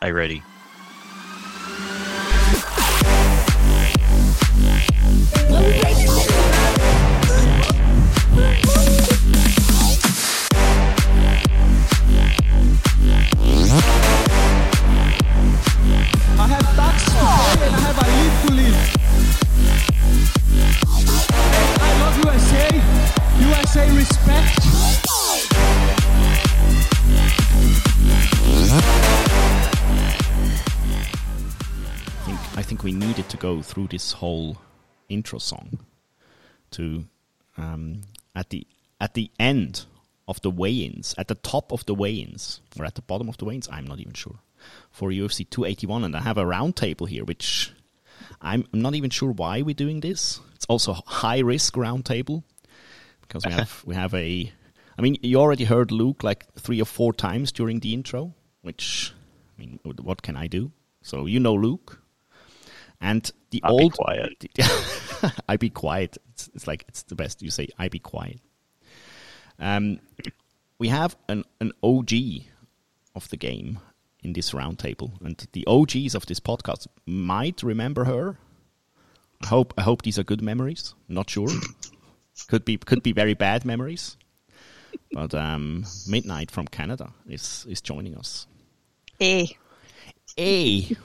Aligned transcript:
I 0.00 0.10
we 32.88 32.94
needed 32.94 33.28
to 33.28 33.36
go 33.36 33.60
through 33.60 33.86
this 33.86 34.12
whole 34.12 34.56
intro 35.10 35.38
song 35.38 35.78
to 36.70 37.04
um, 37.58 38.00
at 38.34 38.48
the 38.48 38.66
at 38.98 39.12
the 39.12 39.30
end 39.38 39.84
of 40.26 40.40
the 40.40 40.50
weigh-ins, 40.50 41.14
at 41.18 41.28
the 41.28 41.34
top 41.34 41.70
of 41.70 41.84
the 41.84 41.94
weigh-ins, 41.94 42.62
or 42.78 42.86
at 42.86 42.94
the 42.94 43.02
bottom 43.02 43.28
of 43.28 43.36
the 43.36 43.44
weigh-ins, 43.44 43.68
I'm 43.70 43.86
not 43.86 44.00
even 44.00 44.14
sure. 44.14 44.36
For 44.90 45.10
UFC 45.10 45.48
281, 45.50 46.02
and 46.02 46.16
I 46.16 46.22
have 46.22 46.38
a 46.38 46.46
round 46.46 46.76
table 46.76 47.04
here, 47.04 47.26
which 47.26 47.72
I'm, 48.40 48.66
I'm 48.72 48.80
not 48.80 48.94
even 48.94 49.10
sure 49.10 49.32
why 49.32 49.60
we're 49.60 49.74
doing 49.74 50.00
this. 50.00 50.40
It's 50.54 50.64
also 50.64 50.92
a 50.92 51.02
high 51.04 51.40
risk 51.40 51.76
round 51.76 52.06
table 52.06 52.42
because 53.20 53.44
we 53.44 53.52
have 53.52 53.82
we 53.88 53.96
have 53.96 54.14
a. 54.14 54.50
I 54.96 55.02
mean, 55.02 55.18
you 55.20 55.36
already 55.36 55.64
heard 55.64 55.92
Luke 55.92 56.24
like 56.24 56.50
three 56.54 56.80
or 56.80 56.86
four 56.86 57.12
times 57.12 57.52
during 57.52 57.80
the 57.80 57.92
intro, 57.92 58.32
which 58.62 59.12
I 59.58 59.60
mean, 59.60 59.78
what 59.84 60.22
can 60.22 60.38
I 60.38 60.46
do? 60.46 60.72
So 61.02 61.26
you 61.26 61.38
know 61.38 61.54
Luke, 61.54 62.00
and 63.00 63.30
the 63.50 63.60
I'll 63.64 63.76
be 63.76 63.82
old 63.84 63.92
quiet. 63.94 64.44
I 65.48 65.56
be 65.56 65.70
quiet. 65.70 66.18
It's, 66.30 66.50
it's 66.54 66.66
like 66.66 66.84
it's 66.88 67.02
the 67.04 67.14
best. 67.14 67.42
You 67.42 67.50
say 67.50 67.68
I 67.78 67.88
be 67.88 67.98
quiet. 67.98 68.40
Um, 69.58 70.00
we 70.78 70.88
have 70.88 71.16
an 71.28 71.44
an 71.60 71.72
OG 71.82 72.12
of 73.14 73.28
the 73.30 73.36
game 73.36 73.80
in 74.22 74.32
this 74.32 74.52
roundtable. 74.52 75.10
and 75.24 75.46
the 75.52 75.66
OGs 75.66 76.14
of 76.14 76.26
this 76.26 76.40
podcast 76.40 76.86
might 77.06 77.62
remember 77.62 78.04
her. 78.04 78.36
I 79.42 79.46
hope 79.46 79.74
I 79.78 79.82
hope 79.82 80.02
these 80.02 80.18
are 80.18 80.24
good 80.24 80.42
memories. 80.42 80.94
Not 81.08 81.30
sure. 81.30 81.48
could 82.48 82.64
be 82.64 82.76
could 82.76 83.02
be 83.02 83.12
very 83.12 83.34
bad 83.34 83.64
memories. 83.64 84.16
But 85.12 85.34
um, 85.34 85.84
Midnight 86.06 86.50
from 86.50 86.66
Canada 86.66 87.12
is 87.28 87.66
is 87.68 87.80
joining 87.80 88.16
us. 88.16 88.46
Hey. 89.18 89.56
Hey, 90.36 90.96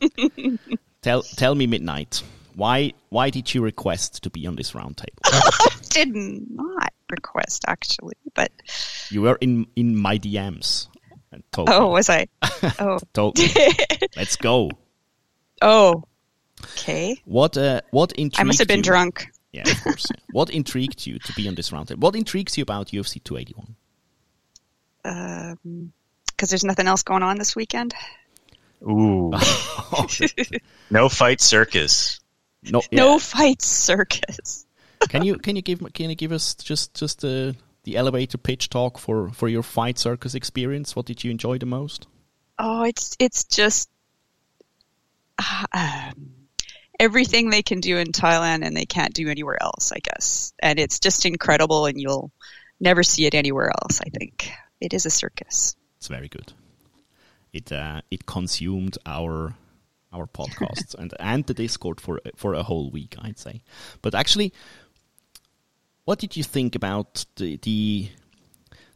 tell 1.02 1.22
tell 1.22 1.54
me, 1.54 1.66
Midnight, 1.66 2.22
why 2.54 2.92
why 3.10 3.30
did 3.30 3.54
you 3.54 3.62
request 3.62 4.22
to 4.22 4.30
be 4.30 4.46
on 4.46 4.56
this 4.56 4.74
round 4.74 4.96
table? 4.96 5.40
Did 5.90 6.14
not 6.14 6.92
request 7.10 7.64
actually, 7.66 8.16
but 8.34 8.52
You 9.10 9.22
were 9.22 9.38
in 9.40 9.66
in 9.76 9.96
my 9.96 10.18
DMs 10.18 10.88
and 11.32 11.42
told 11.52 11.70
oh, 11.70 11.88
was 11.88 12.10
I? 12.10 12.26
Oh, 12.78 12.98
told 13.14 13.38
let's 14.16 14.36
go. 14.36 14.70
oh, 15.62 16.02
okay. 16.72 17.16
What 17.24 17.56
uh 17.56 17.80
what 17.90 18.12
intrigued 18.12 18.40
I 18.40 18.44
must 18.44 18.58
have 18.58 18.68
been 18.68 18.78
you? 18.78 18.82
drunk. 18.82 19.28
Yeah, 19.52 19.68
of 19.70 19.82
course. 19.82 20.06
what 20.32 20.50
intrigued 20.50 21.06
you 21.06 21.18
to 21.20 21.32
be 21.32 21.48
on 21.48 21.54
this 21.54 21.70
roundtable? 21.70 22.00
What 22.00 22.14
intrigues 22.16 22.58
you 22.58 22.62
about 22.62 22.88
UFC 22.88 23.22
281? 23.24 23.76
Um, 25.04 25.92
because 26.26 26.50
there's 26.50 26.64
nothing 26.64 26.86
else 26.86 27.02
going 27.02 27.22
on 27.22 27.38
this 27.38 27.56
weekend. 27.56 27.94
Ooh. 28.82 29.30
no 30.90 31.08
fight 31.08 31.40
circus. 31.40 32.20
No, 32.62 32.82
No 32.92 33.18
fight 33.18 33.62
circus. 33.62 34.66
Can 35.08 35.22
you 35.22 35.36
can 35.36 35.56
you 35.56 35.62
give 35.62 35.80
can 35.94 36.10
you 36.10 36.16
give 36.16 36.32
us 36.32 36.54
just 36.54 36.94
just 36.94 37.20
the 37.20 37.54
the 37.84 37.96
elevator 37.96 38.38
pitch 38.38 38.68
talk 38.68 38.98
for 38.98 39.30
for 39.30 39.48
your 39.48 39.62
fight 39.62 39.98
circus 39.98 40.34
experience? 40.34 40.96
What 40.96 41.06
did 41.06 41.22
you 41.24 41.30
enjoy 41.30 41.58
the 41.58 41.66
most? 41.66 42.06
Oh, 42.58 42.82
it's 42.82 43.16
it's 43.18 43.44
just 43.44 43.88
uh, 45.38 45.66
um, 45.72 46.30
everything 46.98 47.50
they 47.50 47.62
can 47.62 47.80
do 47.80 47.96
in 47.96 48.08
Thailand 48.08 48.64
and 48.64 48.76
they 48.76 48.86
can't 48.86 49.14
do 49.14 49.28
anywhere 49.28 49.56
else, 49.60 49.92
I 49.92 49.98
guess. 50.00 50.52
And 50.58 50.78
it's 50.78 50.98
just 50.98 51.24
incredible, 51.24 51.86
and 51.86 52.00
you'll 52.00 52.32
never 52.80 53.02
see 53.02 53.26
it 53.26 53.34
anywhere 53.34 53.70
else. 53.70 54.00
I 54.00 54.08
think 54.10 54.50
it 54.80 54.92
is 54.92 55.06
a 55.06 55.10
circus. 55.10 55.76
It's 55.98 56.08
very 56.08 56.28
good. 56.28 56.52
It 57.52 57.72
uh, 57.72 58.02
it 58.10 58.26
consumed 58.26 58.98
our 59.06 59.54
our 60.12 60.26
podcasts 60.26 60.94
and 60.94 61.12
and 61.20 61.44
the 61.46 61.54
Discord 61.54 62.00
for 62.00 62.20
for 62.36 62.54
a 62.54 62.62
whole 62.62 62.90
week, 62.90 63.16
I'd 63.20 63.38
say. 63.38 63.62
But 64.02 64.14
actually, 64.14 64.52
what 66.04 66.18
did 66.18 66.36
you 66.36 66.44
think 66.44 66.74
about 66.74 67.24
the 67.36 67.56
the, 67.58 68.08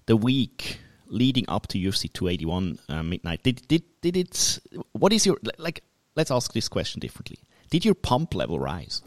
the 0.07 0.17
week 0.17 0.81
leading 1.07 1.45
up 1.49 1.67
to 1.69 1.79
UFC 1.79 2.13
281 2.13 2.79
uh, 2.89 3.03
midnight? 3.03 3.43
Did 3.43 3.67
did 3.69 3.83
did 4.01 4.17
it? 4.17 4.59
What 4.93 5.13
is 5.13 5.27
your 5.27 5.39
like? 5.59 5.83
Let's 6.15 6.31
ask 6.31 6.53
this 6.53 6.69
question 6.69 7.01
differently. 7.01 7.39
Did 7.71 7.85
your 7.85 7.95
pump 7.95 8.35
level 8.35 8.59
rise? 8.59 9.03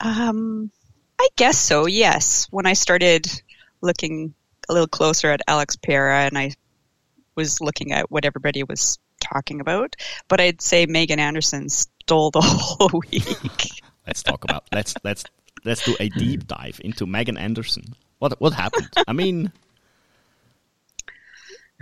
Um, 0.00 0.70
I 1.18 1.28
guess 1.36 1.58
so. 1.58 1.86
Yes, 1.86 2.48
when 2.50 2.66
I 2.66 2.74
started 2.74 3.26
looking 3.80 4.34
a 4.68 4.72
little 4.72 4.88
closer 4.88 5.30
at 5.30 5.40
Alex 5.46 5.76
Pereira, 5.76 6.24
and 6.24 6.36
I 6.36 6.52
was 7.34 7.60
looking 7.60 7.92
at 7.92 8.10
what 8.10 8.24
everybody 8.24 8.62
was 8.62 8.98
talking 9.20 9.60
about, 9.60 9.96
but 10.28 10.40
I'd 10.40 10.60
say 10.60 10.86
Megan 10.86 11.18
Anderson 11.20 11.68
stole 11.68 12.30
the 12.30 12.40
whole 12.44 13.02
week. 13.10 13.82
Let's 14.06 14.22
talk 14.24 14.42
about 14.42 14.64
let's 14.72 14.94
let's 15.04 15.22
let's 15.64 15.84
do 15.84 15.94
a 16.00 16.08
deep 16.08 16.48
dive 16.48 16.80
into 16.82 17.06
Megan 17.06 17.36
Anderson. 17.36 17.84
What 18.18 18.40
what 18.40 18.52
happened? 18.52 18.88
I 19.06 19.12
mean, 19.12 19.52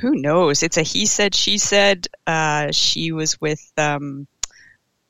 Who 0.00 0.14
knows? 0.16 0.62
It's 0.62 0.76
a 0.76 0.82
he 0.82 1.06
said, 1.06 1.34
she 1.34 1.56
said. 1.56 2.08
Uh, 2.26 2.72
she 2.72 3.12
was 3.12 3.40
with 3.40 3.72
um, 3.78 4.26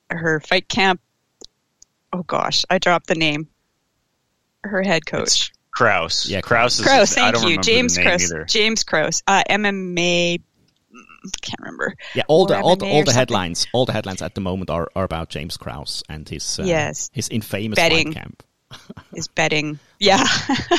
her 0.09 0.39
fight 0.39 0.69
camp. 0.69 1.01
Oh 2.13 2.23
gosh, 2.23 2.65
I 2.69 2.77
dropped 2.77 3.07
the 3.07 3.15
name. 3.15 3.47
Her 4.63 4.83
head 4.83 5.05
coach. 5.05 5.21
It's 5.23 5.51
Krause. 5.71 6.27
Yeah, 6.29 6.41
Krause 6.41 6.79
is. 6.79 6.85
Krause, 6.85 7.17
I 7.17 7.31
thank 7.31 7.35
don't 7.35 7.51
you. 7.51 7.61
James 7.61 7.95
the 7.95 8.03
Krause. 8.03 8.23
either. 8.31 8.45
James 8.45 8.83
Krause. 8.83 9.23
Uh, 9.27 9.43
MMA. 9.49 10.39
mm, 10.39 11.41
Can't 11.41 11.59
remember. 11.59 11.95
Yeah, 12.13 12.23
all 12.27 12.45
the 12.45 12.59
all 12.59 12.75
the, 12.75 12.85
all 12.85 12.91
or 12.97 13.03
the 13.03 13.11
something. 13.11 13.15
headlines, 13.19 13.67
all 13.73 13.85
the 13.85 13.93
headlines 13.93 14.21
at 14.21 14.35
the 14.35 14.41
moment 14.41 14.69
are, 14.69 14.89
are 14.95 15.03
about 15.05 15.29
James 15.29 15.57
Krause 15.57 16.03
and 16.09 16.27
his 16.27 16.59
uh, 16.59 16.63
Yes. 16.63 17.09
his 17.13 17.29
infamous 17.29 17.75
Betting. 17.77 18.13
camp. 18.13 18.43
Is 19.13 19.27
betting. 19.27 19.79
Yeah. 19.99 20.23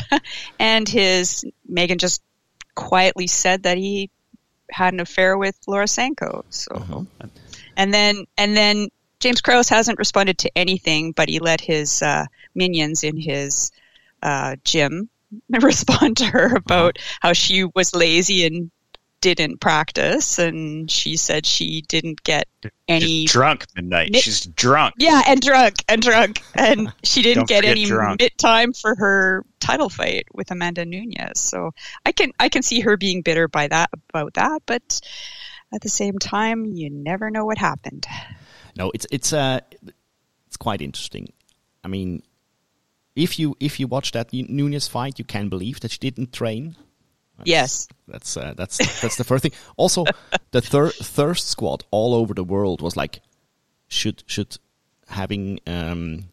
and 0.58 0.88
his 0.88 1.44
Megan 1.68 1.98
just 1.98 2.22
quietly 2.74 3.26
said 3.26 3.64
that 3.64 3.76
he 3.76 4.10
had 4.70 4.94
an 4.94 5.00
affair 5.00 5.36
with 5.36 5.56
Laura 5.66 5.86
Sanko. 5.86 6.44
So 6.48 6.74
Uh-huh. 6.76 7.02
and 7.76 7.92
then 7.92 8.24
and 8.38 8.56
then 8.56 8.88
James 9.20 9.40
Krause 9.42 9.68
hasn't 9.68 9.98
responded 9.98 10.38
to 10.38 10.50
anything, 10.56 11.12
but 11.12 11.28
he 11.28 11.38
let 11.38 11.60
his 11.60 12.02
uh, 12.02 12.24
minions 12.54 13.04
in 13.04 13.16
his 13.18 13.70
uh, 14.22 14.56
gym 14.64 15.08
respond 15.50 16.16
to 16.18 16.26
her 16.26 16.56
about 16.56 16.98
how 17.20 17.32
she 17.32 17.64
was 17.64 17.94
lazy 17.94 18.44
and 18.46 18.70
didn't 19.20 19.60
practice, 19.60 20.40
and 20.40 20.90
she 20.90 21.16
said 21.16 21.46
she 21.46 21.82
didn't 21.82 22.22
get 22.24 22.48
any. 22.88 23.22
She's 23.22 23.30
drunk 23.32 23.66
midnight. 23.76 24.10
Nit- 24.10 24.22
She's 24.24 24.40
drunk. 24.40 24.94
Yeah, 24.98 25.22
and 25.26 25.40
drunk 25.40 25.76
and 25.88 26.02
drunk, 26.02 26.42
and 26.56 26.92
she 27.04 27.22
didn't 27.22 27.46
get 27.48 27.64
any 27.64 27.84
drunk. 27.84 28.20
mid 28.20 28.36
time 28.36 28.72
for 28.72 28.96
her 28.96 29.44
title 29.60 29.88
fight 29.88 30.26
with 30.34 30.50
Amanda 30.50 30.84
Nunes. 30.84 31.40
So 31.40 31.70
I 32.04 32.10
can 32.12 32.32
I 32.40 32.48
can 32.48 32.62
see 32.62 32.80
her 32.80 32.96
being 32.96 33.22
bitter 33.22 33.46
by 33.46 33.68
that 33.68 33.90
about 34.10 34.34
that, 34.34 34.62
but 34.66 35.00
at 35.72 35.80
the 35.82 35.88
same 35.88 36.18
time, 36.18 36.66
you 36.66 36.90
never 36.90 37.30
know 37.30 37.44
what 37.46 37.58
happened. 37.58 38.06
No, 38.76 38.90
it's 38.92 39.06
it's 39.12 39.32
uh 39.32 39.60
it's 40.48 40.56
quite 40.56 40.82
interesting. 40.82 41.32
I 41.84 41.88
mean, 41.88 42.24
if 43.14 43.38
you 43.38 43.56
if 43.60 43.78
you 43.80 43.86
watch 43.86 44.12
that 44.12 44.32
Nunes 44.32 44.88
fight, 44.88 45.18
you 45.18 45.24
can 45.24 45.48
believe 45.48 45.80
that 45.80 45.90
she 45.92 45.98
didn't 45.98 46.32
train. 46.32 46.76
That's, 47.38 47.48
Yes. 47.48 47.88
that's 48.08 48.36
uh, 48.36 48.54
that's 48.56 48.78
that's 49.00 49.16
the 49.16 49.24
first 49.24 49.42
thing. 49.42 49.52
Also, 49.76 50.04
the 50.50 50.60
thir- 50.60 50.90
thirst 50.90 51.48
squad 51.48 51.84
all 51.90 52.14
over 52.14 52.34
the 52.34 52.44
world 52.44 52.80
was 52.82 52.96
like, 52.96 53.20
should 53.88 54.22
should 54.26 54.58
having 55.08 55.60
um, 55.66 56.24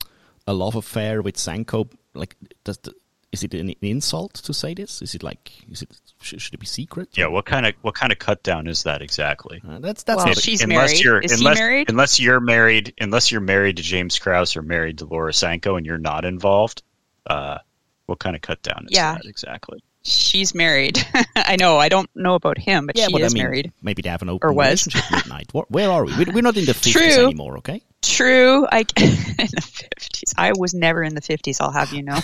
a 0.47 0.53
love 0.53 0.75
affair 0.75 1.21
with 1.21 1.37
Sanko 1.37 1.89
like 2.13 2.35
does 2.63 2.77
the, 2.79 2.93
is 3.31 3.43
it 3.43 3.53
an 3.53 3.73
insult 3.81 4.33
to 4.33 4.53
say 4.53 4.73
this? 4.73 5.01
Is 5.01 5.15
it 5.15 5.23
like 5.23 5.51
is 5.71 5.81
it 5.81 5.99
should, 6.21 6.41
should 6.41 6.53
it 6.53 6.59
be 6.59 6.65
secret? 6.65 7.09
Yeah. 7.13 7.27
What 7.27 7.45
kind 7.45 7.65
of 7.65 7.73
what 7.81 7.95
kind 7.95 8.11
of 8.11 8.19
cut 8.19 8.43
down 8.43 8.67
is 8.67 8.83
that 8.83 9.01
exactly? 9.01 9.61
Uh, 9.67 9.79
that's 9.79 10.03
that's 10.03 10.17
Well, 10.23 10.31
it. 10.31 10.37
she's 10.41 10.61
unless 10.61 10.91
married. 10.91 11.03
you're 11.03 11.19
Is 11.19 11.31
he 11.31 11.37
unless, 11.37 11.57
married? 11.59 11.89
unless 11.89 12.19
you're 12.19 12.39
married 12.39 12.93
unless 12.99 13.31
you're 13.31 13.41
married 13.41 13.77
to 13.77 13.83
James 13.83 14.19
Krause 14.19 14.55
or 14.55 14.61
married 14.61 14.97
to 14.99 15.05
Laura 15.05 15.33
Sanko 15.33 15.75
and 15.75 15.85
you're 15.85 15.97
not 15.97 16.25
involved, 16.25 16.83
uh, 17.25 17.59
what 18.05 18.19
kind 18.19 18.35
of 18.35 18.41
cut 18.41 18.61
down 18.61 18.85
is 18.89 18.95
Yeah. 18.97 19.13
that 19.15 19.25
exactly? 19.25 19.83
She's 20.01 20.55
married. 20.55 20.97
I 21.35 21.57
know. 21.59 21.77
I 21.77 21.89
don't 21.89 22.09
know 22.15 22.35
about 22.35 22.57
him, 22.57 22.85
but 22.85 22.97
Yeah, 22.97 23.07
she 23.07 23.11
but 23.13 23.21
is 23.21 23.33
I 23.33 23.35
mean, 23.35 23.43
married. 23.43 23.71
maybe 23.81 24.01
they 24.01 24.09
have 24.09 24.21
an 24.21 24.29
open 24.29 24.49
Or 24.49 24.53
was. 24.53 24.87
relationship 24.87 25.03
midnight. 25.11 25.47
Where, 25.53 25.65
where 25.67 25.91
are 25.91 26.05
we? 26.05 26.15
We- 26.15 26.31
We're 26.35 26.41
not 26.41 26.55
in 26.57 26.65
the 26.65 26.71
50s 26.73 27.17
anymore, 27.17 27.57
okay? 27.57 27.81
True. 28.01 28.65
I 28.71 28.79
in 28.79 28.85
the 28.95 29.61
fifties. 29.61 30.33
I 30.37 30.53
was 30.57 30.73
never 30.73 31.03
in 31.03 31.15
the 31.15 31.21
fifties. 31.21 31.59
I'll 31.59 31.71
have 31.71 31.91
you 31.93 32.01
know. 32.03 32.17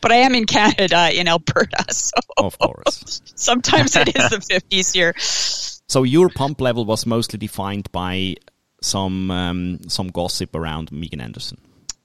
But 0.00 0.12
I 0.12 0.16
am 0.16 0.34
in 0.34 0.46
Canada, 0.46 1.10
in 1.12 1.28
Alberta, 1.28 1.84
so 1.92 2.16
Of 2.36 2.58
course. 2.58 3.20
sometimes 3.34 3.94
it 3.96 4.08
is 4.08 4.30
the 4.30 4.40
fifties 4.40 4.92
here. 4.92 5.14
So 5.18 6.02
your 6.02 6.28
pump 6.30 6.60
level 6.60 6.84
was 6.84 7.06
mostly 7.06 7.38
defined 7.38 7.90
by 7.92 8.36
some 8.82 9.30
um, 9.30 9.88
some 9.88 10.08
gossip 10.08 10.54
around 10.54 10.92
Megan 10.92 11.20
Anderson. 11.20 11.58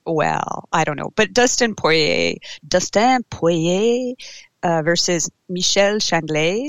Well, 0.06 0.68
I 0.72 0.84
don't 0.84 0.98
know, 0.98 1.12
but 1.16 1.34
Dustin 1.34 1.76
Poirier, 1.76 2.36
Dustin 2.68 3.24
Poirier 3.30 4.16
uh, 4.64 4.82
versus 4.82 5.30
Michael 5.48 6.00
Chandler. 6.00 6.66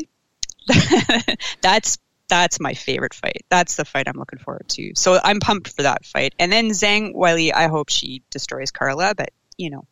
that's 1.60 1.98
that's 2.28 2.60
my 2.60 2.74
favorite 2.74 3.14
fight. 3.14 3.44
That's 3.50 3.76
the 3.76 3.84
fight 3.84 4.08
I'm 4.08 4.18
looking 4.18 4.38
forward 4.38 4.68
to. 4.70 4.92
So 4.94 5.18
I'm 5.22 5.40
pumped 5.40 5.68
for 5.68 5.82
that 5.82 6.04
fight. 6.06 6.34
And 6.38 6.50
then 6.50 6.70
Zhang 6.70 7.14
Weili, 7.14 7.52
I 7.52 7.66
hope 7.68 7.90
she 7.90 8.22
destroys 8.30 8.70
Carla, 8.70 9.14
but 9.14 9.30
you 9.58 9.70
know, 9.70 9.86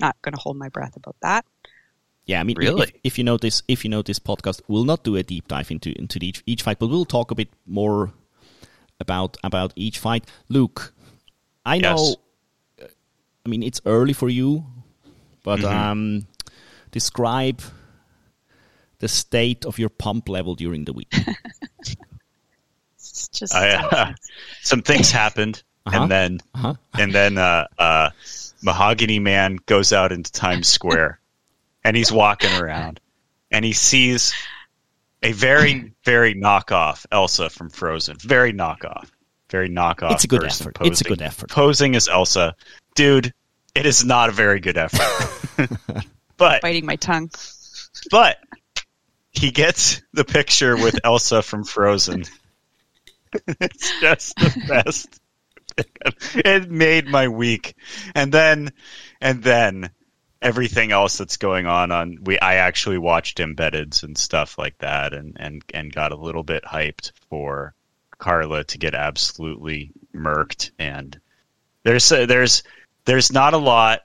not 0.00 0.16
going 0.22 0.32
to 0.34 0.40
hold 0.40 0.56
my 0.56 0.68
breath 0.68 0.96
about 0.96 1.16
that. 1.22 1.44
Yeah, 2.26 2.40
I 2.40 2.42
mean, 2.44 2.56
Really? 2.58 2.82
if, 2.82 2.92
if 3.04 3.18
you 3.18 3.24
know 3.24 3.36
this, 3.36 3.62
if 3.68 3.84
you 3.84 3.90
know 3.90 4.02
this 4.02 4.18
podcast, 4.18 4.60
we'll 4.68 4.84
not 4.84 5.04
do 5.04 5.14
a 5.16 5.22
deep 5.22 5.46
dive 5.48 5.70
into 5.70 5.96
into 5.98 6.18
each 6.22 6.42
each 6.46 6.62
fight, 6.62 6.78
but 6.78 6.88
we'll 6.88 7.04
talk 7.04 7.30
a 7.30 7.34
bit 7.36 7.48
more 7.66 8.12
about 8.98 9.36
about 9.44 9.72
each 9.76 9.98
fight. 10.00 10.24
Luke, 10.48 10.92
I 11.64 11.78
know. 11.78 11.96
Yes. 11.96 12.16
uh, 12.82 12.86
I 13.44 13.48
mean, 13.48 13.62
it's 13.62 13.80
early 13.86 14.12
for 14.12 14.28
you, 14.28 14.66
but 15.44 15.60
Mm-hmm. 15.60 15.78
um, 15.90 16.26
describe 16.90 17.62
the 18.98 19.06
state 19.08 19.64
of 19.64 19.78
your 19.78 19.88
pump 19.90 20.28
level 20.28 20.54
during 20.56 20.84
the 20.84 20.92
week. 20.92 21.14
It's 22.98 23.28
just 23.28 23.54
I, 23.54 23.70
uh, 23.70 24.12
some 24.62 24.82
things 24.82 25.10
happened, 25.12 25.62
Uh-huh. 25.86 26.02
and 26.02 26.10
then 26.10 26.40
Uh-huh. 26.54 26.74
and 26.98 27.12
then 27.12 27.38
uh, 27.38 27.66
uh, 27.78 28.10
Mahogany 28.62 29.18
Man 29.18 29.58
goes 29.66 29.92
out 29.92 30.12
into 30.12 30.30
Times 30.32 30.68
Square, 30.68 31.20
and 31.84 31.96
he's 31.96 32.10
walking 32.12 32.52
around, 32.60 33.00
and 33.50 33.64
he 33.64 33.72
sees 33.72 34.34
a 35.22 35.32
very 35.32 35.92
very 36.04 36.34
knockoff 36.34 37.06
Elsa 37.12 37.48
from 37.50 37.70
Frozen, 37.70 38.16
very 38.20 38.52
knockoff, 38.52 39.08
very 39.50 39.68
knockoff. 39.68 40.12
It's 40.12 40.24
a 40.24 40.28
good 40.28 40.42
person 40.42 40.66
effort. 40.68 40.76
It's 40.86 41.00
a 41.00 41.04
posing- 41.04 41.08
good 41.16 41.22
effort. 41.22 41.50
Posing 41.50 41.96
as 41.96 42.08
Elsa, 42.08 42.54
dude. 42.94 43.32
It 43.74 43.84
is 43.84 44.04
not 44.06 44.30
a 44.30 44.32
very 44.32 44.58
good 44.60 44.78
effort, 44.78 45.68
but 46.38 46.62
biting 46.62 46.86
my 46.86 46.96
tongue. 46.96 47.30
but 48.10 48.38
he 49.32 49.50
gets 49.50 50.00
the 50.14 50.24
picture 50.24 50.76
with 50.76 50.98
Elsa 51.04 51.42
from 51.42 51.62
Frozen. 51.62 52.24
it's 53.60 54.00
just 54.00 54.34
the 54.36 54.64
best. 54.66 55.20
It 56.34 56.70
made 56.70 57.06
my 57.06 57.28
week. 57.28 57.74
And 58.14 58.32
then 58.32 58.72
and 59.20 59.42
then 59.42 59.90
everything 60.40 60.92
else 60.92 61.18
that's 61.18 61.36
going 61.36 61.66
on 61.66 61.90
on 61.90 62.18
we 62.22 62.38
I 62.38 62.56
actually 62.56 62.98
watched 62.98 63.38
embeddeds 63.38 64.02
and 64.02 64.16
stuff 64.16 64.58
like 64.58 64.78
that 64.78 65.12
and 65.12 65.36
and 65.38 65.62
and 65.72 65.92
got 65.92 66.12
a 66.12 66.16
little 66.16 66.42
bit 66.42 66.64
hyped 66.64 67.12
for 67.28 67.74
Carla 68.18 68.64
to 68.64 68.78
get 68.78 68.94
absolutely 68.94 69.92
murked 70.14 70.70
and 70.78 71.18
there's 71.84 72.08
there's 72.08 72.62
there's 73.04 73.32
not 73.32 73.54
a 73.54 73.58
lot 73.58 74.00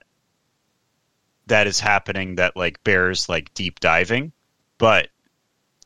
that 1.47 1.67
is 1.67 1.79
happening 1.79 2.35
that 2.35 2.55
like 2.55 2.83
bears 2.83 3.27
like 3.27 3.53
deep 3.53 3.79
diving, 3.79 4.31
but 4.77 5.09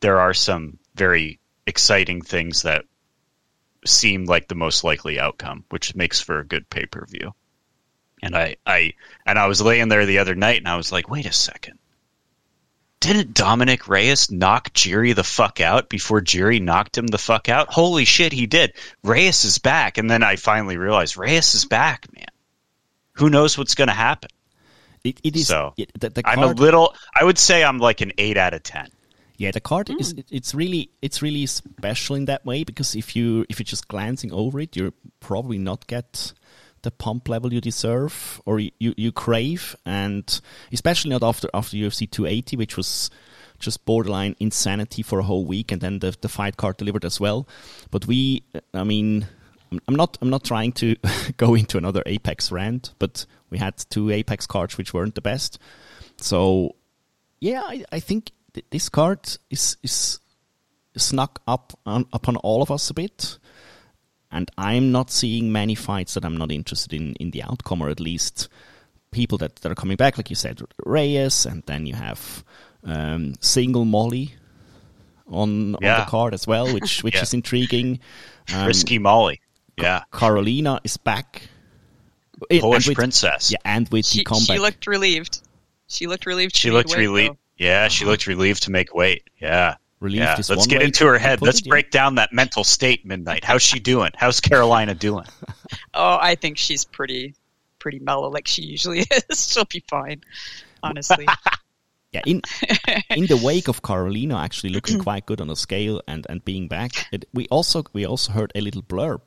there 0.02 0.20
are 0.20 0.34
some 0.34 0.78
very 0.94 1.40
exciting 1.66 2.22
things 2.22 2.62
that 2.64 2.86
seem 3.86 4.26
like 4.26 4.48
the 4.48 4.56
most 4.56 4.84
likely 4.84 5.20
outcome, 5.20 5.64
which 5.70 5.96
makes 5.96 6.20
for 6.22 6.40
a 6.40 6.46
good 6.46 6.70
pay 6.70 6.86
per 6.86 7.06
view. 7.06 7.34
And 8.22 8.36
I, 8.36 8.56
I, 8.66 8.94
and 9.26 9.38
I 9.38 9.48
was 9.48 9.62
laying 9.62 9.88
there 9.90 10.06
the 10.06 10.20
other 10.20 10.36
night, 10.36 10.58
and 10.58 10.68
I 10.68 10.78
was 10.78 10.92
like, 10.92 11.10
wait 11.10 11.26
a 11.26 11.32
second. 11.32 11.78
Didn't 13.02 13.34
Dominick 13.36 13.88
Reyes 13.88 14.32
knock 14.32 14.74
Jerry 14.74 15.14
the 15.14 15.24
fuck 15.24 15.62
out 15.62 15.90
before 15.90 16.22
Jerry 16.22 16.60
knocked 16.60 16.98
him 16.98 17.06
the 17.08 17.20
fuck 17.20 17.50
out? 17.50 17.72
Holy 17.72 18.06
shit, 18.06 18.34
he 18.34 18.48
did. 18.48 18.74
Reyes 19.04 19.46
is 19.46 19.60
back, 19.60 19.98
and 20.00 20.10
then 20.10 20.24
I 20.24 20.38
finally 20.38 20.78
realized 20.78 21.18
Reyes 21.18 21.54
is 21.54 21.66
back, 21.66 22.08
man. 22.16 22.26
Who 23.14 23.30
knows 23.30 23.58
what's 23.58 23.76
going 23.76 23.90
to 23.90 23.94
happen? 23.94 24.32
It, 25.04 25.20
it 25.24 25.36
is. 25.36 25.48
So, 25.48 25.74
it- 25.78 25.92
the, 26.00 26.10
the 26.10 26.24
I'm 26.26 26.40
a 26.40 26.48
little. 26.48 26.96
I 27.14 27.24
would 27.24 27.38
say 27.38 27.64
I'm 27.64 27.78
like 27.78 28.02
an 28.02 28.14
eight 28.18 28.38
out 28.38 28.56
of 28.56 28.64
ten. 28.64 28.90
Yeah, 29.38 29.52
the 29.52 29.60
card 29.60 29.90
is 29.90 30.12
hmm. 30.12 30.20
it's 30.30 30.56
really 30.56 30.92
it's 31.02 31.22
really 31.22 31.46
special 31.46 32.16
in 32.16 32.26
that 32.26 32.46
way 32.46 32.64
because 32.64 32.96
if 32.96 33.16
you 33.16 33.46
if 33.50 33.60
you're 33.60 33.66
just 33.66 33.88
glancing 33.88 34.32
over 34.32 34.60
it, 34.60 34.76
you're 34.76 34.94
probably 35.20 35.58
not 35.58 35.88
get 35.88 36.34
the 36.84 36.92
pump 36.92 37.28
level 37.28 37.52
you 37.52 37.60
deserve 37.60 38.42
or 38.46 38.60
you, 38.60 38.72
you, 38.80 38.94
you 38.96 39.12
crave, 39.12 39.76
and 39.86 40.40
especially 40.72 41.10
not 41.10 41.24
after 41.24 41.50
after 41.54 41.76
UFC 41.76 42.10
280, 42.10 42.56
which 42.58 42.78
was 42.78 43.10
just 43.60 43.86
borderline 43.86 44.36
insanity 44.40 45.02
for 45.02 45.20
a 45.20 45.24
whole 45.24 45.46
week, 45.46 45.72
and 45.72 45.82
then 45.82 46.00
the 46.00 46.16
the 46.22 46.30
fight 46.30 46.56
card 46.56 46.78
delivered 46.78 47.04
as 47.04 47.20
well. 47.20 47.48
But 47.92 48.08
we, 48.08 48.44
I 48.74 48.84
mean. 48.84 49.24
I'm- 49.72 49.82
I'm 49.88 49.96
not. 49.96 50.18
I'm 50.22 50.30
not 50.30 50.44
trying 50.44 50.74
to 50.74 50.96
go 51.38 51.56
into 51.56 51.80
another 51.80 52.04
Apex 52.06 52.52
rant, 52.52 52.94
but 53.00 53.26
we 53.50 53.58
had 53.58 53.76
two 53.90 54.12
Apex 54.12 54.46
cards 54.46 54.78
which 54.78 54.94
weren't 54.94 55.16
the 55.16 55.22
best. 55.22 55.58
So 56.18 56.76
yeah, 57.40 57.64
I, 57.64 57.84
I 57.92 58.00
think 58.00 58.32
th- 58.56 58.66
this 58.72 58.90
card 58.90 59.20
is 59.50 59.78
is 59.84 60.20
snuck 60.98 61.42
up 61.48 61.78
on, 61.86 62.06
upon 62.14 62.38
all 62.38 62.62
of 62.62 62.72
us 62.72 62.90
a 62.90 62.94
bit, 62.94 63.38
and 64.32 64.50
I'm 64.58 64.92
not 64.92 65.12
seeing 65.12 65.52
many 65.52 65.76
fights 65.76 66.14
that 66.16 66.26
I'm 66.26 66.38
not 66.38 66.52
interested 66.52 66.94
in 66.94 67.14
in 67.20 67.32
the 67.32 67.44
outcome, 67.44 67.82
or 67.84 67.90
at 67.90 68.00
least 68.00 68.48
people 69.12 69.38
that, 69.38 69.58
that 69.58 69.72
are 69.72 69.76
coming 69.76 69.98
back, 69.98 70.18
like 70.18 70.30
you 70.30 70.36
said, 70.36 70.62
Reyes, 70.86 71.46
and 71.46 71.64
then 71.68 71.86
you 71.86 71.96
have 71.96 72.44
um, 72.84 73.34
single 73.42 73.86
Molly 73.86 74.34
on 75.28 75.76
on 75.76 75.82
the 75.82 76.06
card 76.08 76.34
as 76.34 76.48
well, 76.48 76.74
which 76.74 77.04
which 77.04 77.16
Yeah. 77.16 77.22
is 77.24 77.34
intriguing. 77.34 78.00
Um, 78.54 78.68
Risky 78.68 79.00
Molly. 79.00 79.42
Yeah. 79.78 80.04
Karolina 80.12 80.80
is 80.84 80.98
back. 80.98 81.50
It- 82.50 82.62
Polish 82.62 82.88
with- 82.88 82.98
princess. 82.98 83.52
Yeah, 83.52 83.58
and 83.66 83.88
with 83.90 84.06
She, 84.06 84.20
the 84.20 84.24
comeback. 84.26 84.56
she 84.56 84.60
looked 84.60 84.88
relieved. 84.88 85.42
She 85.88 86.08
looked 86.08 86.26
relieved. 86.26 86.56
She 86.56 86.70
made 86.70 86.74
looked 86.76 86.90
weight, 86.92 86.98
relieved. 87.00 87.38
Though. 87.58 87.66
Yeah, 87.66 87.88
she 87.88 88.04
uh-huh. 88.04 88.12
looked 88.12 88.28
relieved 88.28 88.64
to 88.64 88.72
make 88.72 88.94
weight. 88.94 89.24
Yeah. 89.40 89.76
Relieved 90.00 90.24
yeah. 90.24 90.36
Let's 90.50 90.68
get 90.68 90.82
into 90.82 91.06
her 91.06 91.18
head. 91.18 91.42
Let's 91.42 91.60
it, 91.60 91.66
yeah. 91.66 91.72
break 91.72 91.90
down 91.90 92.16
that 92.16 92.34
mental 92.34 92.64
state, 92.64 93.06
Midnight. 93.06 93.44
How's 93.44 93.62
she 93.62 93.80
doing? 93.80 94.12
How's 94.16 94.42
Karolina 94.42 94.98
doing? 94.98 95.26
Oh, 95.96 96.18
I 96.22 96.36
think 96.36 96.58
she's 96.58 96.86
pretty, 96.86 97.34
pretty 97.80 98.00
mellow, 98.00 98.30
like 98.30 98.48
she 98.48 98.62
usually 98.62 99.00
is. 99.30 99.52
She'll 99.52 99.66
be 99.66 99.84
fine, 99.90 100.22
honestly. 100.84 101.28
Yeah, 102.12 102.22
in 102.26 102.42
in 103.10 103.26
the 103.26 103.36
wake 103.36 103.68
of 103.68 103.82
Karolina 103.82 104.42
actually 104.42 104.70
looking 104.70 105.00
quite 105.00 105.26
good 105.26 105.42
on 105.42 105.48
the 105.48 105.56
scale 105.58 106.02
and, 106.08 106.26
and 106.30 106.46
being 106.46 106.70
back, 106.70 106.92
it, 107.12 107.26
we 107.34 107.46
also 107.48 107.84
we 107.92 108.06
also 108.06 108.32
heard 108.32 108.54
a 108.56 108.62
little 108.62 108.82
blurb 108.82 109.20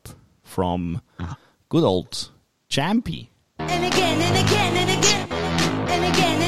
from 0.42 1.02
uh-huh. 1.18 1.34
good 1.68 1.84
old 1.84 2.30
Champy. 2.70 3.28
And 3.58 3.84
again 3.84 4.22
and 4.22 4.36
again 4.46 4.76
and 4.76 4.90
again 4.98 5.28
and 5.90 6.14
again 6.14 6.47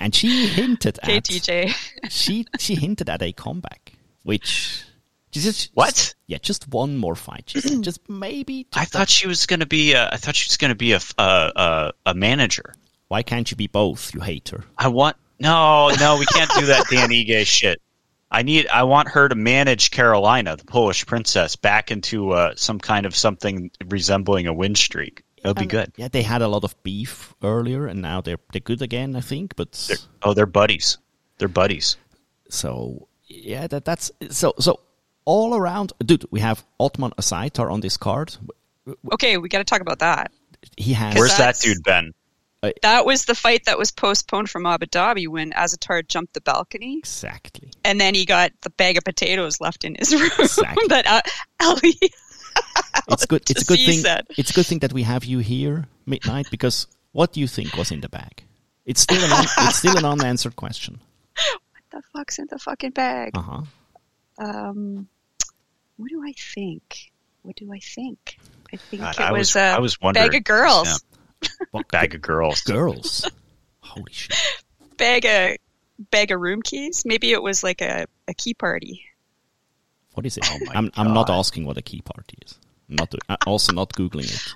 And 0.00 0.14
she 0.14 0.46
hinted 0.46 0.98
at 1.02 1.08
KTJ. 1.24 1.74
she 2.10 2.46
she 2.58 2.74
hinted 2.74 3.08
at 3.08 3.22
a 3.22 3.32
comeback, 3.32 3.94
which 4.22 4.84
she 5.32 5.40
just 5.40 5.70
What? 5.74 6.14
yeah, 6.26 6.38
just 6.38 6.68
one 6.68 6.96
more 6.96 7.14
fight, 7.16 7.46
just, 7.46 7.82
just 7.82 8.08
maybe. 8.08 8.66
Uh, 8.74 8.80
I 8.80 8.84
thought 8.84 9.08
she 9.08 9.26
was 9.26 9.46
going 9.46 9.60
to 9.60 9.66
be. 9.66 9.92
A, 9.94 10.08
I 10.12 10.16
thought 10.16 10.36
she 10.36 10.48
was 10.48 10.56
going 10.56 10.70
to 10.70 10.74
be 10.76 10.92
a, 10.92 10.96
f- 10.96 11.14
a, 11.18 11.52
a 11.56 11.92
a 12.10 12.14
manager. 12.14 12.74
Why 13.08 13.22
can't 13.22 13.50
you 13.50 13.56
be 13.56 13.66
both? 13.66 14.14
You 14.14 14.20
hate 14.20 14.48
her. 14.50 14.64
I 14.76 14.88
want 14.88 15.16
no, 15.40 15.90
no. 15.98 16.16
We 16.18 16.26
can't 16.26 16.50
do 16.58 16.66
that 16.66 16.84
Dan 16.90 17.08
Ige 17.10 17.44
shit. 17.46 17.80
I 18.30 18.42
need. 18.42 18.66
I 18.68 18.82
want 18.82 19.08
her 19.08 19.28
to 19.28 19.34
manage 19.34 19.90
Karolina, 19.90 20.56
the 20.58 20.64
Polish 20.64 21.06
princess, 21.06 21.56
back 21.56 21.90
into 21.90 22.32
uh, 22.32 22.52
some 22.56 22.78
kind 22.78 23.06
of 23.06 23.16
something 23.16 23.70
resembling 23.86 24.46
a 24.46 24.52
win 24.52 24.74
streak. 24.74 25.22
That 25.42 25.48
would 25.50 25.56
be 25.58 25.66
good. 25.66 25.92
Yeah, 25.96 26.08
they 26.08 26.22
had 26.22 26.42
a 26.42 26.48
lot 26.48 26.64
of 26.64 26.80
beef 26.82 27.34
earlier, 27.42 27.86
and 27.86 28.02
now 28.02 28.20
they're 28.20 28.38
they're 28.52 28.60
good 28.60 28.82
again, 28.82 29.16
I 29.16 29.20
think. 29.20 29.56
But 29.56 29.72
They're, 29.88 29.96
oh, 30.22 30.34
they're 30.34 30.46
buddies. 30.46 30.98
They're 31.38 31.48
buddies. 31.48 31.96
So 32.48 33.08
yeah, 33.26 33.66
that 33.68 33.84
that's 33.84 34.10
so 34.30 34.54
so 34.58 34.80
all 35.24 35.54
around, 35.54 35.92
dude. 36.04 36.24
We 36.30 36.40
have 36.40 36.64
Otman 36.80 37.12
Azaitar 37.18 37.70
on 37.70 37.80
this 37.80 37.96
card. 37.96 38.36
Okay, 39.12 39.36
we 39.36 39.48
got 39.48 39.58
to 39.58 39.64
talk 39.64 39.80
about 39.82 39.98
that. 40.00 40.32
He 40.76 40.92
has 40.94 41.14
Where's 41.14 41.30
that 41.32 41.38
that's- 41.38 41.60
dude 41.60 41.82
been? 41.84 42.14
That 42.82 43.06
was 43.06 43.26
the 43.26 43.36
fight 43.36 43.66
that 43.66 43.78
was 43.78 43.92
postponed 43.92 44.50
from 44.50 44.66
Abu 44.66 44.86
Dhabi 44.86 45.28
when 45.28 45.52
Azaitar 45.52 46.02
jumped 46.08 46.34
the 46.34 46.40
balcony, 46.40 46.98
exactly. 46.98 47.70
and 47.84 48.00
then 48.00 48.16
he 48.16 48.24
got 48.26 48.50
the 48.62 48.70
bag 48.70 48.96
of 48.98 49.04
potatoes 49.04 49.60
left 49.60 49.84
in 49.84 49.94
his 49.94 50.12
room 50.20 50.28
Exactly. 50.40 50.88
that 50.88 51.06
uh, 51.06 51.20
Ali. 51.60 51.94
It's 53.08 53.26
good. 53.26 53.48
It's 53.50 53.62
a 53.62 53.64
good 53.64 53.78
thing. 53.78 54.00
said. 54.00 54.26
It's 54.36 54.50
a 54.50 54.52
good 54.54 54.66
thing 54.66 54.78
that 54.80 54.92
we 54.92 55.02
have 55.04 55.24
you 55.24 55.38
here 55.40 55.86
midnight 56.06 56.48
because 56.50 56.86
What 57.12 57.32
do 57.32 57.40
you 57.40 57.46
think 57.48 57.76
was 57.76 57.90
in 57.90 58.00
the 58.00 58.08
bag? 58.08 58.44
It's 58.84 59.00
still 59.02 59.22
an 59.24 59.32
un- 59.32 59.46
it's 59.68 59.76
still 59.78 59.96
an 59.96 60.04
unanswered 60.04 60.56
question. 60.56 61.00
What 61.34 61.84
the 61.90 62.02
fuck's 62.12 62.38
in 62.38 62.46
the 62.50 62.58
fucking 62.58 62.90
bag? 62.92 63.30
Uh 63.34 63.42
huh. 63.42 63.62
Um, 64.38 65.08
what 65.96 66.08
do 66.10 66.22
I 66.22 66.32
think? 66.54 67.10
What 67.42 67.56
do 67.56 67.72
I 67.72 67.78
think? 67.80 68.38
I 68.72 68.76
think 68.76 69.02
God, 69.02 69.14
it 69.14 69.20
I 69.20 69.32
was, 69.32 69.38
was- 69.54 69.56
a 69.56 69.60
I 69.60 69.78
was 69.80 70.00
wondering. 70.00 70.26
bag 70.28 70.34
of 70.36 70.44
girls. 70.44 71.02
Yeah. 71.72 71.82
Bag 71.90 72.14
of 72.14 72.20
girls. 72.22 72.60
Girls. 72.60 73.30
Holy 73.80 74.12
shit. 74.12 74.36
Bag 74.96 75.24
of 75.24 75.56
bag 76.10 76.30
of 76.30 76.40
room 76.40 76.62
keys. 76.62 77.04
Maybe 77.06 77.32
it 77.32 77.42
was 77.42 77.62
like 77.64 77.80
a, 77.80 78.06
a 78.28 78.34
key 78.34 78.54
party. 78.54 79.04
What 80.14 80.26
is 80.26 80.36
it? 80.36 80.44
Oh 80.50 80.58
my 80.66 80.72
I'm 80.74 80.90
I'm 80.96 81.14
not 81.14 81.30
asking 81.30 81.64
what 81.64 81.76
a 81.78 81.82
key 81.82 82.02
party 82.02 82.38
is. 82.44 82.58
I'm 82.88 82.96
not 82.96 83.14
uh, 83.28 83.36
also 83.46 83.72
not 83.72 83.92
googling 83.92 84.32
it. 84.34 84.54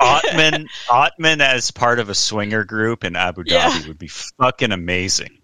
Otman, 0.00 0.66
Otman 0.90 1.40
as 1.40 1.70
part 1.70 1.98
of 2.00 2.08
a 2.08 2.14
swinger 2.14 2.64
group 2.64 3.04
in 3.04 3.14
Abu 3.14 3.42
Dhabi 3.44 3.48
Yeah. 3.82 3.86
would 3.86 3.98
be 3.98 4.08
fucking 4.08 4.72
amazing. 4.72 5.38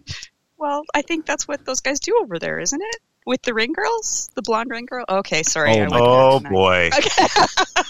Well, 0.57 0.83
I 0.95 1.03
think 1.03 1.25
that's 1.27 1.47
what 1.47 1.65
those 1.65 1.81
guys 1.81 2.01
do 2.01 2.19
over 2.23 2.39
there, 2.39 2.59
isn't 2.59 2.81
it? 2.83 2.97
With 3.27 3.43
the 3.43 3.55
ring 3.55 3.73
girls, 3.73 4.29
the 4.35 4.43
blonde 4.43 4.71
ring 4.71 4.87
girl. 4.87 5.05
Okay, 5.09 5.43
sorry. 5.43 5.71
Oh 5.73 5.83
I 5.83 6.01
Oh 6.01 6.41
there 6.41 6.51
tonight. 6.51 6.53
boy. 6.53 6.91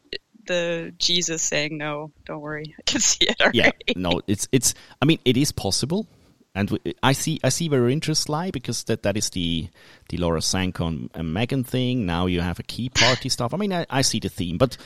the 0.47 0.93
Jesus 0.99 1.43
saying 1.43 1.77
no. 1.79 2.11
Don't 2.25 2.41
worry. 2.41 2.75
I 2.79 2.83
can 2.83 3.01
see 3.01 3.27
it 3.27 3.41
already. 3.41 3.59
yeah 3.59 3.71
no 3.97 4.21
it's 4.27 4.49
it's 4.53 4.75
i 5.01 5.05
mean 5.05 5.19
it 5.25 5.37
is 5.37 5.53
possible 5.53 6.07
and 6.55 6.79
i 7.03 7.13
see 7.13 7.39
i 7.45 7.49
see 7.49 7.69
where 7.69 7.81
your 7.81 7.89
interests 7.91 8.29
lie 8.29 8.51
because 8.51 8.85
that 8.85 9.03
that 9.03 9.17
is 9.17 9.31
the 9.31 9.69
the 10.09 10.17
laura 10.17 10.41
sanko 10.41 10.87
and, 10.87 11.11
and 11.15 11.33
megan 11.33 11.65
thing 11.65 12.07
now 12.07 12.27
you 12.27 12.41
have 12.41 12.59
a 12.59 12.63
key 12.63 12.89
party 12.89 13.29
stuff 13.29 13.53
i 13.55 13.57
mean 13.57 13.73
I, 13.73 13.87
I 13.91 14.03
see 14.03 14.21
the 14.21 14.29
theme 14.29 14.59
but 14.59 14.77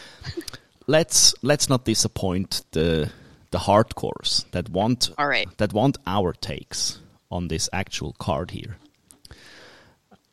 let's 0.86 1.34
let's 1.42 1.68
not 1.68 1.84
disappoint 1.84 2.64
the 2.72 3.10
the 3.50 3.58
hardcores 3.58 4.44
that 4.52 4.68
want 4.68 5.10
All 5.18 5.28
right. 5.28 5.48
that 5.58 5.72
want 5.72 5.98
our 6.06 6.32
takes 6.32 6.98
on 7.30 7.48
this 7.48 7.68
actual 7.72 8.12
card 8.18 8.50
here 8.50 8.76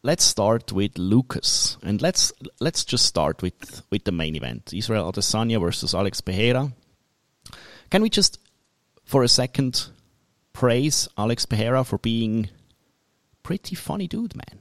let's 0.08 0.24
start 0.24 0.72
with 0.72 0.98
Lucas, 0.98 1.78
and 1.84 2.02
let's 2.02 2.32
let's 2.60 2.84
just 2.86 3.06
start 3.06 3.42
with 3.42 3.82
with 3.92 4.04
the 4.06 4.12
main 4.12 4.36
event: 4.36 4.74
Israel 4.74 5.12
Adesanya 5.12 5.60
versus 5.60 5.94
Alex 5.94 6.22
Pereira. 6.22 6.72
Can 7.90 8.02
we 8.02 8.10
just, 8.10 8.40
for 9.06 9.24
a 9.24 9.28
second, 9.28 9.90
praise 10.54 11.08
Alex 11.18 11.46
Pereira 11.46 11.84
for 11.84 11.98
being 11.98 12.50
pretty 13.44 13.76
funny 13.76 14.08
dude, 14.08 14.36
man? 14.36 14.60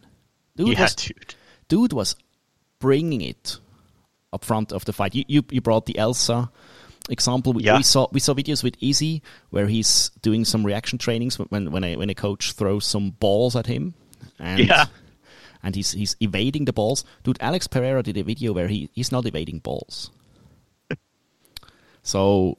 Dude 0.57 0.69
Yeah, 0.69 0.83
was 0.83 0.95
dude. 0.95 1.35
dude 1.69 1.93
was 1.93 2.17
bringing 2.79 3.21
it 3.23 3.59
up 4.33 4.45
front 4.45 4.73
of 4.73 4.85
the 4.85 4.93
fight. 4.93 5.15
You 5.15 5.25
you, 5.29 5.43
you 5.51 5.61
brought 5.61 5.87
the 5.87 5.99
Elsa 5.99 6.51
example. 7.09 7.53
We, 7.53 7.63
Yeah. 7.65 7.77
we 7.79 7.83
saw 7.85 8.07
we 8.13 8.21
saw 8.21 8.35
videos 8.35 8.63
with 8.65 8.75
Izzy 8.81 9.23
where 9.51 9.67
he's 9.69 10.11
doing 10.23 10.45
some 10.45 10.67
reaction 10.67 10.99
trainings 10.99 11.39
when 11.39 11.71
when 11.71 11.85
a 11.85 11.97
when 11.97 12.11
a 12.11 12.15
coach 12.15 12.53
throws 12.53 12.85
some 12.87 13.11
balls 13.21 13.55
at 13.57 13.67
him. 13.67 13.95
And 14.39 14.61
Yeah. 14.67 14.87
And 15.67 15.75
he's 15.75 15.91
he's 15.91 16.15
evading 16.21 16.65
the 16.65 16.73
balls. 16.73 17.05
Dude, 17.25 17.39
Alex 17.41 17.67
Pereira 17.67 18.01
did 18.01 18.17
a 18.17 18.23
video 18.23 18.53
where 18.53 18.69
he, 18.69 18.89
he's 18.93 19.11
not 19.11 19.27
evading 19.27 19.59
balls. 19.59 20.13
so 22.05 22.59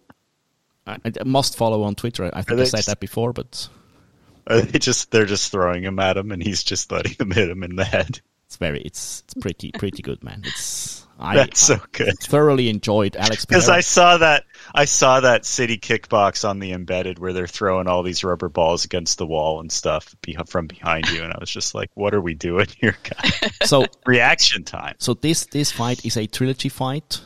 I, 0.85 0.97
I 1.05 1.23
must 1.23 1.55
follow 1.55 1.83
on 1.83 1.95
Twitter. 1.95 2.29
I 2.33 2.41
think 2.41 2.59
I 2.59 2.65
said 2.65 2.77
just- 2.79 2.87
that 2.89 2.99
before, 2.99 3.31
but 3.31 3.69
they 4.45 4.77
just 4.79 5.11
they're 5.11 5.25
just 5.25 5.53
throwing 5.53 5.83
him 5.83 5.99
at 5.99 6.17
him, 6.17 6.33
and 6.33 6.43
he's 6.43 6.63
just 6.63 6.91
letting 6.91 7.13
them 7.13 7.31
hit 7.31 7.49
him 7.49 7.63
in 7.63 7.77
the 7.77 7.85
head. 7.85 8.19
it's 8.45 8.57
very 8.57 8.81
it's 8.81 9.21
it's 9.23 9.35
pretty 9.35 9.71
pretty 9.71 10.01
good, 10.01 10.21
man. 10.21 10.41
It's 10.43 11.06
I, 11.19 11.35
That's 11.35 11.59
so 11.59 11.79
good. 11.93 12.17
thoroughly 12.19 12.69
enjoyed 12.69 13.15
Alex 13.15 13.45
Because 13.45 13.69
I 13.69 13.81
saw 13.81 14.17
that 14.17 14.43
I 14.75 14.85
saw 14.85 15.19
that 15.21 15.45
City 15.45 15.77
Kickbox 15.77 16.47
on 16.47 16.59
the 16.59 16.73
embedded 16.73 17.17
where 17.17 17.33
they're 17.33 17.47
throwing 17.47 17.87
all 17.87 18.03
these 18.03 18.23
rubber 18.23 18.49
balls 18.49 18.85
against 18.85 19.17
the 19.17 19.25
wall 19.25 19.59
and 19.59 19.71
stuff 19.71 20.15
from 20.45 20.67
behind 20.67 21.09
you, 21.09 21.23
and 21.23 21.33
I 21.33 21.37
was 21.39 21.49
just 21.49 21.73
like, 21.73 21.89
"What 21.95 22.13
are 22.13 22.21
we 22.21 22.35
doing 22.35 22.67
here, 22.77 22.97
guys?" 23.03 23.51
so 23.63 23.85
Reaction 24.05 24.63
time. 24.63 24.95
so 24.99 25.15
this 25.15 25.45
this 25.45 25.71
fight 25.71 26.05
is 26.05 26.17
a 26.17 26.27
trilogy 26.27 26.69
fight. 26.69 27.21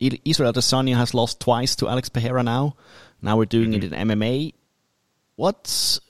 Israel 0.00 0.52
Adesanya 0.52 0.96
has 0.96 1.14
lost 1.14 1.40
twice 1.40 1.76
to 1.76 1.88
Alex 1.88 2.08
Pereira 2.08 2.42
now. 2.42 2.76
Now 3.22 3.36
we're 3.36 3.46
doing 3.46 3.72
it 3.74 3.82
mm-hmm. 3.82 4.10
in 4.10 4.18
MMA. 4.18 4.54
What's 5.36 6.00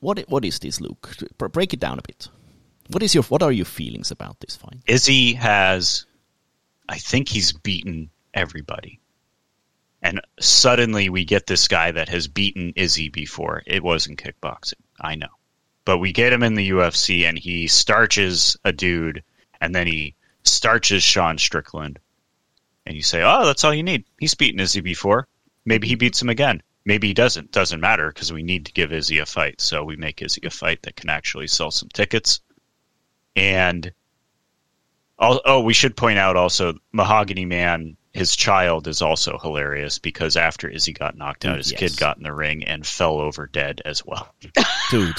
what 0.00 0.18
what 0.28 0.44
is 0.44 0.58
this, 0.58 0.80
Luke? 0.80 1.16
Break 1.38 1.72
it 1.72 1.80
down 1.80 1.98
a 1.98 2.02
bit. 2.02 2.28
What 2.88 3.02
is 3.02 3.14
your 3.14 3.24
what 3.24 3.42
are 3.42 3.52
your 3.52 3.66
feelings 3.66 4.10
about 4.10 4.40
this 4.40 4.56
fight? 4.56 4.80
Izzy 4.86 5.34
has, 5.34 6.06
I 6.88 6.98
think 6.98 7.28
he's 7.28 7.52
beaten 7.52 8.10
everybody. 8.32 9.00
And 10.00 10.20
suddenly 10.40 11.08
we 11.08 11.24
get 11.24 11.46
this 11.46 11.68
guy 11.68 11.90
that 11.90 12.08
has 12.08 12.28
beaten 12.28 12.72
Izzy 12.76 13.08
before. 13.08 13.62
It 13.66 13.82
wasn't 13.82 14.22
kickboxing. 14.22 14.80
I 15.00 15.16
know. 15.16 15.28
But 15.84 15.98
we 15.98 16.12
get 16.12 16.32
him 16.32 16.42
in 16.42 16.54
the 16.54 16.70
UFC 16.70 17.28
and 17.28 17.38
he 17.38 17.66
starches 17.66 18.56
a 18.64 18.72
dude 18.72 19.22
and 19.60 19.74
then 19.74 19.86
he 19.86 20.14
starches 20.44 21.02
Sean 21.02 21.38
Strickland. 21.38 21.98
And 22.86 22.96
you 22.96 23.02
say, 23.02 23.22
oh, 23.22 23.44
that's 23.44 23.64
all 23.64 23.74
you 23.74 23.82
need. 23.82 24.04
He's 24.18 24.34
beaten 24.34 24.60
Izzy 24.60 24.80
before. 24.80 25.26
Maybe 25.64 25.88
he 25.88 25.94
beats 25.94 26.22
him 26.22 26.28
again. 26.30 26.62
Maybe 26.84 27.08
he 27.08 27.14
doesn't. 27.14 27.52
Doesn't 27.52 27.80
matter 27.80 28.08
because 28.08 28.32
we 28.32 28.42
need 28.42 28.66
to 28.66 28.72
give 28.72 28.92
Izzy 28.92 29.18
a 29.18 29.26
fight. 29.26 29.60
So 29.60 29.84
we 29.84 29.96
make 29.96 30.22
Izzy 30.22 30.40
a 30.44 30.50
fight 30.50 30.82
that 30.82 30.96
can 30.96 31.10
actually 31.10 31.48
sell 31.48 31.70
some 31.70 31.90
tickets. 31.90 32.40
And 33.36 33.92
Oh, 35.18 35.40
oh, 35.44 35.60
we 35.60 35.72
should 35.74 35.96
point 35.96 36.18
out 36.18 36.36
also, 36.36 36.74
Mahogany 36.92 37.44
Man, 37.44 37.96
his 38.12 38.36
child 38.36 38.86
is 38.86 39.02
also 39.02 39.38
hilarious 39.38 39.98
because 39.98 40.36
after 40.36 40.68
Izzy 40.68 40.92
got 40.92 41.16
knocked 41.16 41.44
out, 41.44 41.54
oh, 41.54 41.58
his 41.58 41.72
Yes. 41.72 41.80
kid 41.80 41.96
got 41.96 42.16
in 42.18 42.22
the 42.22 42.32
ring 42.32 42.64
and 42.64 42.86
fell 42.86 43.18
over 43.18 43.46
dead 43.46 43.82
as 43.84 44.04
well. 44.06 44.32
Dude. 44.90 45.16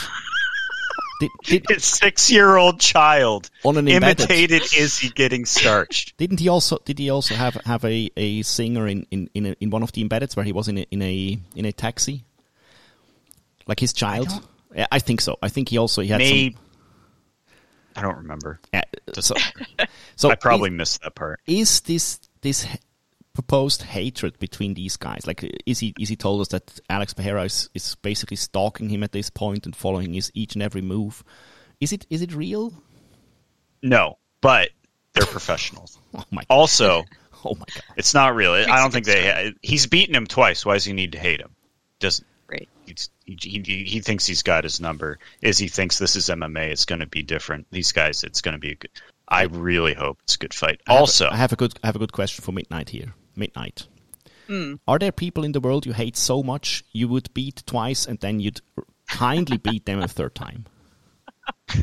Did, 1.20 1.32
did, 1.44 1.66
His 1.68 1.84
six-year-old 1.84 2.80
child 2.80 3.50
On 3.66 3.76
an 3.76 3.90
embedded. 3.90 4.22
imitated 4.30 4.62
Izzy 4.74 5.10
getting 5.10 5.44
starched. 5.46 6.16
Didn't 6.18 6.40
he 6.40 6.48
also 6.48 6.78
did 6.86 6.98
he 6.98 7.10
also 7.10 7.36
have 7.36 7.56
have 7.66 7.84
a, 7.84 8.10
a 8.16 8.42
singer 8.44 8.88
in 8.88 9.06
in 9.12 9.30
in, 9.34 9.46
a, 9.48 9.56
in 9.60 9.70
one 9.70 9.84
of 9.84 9.92
the 9.92 10.02
embeddeds 10.02 10.38
where 10.38 10.46
he 10.46 10.54
was 10.54 10.70
in 10.70 10.78
a, 10.78 10.86
in 10.92 11.02
a 11.02 11.38
in 11.56 11.66
a 11.66 11.74
taxi, 11.74 12.24
like 13.68 13.82
his 13.82 13.92
child? 13.92 14.30
Yeah, 14.74 14.88
I 14.94 15.00
think 15.00 15.20
so. 15.20 15.38
I 15.42 15.50
think 15.50 15.68
he 15.68 15.78
also 15.78 16.02
he 16.02 16.08
had 16.08 16.20
Maybe 16.20 16.54
some. 16.54 16.62
I 18.00 18.02
don't 18.02 18.18
remember. 18.18 18.60
Yeah, 18.74 18.84
so, 19.20 19.36
so 20.16 20.30
I 20.30 20.36
probably 20.36 20.70
is, 20.70 20.76
missed 20.78 21.02
that 21.02 21.16
part. 21.16 21.42
is 21.46 21.82
this 21.82 22.20
this 22.42 22.66
proposed 23.34 23.82
hatred 23.84 24.40
between 24.40 24.74
these 24.74 24.98
guys 24.98 25.26
like 25.26 25.44
is 25.66 25.80
he 25.80 25.94
is 26.00 26.10
he 26.10 26.16
told 26.16 26.42
us 26.42 26.50
that 26.50 26.80
Alex 26.90 27.14
Pereira 27.14 27.44
is, 27.44 27.70
is 27.74 27.96
basically 27.96 28.38
stalking 28.38 28.90
him 28.90 29.04
at 29.04 29.12
this 29.12 29.30
point 29.30 29.66
and 29.66 29.76
following 29.76 30.14
his 30.14 30.32
each 30.34 30.56
and 30.56 30.64
every 30.64 30.82
move? 30.82 31.24
Is 31.82 31.92
it 31.92 32.06
is 32.10 32.22
it 32.22 32.34
real? 32.34 32.74
No, 33.82 34.18
but 34.40 34.70
they're 35.14 35.26
professionals. 35.26 35.98
Oh 36.16 36.24
my 36.32 36.42
Also, 36.50 37.04
oh 37.46 37.54
my 37.54 37.66
god! 37.76 37.84
it's 37.96 38.16
not 38.16 38.36
real. 38.36 38.54
I 38.54 38.80
don't 38.82 38.92
think 38.92 39.06
they. 39.06 39.54
He's 39.62 39.86
beaten 39.86 40.16
him 40.16 40.26
twice. 40.26 40.66
Why 40.66 40.74
does 40.74 40.86
he 40.86 40.94
need 40.94 41.12
to 41.12 41.20
hate 41.20 41.40
him? 41.40 41.52
Doesn't 42.00 42.26
he, 43.40 43.62
he, 43.66 43.84
he 43.84 44.00
thinks 44.00 44.26
he's 44.26 44.44
got 44.44 44.64
his 44.64 44.80
number. 44.80 45.20
Izzy 45.42 45.68
thinks 45.68 45.98
this 45.98 46.16
is 46.16 46.28
MMA? 46.30 46.70
It's 46.70 46.86
going 46.86 47.00
to 47.02 47.08
be 47.08 47.22
different. 47.24 47.68
These 47.72 47.92
guys, 47.92 48.24
it's 48.24 48.42
going 48.42 48.54
to 48.54 48.60
be 48.60 48.72
a 48.72 48.76
good. 48.76 48.92
I 49.28 49.44
really 49.44 49.94
hope 49.94 50.18
it's 50.24 50.36
a 50.36 50.40
good 50.40 50.54
fight. 50.54 50.82
I 50.88 50.94
have 50.94 50.98
a- 50.98 51.02
Also, 51.02 51.30
I 51.30 51.36
have 51.38 51.54
a 51.54 51.56
good 51.56 51.78
I 51.84 51.88
have 51.88 51.96
a 51.96 52.00
good 52.00 52.14
question 52.14 52.44
for 52.44 52.52
midnight 52.52 52.90
here. 52.90 53.14
Midnight. 53.36 53.88
Are 54.88 54.98
there 54.98 55.12
people 55.12 55.44
in 55.44 55.52
the 55.52 55.60
world 55.60 55.86
you 55.86 55.94
hate 55.94 56.18
so 56.18 56.42
much 56.42 56.84
you 56.92 57.08
would 57.08 57.32
beat 57.36 57.62
twice 57.68 58.08
and 58.08 58.20
then 58.20 58.40
you'd 58.40 58.62
kindly 59.08 59.58
beat 59.58 59.86
them 59.86 60.00
a 60.02 60.08
third 60.08 60.34
time? 60.34 60.66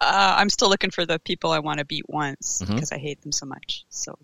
Uh, 0.00 0.34
I'm 0.36 0.50
still 0.50 0.68
looking 0.68 0.90
for 0.90 1.06
the 1.06 1.18
people 1.18 1.50
I 1.52 1.60
want 1.60 1.78
to 1.78 1.84
beat 1.84 2.04
once 2.08 2.60
Mm-hmm. 2.62 2.74
because 2.74 2.92
I 2.92 2.98
hate 2.98 3.22
them 3.22 3.32
so 3.32 3.46
much. 3.46 3.86
So 3.88 4.18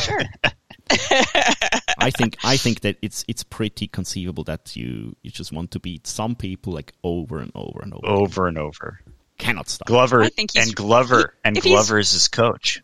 sure. 0.00 0.20
I 0.90 2.10
think 2.10 2.36
I 2.44 2.56
think 2.56 2.80
that 2.80 2.96
it's 3.02 3.24
it's 3.28 3.42
pretty 3.42 3.86
conceivable 3.86 4.44
that 4.44 4.76
you 4.76 5.16
you 5.22 5.30
just 5.30 5.52
want 5.52 5.70
to 5.72 5.80
beat 5.80 6.06
some 6.06 6.34
people 6.34 6.72
like 6.72 6.92
over 7.02 7.38
and 7.38 7.50
over 7.54 7.80
and 7.82 7.94
over. 7.94 8.06
over 8.06 8.48
and 8.48 8.58
over. 8.58 9.00
Cannot 9.38 9.68
stop. 9.68 9.88
Glover 9.88 10.22
I 10.22 10.28
think 10.28 10.50
and 10.56 10.74
Glover 10.74 11.34
and 11.44 11.60
Glover 11.60 11.98
is 11.98 12.12
his 12.12 12.28
coach. 12.28 12.82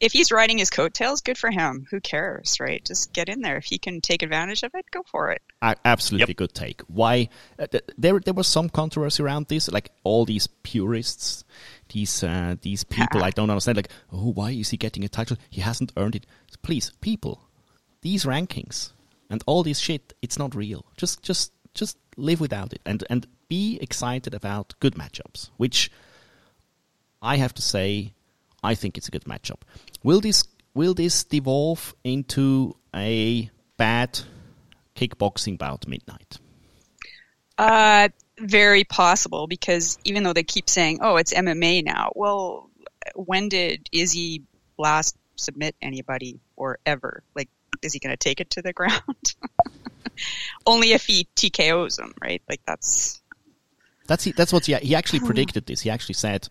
if 0.00 0.12
he's 0.12 0.30
riding 0.30 0.58
his 0.58 0.70
coattails, 0.70 1.20
good 1.22 1.36
for 1.36 1.50
him. 1.50 1.86
Who 1.90 2.00
cares, 2.00 2.60
right? 2.60 2.82
Just 2.84 3.12
get 3.12 3.28
in 3.28 3.40
there. 3.42 3.56
If 3.56 3.64
he 3.64 3.78
can 3.78 4.00
take 4.00 4.22
advantage 4.22 4.62
of 4.62 4.70
it, 4.74 4.86
go 4.92 5.02
for 5.10 5.32
it. 5.32 5.42
A- 5.60 5.76
absolutely 5.84 6.30
Yep. 6.32 6.36
good 6.36 6.54
take. 6.54 6.80
Why? 6.82 7.28
Uh, 7.58 7.66
th- 7.66 7.84
there 7.98 8.20
there 8.20 8.34
was 8.34 8.46
some 8.46 8.68
controversy 8.70 9.22
around 9.22 9.48
this. 9.48 9.68
Like 9.68 9.90
all 10.04 10.24
these 10.24 10.46
purists, 10.62 11.44
these 11.90 12.22
uh, 12.22 12.56
these 12.62 12.84
people 12.84 13.24
I 13.24 13.30
don't 13.30 13.50
understand. 13.50 13.76
Like, 13.76 13.90
oh, 14.12 14.32
why 14.32 14.50
is 14.50 14.70
he 14.70 14.76
getting 14.76 15.04
a 15.04 15.08
title? 15.08 15.36
He 15.50 15.60
hasn't 15.60 15.92
earned 15.96 16.16
it. 16.16 16.26
Please, 16.62 16.92
people, 17.00 17.42
these 18.02 18.24
rankings 18.24 18.92
and 19.30 19.42
all 19.46 19.62
this 19.62 19.78
shit, 19.78 20.14
it's 20.22 20.38
not 20.38 20.54
real. 20.54 20.84
Just 20.96 21.22
just 21.22 21.52
just 21.74 21.98
live 22.16 22.40
without 22.40 22.72
it. 22.72 22.80
And 22.84 23.04
and 23.10 23.26
be 23.48 23.78
excited 23.80 24.34
about 24.34 24.74
good 24.80 24.94
matchups, 24.94 25.50
which 25.56 25.90
I 27.22 27.36
have 27.36 27.54
to 27.54 27.62
say, 27.62 28.12
I 28.62 28.74
think 28.74 28.96
it's 28.96 29.08
a 29.08 29.10
good 29.10 29.24
matchup. 29.24 29.62
Will 30.02 30.20
this 30.20 30.44
will 30.74 30.94
this 30.94 31.24
devolve 31.24 31.94
into 32.04 32.76
a 32.94 33.50
bad 33.76 34.20
kickboxing 34.94 35.58
bout 35.58 35.86
midnight? 35.86 36.38
Uh, 37.56 38.08
very 38.40 38.84
possible 38.84 39.46
because 39.46 39.98
even 40.04 40.22
though 40.22 40.32
they 40.32 40.42
keep 40.42 40.68
saying, 40.68 41.00
"Oh, 41.02 41.16
it's 41.16 41.32
MMA 41.32 41.84
now," 41.84 42.12
well, 42.14 42.70
when 43.14 43.48
did 43.48 43.88
Izzy 43.92 44.42
last 44.76 45.16
submit 45.36 45.74
anybody 45.80 46.40
or 46.56 46.78
ever? 46.86 47.22
Like, 47.34 47.48
is 47.82 47.92
he 47.92 47.98
going 47.98 48.12
to 48.12 48.16
take 48.16 48.40
it 48.40 48.50
to 48.50 48.62
the 48.62 48.72
ground? 48.80 49.34
Only 50.66 50.92
if 50.92 51.06
he 51.06 51.28
TKOs 51.36 51.98
him, 51.98 52.14
right? 52.20 52.42
Like 52.48 52.60
that's 52.66 53.22
That's 54.06 54.24
he, 54.24 54.32
that's 54.32 54.52
what 54.52 54.66
he, 54.66 54.74
he 54.74 54.94
actually 54.94 55.20
hmm. 55.20 55.26
predicted 55.26 55.66
this. 55.66 55.80
He 55.82 55.90
actually 55.90 56.14
said 56.14 56.48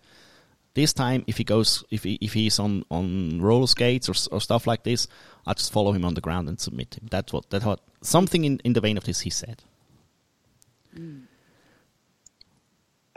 this 0.73 0.93
time 0.93 1.23
if 1.27 1.37
he 1.37 1.43
goes 1.43 1.83
if 1.89 2.03
he, 2.03 2.17
if 2.21 2.33
he's 2.33 2.59
on 2.59 2.85
on 2.89 3.41
roller 3.41 3.67
skates 3.67 4.07
or, 4.07 4.35
or 4.35 4.39
stuff 4.39 4.67
like 4.67 4.83
this, 4.83 5.07
I'll 5.45 5.55
just 5.55 5.73
follow 5.73 5.91
him 5.91 6.05
on 6.05 6.13
the 6.13 6.21
ground 6.21 6.47
and 6.47 6.59
submit 6.59 6.95
him. 6.95 7.07
That's 7.09 7.33
what 7.33 7.49
that 7.49 7.65
what 7.65 7.81
something 8.01 8.45
in, 8.45 8.59
in 8.63 8.73
the 8.73 8.81
vein 8.81 8.97
of 8.97 9.03
this 9.03 9.21
he 9.21 9.29
said. 9.29 9.63
Hmm. 10.95 11.26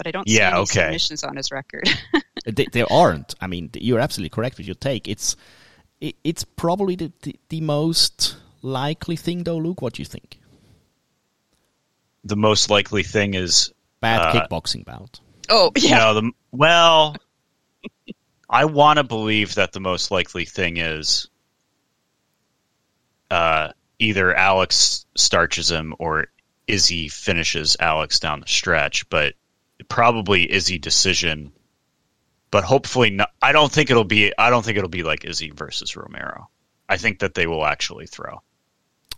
But 0.01 0.07
I 0.07 0.13
don't 0.13 0.27
Yeah, 0.27 0.49
see 0.49 0.55
any 0.55 0.61
okay. 0.63 0.73
submissions 0.87 1.25
on 1.25 1.37
his 1.37 1.53
record. 1.53 1.87
They, 2.47 2.65
there 2.73 2.91
aren't. 2.91 3.35
I 3.39 3.47
mean, 3.47 3.69
you're 3.75 4.01
absolutely 4.01 4.31
correct 4.31 4.57
with 4.57 4.67
your 4.67 4.75
take. 4.75 5.07
It's 5.07 5.37
it, 6.01 6.17
it's 6.25 6.43
probably 6.43 6.97
the, 6.97 7.13
the 7.21 7.37
the 7.51 7.61
most 7.61 8.39
likely 8.63 9.15
thing, 9.17 9.45
though. 9.45 9.59
Luke, 9.59 9.83
what 9.83 9.93
do 9.93 10.01
you 10.01 10.07
think? 10.07 10.39
The 12.25 12.37
most 12.37 12.71
likely 12.71 13.03
thing 13.03 13.35
is 13.35 13.73
Bad 14.01 14.21
Uh, 14.21 14.33
kickboxing 14.49 14.87
bout. 14.87 15.21
oh 15.51 15.71
yeah, 15.77 15.99
No, 15.99 16.15
the 16.15 16.33
well, 16.51 17.15
I 18.49 18.65
want 18.65 18.97
to 18.97 19.05
believe 19.05 19.57
that 19.57 19.73
the 19.73 19.81
most 19.81 20.11
likely 20.11 20.47
thing 20.47 20.79
is 20.79 21.29
uh, 23.31 23.69
either 23.99 24.35
Alex 24.35 25.05
starches 25.15 25.71
him 25.71 25.95
or 25.99 26.29
Izzy 26.67 27.09
finishes 27.09 27.77
Alex 27.81 28.19
down 28.19 28.41
the 28.41 28.47
stretch, 28.47 29.09
but 29.11 29.35
probably 29.91 30.51
Izzy 30.51 30.79
decision. 30.79 31.53
But 32.51 32.65
hopefully, 32.65 33.11
not, 33.11 33.31
I 33.43 33.53
don't 33.53 33.71
think 33.71 33.91
it'll 33.91 34.05
be. 34.05 34.33
I 34.39 34.49
don't 34.51 34.65
think 34.65 34.77
it'll 34.79 34.89
be 34.89 35.03
like 35.03 35.25
Izzy 35.25 35.51
versus 35.51 35.95
Romero. 35.97 36.49
I 36.89 36.97
think 36.97 37.19
that 37.21 37.35
they 37.35 37.47
will 37.47 37.65
actually 37.65 38.07
throw. 38.07 38.41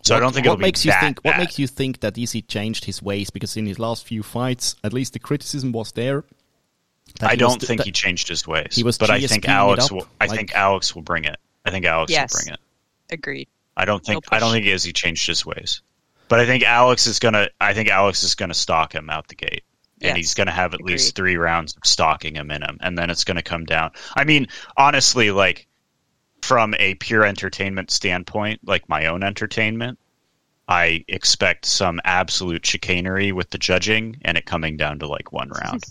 So 0.03 0.17
I 0.17 0.21
don't 0.21 0.33
think 0.35 0.47
what 0.47 0.55
it'll 0.55 0.59
be 0.59 0.63
makes 0.65 0.85
you 0.85 0.91
that 0.91 1.01
think. 1.01 1.21
What 1.23 1.39
makes 1.39 1.59
you 1.59 1.67
think 1.69 2.01
that 2.01 2.19
Izzy 2.19 2.43
changed 2.43 2.85
his 2.85 3.01
ways? 3.01 3.31
Because 3.31 3.57
in 3.57 3.65
his 3.67 3.79
last 3.79 4.05
few 4.07 4.23
fights, 4.23 4.75
at 4.85 4.93
least 4.93 5.13
the 5.15 5.19
criticism 5.19 5.73
was 5.73 5.93
there. 5.93 6.25
I 7.23 7.37
don't 7.37 7.61
d- 7.61 7.67
think 7.67 7.79
that- 7.79 7.87
he 7.87 7.93
changed 7.93 8.29
his 8.29 8.47
ways. 8.47 8.75
he 8.75 8.83
was 8.83 8.99
but 8.99 9.11
I 9.11 9.19
think 9.21 9.45
GSP-ing 9.45 9.51
it 9.51 9.57
Alex 9.57 9.85
up, 9.87 9.93
will. 9.93 10.07
I 10.21 10.27
like- 10.27 10.37
think 10.37 10.53
Alex 10.55 10.95
will 10.95 11.03
bring 11.03 11.25
it. 11.25 11.37
I 11.65 11.71
think 11.71 11.87
Alex 11.87 12.11
Yes. 12.13 12.33
will 12.35 12.41
bring 12.43 12.55
it. 12.55 12.61
agreed. 13.15 13.49
I 13.77 13.85
don't 13.87 14.05
think. 14.05 14.25
I 14.31 14.39
don't 14.41 14.53
think 14.53 14.67
Izzy 14.67 14.93
changed 14.93 15.27
his 15.27 15.47
ways. 15.47 15.81
But 16.29 16.41
I 16.41 16.47
think 16.47 16.65
Alex 16.65 17.07
is 17.07 17.19
gonna. 17.19 17.49
I 17.61 17.73
think 17.73 17.89
Alex 17.89 18.23
is 18.25 18.35
gonna 18.35 18.55
stalk 18.55 18.95
him 18.95 19.09
out 19.09 19.29
the 19.29 19.35
gate, 19.37 19.65
and 20.03 20.11
Yes, 20.11 20.17
he's 20.17 20.35
gonna 20.35 20.51
have 20.51 20.75
at 20.75 20.83
least 20.83 21.15
three 21.15 21.37
rounds 21.37 21.77
of 21.77 21.87
stalking 21.87 22.35
him 22.35 22.51
in 22.51 22.63
him, 22.63 22.79
and 22.81 22.99
then 22.99 23.11
it's 23.11 23.25
gonna 23.25 23.43
come 23.43 23.65
down. 23.65 23.93
I 24.15 24.25
mean, 24.25 24.49
honestly, 24.77 25.31
like 25.31 25.67
from 26.43 26.75
a 26.79 26.95
pure 26.97 27.25
entertainment 27.25 27.91
standpoint, 27.91 28.61
like 28.65 28.89
my 28.89 29.07
own 29.07 29.23
entertainment, 29.23 29.99
I 30.69 31.05
expect 31.09 31.67
some 31.67 32.01
absolute 32.05 32.67
chicanery 32.67 33.33
with 33.33 33.51
the 33.51 33.59
judging, 33.59 34.17
and 34.23 34.37
it 34.37 34.45
coming 34.45 34.77
down 34.77 34.99
to 35.01 35.07
like 35.07 35.33
one 35.33 35.51
round. 35.51 35.85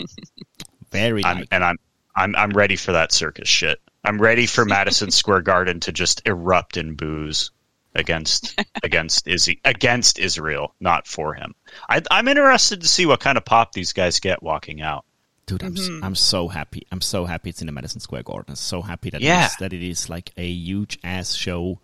very 0.90 1.24
I'm, 1.24 1.38
like 1.38 1.48
and 1.50 1.64
I'm 1.64 1.78
I'm 2.14 2.36
I'm 2.36 2.50
ready 2.50 2.76
for 2.76 2.92
that 2.92 3.12
circus 3.12 3.48
shit. 3.48 3.80
I'm 4.04 4.20
ready 4.20 4.46
for 4.46 4.64
Madison 4.66 5.10
Square 5.10 5.42
Garden 5.42 5.80
to 5.80 5.92
just 5.92 6.22
erupt 6.26 6.76
in 6.76 6.94
boos 6.94 7.50
against 7.98 8.58
against 8.82 9.26
Izzy 9.28 9.60
against 9.64 10.18
Israel, 10.18 10.74
not 10.80 11.06
for 11.06 11.34
him. 11.34 11.54
I, 11.88 12.02
I'm 12.10 12.28
interested 12.28 12.80
to 12.82 12.88
see 12.88 13.06
what 13.06 13.20
kind 13.20 13.36
of 13.38 13.44
pop 13.44 13.72
these 13.72 13.92
guys 13.92 14.20
get 14.20 14.42
walking 14.42 14.80
out. 14.80 15.04
Dude, 15.46 15.62
I'm 15.62 15.74
Mm-hmm. 15.74 15.98
s 15.98 16.04
I'm 16.04 16.14
so 16.14 16.48
happy. 16.48 16.86
I'm 16.92 17.00
so 17.00 17.24
happy 17.24 17.50
it's 17.50 17.60
in 17.62 17.66
the 17.66 17.72
Madison 17.72 18.00
Square 18.00 18.24
Garden. 18.24 18.46
I'm 18.50 18.56
so 18.56 18.82
happy 18.82 19.10
that 19.10 19.20
Yeah. 19.20 19.46
it's, 19.46 19.56
that 19.56 19.72
it 19.72 19.82
is 19.82 20.08
like 20.08 20.30
a 20.36 20.46
huge 20.48 20.98
ass 21.02 21.34
show 21.34 21.80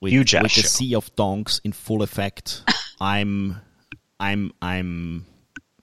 with, 0.00 0.12
Huge 0.12 0.34
ass 0.34 0.42
with 0.44 0.54
the 0.54 0.62
show. 0.62 0.68
sea 0.68 0.94
of 0.94 1.14
donks 1.16 1.60
in 1.64 1.72
full 1.72 2.02
effect. 2.02 2.62
I'm 3.00 3.56
I'm 4.20 4.52
I'm 4.62 5.26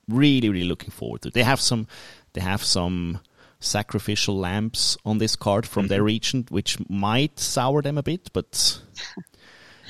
really 0.08 0.50
really 0.50 0.68
looking 0.68 0.92
forward 0.92 1.22
to. 1.24 1.28
it. 1.30 1.34
They 1.34 1.44
have 1.44 1.60
some 1.60 1.88
they 2.34 2.42
have 2.42 2.64
some 2.64 3.20
sacrificial 3.60 4.38
lamps 4.40 4.98
on 5.06 5.18
this 5.20 5.36
card 5.36 5.66
from 5.68 5.84
Mm-hmm. 5.84 5.90
their 5.90 6.04
region, 6.04 6.46
which 6.50 6.78
might 6.90 7.40
sour 7.40 7.82
them 7.82 7.98
a 7.98 8.04
bit, 8.04 8.30
but 8.34 8.80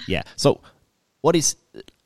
yeah. 0.08 0.24
So 0.36 0.62
what 1.22 1.36
is 1.36 1.56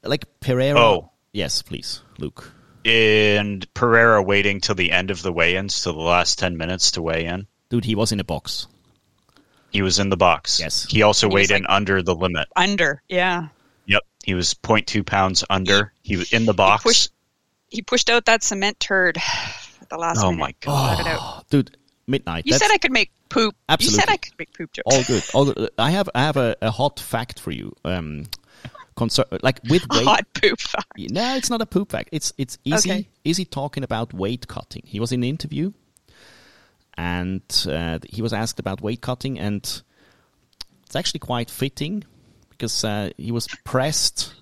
like 0.04 0.26
Pereira? 0.40 0.80
Oh. 0.80 1.12
yes, 1.34 1.62
please, 1.62 2.02
Luke. 2.18 2.52
And 2.84 3.72
Pereira 3.74 4.22
waiting 4.22 4.62
till 4.62 4.76
the 4.76 4.92
end 4.92 5.10
of 5.10 5.22
the 5.24 5.34
weigh-ins, 5.34 5.82
till 5.82 5.94
the 5.94 6.02
last 6.02 6.38
ten 6.38 6.56
minutes 6.58 6.92
to 6.92 7.02
weigh 7.02 7.26
in. 7.26 7.48
Dude, 7.70 7.86
he 7.86 7.96
was 7.96 8.12
in 8.12 8.20
a 8.20 8.24
box. 8.24 8.68
He 9.72 9.82
was 9.82 10.00
in 10.00 10.10
the 10.10 10.18
box. 10.18 10.60
Yes. 10.60 10.86
He 10.90 11.02
also 11.02 11.28
He 11.28 11.34
was 11.34 11.50
weighed 11.50 11.58
in 11.58 11.66
under 11.66 12.02
the 12.04 12.16
limit. 12.16 12.48
Under, 12.56 13.02
yeah. 13.10 13.48
Yep. 13.88 14.04
He 14.24 14.34
was 14.34 14.54
0.2 14.54 15.06
pounds 15.06 15.44
under. 15.50 15.92
He 16.02 16.16
was 16.16 16.32
in 16.32 16.46
the 16.46 16.54
box. 16.54 16.84
pushed- 16.84 17.12
He 17.70 17.82
pushed 17.82 18.10
out 18.10 18.26
that 18.26 18.42
cement 18.44 18.80
turd 18.80 19.18
at 19.82 19.90
the 19.90 19.98
last 19.98 20.20
oh 20.24 20.32
minute. 20.32 20.40
my 20.40 20.50
oh, 20.50 20.56
god. 20.62 20.98
Got 20.98 21.00
it 21.02 21.08
out. 21.08 21.50
Dude, 21.50 21.78
midnight. 22.08 22.46
You 22.46 22.52
that's- 22.54 22.68
said 22.68 22.74
I 22.74 22.78
could 22.78 22.92
make 22.92 23.12
poop. 23.30 23.56
Absolutely. 23.70 23.96
You 23.96 24.02
said 24.02 24.10
I 24.14 24.18
could 24.18 24.34
make 24.40 24.54
poop 24.58 24.72
jokes. 24.74 24.86
all 24.96 25.04
good. 25.04 25.24
All 25.34 25.46
good. 25.46 25.70
I 25.78 25.92
have 25.92 26.10
I 26.16 26.20
have 26.22 26.38
a, 26.38 26.56
a 26.62 26.72
hot 26.72 27.00
fact 27.00 27.40
for 27.40 27.52
you. 27.52 27.74
Um, 27.84 28.26
concern 28.96 29.26
like 29.42 29.60
with 29.70 29.86
weight. 29.90 30.06
Hot 30.06 30.26
poop. 30.34 30.60
Fact. 30.60 30.88
No, 30.98 31.36
it's 31.36 31.50
not 31.50 31.62
a 31.62 31.66
poop 31.66 31.92
fact. 31.92 32.10
It's 32.12 32.34
it's 32.38 32.58
Izzy. 32.66 32.92
Okay. 32.92 33.08
Izzy 33.24 33.46
talking 33.46 33.84
about 33.84 34.14
weight 34.14 34.48
cutting. 34.48 34.84
He 34.86 35.00
was 35.00 35.12
in 35.12 35.22
an 35.22 35.30
interview, 35.30 35.74
and 36.98 37.42
uh, 37.70 38.00
he 38.10 38.22
was 38.22 38.34
asked 38.34 38.60
about 38.60 38.82
weight 38.82 39.02
cutting, 39.02 39.40
and 39.40 39.64
it's 40.86 40.96
actually 40.96 41.20
quite 41.20 41.50
fitting 41.50 42.04
because 42.50 42.84
uh, 42.84 43.10
he 43.18 43.32
was 43.32 43.48
pressed. 43.64 44.34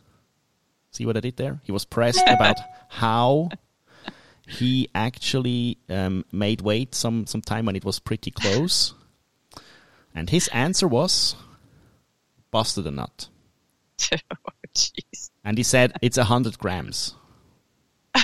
See 0.91 1.05
what 1.07 1.17
I 1.17 1.21
did 1.21 1.37
there? 1.37 1.59
He 1.63 1.71
was 1.71 1.85
pressed 1.85 2.23
about 2.27 2.57
how 2.89 3.49
he 4.47 4.89
actually 4.93 5.77
um, 5.89 6.25
made 6.31 6.61
weight 6.61 6.93
some 6.95 7.25
some 7.27 7.41
time 7.41 7.65
when 7.65 7.75
it 7.75 7.85
was 7.85 7.99
pretty 7.99 8.31
close, 8.31 8.93
and 10.15 10.29
his 10.29 10.47
answer 10.49 10.87
was 10.87 11.35
busted 12.51 12.85
a 12.87 12.91
nut. 12.91 13.29
oh, 14.11 14.17
jeez. 14.75 15.29
And 15.43 15.57
he 15.57 15.63
said 15.63 15.93
it's 16.01 16.17
a 16.17 16.23
hundred 16.25 16.57
grams. 16.59 17.15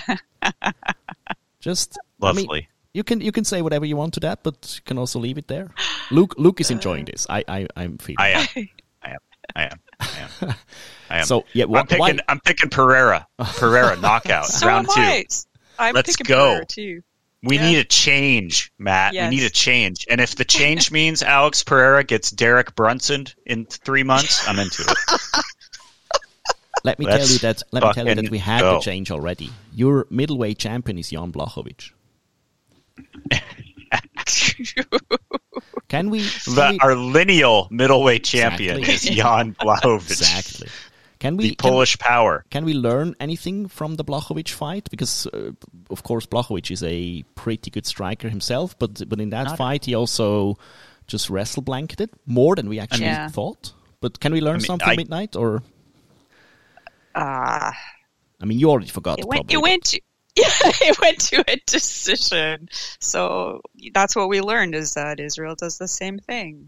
Just 1.59 1.97
Lovely. 2.19 2.43
I 2.49 2.53
mean, 2.53 2.67
you 2.93 3.03
can 3.03 3.21
you 3.21 3.31
can 3.31 3.43
say 3.43 3.61
whatever 3.61 3.85
you 3.85 3.95
want 3.97 4.13
to 4.15 4.19
that, 4.21 4.43
but 4.43 4.75
you 4.75 4.81
can 4.85 4.97
also 4.97 5.19
leave 5.19 5.37
it 5.37 5.47
there. 5.47 5.71
Luke 6.11 6.35
Luke 6.37 6.59
is 6.61 6.71
enjoying 6.71 7.05
this. 7.05 7.27
I 7.29 7.43
I 7.47 7.67
I'm 7.75 7.97
feeling. 7.97 8.17
I 8.19 8.29
am. 8.29 8.47
I 9.03 9.09
am. 9.09 9.17
I 9.55 9.63
am. 9.63 9.79
I 9.99 10.19
am. 10.19 10.55
I 11.09 11.17
am. 11.19 11.25
So, 11.25 11.43
yeah, 11.53 11.65
wh- 11.65 11.77
I'm 11.77 11.87
picking. 11.87 11.99
why- 11.99 12.19
I'm 12.29 12.39
picking 12.39 12.69
Pereira. 12.69 13.27
Pereira 13.57 13.95
knockout 13.97 14.45
So 14.45 14.67
round 14.67 14.87
am 14.89 14.93
two. 14.95 15.01
I. 15.01 15.25
I'm 15.79 15.95
Let's 15.95 16.15
go. 16.17 16.61
Too. 16.67 17.01
We 17.41 17.55
Yeah. 17.55 17.69
need 17.69 17.77
a 17.77 17.83
change, 17.85 18.71
Matt. 18.77 19.13
Yes. 19.13 19.29
We 19.31 19.37
need 19.37 19.45
a 19.45 19.49
change. 19.49 20.05
And 20.09 20.19
if 20.19 20.35
the 20.35 20.43
change 20.57 20.91
means 20.91 21.23
Alex 21.23 21.63
Pereira 21.63 22.03
gets 22.03 22.29
Derek 22.31 22.75
Brunson 22.75 23.27
in 23.45 23.65
three 23.65 24.03
months, 24.03 24.45
I'm 24.47 24.59
into 24.59 24.83
it. 24.83 25.21
let 26.83 26.99
me 26.99 27.05
Let's 27.05 27.23
tell 27.25 27.33
you 27.33 27.39
that 27.39 27.63
let 27.71 27.83
me 27.83 27.93
tell 27.93 28.07
you 28.09 28.15
that 28.15 28.29
we 28.29 28.37
had 28.39 28.59
go. 28.61 28.73
the 28.75 28.79
change 28.81 29.09
already. 29.09 29.49
Your 29.73 30.05
middleweight 30.09 30.57
champion 30.59 30.97
is 30.97 31.09
Jan 31.11 31.31
Blachowicz. 31.31 31.91
Can 35.87 36.09
we? 36.11 36.19
Can 36.29 36.55
The, 36.55 36.67
we 36.71 36.79
our 36.81 36.95
lineal 36.95 37.67
middleweight 37.71 38.23
champion 38.23 38.77
Exactly. 38.79 39.11
is 39.11 39.17
Jan 39.17 39.55
Blachowicz, 39.55 40.09
exactly. 40.11 40.67
Can 41.19 41.35
we? 41.37 41.49
the 41.49 41.55
can- 41.55 41.69
Polish 41.71 41.97
power. 41.99 42.45
Can 42.49 42.63
we 42.65 42.73
learn 42.73 43.13
anything 43.19 43.67
from 43.67 43.95
the 43.95 44.03
Blachowicz 44.05 44.49
fight? 44.51 44.89
Because, 44.89 45.27
uh, 45.27 45.51
of 45.89 46.03
course, 46.03 46.25
Blachowicz 46.25 46.71
is 46.71 46.83
a 46.83 47.23
pretty 47.35 47.69
good 47.71 47.85
striker 47.85 48.29
himself, 48.29 48.77
but 48.79 49.07
but 49.09 49.19
in 49.19 49.29
that 49.31 49.57
fight 49.57 49.85
he 49.85 49.95
also 49.95 50.57
just 51.07 51.29
wrestle 51.29 51.61
blanketed 51.63 52.09
more 52.25 52.55
than 52.55 52.69
we 52.69 52.79
actually 52.79 53.05
Yeah. 53.05 53.27
thought. 53.29 53.73
But 54.01 54.19
can 54.19 54.31
we 54.31 54.39
learn 54.41 54.57
mean, 54.57 54.65
something 54.65 54.87
I- 54.89 54.95
midnight? 54.95 55.35
Or 55.35 55.61
Ah, 57.15 57.73
I 58.41 58.45
mean, 58.45 58.59
you 58.59 58.69
already 58.69 58.87
forgot. 58.87 59.19
it 59.19 59.25
went. 59.25 59.49
probably. 59.49 59.55
It 59.55 59.61
went. 59.61 59.83
To, 59.85 60.01
yeah, 60.35 60.45
it 60.89 60.99
went 61.01 61.19
to 61.31 61.43
a 61.51 61.57
decision. 61.65 62.69
So 62.99 63.61
that's 63.93 64.15
what 64.15 64.29
we 64.29 64.39
learned 64.41 64.75
is 64.75 64.93
that 64.93 65.19
Israel 65.19 65.55
does 65.55 65.77
the 65.77 65.87
same 65.87 66.19
thing. 66.19 66.67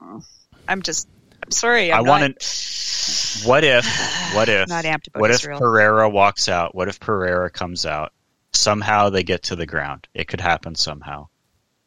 Oh, 0.00 0.22
I'm 0.68 0.80
just. 0.80 1.06
I'm 1.44 1.50
sorry. 1.50 1.92
I 1.92 1.98
I'm 1.98 2.04
want 2.06 2.22
not- 2.22 2.40
to. 2.40 3.48
What 3.48 3.64
if? 3.64 3.84
What 4.34 4.48
if? 4.48 4.68
Not 4.68 4.84
amped 4.84 5.06
about 5.08 5.20
what 5.20 5.30
if 5.30 5.42
Pereira 5.42 6.08
walks 6.08 6.48
out? 6.48 6.74
What 6.74 6.88
if 6.88 6.98
Pereira 6.98 7.50
comes 7.50 7.86
out? 7.86 8.12
Somehow 8.52 9.10
they 9.10 9.22
get 9.22 9.44
to 9.44 9.56
the 9.56 9.66
ground. 9.66 10.08
It 10.14 10.26
could 10.26 10.40
happen 10.40 10.74
somehow, 10.74 11.28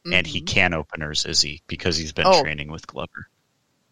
and 0.10 0.26
he 0.26 0.40
can 0.42 0.74
openers 0.74 1.26
Izzy 1.26 1.62
because 1.68 1.98
he's 1.98 2.14
been 2.14 2.26
Mm-hmm. 2.26 2.40
Oh. 2.40 2.44
training 2.44 2.72
with 2.72 2.88
Glover. 2.88 3.28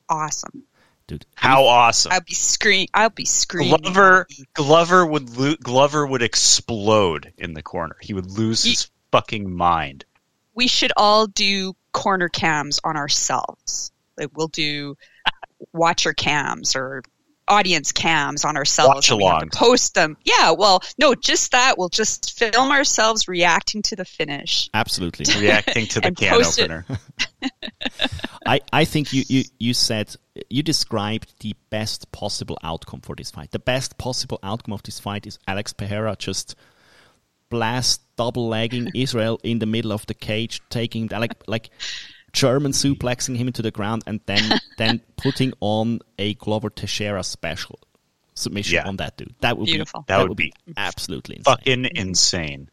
Awesome. 0.07 0.63
dude. 1.07 1.25
How 1.35 1.65
awesome! 1.65 2.11
I'll 2.13 2.21
be 2.21 2.33
scream. 2.33 2.87
I'll 2.93 3.09
be 3.09 3.25
screaming. 3.25 3.77
Glover 3.81 4.27
Glover 4.53 5.05
would 5.05 5.35
lo- 5.37 5.55
Glover 5.61 6.05
would 6.07 6.21
explode 6.21 7.33
in 7.37 7.53
the 7.53 7.63
corner. 7.63 7.97
He 8.01 8.13
would 8.13 8.29
lose 8.31 8.63
Ye- 8.65 8.71
his 8.71 8.89
fucking 9.11 9.51
mind. 9.53 10.05
we 10.53 10.67
should 10.67 10.93
all 10.95 11.27
do 11.27 11.75
corner 11.91 12.29
cams 12.29 12.79
on 12.85 12.95
ourselves. 12.95 13.91
Like 14.17 14.29
we'll 14.37 14.47
do 14.47 14.95
watcher 15.73 16.13
cams 16.13 16.75
or 16.75 17.03
audience 17.47 17.91
cams 17.91 18.43
on 18.45 18.57
ourselves. 18.57 18.95
Watch 18.95 19.09
and 19.11 19.17
we 19.19 19.25
have 19.25 19.39
to 19.39 19.45
alongs. 19.47 19.53
Post 19.53 19.93
them. 19.93 20.17
Yeah. 20.23 20.51
Well, 20.51 20.81
no, 20.97 21.15
just 21.15 21.51
that. 21.51 21.77
We'll 21.77 21.89
just 21.89 22.37
film 22.37 22.71
ourselves 22.71 23.27
reacting 23.27 23.81
to 23.83 23.95
the 23.95 24.05
finish. 24.05 24.69
Absolutely. 24.73 25.25
Reacting 25.39 25.87
to 25.87 26.01
the 26.01 26.11
can 26.11 26.43
opener. 26.43 26.85
I, 28.45 28.61
I 28.71 28.85
think 28.85 29.13
you, 29.13 29.23
you, 29.27 29.43
you 29.59 29.73
said 29.73 30.15
you 30.49 30.63
described 30.63 31.33
the 31.39 31.55
best 31.69 32.11
possible 32.11 32.57
outcome 32.63 33.01
for 33.01 33.15
this 33.15 33.31
fight. 33.31 33.51
The 33.51 33.59
best 33.59 33.97
possible 33.97 34.39
outcome 34.43 34.73
of 34.73 34.83
this 34.83 34.99
fight 34.99 35.27
is 35.27 35.39
Alex 35.47 35.73
Pereira 35.73 36.15
just 36.17 36.55
blast 37.49 38.01
double 38.17 38.47
legging 38.47 38.89
Israel 38.95 39.39
in 39.43 39.59
the 39.59 39.65
middle 39.65 39.91
of 39.91 40.05
the 40.07 40.13
cage, 40.13 40.61
taking 40.69 41.07
like 41.07 41.35
like 41.47 41.69
German 42.35 42.71
suplexing 42.73 43.35
him 43.37 43.47
into 43.47 43.61
the 43.61 43.71
ground, 43.71 44.03
and 44.05 44.19
then 44.25 44.59
then 44.77 45.01
putting 45.17 45.53
on 45.61 45.99
a 46.19 46.33
Glover 46.35 46.69
Teixeira 46.69 47.23
special 47.23 47.79
submission 48.35 48.75
Yeah. 48.75 48.87
on 48.87 48.97
that 48.97 49.17
dude. 49.17 49.33
That 49.41 49.57
would 49.57 49.65
Beautiful. 49.65 50.01
be 50.01 50.05
That 50.07 50.27
would 50.27 50.37
be 50.37 50.53
absolutely 50.77 51.37
insane. 51.37 51.55
Fucking 51.57 51.85
insane. 51.95 52.69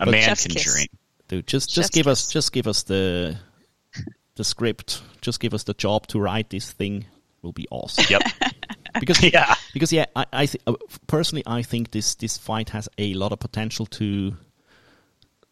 A 0.00 0.06
But 0.06 0.10
man 0.12 0.36
can 0.36 0.50
kiss. 0.50 0.64
dream. 0.74 0.86
dude. 1.28 1.46
Just 1.46 1.70
Chef's 1.70 1.74
just 1.76 1.92
give 1.92 2.06
us 2.06 2.28
just 2.32 2.52
give 2.52 2.66
us 2.66 2.82
the 2.84 3.36
the 4.36 4.44
script. 4.44 5.02
Just 5.20 5.38
give 5.40 5.54
us 5.54 5.64
the 5.64 5.74
job 5.74 6.06
to 6.08 6.18
write 6.18 6.50
this 6.50 6.72
thing. 6.72 7.04
Will 7.42 7.52
be 7.52 7.66
awesome. 7.70 8.04
Yep. 8.10 8.22
Because 8.98 9.22
yeah. 9.32 9.54
because 9.72 9.92
yeah, 9.92 10.06
I, 10.16 10.26
I 10.32 10.46
th- 10.46 10.62
uh, 10.66 10.74
personally 11.06 11.44
I 11.46 11.62
think 11.62 11.92
this 11.92 12.16
this 12.16 12.36
fight 12.36 12.70
has 12.70 12.88
a 12.98 13.14
lot 13.14 13.30
of 13.30 13.38
potential 13.38 13.86
to 13.86 14.36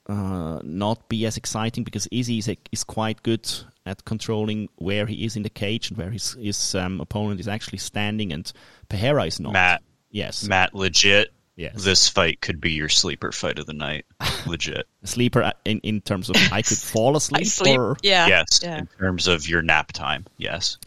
uh, 0.09 0.61
not 0.62 1.09
be 1.09 1.27
as 1.27 1.37
exciting 1.37 1.85
because 1.85 2.09
Izzy 2.11 2.38
is, 2.38 2.51
is 2.73 2.85
quite 2.85 3.23
good 3.23 3.49
at 3.85 4.05
controlling 4.05 4.68
where 4.77 5.07
he 5.07 5.25
is 5.25 5.37
in 5.37 5.42
the 5.42 5.51
cage 5.51 5.90
and 5.90 5.99
where 5.99 6.11
his 6.11 6.33
his 6.35 6.75
um, 6.75 7.01
opponent 7.01 7.40
is 7.40 7.49
actually 7.49 7.79
standing, 7.79 8.33
and 8.33 8.51
Pereira 8.88 9.25
is 9.27 9.38
not. 9.40 9.53
Matt. 9.53 9.83
yes, 10.11 10.44
Matt, 10.47 10.75
legit. 10.75 11.33
Yes. 11.57 11.83
This 11.83 12.09
fight 12.09 12.40
could 12.40 12.61
be 12.61 12.71
your 12.71 12.88
sleeper 12.88 13.33
fight 13.33 13.59
of 13.59 13.66
the 13.66 13.73
night. 13.73 14.07
Legit. 14.47 14.87
sleeper 15.03 15.42
uh, 15.42 15.53
in 15.64 15.81
in 15.81 16.01
terms 16.01 16.31
of 16.31 16.37
I 16.53 16.62
could 16.62 16.79
fall 16.79 17.16
asleep, 17.16 17.47
sleep. 17.47 17.77
or 17.79 17.97
Yeah. 18.01 18.29
yes. 18.29 18.61
Yeah. 18.62 18.79
In 18.79 18.87
terms 18.99 19.27
of 19.27 19.49
your 19.49 19.61
nap 19.62 19.90
time. 19.92 20.25
Yes. 20.37 20.79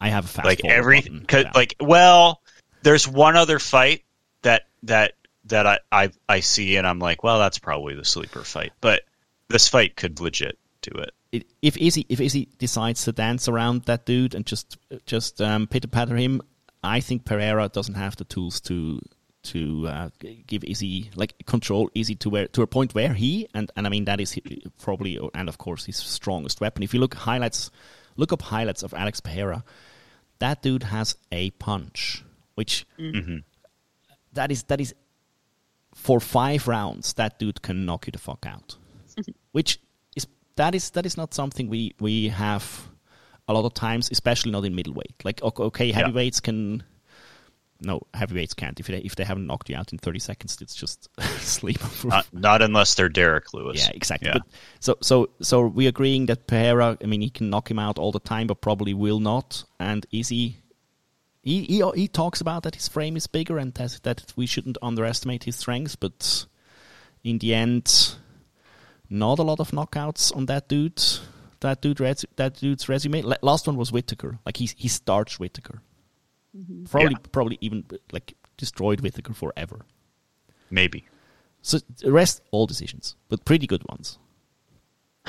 I 0.00 0.08
have 0.08 0.24
a 0.24 0.28
fast 0.28 0.44
like 0.46 0.60
forward 0.62 0.74
every 0.76 1.00
button. 1.00 1.24
'cause, 1.26 1.44
Yeah. 1.44 1.52
like 1.54 1.76
well 1.80 2.42
there's 2.82 3.06
one 3.06 3.36
other 3.36 3.60
fight 3.60 4.02
that 4.42 4.64
that 4.82 5.12
that 5.46 5.66
I, 5.66 5.78
I 5.90 6.10
i 6.28 6.40
see 6.40 6.76
and 6.76 6.86
i'm 6.86 6.98
like 6.98 7.22
well 7.22 7.38
that's 7.38 7.58
probably 7.58 7.94
the 7.94 8.04
sleeper 8.04 8.42
fight 8.42 8.72
but 8.80 9.02
this 9.48 9.68
fight 9.68 9.96
could 9.96 10.20
legit 10.20 10.58
do 10.88 10.98
it. 10.98 11.14
It, 11.32 11.46
if 11.62 11.76
Izzy 11.76 12.06
if 12.08 12.20
Izzy 12.20 12.48
decides 12.58 13.04
to 13.04 13.12
dance 13.12 13.48
around 13.48 13.84
that 13.84 14.06
dude 14.06 14.34
and 14.34 14.46
just 14.46 14.78
just 15.06 15.40
um, 15.40 15.66
pitter 15.66 15.88
patter 15.88 16.16
him, 16.16 16.40
I 16.82 17.00
think 17.00 17.24
Pereira 17.24 17.68
doesn't 17.68 17.94
have 17.94 18.16
the 18.16 18.24
tools 18.24 18.60
to 18.62 19.00
to 19.44 19.86
uh, 19.86 20.08
give 20.46 20.64
Izzy 20.64 21.10
like 21.14 21.34
control 21.46 21.90
Izzy 21.94 22.14
to 22.16 22.30
where 22.30 22.48
to 22.48 22.62
a 22.62 22.66
point 22.66 22.94
where 22.94 23.14
he 23.14 23.48
and 23.54 23.70
and 23.76 23.86
I 23.86 23.90
mean 23.90 24.04
that 24.06 24.20
is 24.20 24.38
probably 24.80 25.18
and 25.34 25.48
of 25.48 25.58
course 25.58 25.84
his 25.84 25.96
strongest 25.96 26.60
weapon. 26.60 26.82
If 26.82 26.94
you 26.94 27.00
look 27.00 27.14
highlights, 27.14 27.70
look 28.16 28.32
up 28.32 28.42
highlights 28.42 28.82
of 28.82 28.94
Alex 28.94 29.20
Pereira, 29.20 29.64
that 30.38 30.62
dude 30.62 30.84
has 30.84 31.16
a 31.32 31.50
punch 31.52 32.24
which 32.54 32.86
that 34.32 34.50
is 34.50 34.62
that 34.64 34.80
is 34.80 34.94
for 35.96 36.20
five 36.20 36.68
rounds 36.68 37.14
that 37.14 37.38
dude 37.38 37.60
can 37.62 37.84
knock 37.84 38.06
you 38.06 38.12
the 38.12 38.18
fuck 38.18 38.46
out 38.46 38.76
which 39.52 39.80
is 40.14 40.26
that 40.54 40.74
is 40.74 40.90
that 40.90 41.04
is 41.04 41.16
not 41.16 41.34
something 41.34 41.68
we 41.68 41.94
we 41.98 42.28
have 42.28 42.88
a 43.48 43.52
lot 43.52 43.64
of 43.64 43.74
times, 43.74 44.10
especially 44.10 44.50
not 44.50 44.64
in 44.64 44.74
middleweight. 44.74 45.24
Like 45.24 45.42
okay, 45.42 45.92
heavyweights 45.92 46.40
can. 46.40 46.82
No, 47.82 48.00
heavyweights 48.14 48.54
can't. 48.54 48.80
If 48.80 48.86
they 48.86 48.98
if 48.98 49.16
they 49.16 49.24
haven't 49.24 49.46
knocked 49.46 49.68
you 49.68 49.76
out 49.76 49.92
in 49.92 49.98
thirty 49.98 50.18
seconds, 50.18 50.58
it's 50.60 50.74
just 50.74 51.08
sleep. 51.38 51.78
Not, 52.04 52.14
uh, 52.14 52.22
not 52.32 52.62
unless 52.62 52.94
they're 52.94 53.10
derrick 53.10 53.52
lewis 53.52 53.86
yeah, 53.86 53.92
exactly. 53.94 54.28
Yeah. 54.28 54.38
But 54.38 54.42
so 54.80 54.96
so 55.02 55.28
so 55.42 55.66
we 55.66 55.86
agreeing 55.86 56.26
that 56.26 56.46
Pereira. 56.46 56.96
I 57.02 57.06
mean, 57.06 57.20
he 57.20 57.30
can 57.30 57.50
knock 57.50 57.70
him 57.70 57.78
out 57.78 57.98
all 57.98 58.12
the 58.12 58.20
time, 58.20 58.46
but 58.46 58.60
probably 58.60 58.94
will 58.94 59.20
not. 59.20 59.64
And 59.78 60.06
is 60.10 60.28
he 60.28 60.56
he 61.66 61.82
he 61.94 62.08
talks 62.08 62.40
about 62.40 62.62
that 62.64 62.74
his 62.74 62.88
frame 62.88 63.16
is 63.16 63.26
bigger 63.26 63.58
and 63.58 63.72
that 63.74 64.00
that 64.02 64.32
we 64.36 64.46
shouldn't 64.46 64.78
underestimate 64.82 65.44
his 65.44 65.56
strengths. 65.56 65.96
But 65.96 66.46
in 67.22 67.38
the 67.38 67.54
end, 67.54 68.16
not 69.08 69.38
a 69.38 69.42
lot 69.42 69.60
of 69.60 69.70
knockouts 69.70 70.34
on 70.36 70.46
that 70.46 70.68
dude. 70.68 71.02
That 71.60 71.80
dude, 71.80 72.00
res- 72.00 72.26
that 72.36 72.56
dude's 72.56 72.88
resume. 72.88 73.22
La- 73.22 73.36
Last 73.42 73.66
one 73.66 73.76
was 73.76 73.90
Whitaker. 73.92 74.38
Like 74.44 74.56
he 74.58 74.68
he 74.76 74.88
starched 74.88 75.38
Whitaker. 75.40 75.80
Mm-hmm. 76.56 76.84
Probably 76.84 77.10
Yeah. 77.12 77.28
probably 77.32 77.58
even 77.60 77.84
like 78.12 78.34
destroyed 78.56 79.00
Whitaker 79.00 79.32
forever. 79.34 79.86
maybe 80.70 81.04
So 81.62 81.78
the 81.98 82.10
rest 82.12 82.42
all 82.50 82.66
decisions, 82.66 83.16
but 83.28 83.44
pretty 83.44 83.66
good 83.66 83.82
ones. 83.88 84.18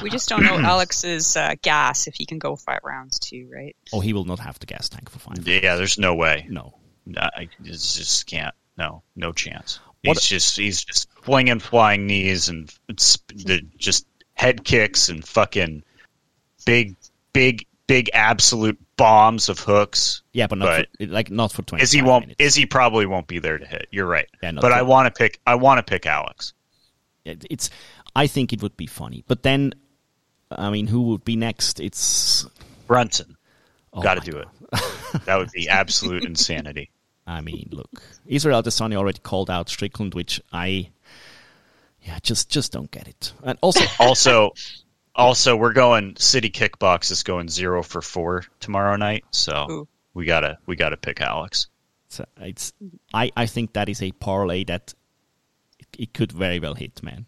We 0.02 0.10
just 0.10 0.30
don't 0.30 0.44
know 0.44 0.58
Alex's 0.60 1.36
uh, 1.36 1.56
gas 1.62 2.08
if 2.08 2.16
he 2.16 2.26
can 2.26 2.40
go 2.40 2.56
five 2.56 2.80
rounds 2.84 3.20
too, 3.20 3.50
right? 3.54 3.76
Oh, 3.94 4.00
he 4.00 4.14
will 4.14 4.26
not 4.26 4.40
have 4.40 4.60
the 4.60 4.66
gas 4.66 4.90
tank 4.90 5.10
for 5.10 5.20
five. 5.20 5.48
yeah 5.48 5.76
there's 5.76 5.98
no 5.98 6.16
way 6.16 6.46
No. 6.50 6.74
I 7.16 7.48
just 7.64 7.98
just 7.98 8.28
can't 8.28 8.54
no 8.78 9.02
no 9.16 9.32
chance 9.32 9.80
What- 10.04 10.18
he's 10.18 10.26
just 10.26 10.58
he's 10.58 10.84
just 10.84 11.08
flinging 11.22 11.60
flying 11.60 12.06
knees 12.08 12.50
and 12.50 12.72
it's 12.90 13.18
the, 13.34 13.62
just 13.78 14.06
head 14.34 14.64
kicks 14.66 15.10
and 15.10 15.26
fucking 15.26 15.84
big 16.66 16.96
big 17.34 17.66
big 17.88 18.10
absolute 18.14 18.78
bombs 18.98 19.48
of 19.48 19.60
hooks 19.60 20.22
Yeah, 20.34 20.48
but 20.48 20.58
not 20.58 20.66
But- 20.66 20.88
for, 21.00 21.12
like 21.14 21.32
not 21.32 21.52
for 21.54 21.62
twenty. 21.62 21.84
Izzy 21.84 22.02
won't. 22.02 22.34
Izzy 22.40 22.66
probably 22.66 23.06
won't 23.06 23.28
be 23.28 23.40
there 23.40 23.58
to 23.58 23.66
hit. 23.66 23.88
You're 23.92 24.06
right. 24.08 24.28
Yeah, 24.44 24.52
no, 24.52 24.62
but 24.62 24.74
I 24.74 24.82
want 24.82 25.06
to 25.14 25.18
pick. 25.18 25.40
I 25.48 25.56
want 25.56 25.78
to 25.78 25.84
pick 25.90 26.06
Alex. 26.06 26.54
It's. 27.26 27.70
I 28.16 28.28
think 28.28 28.52
it 28.54 28.62
would 28.64 28.76
be 28.76 28.88
funny, 28.88 29.24
but 29.28 29.44
then, 29.44 29.74
I 30.52 30.70
mean, 30.70 30.88
who 30.88 31.02
would 31.04 31.26
be 31.26 31.36
next? 31.36 31.80
It's. 31.80 32.46
Brunson. 32.88 33.36
Oh 33.94 34.02
Got 34.02 34.24
to 34.24 34.32
do 34.32 34.38
God. 34.38 34.48
it. 34.74 34.82
That 35.26 35.38
would 35.38 35.52
be 35.52 35.70
absolute 35.70 36.24
insanity. 36.26 36.92
I 37.26 37.42
mean, 37.42 37.70
look, 37.72 38.02
Israel 38.26 38.62
Adesanya 38.62 38.96
already 38.96 39.20
called 39.20 39.50
out 39.50 39.70
Strickland, 39.70 40.14
which 40.14 40.42
I. 40.52 40.90
Yeah, 42.04 42.20
just 42.22 42.50
just 42.50 42.72
don't 42.72 42.90
get 42.92 43.08
it. 43.08 43.34
And 43.44 43.58
also, 43.62 43.84
Also, 44.00 44.52
also, 45.16 45.56
we're 45.56 45.74
going. 45.74 46.16
City 46.18 46.50
Kickbox 46.50 47.12
is 47.12 47.24
going 47.24 47.50
zero 47.50 47.84
for 47.84 48.02
four 48.02 48.44
tomorrow 48.60 48.96
night. 48.98 49.26
So 49.32 49.68
Ooh. 49.70 49.88
we 50.14 50.26
gotta 50.26 50.58
we 50.66 50.76
gotta 50.76 50.98
pick 50.98 51.20
Alex. 51.22 51.68
it's, 52.10 52.22
it's 52.40 52.74
I 53.14 53.32
I 53.36 53.46
think 53.46 53.74
that 53.74 53.90
is 53.90 54.02
a 54.02 54.12
parlay 54.12 54.64
that 54.66 54.94
it, 55.80 55.88
it 56.00 56.14
could 56.14 56.32
very 56.32 56.60
well 56.60 56.76
hit, 56.76 57.02
man. 57.04 57.28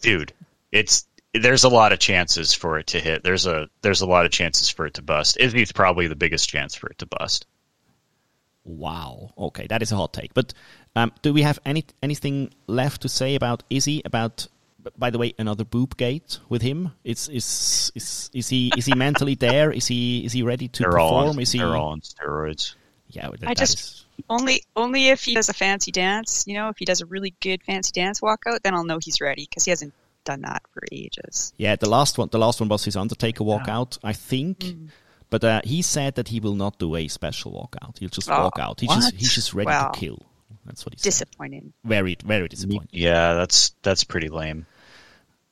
dude. 0.00 0.32
It's 0.72 1.06
there's 1.34 1.64
a 1.64 1.68
lot 1.68 1.92
of 1.92 1.98
chances 1.98 2.52
for 2.54 2.78
it 2.78 2.88
to 2.88 3.00
hit. 3.00 3.22
There's 3.22 3.46
a 3.46 3.68
there's 3.82 4.00
a 4.00 4.06
lot 4.06 4.24
of 4.26 4.32
chances 4.32 4.68
for 4.68 4.86
it 4.86 4.94
to 4.94 5.02
bust. 5.02 5.36
Izzy's 5.38 5.72
probably 5.72 6.06
the 6.08 6.16
biggest 6.16 6.48
chance 6.48 6.74
for 6.74 6.88
it 6.88 6.98
to 6.98 7.06
bust. 7.06 7.46
Wow. 8.64 9.32
Okay, 9.38 9.66
that 9.68 9.82
is 9.82 9.90
a 9.92 9.96
hot 9.96 10.12
take. 10.12 10.34
But 10.34 10.52
um, 10.94 11.12
do 11.22 11.32
we 11.32 11.42
have 11.42 11.58
any 11.64 11.84
anything 12.02 12.52
left 12.66 13.02
to 13.02 13.08
say 13.08 13.34
about 13.34 13.62
Izzy? 13.70 14.02
About 14.04 14.46
by 14.96 15.10
the 15.10 15.18
way, 15.18 15.34
another 15.38 15.64
boob 15.64 15.96
gate 15.96 16.38
with 16.48 16.62
him. 16.62 16.92
It's 17.04 17.28
is 17.28 17.92
is 17.94 18.30
is 18.34 18.48
he 18.48 18.72
is 18.76 18.86
he 18.86 18.94
mentally 18.94 19.34
there? 19.34 19.70
Is 19.72 19.86
he 19.86 20.24
is 20.24 20.32
he 20.32 20.42
ready 20.42 20.68
to 20.68 20.82
They're 20.82 20.92
perform? 20.92 21.28
on, 21.30 21.40
is 21.40 21.52
he? 21.52 21.58
they're 21.58 21.76
all 21.76 21.90
on 21.92 22.00
steroids. 22.00 22.74
Yeah, 23.08 23.28
that, 23.30 23.42
I 23.42 23.46
that 23.46 23.56
just- 23.56 23.78
is- 23.78 24.04
Only 24.28 24.62
only 24.76 25.08
if 25.08 25.24
he 25.24 25.34
does 25.34 25.48
a 25.48 25.54
fancy 25.54 25.90
dance, 25.90 26.44
you 26.46 26.54
know, 26.54 26.68
if 26.68 26.76
he 26.78 26.84
does 26.84 27.00
a 27.00 27.06
really 27.06 27.34
good 27.40 27.62
fancy 27.62 27.92
dance 27.92 28.20
walkout, 28.20 28.60
then 28.62 28.74
I'll 28.74 28.84
know 28.84 28.98
he's 29.02 29.20
ready 29.20 29.46
because 29.48 29.64
he 29.64 29.70
hasn't 29.70 29.94
done 30.24 30.42
that 30.42 30.62
for 30.72 30.82
ages. 30.92 31.52
yeah. 31.56 31.76
The 31.76 31.88
last 31.88 32.18
one, 32.18 32.28
the 32.30 32.38
last 32.38 32.60
one 32.60 32.68
was 32.68 32.84
his 32.84 32.96
Undertaker 32.96 33.44
walkout, 33.44 33.98
I 34.04 34.12
think. 34.12 34.58
Mm. 34.60 34.88
But 35.30 35.44
uh, 35.44 35.60
he 35.64 35.82
said 35.82 36.16
that 36.16 36.28
he 36.28 36.40
will 36.40 36.56
not 36.56 36.78
do 36.78 36.96
a 36.96 37.06
special 37.08 37.52
walkout. 37.52 37.98
He'll 37.98 38.08
just 38.08 38.28
Oh, 38.30 38.42
walk 38.44 38.58
out. 38.58 38.80
He's 38.80 38.90
just 38.90 39.14
he's 39.14 39.34
just 39.34 39.54
ready 39.54 39.68
Wow. 39.70 39.90
to 39.90 39.98
kill. 40.00 40.22
That's 40.66 40.84
what 40.84 40.94
he 40.94 40.98
said. 40.98 41.04
Disappointing. 41.04 41.72
very 41.84 42.16
very 42.24 42.48
disappointing. 42.48 42.88
Yeah, 42.92 43.34
that's 43.34 43.70
that's 43.82 44.02
pretty 44.04 44.28
lame. 44.28 44.66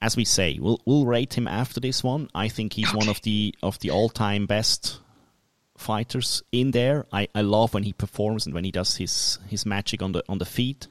as 0.02 0.16
we 0.16 0.24
say, 0.24 0.58
we'll 0.60 0.80
we'll 0.84 1.06
rate 1.06 1.34
him 1.34 1.46
after 1.48 1.80
this 1.80 2.02
one. 2.04 2.28
I 2.34 2.48
think 2.48 2.72
he's 2.72 2.92
one 2.92 3.08
of 3.08 3.22
the 3.22 3.54
of 3.62 3.78
the 3.80 3.90
all 3.90 4.08
time 4.08 4.46
best 4.46 4.98
fighters 5.76 6.42
in 6.50 6.72
there. 6.72 7.06
I, 7.12 7.28
I 7.34 7.42
love 7.42 7.72
when 7.74 7.84
he 7.84 7.92
performs 7.92 8.46
and 8.46 8.54
when 8.54 8.64
he 8.64 8.70
does 8.72 8.96
his 8.96 9.38
his 9.48 9.64
magic 9.64 10.02
on 10.02 10.12
the 10.12 10.24
on 10.28 10.38
the 10.38 10.44
feet. 10.44 10.88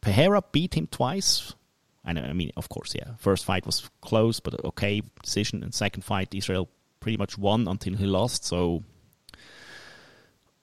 Pereira 0.00 0.42
beat 0.52 0.74
him 0.74 0.86
twice. 0.86 1.54
I 2.04 2.12
know. 2.12 2.22
Uh, 2.22 2.28
I 2.28 2.32
mean, 2.32 2.50
of 2.56 2.68
course, 2.68 2.94
yeah. 2.94 3.14
First 3.18 3.44
fight 3.44 3.66
was 3.66 3.88
close, 4.00 4.40
but 4.40 4.64
okay 4.64 5.02
decision. 5.22 5.62
And 5.62 5.74
second 5.74 6.02
fight, 6.02 6.34
Israel 6.34 6.68
pretty 7.00 7.16
much 7.16 7.38
won 7.38 7.68
until 7.68 7.94
he 7.96 8.06
lost. 8.06 8.44
So 8.44 8.84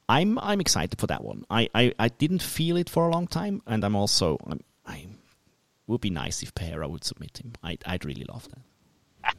I'm 0.09 0.39
I'm 0.39 0.61
excited 0.61 0.99
for 0.99 1.07
that 1.07 1.23
one. 1.23 1.45
I, 1.49 1.69
I, 1.75 1.93
I 1.99 2.07
didn't 2.07 2.41
feel 2.41 2.77
it 2.77 2.89
for 2.89 3.07
a 3.07 3.11
long 3.11 3.27
time, 3.27 3.61
and 3.67 3.83
I'm 3.83 3.95
also 3.95 4.37
I'm, 4.47 4.61
I 4.85 5.07
would 5.85 6.01
be 6.01 6.09
nice 6.09 6.43
if 6.43 6.55
Pereira 6.55 6.87
would 6.87 7.03
submit 7.03 7.39
him. 7.39 7.53
I 7.63 7.77
I'd 7.85 8.05
really 8.05 8.25
love 8.25 8.47
that. 8.49 9.35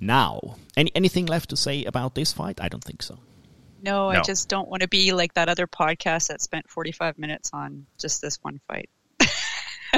Now, 0.00 0.56
any 0.76 0.92
anything 0.94 1.26
left 1.26 1.50
to 1.50 1.56
say 1.56 1.84
about 1.84 2.14
this 2.14 2.32
fight? 2.32 2.60
I 2.60 2.68
don't 2.68 2.84
think 2.84 3.02
so. 3.02 3.18
No, 3.82 4.08
I 4.08 4.20
just 4.22 4.48
don't 4.48 4.68
want 4.68 4.82
to 4.82 4.88
be 4.88 5.12
like 5.12 5.34
that 5.34 5.48
other 5.48 5.68
podcast 5.68 6.28
that 6.28 6.40
spent 6.40 6.68
45 6.68 7.16
minutes 7.16 7.50
on 7.52 7.86
just 7.96 8.20
this 8.20 8.36
one 8.42 8.60
fight. 8.66 8.90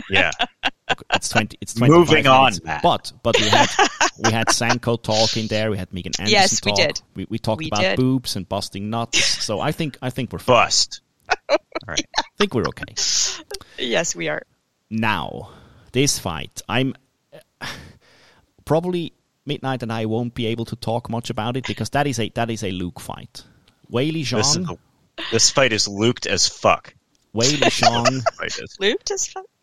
Yeah. 0.08 0.30
It's 1.14 1.28
twenty. 1.28 1.56
It's 1.60 1.74
25 1.74 1.98
Moving 1.98 2.26
on. 2.26 2.52
Matt. 2.64 2.82
But 2.82 3.12
but 3.22 3.38
we 3.40 3.48
had 3.48 3.68
we 4.24 4.32
had 4.32 4.50
Sanko 4.50 4.96
talk 4.96 5.36
in 5.36 5.46
there. 5.46 5.70
We 5.70 5.78
had 5.78 5.92
Megan 5.92 6.12
Anderson. 6.18 6.32
Yes, 6.32 6.60
we 6.64 6.72
talk. 6.72 6.78
did. 6.80 7.02
We, 7.14 7.26
we 7.30 7.38
talked 7.38 7.60
We 7.60 7.68
about 7.68 7.80
did. 7.80 7.96
boobs 7.96 8.36
and 8.36 8.48
busting 8.48 8.90
nuts. 8.90 9.18
So 9.50 9.60
I 9.60 9.72
think 9.72 9.96
I 10.02 10.10
think 10.10 10.32
we're 10.32 10.38
fine. 10.40 10.56
Bust. 10.66 11.00
All 11.48 11.58
right. 11.86 12.04
I 12.18 12.22
think 12.38 12.54
we're 12.54 12.66
okay. 12.68 12.94
Yes, 13.78 14.14
we 14.16 14.28
are. 14.28 14.42
Now 14.90 15.50
this 15.92 16.18
fight, 16.18 16.60
I'm 16.68 16.94
probably 18.64 19.12
Midnight 19.46 19.82
and 19.82 19.92
I 19.92 20.04
won't 20.06 20.34
be 20.34 20.46
able 20.46 20.64
to 20.66 20.76
talk 20.76 21.08
much 21.08 21.30
about 21.30 21.56
it 21.56 21.66
because 21.66 21.90
that 21.90 22.06
is 22.06 22.18
a 22.20 22.28
that 22.30 22.50
is 22.50 22.62
a 22.62 22.70
Luke 22.70 23.00
fight. 23.00 23.42
Wei 23.88 24.10
Li 24.10 24.22
This, 24.22 24.56
is 24.56 24.66
this 25.32 25.50
fight 25.50 25.72
is 25.72 25.88
luked 25.88 26.26
as 26.26 26.46
fuck. 26.48 26.94
Wei 27.32 27.48
Li 27.48 27.56
Zhang 27.80 28.22
Fight 28.34 28.58
is. 28.60 28.76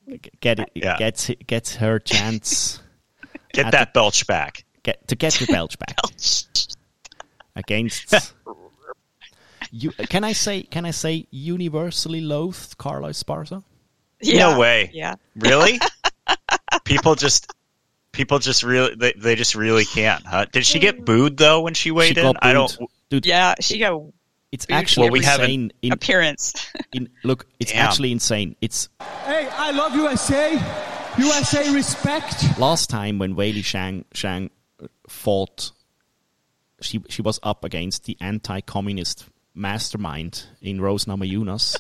Luke 0.08 0.24
just 0.24 0.39
get 0.39 0.60
it, 0.60 0.72
Yeah. 0.74 0.98
gets 0.98 1.30
gets 1.46 1.76
her 1.76 2.00
chance 2.00 2.82
Get 3.54 3.67
At 3.67 3.72
that 3.72 3.93
belch 3.93 4.28
back. 4.28 4.65
get 4.84 5.08
to 5.08 5.15
get 5.15 5.34
the 5.34 5.46
belch 5.48 5.78
back 5.80 5.96
against. 7.56 8.34
You, 9.70 9.91
can 9.91 10.24
I 10.24 10.32
say? 10.32 10.63
Can 10.63 10.86
I 10.86 10.91
say 10.91 11.28
universally 11.30 12.22
loathed 12.22 12.78
Carla 12.78 13.10
Esparza? 13.10 13.63
yeah. 14.22 14.52
No 14.52 14.60
way. 14.60 14.89
Yeah. 14.93 15.15
Really? 15.36 15.80
people 16.86 17.15
just 17.15 17.52
people 18.13 18.39
just 18.39 18.63
really 18.63 18.96
they, 18.96 19.13
they 19.17 19.36
just 19.36 19.56
really 19.56 19.84
can't. 19.84 20.26
Huh? 20.26 20.46
Did 20.52 20.65
she 20.65 20.80
get 20.80 21.00
mm. 21.00 21.06
booed 21.06 21.36
though 21.38 21.62
when 21.62 21.74
she 21.74 21.91
weighed 21.91 22.15
she 22.15 22.22
in? 22.22 22.26
got 22.28 22.38
I 22.41 22.54
don't. 22.54 22.78
booed. 22.80 22.88
Dude, 23.10 23.26
Yeah, 23.26 23.56
she 23.60 23.78
got 23.80 24.02
it's 24.52 24.66
actually 24.70 25.06
Well, 25.10 25.14
we 25.20 25.26
haven't- 25.26 25.44
insane. 25.52 25.72
In, 25.82 25.92
appearance. 25.94 26.54
in, 26.94 27.10
look, 27.24 27.48
it's 27.60 27.72
Damn. 27.72 27.88
actually 27.88 28.12
insane. 28.12 28.56
It's 28.62 28.90
Hey, 29.26 29.48
I 29.52 29.72
love 29.72 29.94
USA. 29.96 30.54
USA 31.18 31.74
respect. 31.74 32.58
last 32.60 32.90
time 32.90 33.18
when 33.20 33.36
Wei 33.36 33.52
Li 33.52 33.62
Zhang 33.64 34.06
Zhang 34.14 34.50
fought, 35.10 35.72
she 36.82 37.02
she 37.10 37.22
was 37.24 37.40
up 37.42 37.64
against 37.64 38.06
the 38.06 38.16
anti-communist 38.22 39.26
mastermind 39.56 40.46
in 40.62 40.80
Rose 40.80 41.06
Namajunas, 41.06 41.76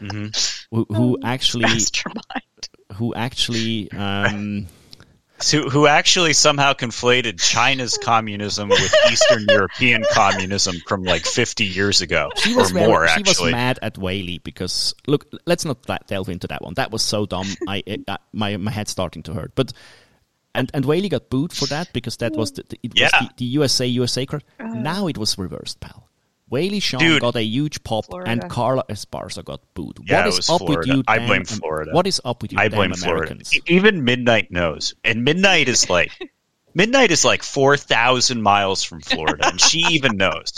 who, 0.00 0.84
who 0.90 1.16
actually 1.22 1.62
Mastermind. 1.62 2.68
who 2.94 3.14
actually 3.14 3.88
um, 3.92 4.66
who, 5.50 5.68
who 5.68 5.86
actually 5.86 6.32
somehow 6.32 6.72
conflated 6.72 7.40
China's 7.40 7.98
communism 7.98 8.68
with 8.68 8.94
Eastern 9.10 9.44
European 9.48 10.04
communism 10.12 10.76
from 10.86 11.02
like 11.04 11.24
50 11.24 11.64
years 11.64 12.00
ago 12.00 12.30
she 12.36 12.54
or 12.56 12.64
very, 12.68 12.86
more. 12.86 13.04
Actually. 13.04 13.34
She 13.34 13.42
was 13.44 13.52
mad 13.52 13.78
at 13.82 13.94
Weili 13.94 14.42
because 14.42 14.94
look, 15.06 15.26
let's 15.46 15.64
not 15.64 15.82
that- 15.84 16.06
delve 16.06 16.28
into 16.28 16.46
that 16.48 16.62
one. 16.62 16.74
That 16.74 16.90
was 16.90 17.02
so 17.02 17.26
dumb. 17.26 17.46
I 17.68 17.82
it, 17.86 18.00
uh, 18.08 18.16
my 18.32 18.56
my 18.56 18.70
head's 18.70 18.90
starting 18.90 19.22
to 19.24 19.34
hurt. 19.34 19.52
But 19.54 19.72
and 20.54 20.70
and 20.72 20.84
Weili 20.84 21.10
got 21.10 21.28
booed 21.28 21.52
for 21.52 21.66
that 21.66 21.92
because 21.92 22.16
that 22.18 22.32
was 22.32 22.52
the, 22.52 22.64
the 22.68 22.78
it 22.82 22.92
was 22.94 23.00
Yeah. 23.00 23.10
the, 23.20 23.30
the 23.36 23.44
USA 23.44 23.86
USA 23.86 24.24
card. 24.26 24.42
Now 24.58 25.06
it 25.06 25.18
was 25.18 25.36
reversed, 25.38 25.80
pal. 25.80 26.05
Weili 26.50 26.76
Zhang 26.78 26.98
Dude. 27.00 27.20
got 27.22 27.34
a 27.36 27.42
huge 27.42 27.82
pop, 27.82 28.04
Florida. 28.06 28.30
and 28.30 28.48
Carla 28.48 28.84
Esparza 28.88 29.44
got 29.44 29.60
booed. 29.74 29.98
Yeah, 30.04 30.18
what 30.18 30.26
it 30.26 30.28
is 30.28 30.36
was 30.36 30.50
up 30.50 30.60
with 30.62 30.68
Florida. 30.84 30.94
you? 30.96 31.02
I 31.08 31.18
blame 31.26 31.44
Florida. 31.44 31.90
What 31.92 32.06
is 32.06 32.20
up 32.24 32.42
with 32.42 32.52
you? 32.52 32.58
I 32.58 32.68
damn 32.68 32.76
blame 32.78 32.92
Florida. 32.94 33.22
Americans? 33.32 33.54
E- 33.54 33.62
Even 33.66 34.04
Midnight 34.04 34.50
knows, 34.52 34.94
and 35.02 35.24
Midnight 35.24 35.68
is 35.68 35.90
like 35.90 36.12
Midnight 36.74 37.10
is 37.10 37.24
like 37.24 37.42
4,000 37.42 38.42
miles 38.42 38.82
from 38.84 39.00
Florida, 39.00 39.48
and 39.48 39.60
she 39.60 39.78
even 39.90 40.16
knows. 40.16 40.52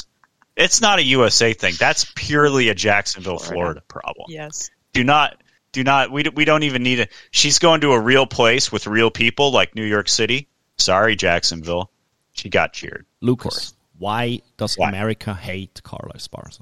It's 0.57 0.81
not 0.81 0.99
a 0.99 1.03
USA 1.05 1.53
thing. 1.55 1.75
That's 1.79 2.11
purely 2.17 2.69
a 2.69 2.75
Jacksonville, 2.75 3.39
Florida. 3.39 3.55
Florida 3.55 3.81
problem. 3.89 4.27
Yes. 4.29 4.71
do 4.93 5.05
not 5.05 5.41
do 5.73 5.85
not 5.85 6.11
we, 6.11 6.25
we 6.35 6.45
don't 6.45 6.63
even 6.65 6.83
need 6.83 6.99
it 6.99 7.13
she's 7.31 7.59
going 7.59 7.81
to 7.83 7.93
a 7.93 8.01
real 8.01 8.27
place 8.27 8.73
with 8.73 8.87
real 8.87 9.11
people 9.11 9.53
like 9.53 9.75
new 9.75 9.85
york 9.85 10.09
city 10.09 10.49
sorry 10.79 11.15
jacksonville 11.15 11.91
she 12.33 12.49
got 12.49 12.73
cheered 12.73 13.05
Lucas, 13.21 13.75
why 13.99 14.41
does 14.57 14.77
Why? 14.77 14.89
America 14.89 15.35
hate 15.35 15.81
Carla 15.83 16.15
Esparza? 16.15 16.61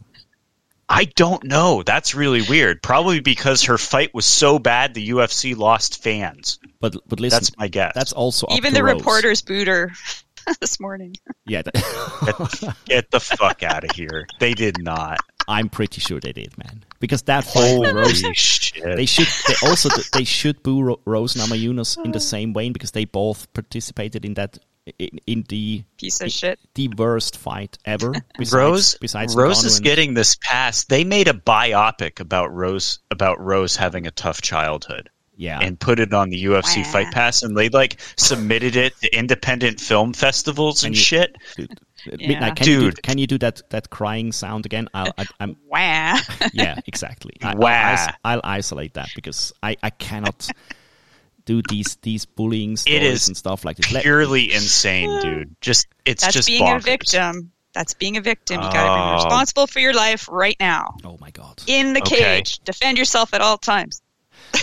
i 0.88 1.04
don't 1.16 1.42
know 1.42 1.82
that's 1.82 2.14
really 2.14 2.42
weird 2.42 2.80
probably 2.80 3.18
because 3.18 3.64
her 3.64 3.76
fight 3.76 4.14
was 4.14 4.24
so 4.24 4.56
bad 4.60 4.94
the 4.94 5.08
ufc 5.10 5.56
lost 5.56 6.00
fans 6.00 6.60
But 6.80 6.94
but 7.08 7.18
listen, 7.18 7.36
That's 7.38 7.56
my 7.58 7.66
guess. 7.66 7.92
That's 7.94 8.12
also 8.12 8.46
up 8.46 8.56
Even 8.56 8.70
to 8.70 8.74
the 8.78 8.84
Rose. 8.84 8.94
reporters 9.00 9.42
booed 9.42 9.66
her 9.66 9.90
this 10.60 10.78
morning. 10.78 11.16
Yeah, 11.44 11.62
that, 11.62 11.74
get, 12.60 12.74
get 12.84 13.10
the 13.10 13.18
fuck 13.18 13.64
out 13.64 13.82
of 13.82 13.90
here 13.96 14.26
they 14.38 14.54
did 14.54 14.76
not 14.80 15.18
I'm 15.48 15.68
pretty 15.68 16.00
sure 16.00 16.18
they 16.20 16.32
did, 16.32 16.56
man. 16.58 16.84
Because 16.98 17.22
that 17.22 17.44
whole 17.44 17.80
with 17.80 17.94
Rose, 17.94 18.20
holy 18.22 18.34
shit 18.34 18.84
they 18.96 19.06
should 19.06 19.28
they 19.48 19.54
also 19.68 19.88
they 20.12 20.22
should 20.24 20.62
boo 20.62 20.82
Ro- 20.82 21.00
Rose 21.04 21.34
Namajunas 21.34 21.98
in 22.04 22.12
the 22.12 22.20
same 22.34 22.52
way 22.52 22.70
because 22.70 22.92
they 22.92 23.06
both 23.06 23.52
participated 23.54 24.24
in 24.24 24.34
that 24.34 24.58
in, 24.98 25.18
in 25.26 25.44
the 25.48 25.82
Piece 25.98 26.20
of 26.20 26.30
shit. 26.30 26.58
the 26.74 26.88
worst 26.96 27.36
fight 27.36 27.78
ever. 27.84 28.12
Besides, 28.38 28.52
Rose, 28.54 28.94
besides 29.00 29.34
Rose 29.36 29.64
is 29.64 29.80
getting 29.80 30.14
this 30.14 30.36
pass. 30.36 30.84
They 30.84 31.04
made 31.04 31.28
a 31.28 31.32
biopic 31.32 32.20
about 32.20 32.52
Rose 32.54 32.98
about 33.10 33.40
Rose 33.40 33.76
having 33.76 34.06
a 34.06 34.10
tough 34.10 34.40
childhood. 34.42 35.10
yeah. 35.36 35.58
and 35.60 35.78
put 35.78 36.00
it 36.00 36.14
on 36.14 36.30
the 36.30 36.44
UFC 36.44 36.78
Wow. 36.84 36.92
Fight 36.92 37.12
Pass, 37.12 37.42
and 37.42 37.56
they 37.56 37.68
like 37.68 37.96
submitted 38.16 38.74
it 38.76 38.98
to 39.02 39.14
independent 39.16 39.80
film 39.80 40.12
festivals 40.14 40.84
and 40.84 40.94
you- 40.94 41.00
shit. 41.00 41.36
Dude, 41.56 41.72
uh, 41.72 42.16
Yeah. 42.18 42.28
Midnight, 42.28 42.56
can 42.56 42.68
you 42.68 42.90
do, 42.90 42.92
can 43.02 43.18
you 43.18 43.26
do 43.26 43.36
that 43.38 43.62
that 43.70 43.90
crying 43.90 44.30
sound 44.32 44.64
again? 44.64 44.88
I'll, 44.94 45.12
I, 45.18 45.26
I'm 45.40 45.56
Wah. 45.68 46.18
yeah, 46.54 46.78
exactly. 46.86 47.34
I, 47.42 47.54
Wah. 47.56 47.68
I'll, 47.68 47.94
is- 47.94 48.14
I'll 48.24 48.40
isolate 48.44 48.94
that 48.94 49.08
because 49.16 49.52
I, 49.62 49.76
I 49.82 49.90
cannot 49.90 50.48
do 51.46 51.62
these 51.70 51.96
these 52.02 52.26
bullying 52.26 52.76
stories 52.76 53.02
is 53.22 53.28
and 53.28 53.36
stuff 53.36 53.64
like 53.64 53.78
this. 53.78 53.86
Purely 54.02 54.52
insane, 54.52 55.18
dude. 55.22 55.56
Just 55.62 55.86
it's 56.04 56.22
That's 56.22 56.34
just 56.34 56.48
being 56.48 56.62
bonkers. 56.62 56.76
a 56.76 56.80
victim. 56.80 57.52
That's 57.72 57.94
being 57.94 58.16
a 58.16 58.20
victim. 58.20 58.62
You 58.62 58.68
gotta 58.70 58.90
Oh. 58.90 59.08
be 59.08 59.14
responsible 59.24 59.66
for 59.66 59.80
your 59.80 59.94
life 59.94 60.28
right 60.30 60.56
now. 60.60 60.96
oh 61.04 61.16
my 61.20 61.30
god! 61.30 61.62
In 61.66 61.92
the 61.94 62.00
Okay. 62.02 62.16
cage. 62.40 62.58
Defend 62.64 62.98
yourself 62.98 63.32
at 63.32 63.40
all 63.40 63.56
times. 63.58 64.02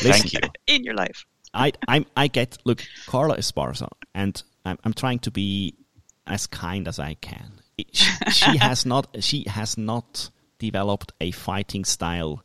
Listen, 0.02 0.30
Thank 0.30 0.34
you. 0.34 0.40
In 0.68 0.84
your 0.84 0.94
life. 0.96 1.26
I 1.54 1.72
I'm, 1.88 2.06
I 2.18 2.28
get 2.28 2.58
look 2.66 2.84
Carla 3.06 3.38
Esparza, 3.38 3.90
and 4.14 4.42
I'm, 4.66 4.78
I'm 4.84 4.94
trying 4.94 5.20
to 5.20 5.32
be 5.32 5.76
as 6.28 6.48
kind 6.48 6.88
as 6.88 7.00
I 7.00 7.14
can. 7.16 7.62
She, 7.92 8.12
she 8.32 8.58
has 8.68 8.86
not 8.86 9.08
she 9.24 9.46
has 9.48 9.78
not 9.78 10.30
developed 10.60 11.12
a 11.22 11.32
fighting 11.32 11.86
style 11.86 12.44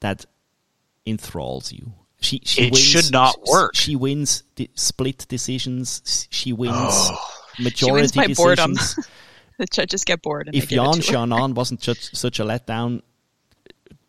that 0.00 0.26
enthralls 1.06 1.72
you. 1.72 1.92
She 2.26 2.40
she 2.44 2.62
It 2.62 2.72
wins, 2.72 2.84
should 2.84 3.12
not 3.12 3.36
work. 3.46 3.74
She 3.76 3.94
wins 3.96 4.42
the 4.56 4.68
split 4.74 5.26
decisions. 5.28 6.26
She 6.30 6.52
wins 6.52 6.74
Oh. 6.76 7.16
majority 7.58 8.18
by 8.18 8.34
boredom. 8.34 8.74
decisions. 8.74 9.08
The 9.58 9.64
judges 9.64 10.04
get 10.04 10.20
bored. 10.20 10.48
And 10.48 10.54
if 10.54 10.68
they 10.68 10.76
give 10.76 10.84
Jan. 10.84 11.00
Shannon 11.00 11.54
wasn't 11.54 11.82
such 11.82 12.14
such 12.14 12.40
a 12.40 12.44
letdown, 12.44 13.00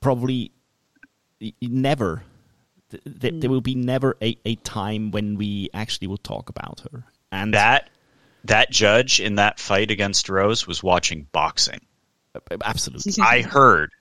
probably 0.02 0.52
y- 1.40 1.54
y- 1.62 1.68
never. 1.72 2.24
th- 2.92 3.04
th- 3.22 3.34
Hmm. 3.34 3.40
There 3.40 3.50
will 3.50 3.62
be 3.62 3.76
never 3.76 4.18
a, 4.22 4.38
a 4.46 4.56
time 4.56 5.12
when 5.12 5.38
we 5.38 5.70
actually 5.74 6.08
will 6.08 6.18
talk 6.18 6.50
about 6.50 6.82
her. 6.92 7.04
And 7.32 7.54
That 7.54 7.90
that 8.44 8.72
judge 8.72 9.20
in 9.22 9.36
that 9.36 9.58
fight 9.60 9.90
against 9.92 10.28
Rose 10.30 10.68
was 10.68 10.84
watching 10.84 11.28
boxing. 11.32 11.80
absolutely, 12.64 13.14
I 13.24 13.42
heard. 13.42 13.92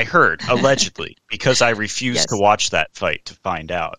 I 0.00 0.04
heard 0.04 0.42
allegedly 0.48 1.16
because 1.28 1.62
I 1.62 1.70
refused 1.70 2.16
Yes. 2.22 2.26
to 2.26 2.36
watch 2.36 2.70
that 2.70 2.88
fight 2.94 3.24
to 3.26 3.34
find 3.34 3.70
out. 3.70 3.96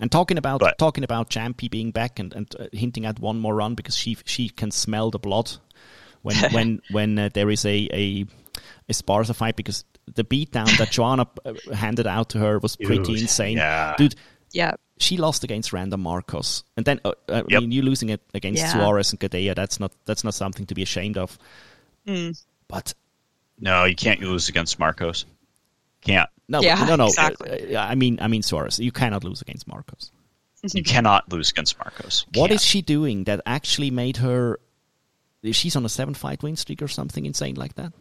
and 0.00 0.10
talking 0.10 0.38
about 0.38 0.60
But- 0.60 0.78
talking 0.78 1.04
about 1.04 1.30
Champy 1.30 1.68
being 1.70 1.90
back 1.92 2.18
and, 2.20 2.34
and 2.34 2.46
uh, 2.60 2.66
hinting 2.72 3.06
at 3.06 3.18
one 3.20 3.38
more 3.44 3.54
run 3.62 3.74
because 3.74 3.96
she 3.96 4.16
she 4.24 4.48
can 4.60 4.70
smell 4.70 5.10
the 5.10 5.18
blood 5.18 5.48
when 6.22 6.36
when 6.56 6.68
when 6.96 7.18
uh, 7.18 7.28
there 7.36 7.50
is 7.50 7.64
a 7.64 7.78
a 8.04 8.26
a 8.88 8.92
Sparta 8.92 9.34
fight 9.34 9.56
because 9.56 9.84
the 10.14 10.24
beatdown 10.24 10.70
that 10.78 10.90
Joanna 10.96 11.26
uh, 11.44 11.54
handed 11.74 12.06
out 12.06 12.28
to 12.30 12.38
her 12.38 12.58
was 12.58 12.76
pretty 12.76 13.02
Dude, 13.12 13.20
insane, 13.22 13.56
yeah. 13.58 13.94
dude. 13.98 14.14
yeah. 14.52 14.72
she 14.98 15.16
lost 15.16 15.44
against 15.44 15.72
Randa 15.72 15.96
Markos, 15.96 16.62
and 16.76 16.84
then 16.86 17.00
uh, 17.04 17.12
I 17.28 17.42
Yep. 17.48 17.60
mean 17.62 17.72
you 17.72 17.82
losing 17.82 18.10
it 18.10 18.20
against 18.34 18.62
Yeah. 18.62 18.72
Suarez 18.72 19.12
and 19.12 19.20
Gadelha. 19.20 19.54
That's 19.54 19.78
not 19.80 19.92
that's 20.06 20.24
not 20.24 20.34
something 20.34 20.66
to 20.66 20.74
be 20.74 20.82
ashamed 20.82 21.16
of. 21.18 21.38
But 22.68 22.94
No, 23.60 23.84
you 23.84 23.94
can't 23.96 24.20
lose 24.20 24.48
against 24.48 24.78
Marcos. 24.78 25.24
Can't. 26.06 26.30
no, 26.48 26.60
Yeah, 26.62 26.84
no, 26.86 26.96
no. 26.96 27.06
exactly. 27.06 27.76
uh, 27.76 27.82
I 27.84 27.94
mean, 27.94 28.18
I 28.20 28.28
mean 28.28 28.42
Suarez. 28.42 28.78
You 28.78 28.92
cannot 28.92 29.24
lose 29.24 29.42
against 29.42 29.68
Markos. 29.68 30.10
You 30.72 30.82
cannot 30.82 31.30
lose 31.30 31.50
against 31.50 31.78
Markos. 31.78 32.24
You 32.34 32.40
What 32.40 32.48
can't. 32.48 32.60
is 32.60 32.64
she 32.64 32.82
doing 32.82 33.24
that 33.24 33.40
actually 33.46 33.90
made 33.90 34.16
her? 34.18 34.58
She's 35.52 35.76
on 35.76 35.84
a 35.84 35.88
seven 35.88 36.14
fight 36.14 36.42
win 36.42 36.56
streak 36.56 36.82
or 36.82 36.88
something 36.88 37.24
insane 37.24 37.54
like 37.54 37.74
that. 37.76 37.92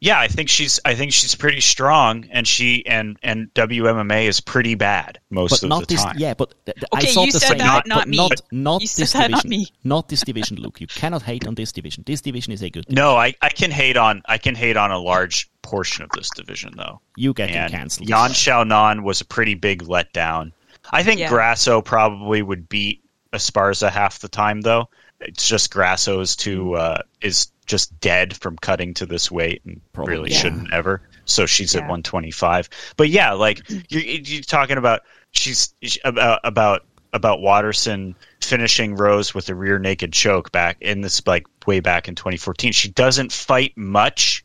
Yeah, 0.00 0.18
I 0.18 0.26
think 0.28 0.48
she's. 0.50 0.80
I 0.84 0.94
think 0.96 1.12
she's 1.12 1.34
pretty 1.34 1.60
strong, 1.60 2.26
and 2.30 2.46
she 2.48 2.84
and 2.84 3.16
and 3.22 3.48
WMMA 3.54 4.26
is 4.26 4.40
pretty 4.40 4.74
bad 4.74 5.20
most 5.30 5.50
but 5.52 5.62
of 5.62 5.68
not 5.70 5.80
the 5.88 5.94
this. 5.94 6.02
time. 6.04 6.16
Yeah, 6.18 6.34
but 6.34 6.52
th- 6.66 6.74
th- 6.76 6.84
I 6.92 6.98
Okay, 6.98 7.12
thought 7.14 7.26
you 7.26 7.32
the 7.32 7.40
said 7.40 7.48
same. 7.50 7.58
that, 7.58 7.84
but 7.84 7.86
not 7.86 8.08
me. 8.08 8.16
Not, 8.16 8.40
not 8.50 8.82
You 8.82 8.88
this 8.88 9.10
said 9.12 9.20
that, 9.20 9.26
division. 9.28 9.32
not 9.32 9.44
me. 9.46 9.66
Not 9.84 10.08
this 10.08 10.22
division, 10.22 10.56
Luke. 10.60 10.80
You 10.80 10.88
cannot 10.88 11.22
hate 11.22 11.46
on 11.46 11.54
this 11.54 11.70
division. 11.72 12.02
This 12.06 12.20
division 12.20 12.52
is 12.52 12.62
a 12.62 12.68
good. 12.70 12.90
No, 12.90 13.14
I, 13.16 13.34
I 13.40 13.48
can 13.50 13.70
hate 13.70 13.96
on 13.96 14.20
I 14.26 14.36
can 14.38 14.54
hate 14.56 14.76
on 14.76 14.90
a 14.90 14.98
large 14.98 15.48
portion 15.64 16.04
of 16.04 16.10
this 16.12 16.30
division 16.30 16.74
though. 16.76 17.00
You 17.16 17.34
getting 17.34 17.56
and 17.56 17.72
cancelled. 17.72 18.08
Yan 18.08 18.30
Xiaonan 18.30 19.02
was 19.02 19.20
a 19.20 19.24
pretty 19.24 19.54
big 19.54 19.82
letdown. 19.82 20.52
I 20.92 21.02
think 21.02 21.18
Yeah. 21.18 21.28
Grasso 21.30 21.80
probably 21.82 22.42
would 22.42 22.68
beat 22.68 23.02
Esparza 23.32 23.90
half 23.90 24.20
the 24.20 24.28
time 24.28 24.60
though. 24.60 24.88
It's 25.20 25.48
just 25.48 25.72
Grasso 25.72 26.20
is 26.20 26.36
too 26.36 26.74
uh, 26.74 27.02
is 27.20 27.48
just 27.66 27.98
dead 28.00 28.36
from 28.36 28.56
cutting 28.58 28.92
to 28.94 29.06
this 29.06 29.30
weight 29.30 29.62
and 29.64 29.80
Probably. 29.92 30.12
really 30.12 30.30
Yeah. 30.32 30.38
shouldn't 30.38 30.72
ever. 30.72 31.00
So 31.24 31.46
she's 31.46 31.74
at 31.74 31.80
125. 31.80 32.68
But 32.96 33.08
yeah, 33.08 33.32
like 33.32 33.62
you're, 33.88 34.02
you're 34.02 34.42
talking 34.42 34.76
about 34.76 35.00
she's 35.32 35.74
about 36.04 36.40
about 36.44 36.84
about 37.14 37.40
Watterson 37.40 38.14
finishing 38.42 38.96
Rose 38.96 39.34
with 39.34 39.48
a 39.48 39.54
rear 39.54 39.78
naked 39.78 40.12
choke 40.12 40.50
back 40.52 40.76
in 40.80 41.00
this 41.00 41.24
like 41.26 41.46
way 41.66 41.80
back 41.80 42.08
in 42.08 42.14
2014. 42.14 42.72
She 42.72 42.90
doesn't 42.90 43.32
fight 43.32 43.72
much, 43.76 44.43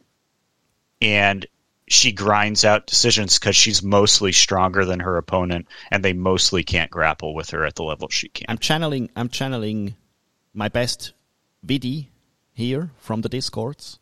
and 1.01 1.45
she 1.87 2.11
grinds 2.11 2.63
out 2.63 2.85
decisions 2.85 3.39
because 3.39 3.55
she's 3.55 3.81
mostly 3.81 4.31
stronger 4.31 4.85
than 4.85 4.99
her 4.99 5.17
opponent, 5.17 5.67
and 5.91 6.05
they 6.05 6.13
mostly 6.13 6.63
can't 6.63 6.91
grapple 6.91 7.33
with 7.33 7.49
her 7.49 7.65
at 7.65 7.75
the 7.75 7.83
level 7.83 8.07
she 8.09 8.29
can. 8.29 8.45
I'm 8.47 8.59
channeling. 8.59 9.09
I'm 9.15 9.29
channeling 9.29 9.95
my 10.53 10.69
best 10.69 11.13
Vidi 11.63 12.09
here 12.53 12.91
from 12.99 13.21
the 13.21 13.29
discords. 13.29 13.99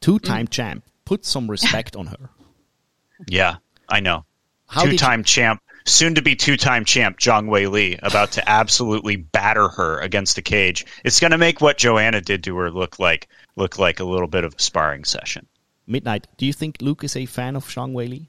Two-time 0.00 0.46
mm. 0.46 0.50
champ. 0.50 0.84
Put 1.04 1.24
some 1.24 1.50
respect 1.50 1.94
on 1.94 2.06
her. 2.06 2.30
yeah, 3.28 3.56
I 3.88 4.00
know. 4.00 4.24
How 4.66 4.82
did 4.82 4.92
you- 4.92 4.98
two-time 4.98 5.24
champ, 5.24 5.62
soon 5.84 6.14
to 6.14 6.22
be 6.22 6.36
two-time 6.36 6.84
champ 6.84 7.18
Zhang 7.18 7.48
Weili, 7.48 7.98
about 8.02 8.32
to 8.32 8.48
absolutely 8.48 9.16
batter 9.16 9.68
her 9.68 10.00
against 10.00 10.36
the 10.36 10.42
cage. 10.42 10.86
It's 11.04 11.20
going 11.20 11.30
to 11.30 11.38
make 11.38 11.60
what 11.60 11.78
Joanna 11.78 12.20
did 12.20 12.44
to 12.44 12.56
her 12.56 12.70
look 12.70 12.98
like 12.98 13.28
look 13.56 13.78
like 13.78 14.00
a 14.00 14.04
little 14.04 14.26
bit 14.26 14.44
of 14.44 14.54
a 14.54 14.60
sparring 14.60 15.04
session. 15.04 15.46
Midnight. 15.86 16.26
Do 16.36 16.46
you 16.46 16.52
think 16.52 16.78
Luke 16.80 17.04
is 17.04 17.16
a 17.16 17.26
fan 17.26 17.56
of 17.56 17.64
Zhang 17.66 17.92
Weili? 17.92 18.26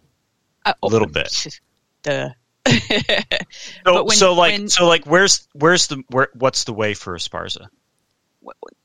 Uh, 0.66 0.74
A 0.84 0.88
little 0.88 1.08
bit. 1.08 1.60
Duh. 2.04 2.30
So, 2.70 3.94
But 3.94 4.06
when- 4.06 4.18
so 4.18 4.34
like 4.34 4.52
when- 4.54 4.70
so 4.70 4.88
like 4.88 5.06
where's 5.06 5.48
where's 5.54 5.88
the 5.88 6.04
where, 6.10 6.28
what's 6.34 6.66
the 6.66 6.74
way 6.74 6.94
for 6.94 7.16
Esparza? 7.18 7.68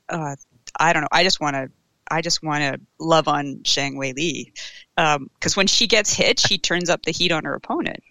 uh, 0.09 0.35
I 0.79 0.93
don't 0.93 1.01
know. 1.03 1.07
I 1.11 1.23
just 1.23 1.39
want 1.41 1.55
to. 1.55 1.69
I 2.09 2.21
just 2.21 2.43
want 2.43 2.61
to 2.63 2.79
love 2.99 3.27
on 3.27 3.59
Zhang 3.63 3.93
Weili 3.95 4.51
because 5.35 5.55
when 5.55 5.67
she 5.67 5.87
gets 5.87 6.13
hit, 6.13 6.39
she 6.39 6.57
turns 6.69 6.89
up 6.89 7.03
the 7.03 7.11
heat 7.11 7.31
on 7.31 7.45
her 7.45 7.55
opponent, 7.55 8.01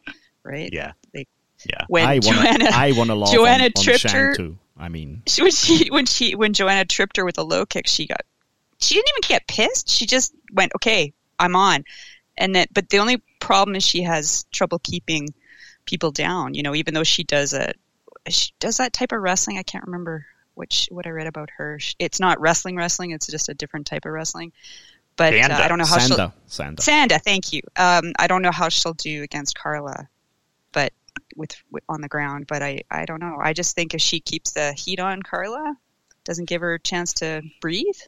right? 0.44 0.70
Yeah. 0.72 0.92
Like 1.14 1.28
Yeah. 1.68 1.84
when 1.88 2.06
I 2.06 2.14
want 2.14 2.24
Joanna, 2.24 2.70
I 2.72 2.92
want 2.92 3.08
to 3.10 3.14
love 3.14 3.32
Joanna 3.32 3.64
on, 3.64 3.72
on 3.76 3.82
tripped 3.84 4.00
Shang 4.00 4.12
her. 4.14 4.34
too. 4.34 4.58
I 4.78 4.88
mean, 4.88 5.22
when 5.38 5.50
she 5.50 5.88
when 5.90 6.06
she 6.06 6.34
when 6.34 6.52
Joanna 6.54 6.84
tripped 6.86 7.16
her 7.18 7.24
with 7.24 7.38
a 7.38 7.42
low 7.44 7.64
kick, 7.66 7.86
she 7.86 8.06
got 8.06 8.22
she 8.82 8.94
didn't 8.94 9.08
even 9.08 9.28
get 9.28 9.46
pissed. 9.46 9.88
She 9.88 10.06
just 10.06 10.34
went, 10.52 10.72
"Okay, 10.76 11.12
I'm 11.38 11.56
on." 11.56 11.84
And 12.36 12.54
then, 12.54 12.66
but 12.72 12.88
the 12.88 12.98
only 12.98 13.22
problem 13.40 13.76
is 13.76 13.84
she 13.84 14.02
has 14.02 14.44
trouble 14.52 14.78
keeping 14.78 15.28
people 15.84 16.10
down. 16.10 16.54
You 16.54 16.62
know, 16.62 16.74
even 16.74 16.94
though 16.94 17.04
she 17.04 17.24
does 17.24 17.52
a 17.52 17.72
she 18.28 18.52
does 18.60 18.76
that 18.76 18.92
type 18.92 19.12
of 19.12 19.20
wrestling. 19.20 19.58
I 19.58 19.62
can't 19.62 19.84
remember 19.84 20.26
which 20.54 20.88
what 20.90 21.06
I 21.06 21.10
read 21.10 21.26
about 21.26 21.50
her. 21.56 21.78
It's 21.98 22.20
not 22.20 22.40
wrestling, 22.40 22.76
wrestling. 22.76 23.10
It's 23.10 23.26
just 23.26 23.48
a 23.48 23.54
different 23.54 23.86
type 23.86 24.04
of 24.04 24.12
wrestling. 24.12 24.52
But 25.16 25.34
uh, 25.34 25.48
I 25.52 25.68
don't 25.68 25.78
know 25.78 25.84
how 25.84 25.98
she'll. 25.98 26.16
Sanda. 26.16 26.32
Sanda. 26.48 26.76
Sanda, 26.76 27.22
thank 27.22 27.52
you. 27.52 27.60
Um, 27.76 28.12
I 28.18 28.26
don't 28.26 28.42
know 28.42 28.50
how 28.50 28.68
she'll 28.68 28.94
do 28.94 29.22
against 29.22 29.58
Carla, 29.58 30.08
but 30.72 30.92
with, 31.36 31.54
with 31.70 31.84
on 31.88 32.00
the 32.00 32.08
ground. 32.08 32.46
But 32.46 32.62
I, 32.62 32.80
I 32.90 33.04
don't 33.04 33.20
know. 33.20 33.36
I 33.40 33.52
just 33.52 33.74
think 33.74 33.94
if 33.94 34.00
she 34.00 34.20
keeps 34.20 34.52
the 34.52 34.72
heat 34.72 35.00
on 35.00 35.22
Carla, 35.22 35.76
doesn't 36.24 36.46
give 36.46 36.62
her 36.62 36.74
a 36.74 36.80
chance 36.80 37.12
to 37.14 37.42
breathe, 37.60 37.98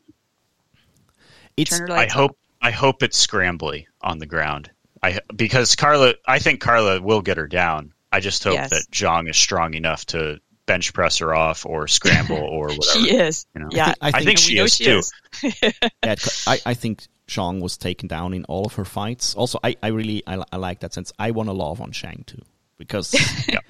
It's 1.56 1.78
turn 1.78 1.90
I 1.90 1.94
lights 1.96 2.12
hope 2.12 2.38
I 2.60 2.70
hope 2.70 3.02
it's 3.02 3.24
scrambly 3.24 3.86
on 4.00 4.18
the 4.18 4.26
ground. 4.26 4.70
I 5.02 5.20
because 5.34 5.76
Carla 5.76 6.14
I 6.26 6.38
think 6.38 6.60
Carla 6.60 7.00
will 7.00 7.20
get 7.22 7.36
her 7.36 7.46
down. 7.46 7.92
I 8.12 8.20
just 8.20 8.42
hope 8.44 8.54
Yes. 8.54 8.70
that 8.70 8.86
Zhang 8.92 9.28
is 9.28 9.36
strong 9.36 9.74
enough 9.74 10.06
to 10.06 10.40
bench 10.66 10.94
press 10.94 11.18
her 11.18 11.34
off 11.34 11.66
or 11.66 11.86
scramble 11.88 12.36
or 12.56 12.68
whatever. 12.68 12.82
She 13.06 13.14
is. 13.16 13.46
you 13.54 13.60
know. 13.60 13.68
Yeah, 13.70 13.92
I 14.00 14.12
think- 14.12 14.14
I 14.14 14.18
think 14.24 14.26
we 14.28 14.36
she 14.36 14.58
is 14.58 14.74
she 14.76 14.84
too. 14.84 15.02
Yeah, 16.02 16.14
I, 16.46 16.58
I 16.64 16.74
think 16.74 17.06
Zhang 17.28 17.60
was 17.60 17.76
taken 17.76 18.08
down 18.08 18.32
in 18.34 18.44
all 18.44 18.64
of 18.66 18.74
her 18.74 18.84
fights. 18.84 19.34
Also, 19.34 19.58
I, 19.62 19.76
I 19.82 19.88
really 19.88 20.22
I, 20.26 20.42
I 20.52 20.56
like 20.56 20.80
that 20.80 20.94
sense. 20.94 21.12
I 21.18 21.32
want 21.32 21.48
to 21.48 21.52
love 21.52 21.80
on 21.80 21.92
Zhang 21.92 22.24
too 22.26 22.42
because 22.78 23.14
Yeah. 23.48 23.60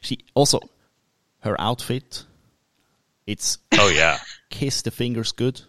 she 0.00 0.18
also 0.34 0.60
her 1.40 1.58
outfit. 1.60 2.24
It's 3.26 3.58
Oh 3.78 3.88
yeah. 3.88 4.18
kiss 4.50 4.82
the 4.82 4.90
fingers 4.90 5.32
good. 5.32 5.60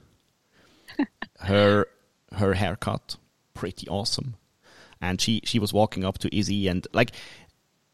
Her 1.40 1.88
her 2.34 2.54
haircut 2.54 3.18
pretty 3.54 3.88
awesome, 3.88 4.36
and 5.02 5.20
she 5.20 5.42
she 5.44 5.60
was 5.60 5.74
walking 5.74 6.04
up 6.04 6.18
to 6.20 6.36
Izzy 6.36 6.68
and 6.68 6.88
like, 6.94 7.12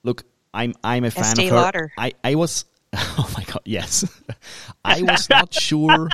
look, 0.03 0.23
I'm 0.53 0.73
I'm 0.83 1.03
a 1.03 1.11
fan 1.11 1.39
of 1.39 1.49
her. 1.49 1.55
Lauder. 1.55 1.91
I 1.97 2.13
I 2.23 2.35
was 2.35 2.65
oh 2.93 3.31
my 3.37 3.43
god 3.43 3.61
yes, 3.65 4.05
I 4.85 5.01
was 5.01 5.29
not 5.29 5.53
sure. 5.53 6.09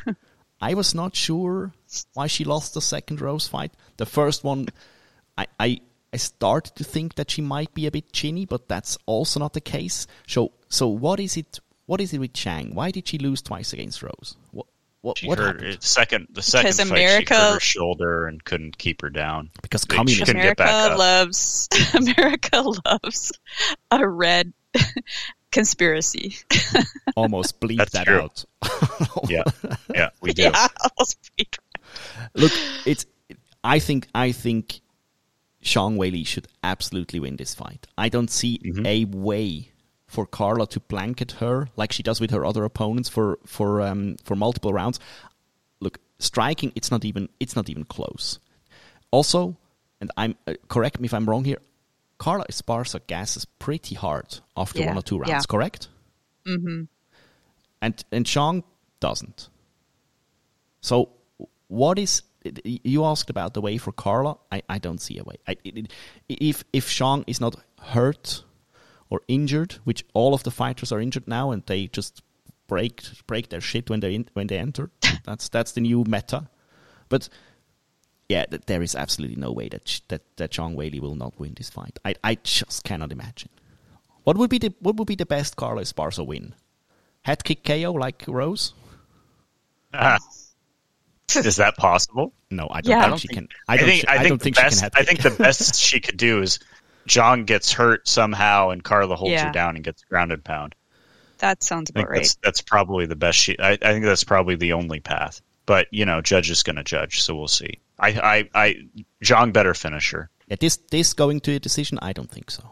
I 0.62 0.74
was 0.74 0.95
not 0.95 1.15
sure 1.15 1.74
why 2.13 2.28
she 2.28 2.43
lost 2.43 2.74
the 2.74 2.82
second 2.82 3.21
Rose 3.21 3.48
fight. 3.48 3.71
The 3.98 4.06
first 4.06 4.43
one, 4.43 4.67
I, 5.38 5.48
I 5.60 5.82
I 6.13 6.17
started 6.17 6.76
to 6.78 6.84
think 6.84 7.15
that 7.15 7.30
she 7.30 7.41
might 7.41 7.74
be 7.74 7.88
a 7.88 7.91
bit 7.91 8.13
chinny, 8.13 8.45
but 8.45 8.67
that's 8.69 8.98
also 9.06 9.39
not 9.39 9.54
the 9.54 9.62
case. 9.62 10.08
So 10.28 10.54
so 10.69 10.88
what 10.88 11.19
is 11.19 11.38
it? 11.38 11.60
What 11.86 12.02
is 12.02 12.13
it 12.13 12.19
with 12.19 12.34
Zhang? 12.34 12.74
Why 12.74 12.91
did 12.91 13.08
she 13.08 13.17
lose 13.17 13.41
twice 13.41 13.74
against 13.74 14.02
Rose? 14.02 14.38
What 14.52 14.67
what, 15.06 15.18
She 15.20 15.28
what 15.28 15.38
hurt 15.38 15.58
happened? 15.62 15.68
it, 15.76 15.84
second 15.84 16.28
the 16.32 16.41
second 16.41 16.65
Because 16.72 16.80
fight 16.89 16.91
America- 16.98 17.34
she 17.36 17.41
hurt 17.41 17.54
her 17.54 17.60
shoulder 17.60 18.28
and 18.28 18.44
couldn't 18.44 18.78
keep 18.78 19.02
her 19.02 19.10
down. 19.10 19.52
Because 19.62 19.84
They- 19.84 19.96
communism. 19.96 20.26
couldn't 20.26 20.41
get 20.41 20.58
back 20.58 20.70
America 20.70 20.94
up. 20.94 21.00
loves 21.00 21.70
America 21.94 22.74
loves 22.86 23.32
a 23.91 24.08
red 24.08 24.52
conspiracy. 25.52 26.36
almost 27.15 27.60
bleep 27.60 27.78
That's 27.78 27.91
that 27.94 28.08
true. 28.08 28.22
out. 28.22 28.46
Yeah. 29.30 29.44
Yeah, 29.94 30.10
we 30.22 30.34
do. 30.34 30.44
Yeah, 30.44 30.68
almost 30.98 31.32
bleep. 31.38 31.58
Look, 32.34 32.52
it's. 32.86 33.06
I 33.63 33.80
think. 33.80 34.08
I 34.13 34.32
think. 34.32 34.82
Zhang 35.63 35.98
Weili 35.98 36.28
should 36.28 36.48
absolutely 36.63 37.20
win 37.20 37.38
this 37.38 37.56
fight. 37.56 37.88
I 37.98 38.10
don't 38.10 38.30
see 38.30 38.60
Mm-hmm. 38.63 38.86
a 38.86 39.06
way 39.06 39.72
for 40.08 40.26
Carla 40.26 40.68
to 40.68 40.80
blanket 40.80 41.34
her 41.34 41.68
like 41.76 41.91
she 41.91 42.04
does 42.04 42.22
with 42.22 42.32
her 42.32 42.46
other 42.46 42.63
opponents 42.63 43.10
for 43.10 43.39
for 43.46 43.82
um, 43.82 44.18
for 44.24 44.36
multiple 44.36 44.72
rounds. 44.74 45.00
Look, 45.80 46.00
striking. 46.20 46.72
It's 46.76 46.91
not 46.91 47.06
even. 47.06 47.30
It's 47.39 47.56
not 47.56 47.70
even 47.70 47.86
close. 47.86 48.39
Also, 49.12 49.58
and 50.02 50.12
I'm 50.18 50.36
uh, 50.48 50.54
correct 50.68 51.00
me 51.00 51.06
if 51.06 51.13
I'm 51.13 51.26
wrong 51.30 51.44
here. 51.44 51.60
Carla 52.18 52.46
Esparza 52.50 53.00
gasses 53.08 53.46
pretty 53.46 53.96
hard 53.96 54.39
after 54.56 54.80
Yeah, 54.80 54.88
one 54.88 54.98
or 54.98 55.02
two 55.02 55.18
rounds. 55.18 55.30
yeah. 55.30 55.41
Correct. 55.50 55.89
Mm-hmm. 56.48 56.84
And 57.82 58.06
and 58.12 58.26
Zhang 58.26 58.63
doesn't. 59.00 59.50
So, 60.82 61.10
what 61.68 61.98
is 62.00 62.22
you 62.63 63.04
asked 63.06 63.30
about 63.30 63.54
the 63.54 63.62
way 63.62 63.78
for 63.78 63.91
Carla? 63.91 64.38
I, 64.52 64.62
I 64.70 64.78
don't 64.78 65.02
see 65.02 65.18
a 65.18 65.24
way. 65.24 65.36
I, 65.48 65.58
it, 65.63 65.91
if 66.30 66.64
if 66.72 66.88
Zhang 66.89 67.24
is 67.28 67.41
not 67.41 67.56
hurt 67.82 68.43
or 69.10 69.22
injured, 69.28 69.74
which 69.84 70.03
all 70.14 70.34
of 70.34 70.43
the 70.43 70.51
fighters 70.51 70.91
are 70.91 70.99
injured 71.01 71.28
now, 71.28 71.51
and 71.51 71.64
they 71.66 71.88
just 71.88 72.22
break 72.68 73.03
break 73.28 73.49
their 73.49 73.62
shit 73.62 73.89
when 73.89 73.99
they 73.99 74.16
in, 74.16 74.28
when 74.34 74.47
they 74.47 74.58
enter. 74.58 74.89
that's 75.26 75.49
that's 75.49 75.72
the 75.74 75.82
new 75.82 76.03
meta. 76.08 76.49
But 77.10 77.30
yeah, 78.30 78.45
th- 78.45 78.64
there 78.66 78.82
is 78.82 78.95
absolutely 78.95 79.38
no 79.38 79.51
way 79.51 79.70
that 79.70 79.88
sh- 79.88 80.01
that 80.08 80.24
that 80.38 80.51
Zhang 80.51 80.76
Weili 80.76 80.99
will 80.99 81.16
not 81.16 81.39
win 81.39 81.53
this 81.56 81.70
fight. 81.70 81.99
I 82.03 82.16
I 82.24 82.36
just 82.36 82.84
cannot 82.84 83.12
imagine. 83.12 83.49
What 84.24 84.38
would 84.38 84.49
be 84.49 84.58
the 84.58 84.74
what 84.80 84.95
would 84.97 85.08
be 85.08 85.16
the 85.16 85.26
best 85.28 85.56
Carlos 85.56 85.93
Esparza 85.93 86.26
win? 86.26 86.56
Head 87.24 87.43
kick 87.43 87.64
KO 87.64 87.91
like 87.93 88.24
Rose? 88.28 88.74
Ah. 89.93 90.18
Is 91.36 91.56
that 91.58 91.76
possible? 91.78 92.34
No, 92.51 92.68
I 92.70 92.82
don't 92.82 92.91
Yeah. 92.91 92.97
I 92.99 93.01
think 93.01 93.10
don't 93.12 93.18
she 93.20 93.28
think- 93.28 93.38
can. 93.38 93.47
I 93.68 93.78
don't. 93.78 93.88
think 93.89 94.01
thi- 94.01 94.08
I 94.08 94.14
I 94.14 94.28
don't 94.30 94.38
the 94.38 94.43
think 94.43 94.56
best 94.56 94.76
she 94.76 94.82
can 94.82 94.91
I 94.95 95.03
think 95.03 95.22
the 95.22 95.30
best 95.32 95.76
she 95.76 95.99
could 95.99 96.18
do 96.18 96.41
is 96.41 96.60
Zhang 97.08 97.45
gets 97.45 97.72
hurt 97.72 98.08
somehow 98.08 98.70
and 98.70 98.84
Carla 98.84 99.16
holds 99.16 99.32
Yeah. 99.34 99.47
her 99.47 99.51
down 99.51 99.76
and 99.76 99.84
gets 99.84 100.03
ground 100.03 100.32
and 100.32 100.43
pound. 100.43 100.76
That 101.39 101.62
sounds 101.64 101.91
I 101.91 101.93
think 101.93 102.06
about 102.06 102.12
right. 102.12 102.22
that's 102.22 102.36
that's 102.43 102.62
probably 102.62 103.06
the 103.06 103.16
best. 103.16 103.38
She, 103.38 103.60
I, 103.60 103.72
I 103.72 103.78
think 103.78 104.06
that's 104.06 104.24
probably 104.24 104.56
the 104.56 104.74
only 104.74 104.99
path. 105.01 105.41
But 105.66 105.88
you 105.91 106.06
know, 106.06 106.22
judge 106.22 106.49
is 106.49 106.64
going 106.64 106.76
to 106.78 106.84
judge, 106.84 107.22
so 107.22 107.36
we'll 107.36 107.47
see. 107.47 107.80
I, 107.99 108.10
I, 108.10 108.49
I, 108.66 108.76
Zhang 109.24 109.51
better 109.53 109.74
finish 109.74 110.12
her. 110.12 110.30
Yeah, 110.47 110.58
this 110.60 110.78
this 110.91 111.14
going 111.14 111.39
to 111.41 111.53
a 111.56 111.60
decision? 111.60 111.97
I 112.01 112.14
don't 112.14 112.30
think 112.30 112.51
so. 112.51 112.64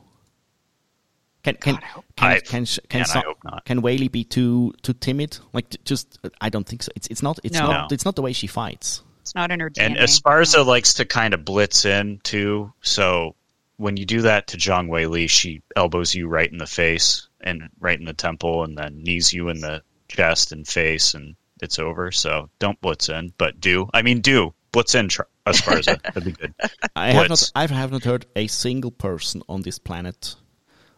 Can 1.44 1.56
can 1.56 1.74
God, 1.76 1.84
I 1.84 1.88
hope 1.88 2.06
can 2.16 2.32
I- 2.32 2.40
can 2.40 2.66
sh- 2.66 2.80
can, 2.90 3.00
man, 3.00 3.06
so- 3.06 3.20
I 3.20 3.24
hope 3.24 3.38
not. 3.44 3.66
can 3.66 3.82
Weili 3.82 4.10
be 4.12 4.24
too 4.24 4.74
too 4.82 4.94
timid? 4.94 5.38
Like 5.52 5.76
just 5.84 6.20
I 6.40 6.50
don't 6.50 6.66
think 6.68 6.84
so. 6.84 6.92
It's 6.96 7.08
it's 7.08 7.22
not 7.22 7.40
it's 7.44 7.54
No. 7.60 7.68
not 7.68 7.90
No. 7.92 7.94
it's 7.94 8.06
not 8.06 8.16
the 8.16 8.22
way 8.22 8.32
she 8.34 8.48
fights. 8.48 9.02
It's 9.22 9.36
not 9.36 9.52
in 9.52 9.60
her 9.60 9.70
DNA. 9.70 9.86
And 9.86 9.96
Esparza 9.98 10.66
likes 10.66 10.96
to 10.96 11.06
kind 11.06 11.34
of 11.34 11.44
blitz 11.46 11.86
in 11.86 12.20
too. 12.24 12.72
So 12.82 13.36
when 13.78 13.98
you 13.98 14.06
do 14.06 14.22
that 14.22 14.48
to 14.48 14.58
Zhang 14.58 14.90
Weili, 14.90 15.30
she 15.30 15.62
elbows 15.76 16.14
you 16.14 16.28
right 16.28 16.52
in 16.52 16.58
the 16.58 16.66
face 16.66 17.28
and 17.42 17.70
right 17.80 18.00
in 18.00 18.06
the 18.06 18.14
temple, 18.14 18.64
and 18.64 18.78
then 18.78 19.04
knees 19.04 19.34
you 19.34 19.50
in 19.50 19.62
the 19.62 19.84
chest 20.08 20.52
and 20.52 20.68
face, 20.68 21.14
and 21.14 21.36
it's 21.62 21.80
over. 21.80 22.12
So 22.12 22.50
don't 22.60 22.80
blitz 22.82 23.10
in, 23.10 23.34
but 23.38 23.60
do. 23.60 23.90
I 23.94 24.02
mean, 24.02 24.22
do 24.22 24.54
blitz 24.74 24.96
in 24.96 25.08
Tr- 25.08 25.22
Esparza. 25.46 26.02
That'd 26.14 26.26
be 26.26 26.32
good. 26.34 26.54
I 26.96 27.12
have 27.12 27.30
not 27.30 27.52
I 27.56 27.68
have 27.68 27.92
not 27.92 28.04
heard 28.04 28.26
a 28.36 28.48
single 28.48 28.92
person 28.92 29.42
on 29.48 29.62
this 29.62 29.80
planet, 29.80 30.36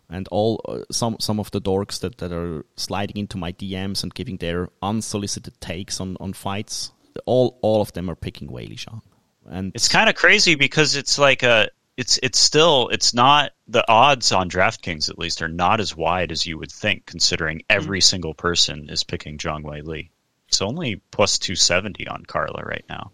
and 0.09 0.27
all 0.29 0.61
uh, 0.67 0.79
some 0.91 1.17
some 1.19 1.39
of 1.39 1.51
the 1.51 1.61
dorks 1.61 1.99
that, 1.99 2.17
that 2.17 2.31
are 2.31 2.65
sliding 2.75 3.17
into 3.17 3.37
my 3.37 3.51
DMs 3.51 4.01
and 4.01 4.11
giving 4.13 4.37
their 4.37 4.69
unsolicited 4.81 5.61
takes 5.61 5.99
on, 5.99 6.17
on 6.19 6.33
fights. 6.33 6.91
All 7.25 7.59
all 7.61 7.81
of 7.81 7.93
them 7.93 8.09
are 8.09 8.15
picking 8.15 8.49
Weili 8.49 8.77
Zhang, 8.77 9.01
and 9.45 9.71
It's 9.75 9.87
kind 9.87 10.09
of 10.09 10.15
crazy 10.15 10.55
because 10.55 10.95
it's 10.95 11.19
like 11.19 11.43
a. 11.43 11.69
It's 11.97 12.19
it's 12.21 12.39
still 12.39 12.89
it's 12.89 13.13
not 13.13 13.51
the 13.67 13.89
odds 13.89 14.31
on 14.31 14.49
DraftKings 14.49 15.09
at 15.09 15.17
least 15.17 15.41
are 15.41 15.47
not 15.47 15.79
as 15.79 15.95
wide 15.95 16.31
as 16.31 16.45
you 16.45 16.57
would 16.57 16.71
think 16.71 17.05
considering 17.05 17.59
hmm. 17.59 17.65
every 17.69 18.01
single 18.01 18.33
person 18.33 18.89
is 18.89 19.03
picking 19.03 19.37
Zhang 19.37 19.63
Weili. 19.63 20.09
It's 20.47 20.61
only 20.61 20.97
plus 21.11 21.39
two 21.39 21.55
seventy 21.55 22.07
on 22.07 22.25
Carla 22.25 22.63
right 22.63 22.85
now. 22.89 23.11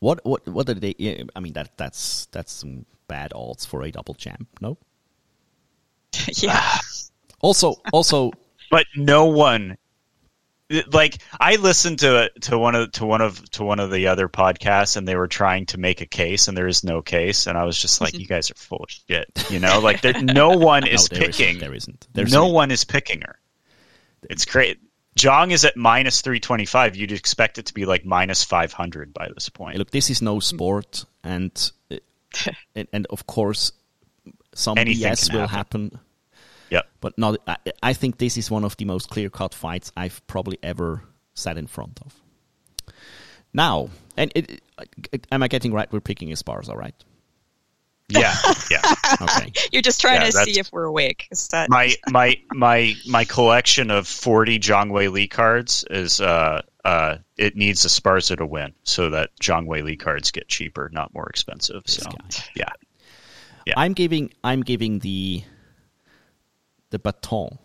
what 0.00 0.24
what 0.24 0.46
what 0.46 0.68
are 0.68 0.74
they? 0.74 1.26
I 1.34 1.40
mean 1.40 1.54
that 1.54 1.76
that's 1.76 2.26
that's 2.26 2.52
some 2.52 2.86
bad 3.08 3.32
odds 3.34 3.66
for 3.66 3.82
a 3.82 3.90
double 3.90 4.14
champ. 4.14 4.46
No. 4.60 4.78
yeah. 6.34 6.78
Also 7.40 7.76
also 7.92 8.32
but 8.70 8.86
no 8.96 9.26
one 9.26 9.76
like 10.92 11.18
I 11.38 11.56
listened 11.56 12.00
to 12.00 12.30
to 12.42 12.58
one 12.58 12.74
of 12.74 12.92
to 12.92 13.04
one 13.04 13.20
of 13.20 13.50
to 13.50 13.64
one 13.64 13.80
of 13.80 13.90
the 13.90 14.06
other 14.06 14.28
podcasts 14.28 14.96
and 14.96 15.06
they 15.06 15.16
were 15.16 15.28
trying 15.28 15.66
to 15.66 15.78
make 15.78 16.00
a 16.00 16.06
case 16.06 16.48
and 16.48 16.56
there 16.56 16.66
is 16.66 16.82
no 16.82 17.02
case 17.02 17.46
and 17.46 17.58
I 17.58 17.64
was 17.64 17.78
just 17.78 18.00
like 18.00 18.12
mm-hmm. 18.12 18.20
you 18.20 18.26
guys 18.26 18.50
are 18.50 18.54
full 18.54 18.84
of 18.84 18.90
shit 18.90 19.28
you 19.50 19.58
know? 19.58 19.80
Like 19.80 20.00
there 20.00 20.20
no 20.22 20.50
one 20.56 20.86
is 20.86 21.10
no, 21.10 21.18
there 21.18 21.26
picking. 21.26 21.48
Isn't, 21.48 21.60
there 21.60 21.74
isn't. 21.74 22.06
There's 22.12 22.32
no 22.32 22.46
one 22.46 22.70
is 22.70 22.84
picking 22.84 23.20
her. 23.22 23.38
It's 24.30 24.44
great. 24.44 24.78
Zhang 25.16 25.52
is 25.52 25.64
at 25.64 25.76
minus 25.76 26.22
325 26.22 26.96
you'd 26.96 27.12
expect 27.12 27.58
it 27.58 27.66
to 27.66 27.74
be 27.74 27.84
like 27.84 28.04
minus 28.04 28.42
500 28.42 29.12
by 29.12 29.28
this 29.32 29.48
point. 29.48 29.78
Look, 29.78 29.90
this 29.90 30.10
is 30.10 30.22
no 30.22 30.36
mm-hmm. 30.36 30.56
sport, 30.56 31.04
and 31.22 31.72
and, 32.74 32.88
and 32.92 33.06
of 33.10 33.26
course, 33.26 33.72
some 34.54 34.78
Anything 34.78 35.12
BS 35.12 35.32
will 35.32 35.46
happen. 35.46 35.90
happen. 35.90 36.00
Yep 36.70 36.86
But 37.00 37.18
not. 37.18 37.38
I, 37.46 37.56
I 37.82 37.92
think 37.92 38.18
this 38.18 38.36
is 38.36 38.50
one 38.50 38.64
of 38.64 38.76
the 38.76 38.84
most 38.84 39.10
clear 39.10 39.30
cut 39.30 39.54
fights 39.54 39.92
I've 39.96 40.24
probably 40.26 40.58
ever 40.62 41.02
sat 41.34 41.56
in 41.58 41.66
front 41.66 42.00
of. 42.04 42.14
Now, 43.52 43.90
and 44.16 44.32
it, 44.34 44.62
it, 45.12 45.26
am 45.30 45.42
I 45.42 45.48
getting 45.48 45.72
right? 45.72 45.90
We're 45.92 46.00
picking 46.00 46.30
Esparza, 46.30 46.74
right? 46.74 46.94
yeah 48.10 48.34
yeah 48.70 48.82
Okay. 49.22 49.50
You're 49.72 49.80
just 49.80 49.98
trying 50.00 50.20
Yeah, 50.20 50.26
to 50.30 50.32
see 50.44 50.58
if 50.60 50.70
we're 50.72 50.84
awake. 50.84 51.26
Is 51.30 51.48
that 51.48 51.70
my 51.70 51.94
my 52.06 52.36
my 52.52 52.94
my 53.06 53.24
collection 53.24 53.90
of 53.90 54.06
40 54.06 54.58
Zhang 54.58 54.90
Weili 54.90 55.30
cards 55.30 55.86
is 55.88 56.20
uh 56.20 56.60
uh 56.84 57.16
it 57.38 57.56
needs 57.56 57.84
a 57.86 57.88
Sparza 57.88 58.36
to 58.36 58.44
win 58.46 58.74
so 58.82 59.10
that 59.10 59.30
Zhang 59.40 59.66
Weili 59.66 59.98
cards 59.98 60.32
get 60.32 60.48
cheaper, 60.48 60.90
not 60.92 61.14
more 61.14 61.26
expensive. 61.28 61.84
So 61.86 62.10
guy. 62.10 62.44
yeah. 62.54 62.72
Yeah. 63.66 63.74
I'm 63.78 63.94
giving. 63.94 64.30
I'm 64.42 64.60
giving 64.62 64.98
the 64.98 65.42
the 66.94 66.98
baton 67.00 67.58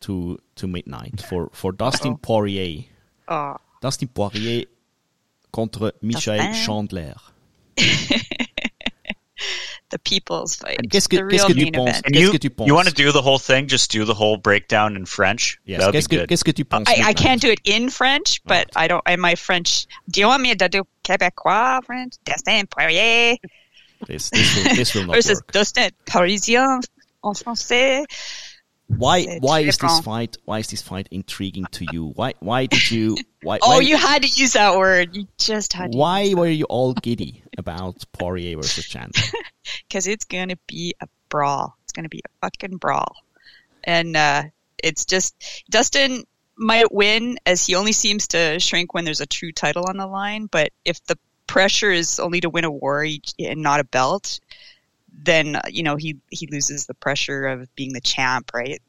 to 0.00 0.36
to 0.56 0.66
midnight 0.66 1.20
for 1.22 1.48
for 1.52 1.70
Dustin 1.70 2.16
Poirier. 2.18 2.86
Oh, 3.28 3.56
Dustin 3.80 4.08
Poirier 4.08 4.64
contre 5.52 5.92
Michael 6.02 6.52
Chandler. 6.52 7.14
the 9.90 9.98
people's 10.00 10.56
fight. 10.56 10.78
Qu'est-ce 10.90 11.06
que- 11.08 11.18
the 11.18 11.24
real 11.24 11.46
que 11.46 11.54
tu 11.54 11.64
main 11.66 11.72
penses? 11.72 12.00
event. 12.04 12.16
You 12.16 12.30
que 12.32 12.38
tu 12.38 12.50
penses? 12.50 12.66
you 12.66 12.74
want 12.74 12.88
to 12.88 12.94
do 12.94 13.12
the 13.12 13.22
whole 13.22 13.38
thing? 13.38 13.68
Just 13.68 13.92
do 13.92 14.04
the 14.04 14.14
whole 14.14 14.36
breakdown 14.36 14.96
in 14.96 15.06
French. 15.06 15.60
Yes. 15.64 15.78
That'd 15.80 15.94
Qu'est-ce 15.94 16.08
be 16.08 16.16
que, 16.16 16.20
good. 16.22 16.28
qu'est-ce 16.30 16.44
que 16.44 16.52
tu 16.52 16.64
penses? 16.64 16.88
I, 16.88 17.10
I 17.10 17.12
can't 17.14 17.40
do 17.40 17.50
it 17.50 17.60
in 17.64 17.88
French, 17.90 18.42
but 18.44 18.70
I 18.74 18.88
don't. 18.88 19.02
And 19.06 19.20
my 19.20 19.36
French. 19.36 19.86
Do 20.10 20.20
you 20.20 20.26
want 20.26 20.42
me 20.42 20.54
to 20.54 20.68
do 20.68 20.82
Québécois 21.04 21.84
French? 21.84 22.14
Dustin 22.24 22.66
Poirier 22.66 23.36
This, 24.08 24.30
this, 24.30 24.56
will, 24.56 24.74
this 24.74 24.94
will 24.94 25.06
not 25.06 25.14
versus 25.14 25.38
work. 25.38 25.52
Destin 25.52 25.90
Parisien 26.06 26.82
en 27.24 27.34
français. 27.34 28.04
Why? 28.88 29.38
Why 29.40 29.60
is 29.60 29.78
this 29.78 30.00
fight? 30.00 30.36
Why 30.44 30.58
is 30.58 30.68
this 30.68 30.82
fight 30.82 31.08
intriguing 31.10 31.66
to 31.72 31.86
you? 31.92 32.12
Why? 32.14 32.34
Why 32.40 32.66
did 32.66 32.90
you? 32.90 33.16
Why? 33.42 33.58
Oh, 33.62 33.76
why, 33.76 33.80
you 33.80 33.96
had 33.96 34.22
to 34.22 34.28
use 34.28 34.52
that 34.52 34.76
word. 34.76 35.16
You 35.16 35.26
just 35.38 35.72
had 35.72 35.92
to. 35.92 35.98
Why 35.98 36.34
were 36.34 36.48
you 36.48 36.64
all 36.66 36.92
giddy 36.94 37.42
about 37.58 38.04
Poirier 38.12 38.56
versus 38.56 38.86
Chandler? 38.86 39.22
Because 39.88 40.06
it's 40.06 40.24
gonna 40.24 40.56
be 40.66 40.94
a 41.00 41.08
brawl. 41.28 41.76
It's 41.84 41.92
gonna 41.92 42.08
be 42.08 42.20
a 42.24 42.30
fucking 42.40 42.78
brawl, 42.78 43.14
and 43.84 44.16
uh, 44.16 44.44
it's 44.82 45.04
just 45.04 45.34
Dustin 45.70 46.24
might 46.56 46.92
win 46.92 47.38
as 47.46 47.66
he 47.66 47.74
only 47.74 47.92
seems 47.92 48.28
to 48.28 48.58
shrink 48.58 48.94
when 48.94 49.04
there's 49.04 49.20
a 49.20 49.26
true 49.26 49.52
title 49.52 49.86
on 49.88 49.96
the 49.96 50.06
line. 50.06 50.46
But 50.46 50.70
if 50.84 51.04
the 51.04 51.18
pressure 51.46 51.90
is 51.90 52.18
only 52.18 52.40
to 52.40 52.50
win 52.50 52.64
a 52.64 52.70
war 52.70 53.06
and 53.38 53.62
not 53.62 53.80
a 53.80 53.84
belt, 53.84 54.40
then 55.12 55.56
uh, 55.56 55.62
you 55.68 55.82
know 55.82 55.96
he 55.96 56.16
he 56.30 56.46
loses 56.50 56.86
the 56.86 56.94
pressure 56.94 57.46
of 57.46 57.74
being 57.74 57.92
the 57.92 58.00
champ, 58.00 58.50
right? 58.54 58.80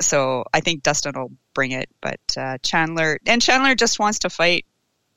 So 0.00 0.44
I 0.52 0.60
think 0.60 0.82
Dustin 0.82 1.12
will 1.16 1.32
bring 1.54 1.70
it, 1.72 1.88
but 2.00 2.20
uh, 2.36 2.58
Chandler 2.62 3.18
and 3.26 3.40
Chandler 3.40 3.74
just 3.74 3.98
wants 3.98 4.18
to 4.20 4.30
fight 4.30 4.66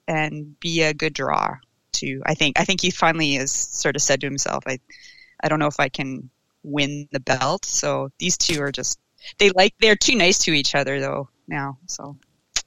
and 0.07 0.57
be 0.59 0.84
a 0.84 0.93
good 0.93 1.13
draw 1.13 1.55
too. 1.91 2.22
I 2.26 2.34
think 2.36 2.59
I 2.59 2.65
think 2.65 2.82
he 2.82 2.91
finally 2.91 3.34
has 3.36 3.51
sort 3.51 3.95
of 3.95 4.01
said 4.01 4.22
to 4.22 4.28
himself, 4.28 4.63
I 4.68 4.80
I 5.43 5.49
don't 5.49 5.59
know 5.59 5.68
if 5.68 5.80
I 5.80 5.89
can 5.89 6.30
win 6.63 7.07
the 7.11 7.20
belt. 7.20 7.65
So 7.65 8.11
these 8.20 8.38
two 8.38 8.61
are 8.61 8.72
just 8.72 8.99
they 9.39 9.49
like 9.51 9.74
they're 9.80 9.95
too 9.95 10.15
nice 10.15 10.38
to 10.39 10.51
each 10.51 10.76
other 10.76 10.99
though 10.99 11.30
now. 11.47 11.78
So 11.88 12.15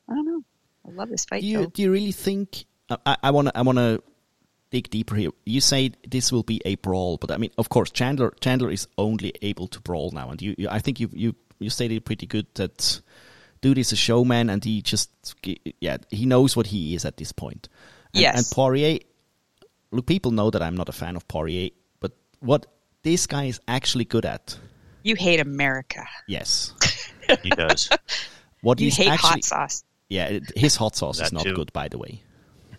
I 0.09 0.15
don't 0.15 0.27
know. 0.27 0.43
I 0.87 0.91
love 0.93 1.09
this 1.11 1.25
fight 1.25 1.43
do 1.43 1.47
you 1.47 1.67
do 1.73 1.83
you 1.83 1.93
really 1.93 2.13
think? 2.13 2.65
I- 3.07 3.19
I 3.23 3.31
want 3.31 3.49
to 3.49 3.57
I 3.57 3.63
want 3.63 3.79
to 3.79 4.03
dig 4.71 4.91
deeper 4.91 5.15
here. 5.17 5.31
You 5.45 5.61
say 5.61 5.93
this 6.09 6.31
will 6.33 6.43
be 6.43 6.61
a 6.65 6.77
brawl, 6.77 7.17
but 7.19 7.31
I 7.31 7.37
mean, 7.37 7.51
of 7.59 7.69
course, 7.69 7.91
Chandler 7.91 8.33
Chandler 8.41 8.71
is 8.71 8.87
only 8.97 9.33
able 9.43 9.69
to 9.69 9.81
brawl 9.81 10.11
now, 10.13 10.31
and 10.31 10.41
you, 10.43 10.55
you 10.59 10.69
I 10.71 10.79
think 10.81 11.01
you 11.01 11.09
you 11.13 11.35
you 11.59 11.71
stated 11.71 12.05
pretty 12.05 12.27
good 12.27 12.47
that 12.55 13.01
dude 13.61 13.79
is 13.79 13.93
a 13.93 13.97
showman, 13.97 14.49
and 14.51 14.65
he 14.65 14.83
just 14.83 15.11
yeah 15.81 15.99
he 16.11 16.25
knows 16.27 16.57
what 16.57 16.67
he 16.69 16.95
is 16.95 17.05
at 17.05 17.17
this 17.17 17.33
point. 17.33 17.69
And, 18.15 18.23
Yes. 18.23 18.37
and 18.39 18.47
Poirier. 18.55 18.99
Look, 19.93 20.07
people 20.07 20.31
know 20.31 20.51
that 20.51 20.63
I'm 20.63 20.77
not 20.77 20.89
a 20.89 20.93
fan 20.93 21.17
of 21.17 21.27
Poirier, 21.27 21.71
but 22.01 22.13
what 22.41 22.67
this 23.03 23.27
guy 23.27 23.45
is 23.47 23.61
actually 23.67 24.05
good 24.05 24.25
at, 24.25 24.57
You 25.03 25.17
hate 25.17 25.41
America. 25.41 26.05
yes, 26.29 26.75
He 27.43 27.51
does. 27.51 27.89
what 28.63 28.79
do 28.79 28.85
You 28.85 28.91
he's 28.91 28.97
hate 28.99 29.09
actually 29.11 29.29
hot 29.31 29.45
sauce. 29.45 29.85
yeah, 30.09 30.39
his 30.57 30.77
hot 30.77 30.95
sauce 30.97 31.21
is 31.21 31.33
not 31.33 31.43
too. 31.43 31.55
good, 31.55 31.73
by 31.73 31.89
the 31.89 31.99
way. 31.99 32.23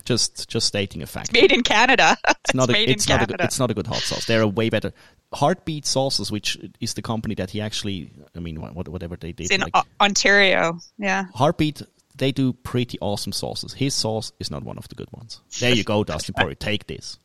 Just 0.05 0.49
just 0.49 0.67
stating 0.67 1.01
a 1.01 1.05
fact. 1.07 1.33
Made 1.33 1.51
in 1.51 1.61
Canada. 1.63 2.17
It's 2.43 2.55
not 2.55 2.69
a, 2.69 2.73
made 2.73 2.89
it's 2.89 3.05
in 3.05 3.11
not 3.11 3.15
a 3.15 3.19
Canada. 3.25 3.37
good, 3.37 3.45
it's 3.45 3.59
not 3.59 3.71
a 3.71 3.73
good 3.75 3.87
hot 3.87 3.97
sauce. 3.99 4.25
They're 4.25 4.41
a 4.41 4.47
way 4.47 4.69
better 4.69 4.91
Heartbeat 5.33 5.85
Sauces, 5.85 6.31
which 6.31 6.57
is 6.81 6.95
the 6.95 7.01
company 7.01 7.35
that 7.35 7.51
he 7.51 7.61
actually, 7.61 8.11
I 8.35 8.39
mean, 8.39 8.57
whatever 8.57 9.15
they 9.15 9.31
did. 9.31 9.45
It's 9.45 9.51
in 9.53 9.61
like, 9.61 9.71
O- 9.75 9.83
Ontario. 10.01 10.79
Yeah. 10.97 11.25
Heartbeat, 11.35 11.83
they 12.17 12.31
do 12.31 12.51
pretty 12.51 12.97
awesome 12.99 13.31
sauces. 13.31 13.73
His 13.73 13.93
sauce 13.93 14.33
is 14.39 14.49
not 14.51 14.63
one 14.63 14.77
of 14.77 14.89
the 14.89 14.95
good 14.95 15.07
ones. 15.13 15.39
There 15.59 15.73
you 15.73 15.83
go, 15.83 16.03
Dustin 16.03 16.33
Poirier. 16.37 16.55
Take 16.55 16.87
this. 16.87 17.17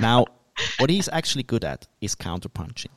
Now, 0.00 0.26
what 0.78 0.90
he's 0.90 1.08
actually 1.10 1.44
good 1.44 1.64
at 1.64 1.86
is 2.02 2.14
counter 2.14 2.48
punching, 2.50 2.90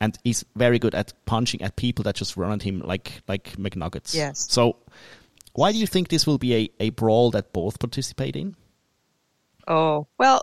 and 0.00 0.18
he's 0.24 0.44
very 0.56 0.78
good 0.78 0.94
at 0.94 1.12
punching 1.26 1.62
at 1.62 1.76
people 1.76 2.02
that 2.04 2.16
just 2.16 2.36
run 2.36 2.52
at 2.52 2.62
him 2.62 2.80
like 2.80 3.20
like 3.28 3.52
McNuggets. 3.56 4.14
Yes. 4.14 4.46
So, 4.50 4.76
why 5.58 5.72
do 5.72 5.78
you 5.78 5.88
think 5.88 6.06
this 6.06 6.24
will 6.24 6.38
be 6.38 6.54
a, 6.54 6.70
a 6.78 6.90
brawl 6.90 7.32
that 7.32 7.52
both 7.52 7.80
participate 7.80 8.36
in? 8.36 8.54
Oh 9.66 10.06
well. 10.16 10.42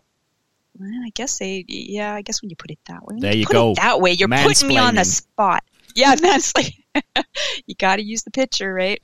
I 0.78 1.10
guess 1.14 1.40
they. 1.40 1.64
Yeah, 1.70 2.14
I 2.14 2.22
guess 2.22 2.42
when 2.42 2.50
you 2.50 2.58
put 2.58 2.70
it 2.70 2.80
that 2.90 3.06
way. 3.06 3.16
There 3.20 3.34
you 3.34 3.46
put 3.46 3.54
go. 3.54 3.72
It 3.72 3.78
that 3.78 4.02
way, 4.02 4.12
you're 4.12 4.28
putting 4.28 4.68
me 4.68 4.78
on 4.78 4.96
the 4.96 5.06
spot. 5.06 5.64
Yeah, 5.96 6.16
that's 6.20 6.54
like 6.58 6.74
you 7.66 7.76
got 7.76 7.96
to 7.96 8.04
use 8.04 8.24
the 8.24 8.32
picture, 8.32 8.74
right? 8.74 9.02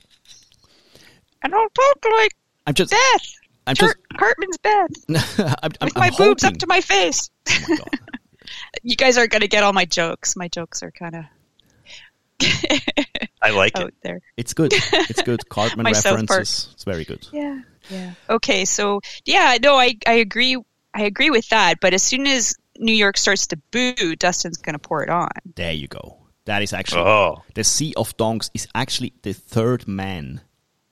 I 1.42 1.48
don't 1.48 1.74
talk 1.74 2.12
like 2.12 2.32
I'm 2.66 2.74
just, 2.74 2.90
Beth. 2.90 3.32
I'm 3.66 3.74
just, 3.74 3.96
Cartman's 4.18 4.58
Beth 4.58 4.90
I'm, 5.62 5.72
I'm, 5.80 5.86
with 5.86 5.96
I'm 5.96 6.00
my 6.00 6.10
boobs 6.10 6.44
up 6.44 6.58
to 6.58 6.66
my 6.66 6.82
face. 6.82 7.30
Oh 7.48 7.64
my. 7.70 7.76
You 8.82 8.96
guys 8.96 9.16
aren't 9.16 9.30
going 9.30 9.40
to 9.40 9.48
get 9.48 9.64
all 9.64 9.72
my 9.72 9.86
jokes. 9.86 10.36
My 10.36 10.48
jokes 10.48 10.82
are 10.82 10.90
kind 10.90 11.14
of 11.14 11.24
I 13.42 13.50
like 13.50 13.76
out 13.76 13.88
it. 13.88 13.94
there. 14.02 14.20
It's 14.36 14.54
good. 14.54 14.72
It's 14.74 15.22
good. 15.22 15.48
Cartman 15.48 15.84
My 15.84 15.92
South 15.92 16.18
Park. 16.26 16.30
references. 16.30 16.68
It's 16.74 16.84
very 16.84 17.04
good. 17.04 17.26
Yeah, 17.32 17.60
yeah. 17.90 18.12
Okay, 18.30 18.64
so 18.64 19.00
yeah, 19.24 19.58
no, 19.62 19.76
I 19.76 19.96
I 20.06 20.14
agree. 20.14 20.56
I 20.94 21.02
agree 21.02 21.30
with 21.30 21.48
that. 21.48 21.80
But 21.80 21.94
as 21.94 22.02
soon 22.02 22.26
as 22.26 22.54
New 22.78 22.94
York 22.94 23.16
starts 23.16 23.46
to 23.48 23.56
boo, 23.70 24.16
Dustin's 24.16 24.58
going 24.58 24.74
to 24.74 24.78
pour 24.78 25.02
it 25.02 25.10
on. 25.10 25.28
There 25.56 25.72
you 25.72 25.88
go. 25.88 26.18
That 26.44 26.62
is 26.62 26.72
actually 26.72 27.02
Oh, 27.02 27.42
the 27.54 27.64
Sea 27.64 27.94
of 27.96 28.16
Donks 28.16 28.50
is 28.54 28.66
actually 28.74 29.12
the 29.22 29.32
third 29.32 29.86
man 29.88 30.40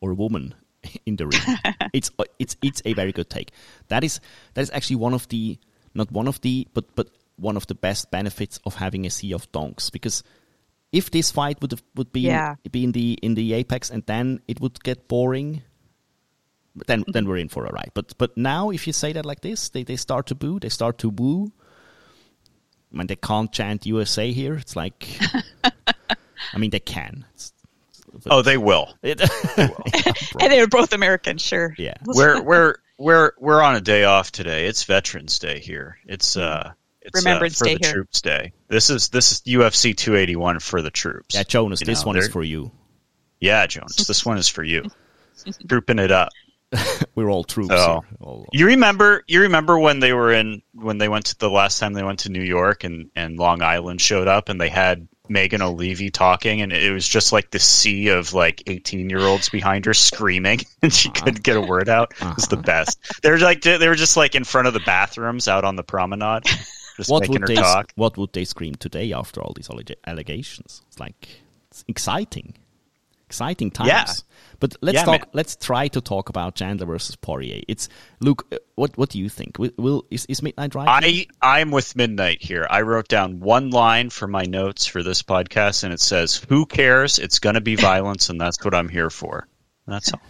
or 0.00 0.14
woman 0.14 0.54
in 1.06 1.16
the 1.16 1.26
ring. 1.26 1.40
it's 1.92 2.10
it's 2.38 2.56
it's 2.62 2.82
a 2.84 2.94
very 2.94 3.12
good 3.12 3.28
take. 3.30 3.50
That 3.88 4.04
is 4.04 4.20
that 4.54 4.62
is 4.62 4.70
actually 4.72 4.96
one 4.96 5.14
of 5.14 5.28
the 5.28 5.58
not 5.94 6.10
one 6.12 6.28
of 6.28 6.40
the 6.40 6.66
but 6.72 6.94
but 6.94 7.08
one 7.36 7.56
of 7.56 7.66
the 7.66 7.74
best 7.74 8.10
benefits 8.10 8.60
of 8.64 8.74
having 8.76 9.06
a 9.06 9.10
Sea 9.10 9.32
of 9.32 9.50
Donks 9.52 9.90
because 9.90 10.22
if 10.92 11.10
this 11.10 11.30
fight 11.30 11.60
would 11.60 11.70
have, 11.72 11.82
would 11.94 12.12
be 12.12 12.20
Yeah. 12.22 12.56
be 12.70 12.82
in 12.84 12.92
the 12.92 13.18
in 13.22 13.34
the 13.34 13.52
apex 13.54 13.90
and 13.90 14.02
then 14.06 14.40
it 14.48 14.60
would 14.60 14.82
get 14.82 15.08
boring 15.08 15.62
then 16.86 17.04
then 17.12 17.26
we're 17.26 17.36
in 17.38 17.48
for 17.48 17.64
a 17.66 17.72
ride 17.72 17.90
but 17.94 18.16
but 18.18 18.36
now 18.36 18.70
if 18.70 18.86
you 18.86 18.92
say 18.92 19.12
that 19.12 19.26
like 19.26 19.40
this 19.40 19.68
they, 19.70 19.82
they 19.84 19.96
start 19.96 20.26
to 20.26 20.34
boo 20.34 20.58
they 20.60 20.68
start 20.68 20.98
to 20.98 21.08
woo 21.10 21.52
I 22.92 22.96
mean, 22.96 23.06
they 23.06 23.14
can't 23.14 23.52
chant 23.52 23.86
USA 23.86 24.32
here. 24.32 24.54
It's 24.54 24.74
like, 24.74 25.06
I 26.52 26.58
mean, 26.58 26.70
they 26.70 26.80
can. 26.80 27.24
It's, 27.34 27.52
oh, 28.28 28.42
they 28.42 28.56
will. 28.58 28.92
it, 29.04 29.20
And 30.40 30.50
they're 30.52 30.66
both 30.66 30.92
American, 30.92 31.38
sure. 31.38 31.72
yeah. 31.78 31.94
We're 32.04 32.42
we're 32.42 32.74
we're 32.98 33.30
we're 33.38 33.62
on 33.62 33.76
a 33.76 33.80
day 33.80 34.02
off 34.02 34.32
today. 34.32 34.66
It's 34.66 34.82
Veterans 34.82 35.38
Day 35.38 35.60
here. 35.60 35.98
It's 36.04 36.36
uh, 36.36 36.72
it's 37.02 37.24
Remembrance 37.24 37.60
uh, 37.60 37.64
for 37.64 37.68
Day 37.70 37.76
the 37.76 37.86
here. 37.86 37.92
Troops 37.94 38.20
Day. 38.22 38.52
This 38.68 38.90
is 38.90 39.08
this 39.08 39.32
is 39.32 39.40
UFC 39.42 39.96
281 39.96 40.60
for 40.60 40.82
the 40.82 40.90
troops. 40.90 41.34
Yeah, 41.34 41.42
Jonas, 41.44 41.80
You 41.80 41.86
this 41.86 42.02
know, 42.02 42.08
one 42.08 42.16
is 42.16 42.28
for 42.28 42.42
you. 42.42 42.70
Yeah, 43.40 43.66
Jones, 43.66 43.96
this 44.06 44.24
one 44.26 44.36
is 44.38 44.48
for 44.48 44.62
you. 44.62 44.84
Trooping 45.68 45.98
it 45.98 46.10
up. 46.12 46.28
We're 47.16 47.30
all 47.30 47.42
troops 47.44 47.70
Oh. 47.72 48.04
All- 48.20 48.46
You 48.52 48.66
remember 48.66 49.24
you 49.26 49.40
remember 49.42 49.78
when 49.78 49.98
they 50.00 50.12
were 50.12 50.32
in 50.32 50.62
when 50.74 50.98
they 50.98 51.08
went 51.08 51.26
to 51.26 51.38
the 51.38 51.50
last 51.50 51.78
time 51.80 51.94
they 51.94 52.02
went 52.04 52.20
to 52.20 52.28
New 52.30 52.42
York 52.42 52.84
and 52.84 53.10
and 53.16 53.38
Long 53.38 53.60
Island 53.62 54.00
showed 54.00 54.28
up 54.28 54.48
and 54.48 54.60
they 54.60 54.68
had 54.68 55.08
Megan 55.28 55.62
O'Leary 55.62 56.10
talking 56.10 56.60
and 56.60 56.72
it 56.72 56.92
was 56.92 57.08
just 57.08 57.32
like 57.32 57.50
the 57.50 57.58
sea 57.58 58.08
of 58.08 58.34
like 58.34 58.62
18 58.68 59.10
year 59.10 59.20
olds 59.20 59.48
behind 59.48 59.84
her 59.86 59.94
screaming 59.94 60.60
and 60.82 60.92
she 60.92 61.08
couldn't 61.10 61.42
get 61.42 61.56
a 61.56 61.60
word 61.60 61.88
out. 61.88 62.12
It 62.20 62.36
was 62.36 62.46
the 62.46 62.56
best. 62.56 62.98
They 63.22 63.30
were 63.30 63.38
like 63.38 63.62
they 63.62 63.88
were 63.88 63.94
just 63.96 64.16
like 64.16 64.34
in 64.36 64.44
front 64.44 64.68
of 64.68 64.74
the 64.74 64.80
bathrooms 64.80 65.48
out 65.48 65.64
on 65.64 65.74
the 65.74 65.82
promenade 65.84 66.44
just 67.00 67.10
what 67.10 67.28
would 67.28 67.46
they 67.46 67.54
talk. 67.56 67.92
What 67.96 68.16
would 68.18 68.32
they 68.32 68.44
scream 68.44 68.74
today 68.74 69.12
after 69.12 69.40
all 69.42 69.52
these 69.56 69.68
allegations? 70.06 70.82
It's 70.88 70.98
like 71.00 71.28
it's 71.70 71.84
exciting, 71.88 72.54
exciting 73.26 73.70
times. 73.70 73.88
Yeah. 73.88 74.06
But 74.60 74.76
let's 74.82 74.96
Yeah, 74.96 75.04
talk. 75.04 75.20
man. 75.22 75.30
Let's 75.32 75.56
try 75.56 75.88
to 75.88 76.00
talk 76.00 76.28
about 76.28 76.54
Chandler 76.54 76.86
versus 76.86 77.16
Poirier. 77.16 77.62
It's 77.68 77.88
Luke. 78.20 78.46
uh, 78.52 78.56
What 78.74 78.96
what 78.98 79.08
do 79.10 79.18
you 79.18 79.28
think? 79.28 79.58
Will, 79.58 79.70
will 79.78 80.04
is, 80.10 80.26
is 80.26 80.42
Midnight 80.42 80.74
right? 80.74 80.88
I 80.88 81.26
I'm 81.40 81.70
with 81.70 81.96
Midnight 81.96 82.42
here. 82.42 82.66
I 82.70 82.82
wrote 82.82 83.08
down 83.08 83.40
one 83.40 83.70
line 83.70 84.10
for 84.10 84.26
my 84.28 84.42
notes 84.44 84.84
for 84.86 85.02
this 85.02 85.22
podcast, 85.22 85.84
and 85.84 85.92
it 85.92 86.00
says, 86.00 86.36
"Who 86.48 86.66
cares? 86.66 87.18
It's 87.18 87.38
going 87.38 87.54
to 87.54 87.60
be 87.62 87.76
violence, 87.76 88.28
and 88.30 88.40
that's 88.40 88.62
what 88.64 88.74
I'm 88.74 88.88
here 88.88 89.10
for." 89.10 89.46
That's 89.86 90.12
all. 90.12 90.20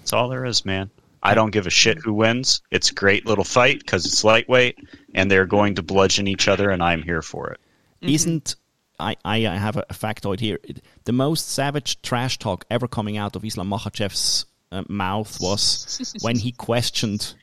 That's 0.00 0.12
all 0.12 0.28
there 0.28 0.44
is, 0.46 0.64
man. 0.64 0.90
I 1.24 1.34
don't 1.34 1.50
give 1.50 1.66
a 1.66 1.70
shit 1.70 1.98
who 1.98 2.12
wins. 2.12 2.60
It's 2.70 2.90
a 2.90 2.94
great 2.94 3.26
little 3.26 3.44
fight 3.44 3.78
because 3.78 4.04
it's 4.04 4.22
lightweight, 4.24 4.78
and 5.14 5.30
they're 5.30 5.46
going 5.46 5.74
to 5.76 5.82
bludgeon 5.82 6.28
each 6.28 6.48
other, 6.48 6.70
and 6.70 6.82
I'm 6.82 7.02
here 7.02 7.22
for 7.22 7.50
it. 7.50 7.60
isn't 8.02 8.56
I, 8.98 9.16
I 9.24 9.46
I 9.46 9.56
have 9.56 9.76
a 9.76 9.84
factoid 9.90 10.40
here. 10.40 10.58
The 11.04 11.12
most 11.12 11.48
savage 11.50 12.00
trash 12.02 12.38
talk 12.38 12.64
ever 12.70 12.86
coming 12.86 13.16
out 13.16 13.36
of 13.36 13.44
Islam 13.44 13.70
Makhachev's 13.70 14.46
uh, 14.70 14.84
mouth 14.88 15.40
was 15.40 16.14
when 16.20 16.38
he 16.38 16.52
questioned, 16.52 17.34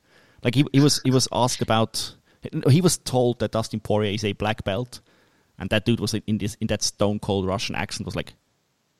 like 0.43 0.55
he, 0.55 0.65
he 0.71 0.79
was 0.79 1.01
he 1.03 1.11
was 1.11 1.27
asked 1.31 1.61
about, 1.61 2.15
he 2.69 2.81
was 2.81 2.97
told 2.97 3.39
that 3.39 3.51
Dustin 3.51 3.79
Poirier 3.79 4.13
is 4.13 4.23
a 4.23 4.33
black 4.33 4.63
belt, 4.63 5.01
and 5.59 5.69
that 5.71 5.85
dude 5.85 5.99
was 5.99 6.13
in 6.13 6.37
this 6.37 6.55
in 6.61 6.67
that 6.67 6.83
stone 6.83 7.19
cold 7.19 7.45
Russian 7.45 7.75
accent 7.75 8.05
was 8.05 8.15
like, 8.15 8.33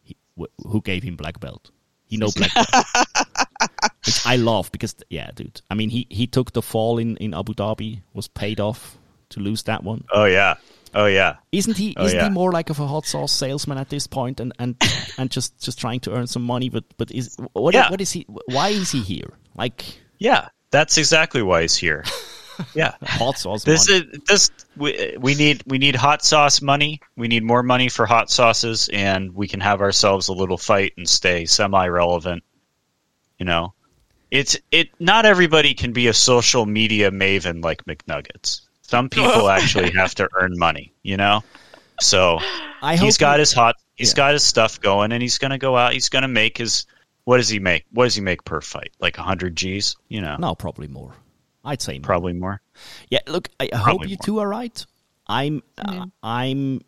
he, 0.01 0.17
wh- 0.39 0.51
who 0.67 0.81
gave 0.81 1.03
him 1.03 1.15
black 1.15 1.39
belt? 1.39 1.71
He 2.05 2.17
no 2.17 2.29
black 2.35 2.53
belt. 2.71 2.85
Which 4.05 4.25
I 4.25 4.35
love 4.35 4.71
because 4.71 4.95
yeah, 5.09 5.31
dude. 5.33 5.61
I 5.69 5.75
mean, 5.75 5.89
he 5.89 6.07
he 6.09 6.27
took 6.27 6.53
the 6.53 6.61
fall 6.61 6.97
in 6.97 7.17
in 7.17 7.33
Abu 7.33 7.53
Dhabi, 7.53 8.01
was 8.13 8.27
paid 8.27 8.59
off 8.59 8.97
to 9.29 9.39
lose 9.39 9.63
that 9.63 9.83
one. 9.83 10.03
Oh 10.11 10.25
yeah, 10.25 10.55
oh 10.93 11.05
yeah. 11.05 11.37
Isn't 11.51 11.77
he? 11.77 11.93
Oh, 11.97 12.05
isn't 12.05 12.17
yeah. 12.17 12.25
he 12.25 12.29
more 12.29 12.51
like 12.51 12.69
of 12.69 12.79
a 12.79 12.87
hot 12.87 13.05
sauce 13.05 13.31
salesman 13.31 13.77
at 13.77 13.89
this 13.89 14.07
point, 14.07 14.39
and 14.39 14.53
and 14.59 14.75
and 15.17 15.31
just 15.31 15.59
just 15.61 15.79
trying 15.79 15.99
to 16.01 16.13
earn 16.13 16.27
some 16.27 16.43
money? 16.43 16.69
But 16.69 16.83
but 16.97 17.11
is 17.11 17.37
what 17.53 17.73
Yeah. 17.73 17.89
what 17.89 18.01
is 18.01 18.11
he? 18.11 18.25
Why 18.27 18.69
is 18.69 18.91
he 18.91 19.01
here? 19.01 19.33
Like 19.55 19.83
Yeah, 20.17 20.49
that's 20.71 20.97
exactly 20.97 21.41
why 21.41 21.61
he's 21.61 21.75
here. 21.75 22.03
Yeah. 22.75 22.93
hot 23.01 23.39
sauce. 23.39 23.63
This 23.63 23.89
money. 23.89 24.05
is 24.13 24.19
this 24.27 24.51
we, 24.77 25.17
we 25.19 25.33
need 25.33 25.63
we 25.65 25.79
need 25.79 25.95
hot 25.95 26.23
sauce 26.23 26.61
money. 26.61 26.99
We 27.17 27.27
need 27.27 27.43
more 27.43 27.63
money 27.63 27.89
for 27.89 28.05
hot 28.05 28.29
sauces, 28.29 28.87
and 28.93 29.33
we 29.33 29.47
can 29.47 29.61
have 29.61 29.81
ourselves 29.81 30.27
a 30.27 30.33
little 30.33 30.57
fight 30.59 30.93
and 30.95 31.09
stay 31.09 31.45
semi 31.45 31.87
relevant. 31.87 32.43
You 33.41 33.45
know, 33.45 33.73
it's 34.29 34.55
it. 34.69 34.89
Not 34.99 35.25
everybody 35.25 35.73
can 35.73 35.93
be 35.93 36.05
a 36.05 36.13
social 36.13 36.67
media 36.67 37.09
maven 37.09 37.63
like 37.63 37.83
McNuggets. 37.85 38.61
Some 38.83 39.09
people 39.09 39.49
actually 39.57 39.89
have 39.93 40.13
to 40.15 40.29
earn 40.39 40.59
money. 40.59 40.93
You 41.01 41.17
know, 41.17 41.43
so 41.99 42.37
I 42.83 42.97
he's 42.97 43.15
hope 43.15 43.19
got 43.19 43.35
he- 43.37 43.39
his 43.39 43.51
hot. 43.51 43.77
He's 43.95 44.11
Yeah. 44.11 44.17
got 44.17 44.33
his 44.33 44.43
stuff 44.43 44.79
going, 44.79 45.11
and 45.11 45.23
he's 45.23 45.39
going 45.39 45.49
to 45.49 45.57
go 45.57 45.75
out. 45.75 45.93
He's 45.93 46.09
going 46.09 46.21
to 46.21 46.27
make 46.27 46.59
his. 46.59 46.85
What 47.23 47.37
does 47.37 47.49
he 47.49 47.57
make? 47.57 47.85
What 47.91 48.03
does 48.03 48.13
he 48.13 48.21
make 48.21 48.43
per 48.45 48.61
fight? 48.61 48.91
Like 48.99 49.15
hundred 49.15 49.55
G's? 49.55 49.95
You 50.07 50.21
know, 50.21 50.35
no, 50.37 50.53
probably 50.53 50.87
more. 50.87 51.15
I'd 51.65 51.81
say 51.81 51.93
more. 51.97 52.05
probably 52.05 52.33
more. 52.33 52.61
Yeah, 53.09 53.21
look, 53.25 53.49
I, 53.59 53.69
I 53.73 53.77
hope 53.77 54.03
you 54.03 54.17
more. 54.19 54.23
two 54.23 54.37
are 54.37 54.47
right. 54.47 54.85
I'm 55.25 55.63
uh, 55.79 56.05
I'm 56.21 56.81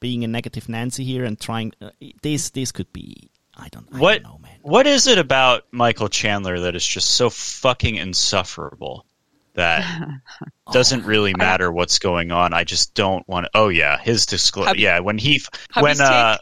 being 0.00 0.24
a 0.24 0.28
negative 0.28 0.66
Nancy 0.70 1.04
here 1.04 1.24
and 1.26 1.38
trying. 1.38 1.72
Uh, 1.78 1.90
this 2.22 2.48
this 2.50 2.72
could 2.72 2.90
be. 2.94 3.28
I 3.54 3.68
don't. 3.68 3.86
I 3.92 3.98
what 3.98 4.22
don't 4.22 4.32
know, 4.32 4.38
man. 4.42 4.43
What 4.64 4.86
is 4.86 5.06
it 5.06 5.18
about 5.18 5.64
Michael 5.72 6.08
Chandler 6.08 6.60
that 6.60 6.74
is 6.74 6.86
just 6.86 7.10
so 7.10 7.28
fucking 7.28 7.96
insufferable 7.96 9.04
that 9.52 9.84
doesn't 10.72 11.04
really 11.04 11.34
matter 11.34 11.70
what's 11.70 11.98
going 11.98 12.32
on? 12.32 12.54
I 12.54 12.64
just 12.64 12.94
don't 12.94 13.28
want 13.28 13.44
to. 13.44 13.50
Oh 13.52 13.68
yeah, 13.68 13.98
his 13.98 14.24
disclosure. 14.24 14.74
Yeah, 14.76 15.00
when 15.00 15.18
he 15.18 15.42
when 15.78 16.00
uh 16.00 16.38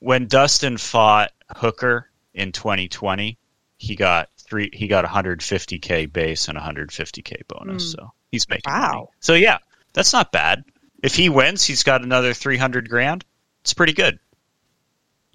when 0.00 0.26
Dustin 0.26 0.76
fought 0.76 1.32
Hooker 1.56 2.10
in 2.34 2.52
2020, 2.52 3.38
he 3.78 3.96
got 3.96 4.28
three. 4.36 4.68
He 4.70 4.86
got 4.86 5.06
150k 5.06 6.12
base 6.12 6.48
and 6.48 6.58
150k 6.58 7.48
bonus. 7.48 7.92
So 7.92 8.12
he's 8.30 8.46
making 8.50 8.70
Wow. 8.70 8.90
money. 8.92 9.06
So 9.20 9.32
yeah, 9.32 9.58
that's 9.94 10.12
not 10.12 10.30
bad. 10.30 10.62
If 11.02 11.14
he 11.14 11.30
wins, 11.30 11.64
he's 11.64 11.84
got 11.84 12.02
another 12.02 12.34
300 12.34 12.90
grand. 12.90 13.24
It's 13.62 13.72
pretty 13.72 13.94
good. 13.94 14.18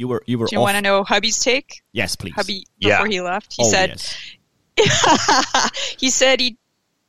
You 0.02 0.08
were 0.08 0.24
you 0.26 0.39
were. 0.39 0.47
Do 0.47 0.56
you 0.56 0.60
off- 0.62 0.64
want 0.64 0.78
to 0.78 0.82
know 0.82 1.04
Hubby's 1.04 1.38
take? 1.38 1.84
Yes, 1.91 2.16
please. 2.16 2.34
Hubby 2.34 2.66
Yeah. 2.80 2.97
before 2.97 3.06
he 3.06 3.22
left, 3.22 3.54
he 3.54 3.62
oh, 3.64 3.70
said 3.70 4.02
yes. 4.76 5.70
he 5.99 6.10
said 6.10 6.39
he 6.39 6.58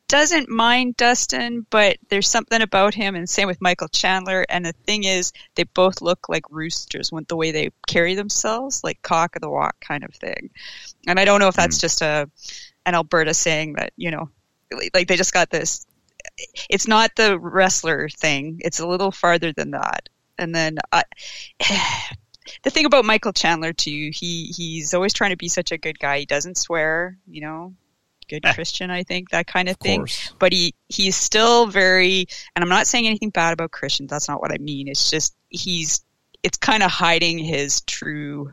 doesn't 0.09 0.51
mind 0.51 0.99
Dustin, 0.99 1.65
but 1.71 1.97
there's 2.11 2.29
something 2.29 2.61
about 2.61 2.93
him, 2.93 3.15
and 3.15 3.27
same 3.27 3.49
with 3.49 3.63
Michael 3.63 3.89
Chandler. 3.89 4.45
And 4.51 4.67
the 4.67 4.75
thing 4.85 5.05
is, 5.05 5.33
they 5.55 5.63
both 5.63 6.03
look 6.03 6.29
like 6.29 6.45
roosters 6.51 7.11
with 7.11 7.29
the 7.29 7.37
way 7.37 7.51
they 7.51 7.71
carry 7.87 8.15
themselves, 8.15 8.85
like 8.85 9.01
cock 9.01 9.37
of 9.37 9.41
the 9.41 9.49
walk 9.49 9.81
kind 9.81 10.05
of 10.05 10.15
thing. 10.15 10.51
And 11.07 11.19
I 11.19 11.25
don't 11.25 11.41
know 11.41 11.49
if 11.49 11.57
that's 11.57 11.79
hmm. 11.79 11.87
just 11.87 12.03
a 12.03 12.29
an 12.85 12.95
Alberta 12.95 13.33
saying 13.33 13.73
that 13.77 13.95
you 13.97 14.11
know, 14.11 14.29
like 14.93 15.09
they 15.09 15.17
just 15.17 15.33
got 15.33 15.49
this. 15.49 15.87
It's 16.69 16.87
not 16.87 17.13
the 17.17 17.39
wrestler 17.39 18.11
thing; 18.11 18.61
it's 18.63 18.81
a 18.81 18.87
little 18.87 19.13
farther 19.13 19.55
than 19.55 19.71
that. 19.71 20.11
And 20.37 20.55
then 20.55 20.77
I. 20.93 21.05
The 22.63 22.71
thing 22.71 22.85
about 22.87 23.05
Michael 23.05 23.33
Chandler 23.33 23.73
too, 23.73 24.11
he 24.13 24.47
he's 24.57 24.95
always 24.95 25.13
trying 25.13 25.31
to 25.31 25.37
be 25.37 25.49
such 25.49 25.73
a 25.73 25.79
good 25.79 25.99
guy. 25.99 26.21
He 26.21 26.27
doesn't 26.27 26.59
swear, 26.59 27.17
you 27.27 27.41
know, 27.41 27.75
good 28.29 28.45
Eh. 28.45 28.53
Christian, 28.55 28.91
I 28.91 29.03
think, 29.05 29.31
that 29.31 29.47
kind 29.47 29.69
of, 29.69 29.75
Of 29.77 29.81
thing. 29.81 30.01
course. 30.01 30.33
But 30.39 30.53
he 30.53 30.75
he's 30.89 31.17
still 31.17 31.67
very 31.67 32.27
and 32.57 32.63
I'm 32.63 32.69
not 32.69 32.87
saying 32.87 33.07
anything 33.07 33.31
bad 33.31 33.53
about 33.53 33.71
Christians. 33.71 34.11
That's 34.11 34.29
not 34.29 34.41
what 34.41 34.53
I 34.53 34.59
mean. 34.59 34.89
It's 34.89 35.11
just 35.11 35.35
he's 35.51 36.05
it's 36.43 36.59
kind 36.59 36.83
of 36.83 36.91
hiding 36.91 37.39
his 37.39 37.81
true 37.83 38.47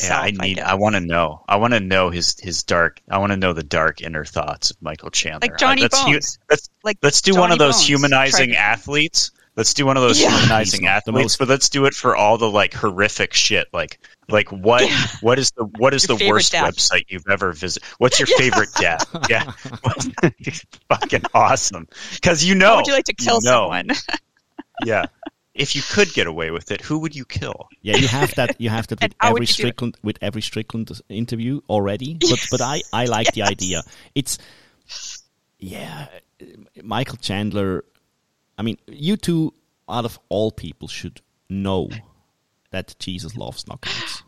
Yeah, 0.00 0.08
self. 0.08 0.22
I 0.24 0.30
need. 0.30 0.56
guess. 0.56 0.66
I, 0.68 0.74
want 0.74 0.94
to 0.94 1.00
know. 1.00 1.42
I 1.48 1.56
want 1.56 1.72
to 1.74 1.80
know 1.80 2.10
his 2.10 2.36
his 2.38 2.62
dark. 2.62 3.00
I 3.10 3.18
want 3.18 3.32
to 3.32 3.36
know 3.36 3.52
the 3.52 3.64
dark 3.64 4.00
inner 4.02 4.24
thoughts 4.24 4.70
of 4.70 4.80
Michael 4.80 5.10
Chandler. 5.10 5.40
Like 5.48 5.58
Johnny 5.58 5.82
let's, 5.82 5.98
hu- 6.00 6.12
Bones. 6.12 6.38
let's 6.48 6.68
like 6.84 6.98
let's 7.02 7.20
do 7.22 7.34
one 7.34 7.50
of 7.50 7.58
those 7.58 7.74
Bones 7.76 7.86
humanizing 7.88 8.54
athletes. 8.54 9.32
Let's 9.58 9.74
do 9.74 9.84
one 9.84 9.96
of 9.96 10.02
those 10.04 10.20
Yeah. 10.20 10.30
humanizing 10.30 10.80
He's 10.82 10.86
the 10.88 10.92
athletes, 10.94 11.24
most- 11.24 11.38
but 11.40 11.48
let's 11.48 11.68
do 11.68 11.84
it 11.86 11.94
for 11.94 12.14
all 12.16 12.38
the 12.38 12.48
like 12.48 12.72
horrific 12.72 13.34
shit. 13.34 13.66
Like, 13.72 13.98
like 14.28 14.50
what? 14.52 14.88
What 15.20 15.38
is 15.38 15.50
the 15.50 15.64
what 15.64 15.92
is 15.94 16.08
Your 16.08 16.16
the 16.16 16.28
worst 16.28 16.52
death. 16.52 16.76
website 16.76 17.04
you've 17.08 17.26
ever 17.28 17.52
visited? 17.52 17.86
What's 17.98 18.18
your 18.20 18.26
favorite 18.38 18.70
death? 18.78 19.04
Yeah, 19.28 19.50
fucking 20.88 21.22
awesome. 21.34 21.88
Because 22.14 22.44
you 22.44 22.54
know, 22.54 22.68
How 22.68 22.76
would 22.76 22.86
you 22.86 22.92
like 22.92 23.04
to 23.06 23.14
kill 23.14 23.40
you 23.42 23.50
know. 23.50 23.64
someone? 23.64 23.88
Yeah. 24.84 25.06
If 25.54 25.74
you 25.74 25.82
could 25.82 26.12
get 26.14 26.28
away 26.28 26.52
with 26.52 26.70
it, 26.70 26.80
who 26.80 27.00
would 27.00 27.16
you 27.16 27.24
kill? 27.24 27.68
Yeah, 27.82 27.96
you 27.96 28.06
have 28.06 28.32
that. 28.36 28.60
You 28.60 28.70
have 28.70 28.86
that 28.86 29.02
And 29.02 29.12
with 29.12 29.16
every 29.20 29.40
you 29.40 29.46
do 29.46 29.50
it? 29.50 29.54
Strickland 29.54 29.96
with 30.04 30.18
every 30.22 30.40
Strickland 30.40 30.92
interview 31.08 31.62
already. 31.68 32.14
But 32.14 32.46
but 32.52 32.60
I 32.60 32.82
I 32.92 33.06
like 33.06 33.32
the 33.32 33.42
idea. 33.42 33.82
It's 34.14 34.38
yeah, 35.58 36.06
Michael 36.80 37.16
Chandler. 37.16 37.84
I 38.58 38.62
mean, 38.62 38.76
you 38.86 39.16
two 39.16 39.54
out 39.88 40.04
of 40.04 40.18
all 40.28 40.50
people 40.50 40.88
should 40.88 41.22
know 41.48 41.88
that 42.70 42.96
Jesus 42.98 43.36
loves 43.36 43.64
knockouts. 43.64 44.22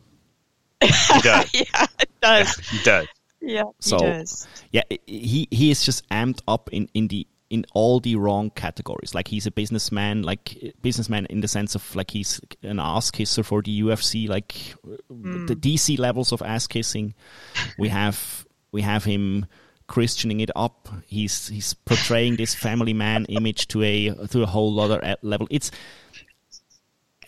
He 0.80 0.88
does. 1.22 1.52
yeah, 1.52 1.86
it 2.00 2.10
does. 2.22 2.56
he 2.56 2.82
does. 2.82 3.06
Yeah, 3.42 3.64
So- 3.80 3.98
he 3.98 4.04
does. 4.04 4.48
Yeah, 4.70 4.82
he 5.06 5.48
he 5.50 5.70
is 5.70 5.84
just 5.84 6.08
amped 6.10 6.40
up 6.46 6.70
in 6.72 6.88
in 6.94 7.08
the 7.08 7.26
in 7.50 7.66
all 7.74 7.98
the 7.98 8.14
wrong 8.14 8.50
categories. 8.50 9.12
Like 9.14 9.26
he's 9.26 9.46
a 9.46 9.50
businessman, 9.50 10.22
like 10.22 10.74
businessman 10.80 11.26
in 11.26 11.40
the 11.40 11.48
sense 11.48 11.74
of 11.74 11.96
like 11.96 12.12
he's 12.12 12.40
an 12.62 12.78
ass 12.78 13.10
kisser 13.10 13.42
for 13.42 13.60
the 13.60 13.82
UFC, 13.82 14.28
like 14.28 14.54
the 14.84 14.96
mm. 15.12 15.46
DC 15.56 15.98
levels 15.98 16.32
of 16.32 16.42
ass 16.42 16.68
kissing. 16.68 17.14
We 17.76 17.88
have 17.88 18.46
we 18.70 18.82
have 18.82 19.04
him 19.04 19.46
christianing 19.90 20.40
it 20.40 20.50
up. 20.54 20.88
He's 21.08 21.48
he's 21.48 21.74
portraying 21.74 22.36
this 22.36 22.54
family 22.54 22.94
man 22.94 23.26
image 23.28 23.66
to 23.68 23.82
a 23.82 24.14
to 24.28 24.42
a 24.42 24.46
whole 24.46 24.78
other 24.80 25.00
e- 25.04 25.16
level. 25.22 25.48
It's 25.50 25.70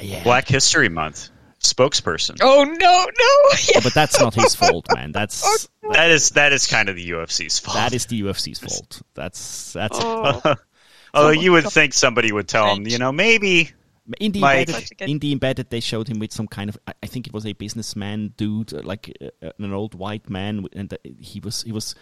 yeah, 0.00 0.22
Black 0.22 0.48
History 0.48 0.88
Month 0.88 1.28
spokesperson. 1.60 2.38
Oh 2.40 2.64
no, 2.64 3.06
no! 3.18 3.58
Yeah. 3.74 3.80
but 3.82 3.94
that's 3.94 4.18
not 4.20 4.34
his 4.34 4.54
fault, 4.54 4.86
man. 4.94 5.12
That's 5.12 5.68
That 5.92 6.10
is 6.10 6.30
that 6.30 6.52
is 6.52 6.66
kind 6.66 6.88
of 6.88 6.96
the 6.96 7.10
UFC's 7.10 7.58
fault. 7.58 7.76
that 7.76 7.92
is 7.92 8.06
the 8.06 8.20
UFC's 8.22 8.58
fault. 8.58 9.02
That's 9.14 9.72
that's 9.72 9.98
Oh, 10.00 10.54
Although 11.14 11.30
you 11.30 11.52
would 11.52 11.66
think 11.70 11.92
somebody 11.92 12.32
would 12.32 12.48
tell 12.48 12.74
him, 12.74 12.86
you 12.86 12.96
know, 12.98 13.12
maybe 13.12 13.70
In 14.18 14.32
the 14.32 14.40
Mike. 14.40 14.60
embedded, 14.68 14.74
Such 14.74 14.90
a 14.90 14.94
good- 14.94 15.10
in 15.10 15.18
the 15.18 15.30
embedded, 15.32 15.68
they 15.70 15.80
showed 15.80 16.08
him 16.08 16.18
with 16.18 16.32
some 16.32 16.48
kind 16.48 16.70
of. 16.70 16.78
I- 16.88 16.94
I 17.02 17.06
think 17.06 17.26
it 17.26 17.32
was 17.34 17.44
a 17.46 17.52
businessman 17.52 18.32
dude, 18.38 18.72
uh, 18.72 18.80
like 18.82 19.12
uh, 19.20 19.50
an 19.58 19.72
old 19.74 19.94
white 19.94 20.30
man, 20.30 20.66
and 20.72 20.92
uh, 20.92 20.96
he 21.20 21.38
was 21.40 21.62
he 21.62 21.72
was 21.72 21.94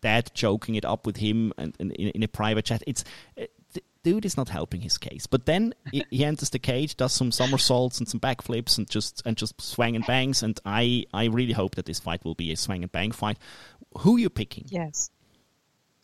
dad 0.00 0.30
joking 0.34 0.74
it 0.74 0.84
up 0.84 1.06
with 1.06 1.16
him, 1.16 1.52
and, 1.56 1.74
and 1.78 1.92
in, 1.92 2.08
in 2.08 2.22
a 2.22 2.28
private 2.28 2.64
chat. 2.64 2.82
It's 2.86 3.04
uh, 3.38 3.44
the 3.72 3.82
dude 4.02 4.24
is 4.24 4.36
not 4.36 4.48
helping 4.48 4.80
his 4.80 4.98
case. 4.98 5.26
But 5.26 5.46
then 5.46 5.74
he, 5.92 6.04
he 6.10 6.24
enters 6.24 6.50
the 6.50 6.58
cage, 6.58 6.96
does 6.96 7.12
some 7.12 7.32
somersaults 7.32 7.98
and 7.98 8.08
some 8.08 8.20
backflips, 8.20 8.78
and 8.78 8.88
just 8.88 9.22
and 9.24 9.36
just 9.36 9.60
swang 9.60 9.96
and 9.96 10.06
bangs. 10.06 10.42
And 10.42 10.58
I 10.64 11.06
I 11.12 11.26
really 11.26 11.52
hope 11.52 11.76
that 11.76 11.86
this 11.86 12.00
fight 12.00 12.24
will 12.24 12.34
be 12.34 12.52
a 12.52 12.56
swang 12.56 12.82
and 12.82 12.92
bang 12.92 13.12
fight. 13.12 13.38
Who 13.98 14.16
are 14.16 14.20
you 14.20 14.30
picking? 14.30 14.66
yes. 14.68 15.10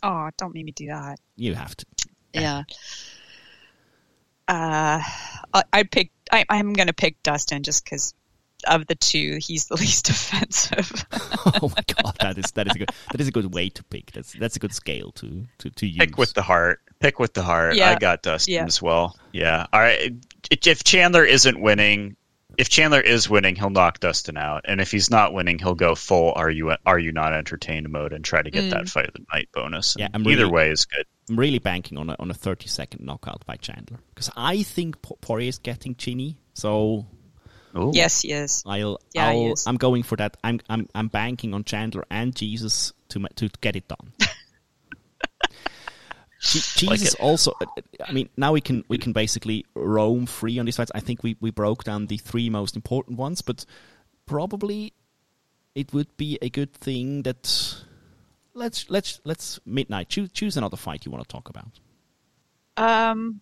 Oh, 0.03 0.29
don't 0.37 0.55
make 0.55 0.67
me 0.67 0.73
do 0.73 0.89
that. 0.89 1.19
You 1.37 1.55
have 1.55 1.75
to. 1.75 1.87
Yeah. 2.35 2.63
Uh, 4.47 5.01
I, 5.55 5.63
I'd 5.73 5.91
pick. 5.91 6.11
I, 6.31 6.45
I'm 6.49 6.75
going 6.75 6.89
to 6.89 6.93
pick 6.93 7.23
Dustin 7.23 7.63
just 7.63 7.83
because 7.83 8.15
of 8.67 8.87
the 8.87 8.95
two, 8.95 9.39
he's 9.41 9.67
the 9.67 9.77
least 9.81 10.09
offensive. 10.11 11.05
oh 11.63 11.73
my 11.77 11.83
is 12.47 12.53
that 12.53 12.67
is 12.67 12.75
a 12.75 12.79
good 12.79 12.89
that 13.13 13.21
is 13.21 13.29
a 13.29 13.33
good 13.33 13.55
way 13.55 13.69
to 13.71 13.85
pick. 13.85 14.13
That's 14.13 14.33
that's 14.33 14.57
a 14.57 14.59
good 14.59 14.73
scale 14.75 15.13
to 15.13 15.47
to 15.59 15.71
to 15.71 15.87
use. 15.87 15.99
pick 15.99 16.17
with 16.19 16.35
the 16.35 16.43
heart. 16.43 16.81
Pick 16.99 17.19
with 17.19 17.35
the 17.35 17.43
heart. 17.43 17.77
Yeah. 17.77 17.91
I 17.91 17.99
got 17.99 18.23
Dustin 18.23 18.55
Yeah. 18.55 18.65
as 18.65 18.81
well. 18.81 19.17
Yeah. 19.33 19.67
All 19.73 19.81
right. 19.81 20.13
If 20.51 20.83
Chandler 20.85 21.25
isn't 21.25 21.61
winning, 21.61 22.17
if 22.57 22.71
Chandler 22.71 23.01
is 23.01 23.29
winning, 23.29 23.55
he'll 23.55 23.69
knock 23.69 24.01
Dustin 24.01 24.39
out, 24.39 24.63
and 24.67 24.81
if 24.81 24.91
he's 24.91 25.11
not 25.11 25.35
winning, 25.35 25.59
he'll 25.59 25.75
go 25.75 25.95
full 25.95 26.33
"Are 26.37 26.49
you 26.51 26.75
are 26.87 26.99
you 26.99 27.13
not 27.13 27.35
entertained?" 27.35 27.91
mode 27.91 28.15
and 28.15 28.25
try 28.25 28.41
to 28.41 28.51
get 28.51 28.65
Mm. 28.65 28.71
that 28.71 28.89
fight 28.89 29.09
of 29.09 29.13
the 29.15 29.27
night 29.33 29.49
bonus. 29.53 29.95
Yeah, 29.99 30.09
I'm 30.15 30.23
either 30.27 30.43
really- 30.45 30.51
way 30.53 30.71
is 30.71 30.87
good. 30.87 31.05
I'm 31.29 31.39
really 31.39 31.59
banking 31.59 31.99
on 31.99 32.09
a 32.09 32.17
on 32.19 32.31
a 32.31 32.35
30 32.35 32.69
second 32.69 33.05
knockout 33.05 33.45
by 33.45 33.57
Chandler 33.57 33.99
because 34.15 34.31
I 34.37 34.63
think 34.63 34.97
Poirier 35.21 35.49
is 35.51 35.59
getting 35.59 35.97
chinny. 35.97 36.39
So 36.55 37.07
Ooh. 37.77 37.91
yes, 37.95 38.23
he 38.23 38.33
is. 38.33 38.63
I'll, 38.67 38.99
Yeah, 39.13 39.29
I'll 39.29 39.53
is. 39.53 39.67
I'm 39.67 39.77
going 39.77 40.03
for 40.03 40.17
that. 40.17 40.37
I'm 40.43 40.61
I'm 40.69 40.89
I'm 40.95 41.09
banking 41.09 41.55
on 41.55 41.65
Chandler 41.65 42.05
and 42.11 42.35
Jesus 42.35 42.93
to 43.11 43.27
to 43.37 43.49
get 43.61 43.77
it 43.77 43.87
done. 43.89 44.13
Je- 46.41 46.87
Like 46.87 46.99
Jesus 47.01 47.15
also. 47.17 47.53
I 48.07 48.13
mean, 48.13 48.29
now 48.37 48.53
we 48.53 48.61
can 48.61 48.85
we 48.89 48.99
can 48.99 49.13
basically 49.13 49.65
roam 49.75 50.27
free 50.27 50.59
on 50.59 50.67
these 50.67 50.77
fights. 50.77 50.93
I 50.95 51.01
think 51.01 51.23
we 51.23 51.37
we 51.41 51.51
broke 51.51 51.85
down 51.85 52.07
the 52.07 52.19
three 52.19 52.51
most 52.51 52.77
important 52.77 53.19
ones, 53.19 53.41
but 53.43 53.65
probably 54.27 54.93
it 55.75 55.93
would 55.93 56.15
be 56.17 56.39
a 56.43 56.49
good 56.51 56.73
thing 56.75 57.23
that 57.23 57.75
let's 58.55 58.89
let's 58.91 59.21
let's 59.25 59.59
midnight 59.65 60.09
choose 60.09 60.31
choose 60.31 60.57
another 60.57 60.77
fight 60.77 61.05
you 61.07 61.11
want 61.13 61.27
to 61.27 61.33
talk 61.33 61.49
about. 61.49 61.81
Um, 62.77 63.41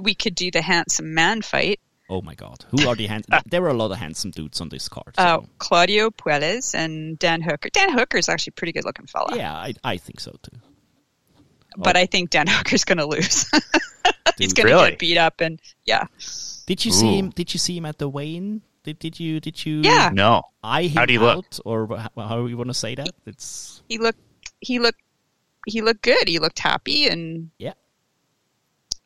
we 0.00 0.14
could 0.14 0.34
do 0.34 0.50
the 0.50 0.62
handsome 0.62 1.12
man 1.14 1.42
fight. 1.42 1.80
Oh 2.08 2.22
my 2.22 2.34
God! 2.34 2.64
Who 2.70 2.86
are 2.88 2.94
the 2.94 3.06
hands? 3.12 3.26
there 3.46 3.64
are 3.64 3.68
a 3.70 3.74
lot 3.74 3.90
of 3.90 3.98
handsome 3.98 4.30
dudes 4.30 4.60
on 4.60 4.68
this 4.68 4.88
card. 4.88 5.14
So. 5.16 5.22
Uh, 5.22 5.40
Claudio 5.58 6.10
Puelles 6.10 6.74
and 6.74 7.18
Dan 7.18 7.42
Hooker. 7.42 7.68
Dan 7.70 7.90
Hooker 7.92 8.18
is 8.18 8.28
actually 8.28 8.52
a 8.52 8.58
pretty 8.58 8.72
good 8.72 8.84
looking 8.84 9.06
fella, 9.06 9.36
yeah, 9.36 9.52
I, 9.54 9.74
I 9.82 9.96
think 9.96 10.20
so 10.20 10.30
too. 10.42 10.58
but 11.76 11.96
I 11.96 12.06
think 12.06 12.30
Dan 12.30 12.46
Hooker's 12.48 12.84
going 12.84 12.98
to 12.98 13.06
lose. 13.06 13.50
He's 14.38 14.52
going 14.52 14.66
to 14.68 14.72
Really? 14.74 14.90
get 14.90 14.98
beat 14.98 15.18
up, 15.18 15.40
and 15.40 15.60
yeah, 15.84 16.06
Did 16.66 16.84
you 16.84 16.92
see 16.92 17.18
him? 17.18 17.30
Did 17.30 17.52
you 17.54 17.58
see 17.58 17.76
him 17.76 17.86
at 17.86 17.98
the 17.98 18.08
weigh-in? 18.08 18.62
Did 18.84 18.98
did 19.00 19.18
you 19.18 19.40
did 19.40 19.66
you? 19.66 19.80
Yeah. 19.82 20.10
No. 20.14 20.42
I 20.62 20.82
him 20.82 20.96
How 20.96 21.06
do 21.06 21.12
you 21.12 21.18
look? 21.20 21.44
or 21.64 21.88
wh- 21.88 22.06
how 22.16 22.46
you 22.46 22.56
want 22.56 22.68
to 22.70 22.74
say 22.74 22.94
that? 22.94 23.10
It's 23.26 23.82
he 23.88 23.98
looked 23.98 24.20
he 24.60 24.78
looked 24.78 25.00
he 25.66 25.80
looked 25.82 26.02
good. 26.02 26.28
He 26.28 26.38
looked 26.38 26.60
happy, 26.60 27.08
and 27.08 27.50
yeah. 27.58 27.72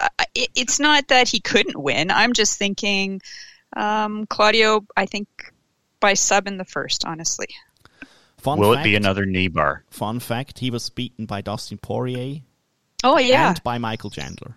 I- 0.01 0.27
it, 0.35 0.51
it's 0.55 0.81
not 0.81 1.09
that 1.09 1.29
he 1.29 1.41
couldn't 1.41 1.81
win. 1.81 2.11
I'm 2.11 2.33
just 2.33 2.59
thinking, 2.59 3.21
um, 3.77 4.27
Claudio. 4.27 4.87
I 4.97 5.07
think 5.07 5.29
by 6.01 6.15
sub 6.15 6.47
in 6.47 6.57
the 6.57 6.65
first, 6.65 7.05
honestly. 7.05 7.49
Fun 8.39 8.59
Will 8.59 8.75
fact, 8.75 8.87
it 8.87 8.91
be 8.91 8.97
another 8.97 9.27
knee 9.27 9.49
bar? 9.49 9.85
Fun 9.91 10.19
fact: 10.19 10.59
He 10.59 10.71
was 10.71 10.89
beaten 10.89 11.27
by 11.27 11.43
Dustin 11.43 11.79
Poirier 11.79 12.41
Oh 13.03 13.19
yeah, 13.19 13.49
and 13.49 13.63
by 13.63 13.79
Michael 13.79 14.11
Chandler, 14.11 14.57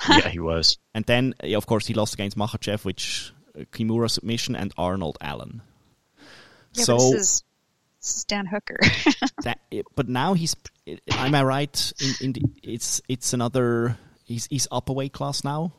yeah, 0.08 0.28
he 0.28 0.38
was. 0.38 0.78
and 0.94 1.04
then 1.04 1.34
of 1.42 1.66
course 1.66 1.86
he 1.86 1.94
lost 1.94 2.14
against 2.14 2.36
Makhachev, 2.36 2.84
which 2.84 3.32
uh, 3.58 3.64
Kimura 3.72 4.10
submission 4.10 4.54
and 4.56 4.72
Arnold 4.76 5.18
Allen. 5.20 5.62
yeah 6.74 6.84
so 6.84 6.96
but 6.96 7.10
this 7.10 7.20
is 7.20 7.44
this 8.00 8.16
is 8.16 8.24
Dan 8.24 8.46
Hooker. 8.46 8.78
that, 9.42 9.60
but 9.94 10.08
now 10.08 10.34
he's. 10.34 10.54
Am 11.12 11.34
I 11.34 11.42
right? 11.42 11.92
In, 12.00 12.26
in 12.26 12.32
the, 12.34 12.42
it's 12.62 13.00
it's 13.08 13.32
another. 13.32 13.96
He's 14.24 14.46
he's 14.46 14.68
up 14.70 14.88
a 14.88 14.92
weight 14.92 15.12
class 15.12 15.44
now. 15.44 15.72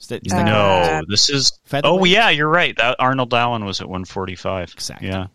Is 0.00 0.06
that, 0.08 0.24
is 0.26 0.32
that 0.32 0.46
Uh, 0.48 1.00
No, 1.00 1.04
this 1.08 1.28
is. 1.30 1.58
Oh 1.84 2.04
yeah, 2.04 2.30
you're 2.30 2.48
right. 2.48 2.76
That 2.76 2.96
Arnold 2.98 3.34
Allen 3.34 3.64
was 3.64 3.80
at 3.80 3.88
145. 3.88 4.72
Exactly. 4.74 5.08
Yeah. 5.08 5.26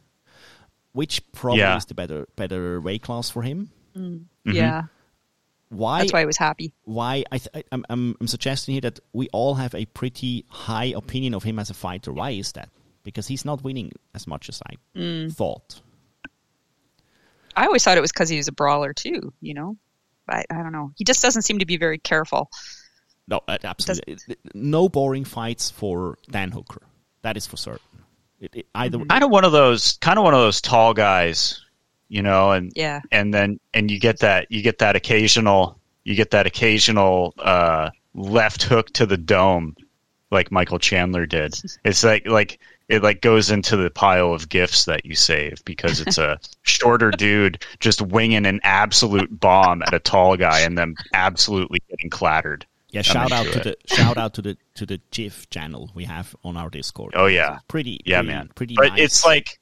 which 0.94 1.22
probably 1.34 1.60
Yeah. 1.60 1.76
is 1.78 1.86
the 1.86 1.94
better 1.94 2.28
better 2.36 2.80
weight 2.82 3.02
class 3.02 3.30
for 3.30 3.42
him? 3.44 3.70
Yeah, 4.46 4.84
Why? 5.70 6.00
that's 6.00 6.14
why 6.14 6.22
I 6.22 6.26
was 6.26 6.38
happy. 6.38 6.74
why 6.84 7.24
I 7.32 7.38
th- 7.38 7.50
I- 7.56 7.64
I'm, 7.72 7.86
I'm 7.90 8.16
I'm 8.20 8.28
suggesting 8.28 8.74
here 8.74 8.82
that 8.82 9.00
we 9.14 9.28
all 9.34 9.56
have 9.56 9.74
a 9.76 9.86
pretty 9.86 10.46
high 10.50 10.94
opinion 10.96 11.34
of 11.34 11.44
him 11.44 11.60
as 11.60 11.70
a 11.70 11.74
fighter. 11.74 12.12
Why 12.14 12.32
is 12.32 12.52
that? 12.54 12.70
Because 13.04 13.28
he's 13.28 13.44
not 13.46 13.64
winning 13.64 13.92
as 14.16 14.28
much 14.28 14.50
as 14.50 14.62
I 14.66 15.28
thought. 15.32 15.82
I 17.56 17.66
always 17.66 17.84
thought 17.84 17.98
it 17.98 18.02
was 18.02 18.12
because 18.12 18.30
he 18.30 18.38
was 18.38 18.48
a 18.48 18.52
brawler 18.52 18.94
too. 18.94 19.34
You 19.42 19.54
know, 19.54 19.78
I 20.30 20.44
I 20.50 20.56
don't 20.56 20.72
know. 20.72 20.92
He 20.96 21.04
just 21.04 21.22
doesn't 21.22 21.44
seem 21.44 21.60
to 21.60 21.66
be 21.66 21.78
very 21.78 21.98
careful. 21.98 22.50
No, 23.28 23.42
uh, 23.48 23.58
absolutely. 23.64 24.18
No 24.54 24.90
boring 24.90 25.24
fights 25.24 25.70
for 25.72 26.18
Dan 26.30 26.52
Hooker. 26.52 26.82
That 27.22 27.38
is 27.38 27.48
for 27.48 27.56
certain. 27.58 27.80
It, 28.40 28.52
it, 28.54 28.68
either 28.76 29.00
Kind 29.06 29.24
of 29.24 29.30
one 29.30 29.46
of 29.46 29.54
those. 29.54 29.98
Kind 30.02 30.20
of 30.20 30.26
one 30.26 30.34
of 30.34 30.42
those 30.42 30.60
tall 30.60 30.94
guys, 30.94 31.64
you 32.10 32.22
know, 32.22 32.52
and 32.52 32.74
Yeah. 32.76 33.00
and 33.12 33.34
then 33.34 33.60
and 33.74 33.90
you 33.90 34.00
get 34.00 34.20
that 34.20 34.52
you 34.52 34.62
get 34.62 34.80
that 34.80 34.96
occasional 34.98 35.80
you 36.04 36.16
get 36.16 36.32
that 36.32 36.46
occasional 36.46 37.34
uh, 37.38 37.90
left 38.14 38.64
hook 38.64 38.90
to 38.94 39.06
the 39.06 39.16
dome, 39.18 39.74
like 40.34 40.52
Michael 40.52 40.80
Chandler 40.80 41.26
did. 41.26 41.56
It's 41.86 42.04
like 42.04 42.28
like 42.28 42.60
it 42.90 43.02
like 43.02 43.22
goes 43.22 43.50
into 43.50 43.78
the 43.78 43.90
pile 43.90 44.34
of 44.34 44.50
gifts 44.50 44.86
that 44.86 45.06
you 45.06 45.16
save 45.16 45.64
because 45.64 46.02
it's 46.02 46.18
a 46.18 46.40
shorter 46.64 47.12
dude 47.12 47.64
just 47.80 48.02
winging 48.02 48.46
an 48.46 48.60
absolute 48.64 49.40
bomb 49.40 49.82
at 49.84 49.94
a 49.94 50.00
tall 50.00 50.36
guy 50.36 50.62
and 50.62 50.78
then 50.78 50.96
absolutely 51.14 51.80
getting 51.90 52.10
clattered. 52.10 52.66
yeah, 52.90 53.02
shout 53.02 53.32
out 53.32 53.46
to 53.46 53.60
it. 53.60 53.64
the 53.64 53.96
shout 53.96 54.18
out 54.18 54.34
to 54.34 54.42
the 54.42 54.58
to 54.76 54.86
the 54.86 55.00
GIF 55.12 55.50
channel 55.50 55.92
we 55.96 56.04
have 56.04 56.36
on 56.44 56.58
our 56.58 56.70
Discord. 56.70 57.14
Oh 57.16 57.28
yeah. 57.28 57.60
pretty 57.68 58.02
Yeah, 58.06 58.18
pretty, 58.18 58.28
man. 58.34 58.50
pretty 58.54 58.76
but 58.76 58.90
nice. 58.90 59.00
it's 59.00 59.26
like 59.26 59.60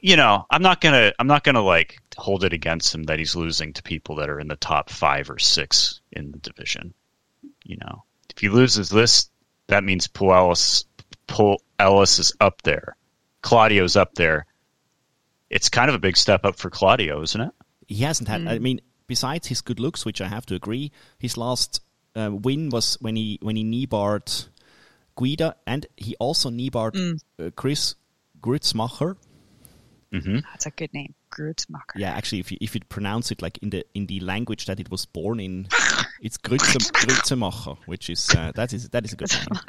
you 0.00 0.16
know, 0.16 0.44
I'm 0.50 0.62
not 0.62 0.80
gonna 0.80 1.12
I'm 1.18 1.26
not 1.26 1.42
gonna 1.44 1.62
like 1.62 1.98
hold 2.16 2.44
it 2.44 2.52
against 2.52 2.94
him 2.94 3.04
that 3.04 3.18
he's 3.18 3.34
losing 3.36 3.72
to 3.74 3.82
people 3.82 4.16
that 4.16 4.28
are 4.30 4.38
in 4.40 4.48
the 4.48 4.56
top 4.56 4.90
five 4.90 5.30
or 5.30 5.38
six 5.38 6.00
in 6.12 6.32
the 6.32 6.38
division. 6.38 6.94
You 7.64 7.78
know, 7.78 8.04
if 8.36 8.40
he 8.40 8.48
loses 8.48 8.88
this, 8.90 9.30
that 9.68 9.82
means 9.82 10.06
Puelles, 10.08 10.84
Paul 11.26 11.60
Ellis 11.78 12.18
is 12.18 12.32
up 12.40 12.62
there. 12.62 12.96
Claudio's 13.42 13.96
up 13.96 14.14
there. 14.14 14.46
It's 15.48 15.68
kind 15.68 15.88
of 15.88 15.94
a 15.94 15.98
big 15.98 16.16
step 16.16 16.44
up 16.44 16.56
for 16.56 16.70
Claudio, 16.70 17.22
isn't 17.22 17.40
it? 17.40 17.50
He 17.86 18.02
hasn't 18.04 18.28
had. 18.28 18.42
Mm. 18.42 18.48
I 18.50 18.58
mean, 18.58 18.80
besides 19.06 19.46
his 19.46 19.60
good 19.62 19.80
looks, 19.80 20.04
which 20.04 20.20
I 20.20 20.28
have 20.28 20.44
to 20.46 20.54
agree, 20.54 20.92
his 21.18 21.36
last 21.36 21.80
uh, 22.14 22.30
win 22.32 22.68
was 22.70 22.98
when 23.00 23.16
he 23.16 23.38
when 23.40 23.56
he 23.56 23.64
knee 23.64 23.86
barred 23.86 24.30
Guida, 25.16 25.56
and 25.66 25.86
he 25.96 26.16
also 26.16 26.50
knee 26.50 26.68
barred 26.70 26.94
Mm. 26.94 27.20
uh, 27.40 27.50
Chris 27.54 27.94
Gruetzemacher. 30.12 30.42
That's 30.52 30.66
a 30.66 30.70
good 30.70 30.92
name, 30.94 31.14
Grootsmacher. 31.32 31.96
Yeah, 31.96 32.12
actually, 32.12 32.40
if 32.40 32.50
you 32.52 32.58
if 32.60 32.74
you 32.74 32.80
pronounce 32.88 33.30
it 33.30 33.42
like 33.42 33.58
in 33.58 33.70
the 33.70 33.84
in 33.94 34.06
the 34.06 34.20
language 34.20 34.66
that 34.66 34.78
it 34.80 34.90
was 34.90 35.04
born 35.06 35.40
in, 35.40 35.68
it's 36.22 36.38
Grütze, 36.38 36.90
Grützemacher, 36.92 37.76
which 37.86 38.08
is 38.10 38.30
uh, 38.36 38.52
that 38.54 38.72
is 38.72 38.88
that 38.90 39.04
is 39.04 39.12
a 39.12 39.16
good 39.16 39.32
name. 39.32 39.60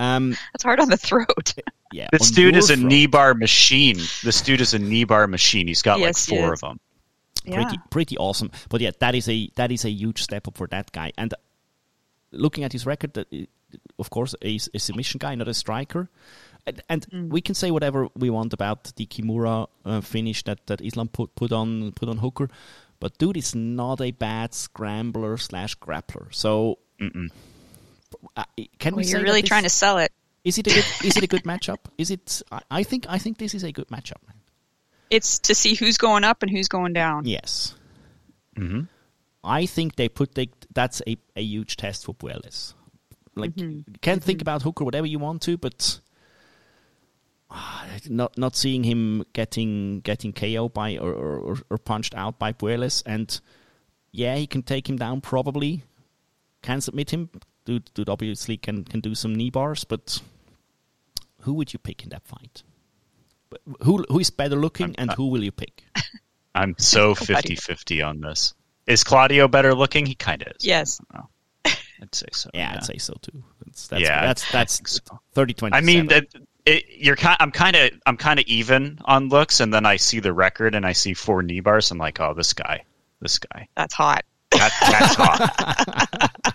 Um, 0.00 0.36
That's 0.52 0.62
hard 0.62 0.78
on 0.78 0.88
the 0.90 0.96
throat. 0.96 1.54
yeah, 1.92 2.06
This 2.12 2.30
on 2.30 2.34
dude 2.36 2.56
is 2.56 2.70
a 2.70 2.74
front, 2.76 2.88
knee 2.88 3.06
bar 3.06 3.34
machine. 3.34 3.96
This 4.22 4.40
dude 4.42 4.60
is 4.60 4.72
a 4.72 4.78
knee 4.78 5.02
bar 5.04 5.26
machine. 5.26 5.66
He's 5.66 5.82
got 5.82 5.98
Yes, 5.98 6.30
like 6.30 6.38
four 6.38 6.52
of 6.52 6.60
them. 6.60 6.78
yeah. 7.44 7.62
pretty 7.64 7.78
pretty 7.90 8.16
awesome. 8.18 8.50
But 8.68 8.80
yeah, 8.80 8.92
that 9.00 9.14
is 9.16 9.28
a 9.28 9.50
that 9.56 9.72
is 9.72 9.84
a 9.84 9.90
huge 9.90 10.22
step 10.22 10.46
up 10.46 10.56
for 10.56 10.68
that 10.68 10.92
guy. 10.92 11.12
And 11.18 11.34
looking 12.30 12.62
at 12.62 12.72
his 12.72 12.86
record, 12.86 13.24
of 13.98 14.10
course, 14.10 14.36
a, 14.44 14.58
a 14.72 14.78
submission 14.78 15.18
guy, 15.18 15.34
not 15.34 15.48
a 15.48 15.54
striker. 15.54 16.08
And, 16.66 16.82
and 16.88 17.06
Mm. 17.10 17.28
we 17.30 17.40
can 17.40 17.54
say 17.54 17.70
whatever 17.70 18.08
we 18.14 18.28
want 18.30 18.52
about 18.52 18.92
the 18.96 19.06
Kimura 19.06 19.68
uh, 19.84 20.00
finish 20.02 20.42
that, 20.44 20.66
that 20.66 20.80
Islam 20.80 21.08
put 21.08 21.34
put 21.34 21.50
on 21.52 21.92
put 21.92 22.08
on 22.08 22.18
Hooker, 22.18 22.48
but 23.00 23.16
dude 23.18 23.36
is 23.36 23.54
not 23.54 24.00
a 24.00 24.10
bad 24.10 24.52
scrambler 24.54 25.36
slash 25.38 25.76
grappler. 25.78 26.32
So. 26.34 26.78
Uh, 28.36 28.44
can 28.78 28.94
we 28.94 29.00
Well, 29.00 29.04
say 29.04 29.10
you're 29.10 29.20
that 29.20 29.24
really 29.24 29.40
this- 29.42 29.48
trying 29.48 29.62
to 29.64 29.68
sell 29.70 29.98
it. 29.98 30.12
Is 30.44 30.56
it 30.58 30.66
a 30.66 30.70
good? 30.70 30.84
is 31.04 31.16
it 31.16 31.22
a 31.22 31.26
good 31.26 31.42
matchup? 31.52 31.78
Is 31.98 32.10
it? 32.10 32.42
I, 32.50 32.60
I 32.70 32.82
think. 32.82 33.06
I 33.08 33.18
think 33.18 33.38
this 33.38 33.54
is 33.54 33.64
a 33.64 33.72
good 33.72 33.88
matchup. 33.88 34.20
Man. 34.26 34.36
It's 35.10 35.38
to 35.40 35.54
see 35.54 35.74
who's 35.74 35.96
going 35.98 36.24
up 36.24 36.42
and 36.42 36.50
who's 36.50 36.68
going 36.68 36.92
down. 36.92 37.24
Yes. 37.26 37.74
I 39.44 39.66
think 39.66 39.96
they 39.96 40.08
put 40.08 40.34
they, 40.34 40.50
that's 40.74 41.00
a, 41.06 41.16
a 41.36 41.42
huge 41.42 41.76
test 41.76 42.04
for 42.04 42.14
Puelles. 42.14 42.74
Like, 43.36 43.52
you 43.58 43.84
can 44.02 44.18
think 44.20 44.42
about 44.42 44.62
Hooker 44.62 44.84
whatever 44.84 45.06
you 45.06 45.18
want 45.20 45.42
to, 45.42 45.56
but 45.56 46.00
Ah, 47.50 47.86
not 48.08 48.36
not 48.36 48.54
seeing 48.56 48.84
him 48.84 49.24
getting 49.32 50.00
getting 50.00 50.32
KO 50.32 50.68
by 50.68 50.98
or, 50.98 51.12
or, 51.12 51.58
or 51.70 51.78
punched 51.78 52.14
out 52.14 52.38
by 52.38 52.52
Puelles, 52.52 53.02
and 53.06 53.40
yeah, 54.12 54.36
he 54.36 54.46
can 54.46 54.62
take 54.62 54.88
him 54.88 54.96
down 54.96 55.20
probably. 55.20 55.82
Can 56.62 56.80
submit 56.80 57.10
him. 57.10 57.30
Dude, 57.64 57.90
dude 57.94 58.08
obviously 58.08 58.56
can 58.56 58.84
can 58.84 59.00
do 59.00 59.14
some 59.14 59.34
knee 59.34 59.50
bars, 59.50 59.84
but 59.84 60.20
who 61.42 61.54
would 61.54 61.72
you 61.72 61.78
pick 61.78 62.02
in 62.02 62.10
that 62.10 62.26
fight? 62.26 62.62
Who 63.82 64.04
who 64.10 64.18
is 64.18 64.30
better 64.30 64.56
looking, 64.56 64.94
and 64.98 65.12
who 65.12 65.28
will 65.28 65.42
you 65.42 65.52
pick? 65.52 65.84
I'm 66.54 66.74
so 66.78 67.14
Claudio. 67.14 67.56
50-50 67.56 68.06
on 68.06 68.20
this. 68.20 68.52
Is 68.86 69.04
Claudio 69.04 69.48
better 69.48 69.74
looking? 69.74 70.06
He 70.06 70.14
kind 70.14 70.42
of 70.42 70.48
is. 70.48 70.66
Yes. 70.66 71.00
I'd 72.00 72.14
say 72.14 72.26
so. 72.32 72.50
Yeah, 72.54 72.74
I'd 72.74 72.84
say 72.84 72.98
so 72.98 73.14
too. 73.20 73.44
That's 73.64 73.88
that's 73.88 74.02
Yeah, 74.02 74.26
that's 74.26 74.50
that's 74.50 74.76
think 74.76 74.88
so. 74.88 75.20
30 75.34 75.54
20 75.54 75.76
I 75.76 75.80
mean, 75.80 76.06
that 76.08 76.26
it, 76.68 76.84
you're 76.98 77.16
kind. 77.16 77.36
I'm 77.40 77.50
kind 77.50 77.76
of. 77.76 77.90
I'm 78.06 78.16
kind 78.16 78.38
of 78.38 78.46
even 78.46 78.98
on 79.04 79.28
looks, 79.28 79.60
and 79.60 79.72
then 79.72 79.86
I 79.86 79.96
see 79.96 80.20
the 80.20 80.32
record, 80.32 80.74
and 80.74 80.84
I 80.86 80.92
see 80.92 81.14
four 81.14 81.42
knee 81.42 81.60
bars. 81.60 81.90
I'm 81.90 81.98
like, 81.98 82.20
oh, 82.20 82.34
this 82.34 82.52
guy, 82.52 82.84
this 83.20 83.38
guy, 83.38 83.68
That's 83.76 83.94
hot. 83.94 84.24
that, 84.52 84.72
that's 84.80 85.14
hot. 85.14 86.54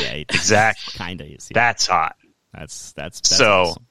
yeah, 0.00 0.12
it 0.12 0.26
Exactly. 0.30 0.98
kind 0.98 1.20
of 1.20 1.26
is. 1.28 1.48
Yeah. 1.50 1.54
That's 1.54 1.86
hot. 1.86 2.16
that's 2.52 2.92
that's, 2.92 3.20
that's 3.20 3.36
So- 3.36 3.62
awesome. 3.62 3.86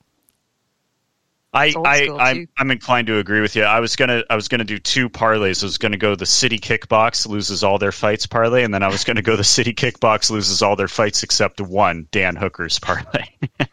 I, 1.54 1.74
I 1.86 2.08
I'm. 2.18 2.48
I'm 2.58 2.72
inclined 2.72 3.08
to 3.08 3.18
agree 3.18 3.42
with 3.42 3.58
you. 3.58 3.64
I 3.64 3.82
was 3.82 3.98
gonna, 3.98 4.24
I 4.30 4.36
was 4.38 4.48
gonna 4.48 4.64
do 4.64 4.80
two 4.80 5.10
parlays. 5.10 5.62
I 5.62 5.66
was 5.66 5.78
gonna 5.80 5.98
go 5.98 6.16
the 6.16 6.26
City 6.26 6.60
Kickbox 6.60 7.28
loses 7.28 7.62
all 7.62 7.78
their 7.78 7.92
fights 7.92 8.26
parlay, 8.26 8.64
and 8.64 8.74
then 8.74 8.84
I 8.84 8.88
was 8.88 9.04
gonna 9.04 9.22
go 9.22 9.36
the 9.36 9.44
City 9.44 9.74
Kickbox 9.74 10.32
loses 10.32 10.62
all 10.62 10.78
their 10.78 10.88
fights 10.88 11.24
except 11.24 11.60
one, 11.60 12.08
Dan 12.10 12.38
Hooker's 12.38 12.80
parlay. 12.80 13.26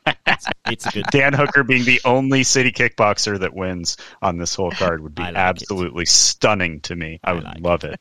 it's 0.67 0.87
a 0.87 0.91
good. 0.91 1.05
Dan 1.11 1.33
Hooker 1.33 1.65
being 1.65 1.85
the 1.85 2.01
only 2.05 2.45
City 2.45 2.73
Kickboxer 2.73 3.41
that 3.41 3.55
wins 3.55 3.97
on 4.23 4.39
this 4.39 4.55
whole 4.55 4.71
card 4.71 5.03
would 5.03 5.15
be 5.15 5.23
I 5.23 5.27
like 5.27 5.35
it. 5.35 5.39
absolutely 5.39 6.07
stunning 6.07 6.81
to 6.83 6.97
me. 6.97 7.21
I, 7.23 7.31
I 7.31 7.35
would 7.35 7.45
like 7.45 7.61
love 7.61 7.85
it. 7.85 8.01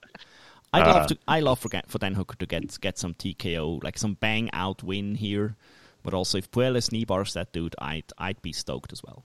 I 0.74 0.82
uh, 0.82 0.94
love 0.94 1.08
to. 1.08 1.18
I 1.28 1.40
love 1.40 1.60
for 1.60 1.70
for 1.88 1.98
Dan 1.98 2.14
Hooker 2.14 2.36
to 2.38 2.46
get 2.46 2.80
get 2.82 2.98
some 2.98 3.14
TKO, 3.14 3.84
like 3.84 3.98
some 3.98 4.16
bang 4.16 4.50
out 4.54 4.84
win 4.84 5.16
here. 5.16 5.56
But 6.04 6.14
also, 6.14 6.38
if 6.38 6.52
Puelles 6.52 6.92
knee 6.92 7.06
bars 7.06 7.34
that 7.34 7.52
dude, 7.52 7.76
I'd 7.80 8.06
I'd 8.18 8.42
be 8.42 8.54
stoked 8.54 8.94
as 8.94 9.04
well. 9.04 9.24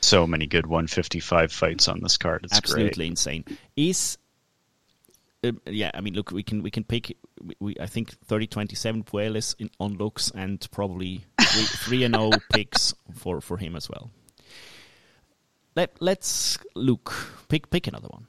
So 0.00 0.26
many 0.26 0.46
good 0.46 0.66
155 0.66 1.52
fights 1.52 1.88
on 1.88 2.00
this 2.00 2.16
card. 2.18 2.44
It's 2.44 2.56
Absolutely 2.56 2.90
great. 2.94 3.08
insane. 3.08 3.44
Is 3.76 4.18
um, 5.42 5.60
yeah, 5.66 5.90
I 5.94 6.00
mean, 6.00 6.14
look, 6.14 6.30
we 6.30 6.42
can 6.42 6.62
we 6.62 6.70
can 6.70 6.84
pick. 6.84 7.16
We, 7.42 7.54
we 7.60 7.76
I 7.80 7.86
think 7.86 8.14
30-27 8.26 9.04
Puelles 9.04 9.54
in, 9.58 9.70
on 9.78 9.94
looks 9.96 10.30
and 10.34 10.66
probably 10.70 11.24
three, 11.40 11.64
three 11.84 12.04
and 12.04 12.14
zero 12.14 12.30
picks 12.52 12.94
for 13.14 13.40
for 13.40 13.56
him 13.56 13.76
as 13.76 13.88
well. 13.88 14.10
Let 15.76 16.00
let's 16.00 16.58
look 16.74 17.14
pick 17.48 17.70
pick 17.70 17.86
another 17.86 18.08
one. 18.08 18.26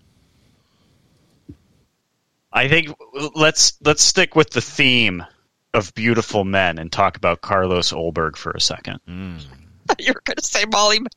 I 2.54 2.68
think 2.68 2.94
let's 3.36 3.74
let's 3.84 4.04
stick 4.04 4.36
with 4.36 4.52
the 4.52 4.62
theme 4.62 5.26
of 5.74 5.94
beautiful 5.94 6.44
men 6.44 6.78
and 6.78 6.92
talk 6.92 7.18
about 7.18 7.42
Carlos 7.42 7.92
Ulberg 7.94 8.36
for 8.36 8.52
a 8.52 8.60
second. 8.62 9.00
Hmm. 9.08 9.38
you 10.00 10.14
were 10.14 10.22
going 10.26 10.38
to 10.38 10.46
say 10.46 10.66
Molly. 10.72 11.00
Mc- 11.00 11.12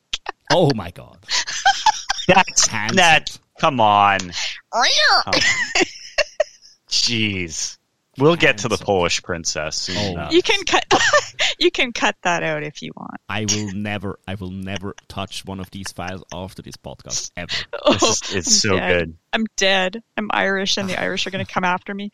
Oh 0.52 0.70
my 0.74 0.90
god! 0.90 1.18
That's 2.28 2.66
Handsome. 2.66 2.96
that. 2.96 3.38
Come 3.60 3.80
on, 3.80 4.18
jeez. 6.88 7.78
We'll 8.18 8.36
get 8.36 8.58
to 8.58 8.68
the 8.68 8.76
Polish 8.76 9.22
princess 9.22 9.76
soon 9.76 10.18
Oh. 10.18 10.30
You 10.30 10.42
can 10.42 10.64
cut. 10.64 10.84
you 11.58 11.70
can 11.70 11.92
cut 11.92 12.16
that 12.22 12.42
out 12.42 12.62
if 12.62 12.80
you 12.82 12.92
want. 12.96 13.20
I 13.28 13.44
will 13.46 13.72
never, 13.72 14.18
I 14.28 14.34
will 14.36 14.50
never 14.50 14.94
touch 15.08 15.44
one 15.44 15.60
of 15.60 15.70
these 15.70 15.90
files 15.92 16.22
after 16.32 16.62
this 16.62 16.76
podcast 16.76 17.30
ever. 17.36 17.50
This 17.92 18.02
is, 18.02 18.34
it's 18.34 18.56
so 18.62 18.72
I'm 18.74 18.78
dead. 18.78 18.98
good. 18.98 19.16
I'm 19.32 19.46
dead. 19.56 20.02
I'm 20.16 20.30
Irish, 20.32 20.76
and 20.76 20.88
the 20.88 21.00
Irish 21.00 21.26
are 21.26 21.30
going 21.30 21.44
to 21.44 21.52
come 21.52 21.64
after 21.64 21.92
me. 21.94 22.10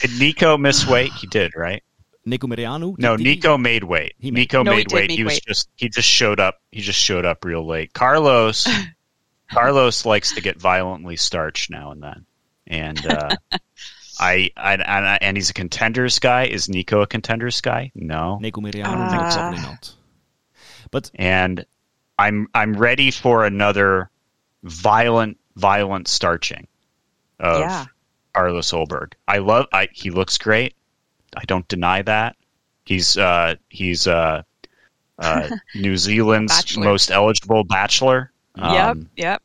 Did 0.00 0.18
Nico 0.18 0.56
miss 0.56 0.86
weight? 0.86 1.12
He 1.12 1.26
did, 1.26 1.52
right? 1.56 1.82
Nico 2.24 2.46
Meriano? 2.46 2.96
No, 2.98 3.16
did 3.16 3.26
he- 3.26 3.34
Nico 3.34 3.58
made 3.58 3.82
weight. 3.84 4.14
He 4.18 4.30
made- 4.30 4.40
Nico 4.42 4.62
No, 4.62 4.70
made 4.76 4.86
did 4.88 4.94
weight. 4.94 5.08
make 5.10 5.18
He 5.18 5.24
was 5.24 5.34
weight. 5.34 5.42
just 5.46 5.68
he 5.76 5.88
just 5.88 6.08
showed 6.08 6.38
up. 6.40 6.60
He 6.70 6.80
just 6.80 6.98
showed 7.00 7.24
up 7.26 7.44
real 7.44 7.66
late. 7.66 7.92
Carlos 7.92 8.68
Carlos 9.50 10.06
likes 10.06 10.32
to 10.34 10.40
get 10.40 10.58
violently 10.60 11.16
starched 11.16 11.68
now 11.70 11.90
and 11.90 12.02
then, 12.02 12.26
and 12.66 13.06
uh, 13.06 13.36
I, 14.22 14.50
I 14.56 14.72
and, 14.74 14.82
I- 15.06 15.18
and 15.20 15.36
he's 15.36 15.50
a 15.50 15.54
contenders 15.54 16.18
guy. 16.18 16.44
Is 16.44 16.68
Nico 16.68 17.00
a 17.02 17.06
contenders 17.06 17.60
guy? 17.60 17.90
No. 17.94 18.38
Nico 18.40 18.60
Meriano? 18.60 18.86
Ah. 18.86 19.30
probably 19.34 19.60
not. 19.60 19.94
But 20.90 21.10
And 21.14 21.64
I'm 22.18 22.46
I'm 22.54 22.74
ready 22.74 23.10
for 23.10 23.44
another 23.44 24.10
violent 24.62 25.38
violent 25.56 26.08
starching 26.08 26.66
of 27.40 27.60
Yeah. 27.60 27.86
Carlos 28.34 28.70
Ulberg. 28.72 29.12
I 29.26 29.38
love. 29.38 29.66
I 29.72 29.88
he 29.92 30.10
looks 30.10 30.38
great. 30.38 30.74
I 31.36 31.44
don't 31.46 31.66
deny 31.68 32.02
that. 32.02 32.36
He's 32.84 33.16
uh 33.16 33.56
he's 33.70 34.06
uh, 34.06 34.42
uh 35.18 35.56
New 35.74 35.96
Zealand's 35.96 36.52
Bachelor. 36.52 36.84
most 36.84 37.10
eligible 37.10 37.64
bachelor. 37.64 38.30
Um, 38.56 39.08
yep. 39.16 39.40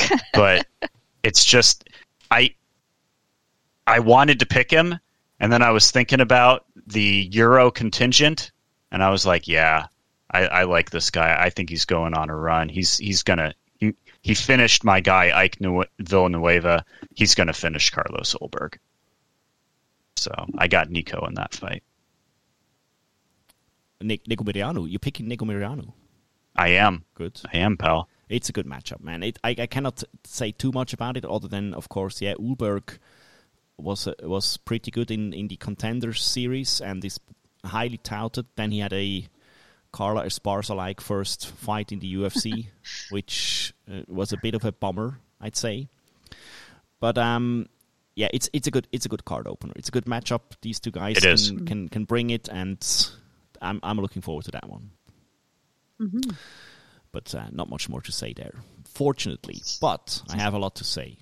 Yep. 0.00 0.20
but 0.32 0.66
it's 1.22 1.44
just 1.44 1.88
I 2.30 2.54
I 3.88 4.00
wanted 4.00 4.40
to 4.40 4.46
pick 4.46 4.70
him 4.70 4.98
and 5.40 5.52
then 5.52 5.62
I 5.62 5.70
was 5.70 5.90
thinking 5.90 6.20
about 6.20 6.66
the 6.86 7.28
Euro 7.32 7.70
contingent 7.70 8.52
and 8.90 9.02
I 9.02 9.10
was 9.10 9.24
like, 9.24 9.48
yeah, 9.48 9.86
I, 10.30 10.46
I 10.46 10.62
like 10.64 10.90
this 10.90 11.10
guy. 11.10 11.36
I 11.40 11.50
think 11.50 11.70
he's 11.70 11.84
going 11.84 12.14
on 12.14 12.30
a 12.30 12.36
run. 12.36 12.68
He's 12.68 12.98
he's 12.98 13.22
gonna 13.22 13.54
he, 13.78 13.94
he 14.20 14.34
finished 14.34 14.84
my 14.84 15.00
guy 15.00 15.36
Ike 15.36 15.60
Nu- 15.60 15.84
Villanueva. 15.98 16.84
He's 17.14 17.34
gonna 17.34 17.52
finish 17.54 17.90
Carlos 17.90 18.34
Ulberg. 18.40 18.76
So 20.16 20.32
I 20.58 20.68
got 20.68 20.90
Nico 20.90 21.24
in 21.26 21.34
that 21.34 21.54
fight. 21.54 21.82
Nic- 24.00 24.28
Nico 24.28 24.44
Meriano, 24.44 24.88
you're 24.88 24.98
picking 24.98 25.28
Nico 25.28 25.44
Meriano. 25.44 25.92
I 26.56 26.68
am. 26.70 27.04
Good. 27.14 27.40
I 27.52 27.58
am, 27.58 27.76
pal. 27.76 28.08
It's 28.28 28.48
a 28.48 28.52
good 28.52 28.66
matchup, 28.66 29.00
man. 29.00 29.22
It, 29.22 29.38
I, 29.42 29.54
I 29.58 29.66
cannot 29.66 30.02
say 30.24 30.52
too 30.52 30.72
much 30.72 30.92
about 30.92 31.16
it, 31.16 31.24
other 31.24 31.48
than, 31.48 31.72
of 31.72 31.88
course, 31.88 32.20
yeah, 32.20 32.34
Ulberg 32.34 32.98
was 33.78 34.06
uh, 34.06 34.14
was 34.22 34.56
pretty 34.56 34.90
good 34.90 35.10
in, 35.10 35.32
in 35.32 35.48
the 35.48 35.56
contenders 35.56 36.22
series 36.22 36.80
and 36.80 37.04
is 37.04 37.20
highly 37.64 37.98
touted. 37.98 38.46
Then 38.56 38.70
he 38.70 38.80
had 38.80 38.92
a 38.92 39.26
Carla 39.92 40.24
Esparza 40.24 40.74
like 40.76 41.00
first 41.00 41.50
fight 41.50 41.92
in 41.92 42.00
the 42.00 42.14
UFC, 42.14 42.66
which 43.10 43.72
uh, 43.90 44.02
was 44.08 44.32
a 44.32 44.36
bit 44.36 44.54
of 44.54 44.64
a 44.64 44.72
bummer, 44.72 45.20
I'd 45.40 45.56
say. 45.56 45.88
But 47.00 47.16
um, 47.16 47.68
yeah, 48.14 48.28
it's 48.32 48.50
it's 48.52 48.66
a 48.66 48.70
good 48.70 48.88
it's 48.92 49.06
a 49.06 49.08
good 49.08 49.24
card 49.24 49.46
opener. 49.46 49.72
It's 49.76 49.88
a 49.88 49.92
good 49.92 50.06
matchup. 50.06 50.40
These 50.60 50.80
two 50.80 50.90
guys 50.90 51.18
can, 51.48 51.66
can 51.66 51.88
can 51.88 52.04
bring 52.04 52.30
it, 52.30 52.48
and 52.48 52.78
I'm 53.62 53.80
I'm 53.82 53.98
looking 53.98 54.22
forward 54.22 54.44
to 54.46 54.50
that 54.52 54.68
one. 54.68 54.90
But 57.12 57.34
uh, 57.34 57.46
not 57.52 57.70
much 57.70 57.88
more 57.88 58.02
to 58.02 58.12
say 58.12 58.32
there, 58.34 58.54
fortunately. 58.84 59.62
But 59.80 60.22
I 60.30 60.36
have 60.36 60.54
a 60.54 60.58
lot 60.58 60.76
to 60.76 60.84
say 60.84 61.16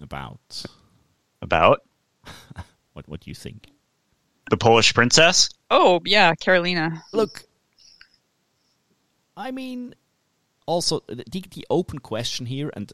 about 0.00 0.64
About 1.46 1.82
what 2.94 3.08
what 3.08 3.20
do 3.20 3.30
you 3.30 3.34
think. 3.36 3.68
the 4.50 4.56
Polish 4.56 4.92
princess? 4.92 5.48
Oh 5.70 6.00
yeah, 6.04 6.34
Karolina. 6.34 7.02
Look, 7.12 7.44
I 9.36 9.52
mean, 9.52 9.94
also 10.66 11.00
the, 11.06 11.22
the 11.54 11.64
open 11.70 12.00
question 12.00 12.46
here, 12.46 12.70
and 12.74 12.92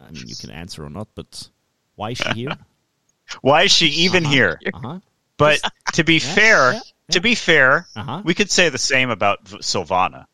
I 0.00 0.10
mean 0.10 0.26
you 0.26 0.34
can 0.34 0.50
answer 0.50 0.84
or 0.84 0.90
not, 0.90 1.06
but 1.14 1.48
why 1.94 2.10
is 2.10 2.18
she 2.18 2.32
here? 2.34 2.56
Why 3.40 3.62
is 3.62 3.70
she 3.72 3.86
even 4.04 4.24
here? 4.24 4.58
Uh 4.74 4.78
huh. 4.78 4.98
But 5.38 5.60
to 5.94 6.02
be 6.04 6.18
fair, 6.18 6.72
yeah, 6.74 6.80
to 7.12 7.20
be 7.20 7.34
fair, 7.36 7.86
Uh-huh. 7.96 8.20
we 8.24 8.34
could 8.34 8.50
say 8.50 8.68
the 8.68 8.78
same 8.78 9.10
about 9.10 9.46
V- 9.48 9.58
Silvana. 9.58 10.26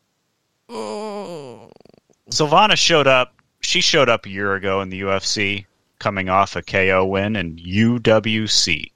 Silvana 2.29 2.75
showed 2.75 3.07
up. 3.07 3.35
She 3.61 3.79
showed 3.81 4.09
up 4.09 4.25
a 4.25 4.29
year 4.29 4.55
ago 4.55 4.81
in 4.81 4.89
the 4.89 5.01
UFC, 5.01 5.65
coming 5.99 6.29
off 6.29 6.55
a 6.55 6.61
KO 6.61 7.05
win 7.05 7.35
in 7.35 7.57
UWC, 7.57 8.91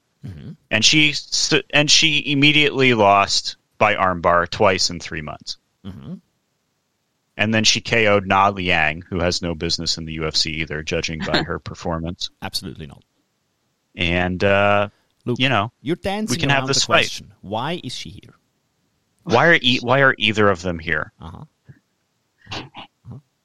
and 0.72 0.86
she 0.86 1.14
and 1.72 1.92
she 1.92 2.32
immediately 2.32 2.94
lost 2.94 3.58
by 3.78 3.96
armbar 3.96 4.50
twice 4.50 4.90
in 4.90 5.00
three 5.00 5.22
months. 5.22 5.58
And 7.36 7.54
then 7.54 7.64
she 7.64 7.82
KO'd 7.82 8.28
Na 8.28 8.50
Liang, 8.50 9.02
who 9.10 9.20
has 9.20 9.42
no 9.42 9.56
business 9.56 9.98
in 9.98 10.06
the 10.06 10.18
UFC 10.18 10.48
either, 10.52 10.84
judging 10.84 11.20
by 11.20 11.42
her 11.48 11.58
performance. 11.60 12.30
Absolutely 12.42 12.86
not. 12.86 13.04
And 13.96 14.44
uh, 14.44 14.90
Luke, 15.26 15.40
you 15.40 15.50
know, 15.50 15.72
you're 15.82 15.96
dancing 15.96 16.36
we 16.36 16.40
can 16.40 16.50
have 16.50 16.68
this 16.68 16.82
the 16.82 16.86
fight. 16.88 16.94
question. 17.02 17.34
Why 17.42 17.82
is 17.84 17.96
she 17.96 18.10
here? 18.12 18.34
why 19.24 19.48
are 19.48 19.58
e- 19.62 19.80
why 19.82 20.02
are 20.02 20.14
either 20.18 20.50
of 20.50 20.62
them 20.62 20.78
here? 20.80 21.12
Uh 21.20 21.32
huh. 22.52 22.66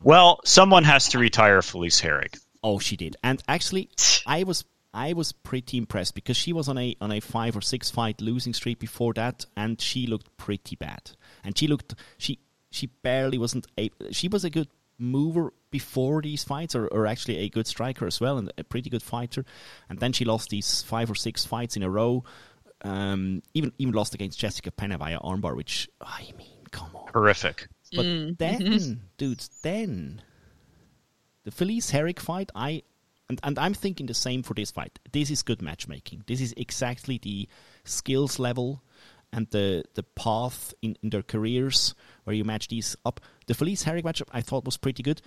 Well, 0.03 0.41
someone 0.45 0.85
has 0.85 1.09
to 1.11 1.19
retire 1.19 1.61
Felice 1.63 2.01
Herrig. 2.01 2.39
Oh, 2.63 2.79
she 2.79 2.97
did. 2.97 3.17
And 3.23 3.43
actually, 3.49 3.91
I 4.27 4.43
was 4.45 4.65
I 4.93 5.13
was 5.13 5.33
pretty 5.33 5.79
impressed 5.79 6.15
because 6.15 6.37
she 6.37 6.53
was 6.53 6.69
on 6.69 6.79
a 6.79 6.97
on 7.01 7.13
a 7.13 7.21
five 7.21 7.57
or 7.57 7.61
six 7.61 7.91
fight 7.91 8.21
losing 8.21 8.55
streak 8.55 8.79
before 8.79 9.15
that, 9.15 9.47
and 9.57 9.81
she 9.81 10.07
looked 10.07 10.37
pretty 10.37 10.77
bad. 10.77 11.11
And 11.45 11.57
she 11.57 11.67
looked 11.67 11.95
she 12.17 12.39
she 12.71 12.87
barely 12.87 13.39
wasn't 13.39 13.67
a 13.79 13.91
she 14.11 14.29
was 14.29 14.45
a 14.45 14.51
good 14.51 14.69
mover 14.99 15.53
before 15.71 16.23
these 16.23 16.43
fights, 16.43 16.75
or, 16.75 16.87
or 16.89 17.07
actually 17.07 17.39
a 17.39 17.49
good 17.49 17.67
striker 17.67 18.07
as 18.07 18.21
well, 18.21 18.39
and 18.39 18.53
a 18.59 18.65
pretty 18.65 18.91
good 18.91 19.03
fighter. 19.03 19.45
And 19.89 19.99
then 19.99 20.13
she 20.13 20.25
lost 20.25 20.51
these 20.51 20.83
five 20.83 21.11
or 21.11 21.15
six 21.15 21.45
fights 21.45 21.77
in 21.77 21.83
a 21.83 21.91
row. 21.91 22.25
Um, 22.83 23.43
even 23.55 23.73
even 23.79 23.93
lost 23.95 24.15
against 24.15 24.39
Jessica 24.39 24.71
Penne 24.71 24.97
via 24.97 25.19
armbar, 25.21 25.57
which 25.57 25.89
I 26.01 26.33
mean, 26.37 26.65
come 26.71 26.91
on. 26.95 27.11
Horrific. 27.13 27.69
But 27.93 28.39
then, 28.39 29.01
dudes, 29.17 29.51
then 29.63 30.23
the 31.49 31.53
Felice 31.53 31.91
Herrig 31.91 32.19
fight, 32.19 32.51
I 32.55 32.83
and, 33.31 33.41
and 33.43 33.59
I'm 33.59 33.73
thinking 33.73 34.05
the 34.05 34.13
same 34.13 34.43
for 34.43 34.53
this 34.53 34.71
fight. 34.71 34.99
This 35.13 35.31
is 35.31 35.43
good 35.43 35.63
matchmaking. 35.63 36.25
This 36.27 36.43
is 36.43 36.53
exactly 36.59 37.17
the 37.17 37.49
skills 37.85 38.39
level 38.39 38.83
and 39.33 39.49
the 39.51 39.85
the 39.95 40.03
path 40.03 40.75
in, 40.83 40.99
in 41.03 41.09
their 41.09 41.23
careers 41.23 41.95
where 42.25 42.37
you 42.37 42.45
match 42.45 42.69
these 42.69 42.97
up. 43.07 43.21
The 43.47 43.55
Felice 43.55 43.85
Herrig 43.85 44.03
matchup 44.03 44.29
I 44.31 44.43
thought 44.43 44.67
was 44.67 44.77
pretty 44.77 45.03
good, 45.03 45.23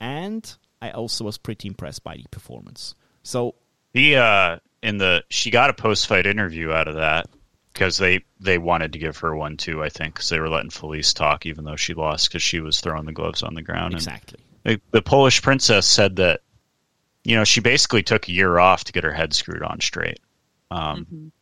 and 0.00 0.42
I 0.82 0.90
also 0.90 1.24
was 1.24 1.38
pretty 1.38 1.68
impressed 1.68 2.02
by 2.02 2.16
the 2.16 2.28
performance. 2.32 2.96
So 3.22 3.54
the 3.92 4.16
uh 4.16 4.58
in 4.82 4.98
the 4.98 5.22
she 5.28 5.52
got 5.52 5.70
a 5.70 5.74
post 5.74 6.08
fight 6.08 6.26
interview 6.26 6.72
out 6.72 6.88
of 6.88 6.96
that 6.96 7.28
because 7.72 7.96
they 7.96 8.24
they 8.40 8.58
wanted 8.58 8.94
to 8.94 8.98
give 8.98 9.18
her 9.18 9.36
one 9.36 9.56
too. 9.56 9.84
I 9.84 9.88
think 9.88 10.14
because 10.14 10.30
they 10.30 10.40
were 10.40 10.48
letting 10.48 10.70
Felice 10.70 11.14
talk 11.14 11.46
even 11.46 11.64
though 11.64 11.76
she 11.76 11.94
lost 11.94 12.28
because 12.28 12.42
she 12.42 12.58
was 12.58 12.80
throwing 12.80 13.06
the 13.06 13.12
gloves 13.12 13.44
on 13.44 13.54
the 13.54 13.62
ground. 13.62 13.94
And 13.94 14.02
exactly, 14.02 14.40
the, 14.64 14.80
the 14.90 15.02
Polish 15.02 15.42
princess 15.42 15.86
said 15.86 16.16
that 16.16 16.40
you 17.24 17.36
know 17.36 17.44
she 17.44 17.60
basically 17.60 18.02
took 18.02 18.28
a 18.28 18.32
year 18.32 18.58
off 18.58 18.84
to 18.84 18.92
get 18.92 19.04
her 19.04 19.12
head 19.12 19.32
screwed 19.34 19.62
on 19.62 19.80
straight. 19.80 20.20
Um, 20.70 21.32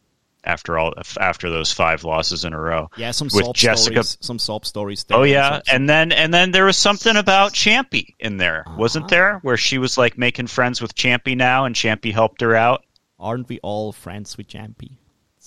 After 0.45 0.79
all, 0.79 0.95
after 1.21 1.51
those 1.51 1.73
five 1.73 2.05
losses 2.05 2.45
in 2.45 2.53
a 2.53 2.61
row, 2.61 2.89
yeah, 2.97 3.11
some 3.11 3.27
with 3.27 3.45
sob 3.45 3.55
Jessica 3.55 4.03
stories, 4.05 4.19
some 4.21 4.39
sob 4.39 4.65
stories. 4.65 5.05
There 5.05 5.19
Oh 5.19 5.25
yeah, 5.25 5.61
and 5.71 5.89
then 5.89 6.13
and 6.13 6.33
then 6.33 6.53
there 6.53 6.65
was 6.65 6.77
something 6.77 7.17
about 7.17 7.53
Champy 7.53 8.15
in 8.19 8.39
there, 8.39 8.65
wasn't 8.77 9.09
there? 9.09 9.41
Where 9.43 9.57
she 9.57 9.79
was 9.79 9.99
like 9.99 10.17
making 10.17 10.47
friends 10.47 10.81
with 10.81 10.95
Champy 10.95 11.37
now, 11.37 11.65
and 11.65 11.75
Champy 11.75 12.13
helped 12.13 12.41
her 12.41 12.55
out. 12.55 12.85
aren't 13.19 13.49
we 13.49 13.59
all 13.63 13.93
friends 13.93 14.39
with 14.39 14.49
Champy? 14.49 14.93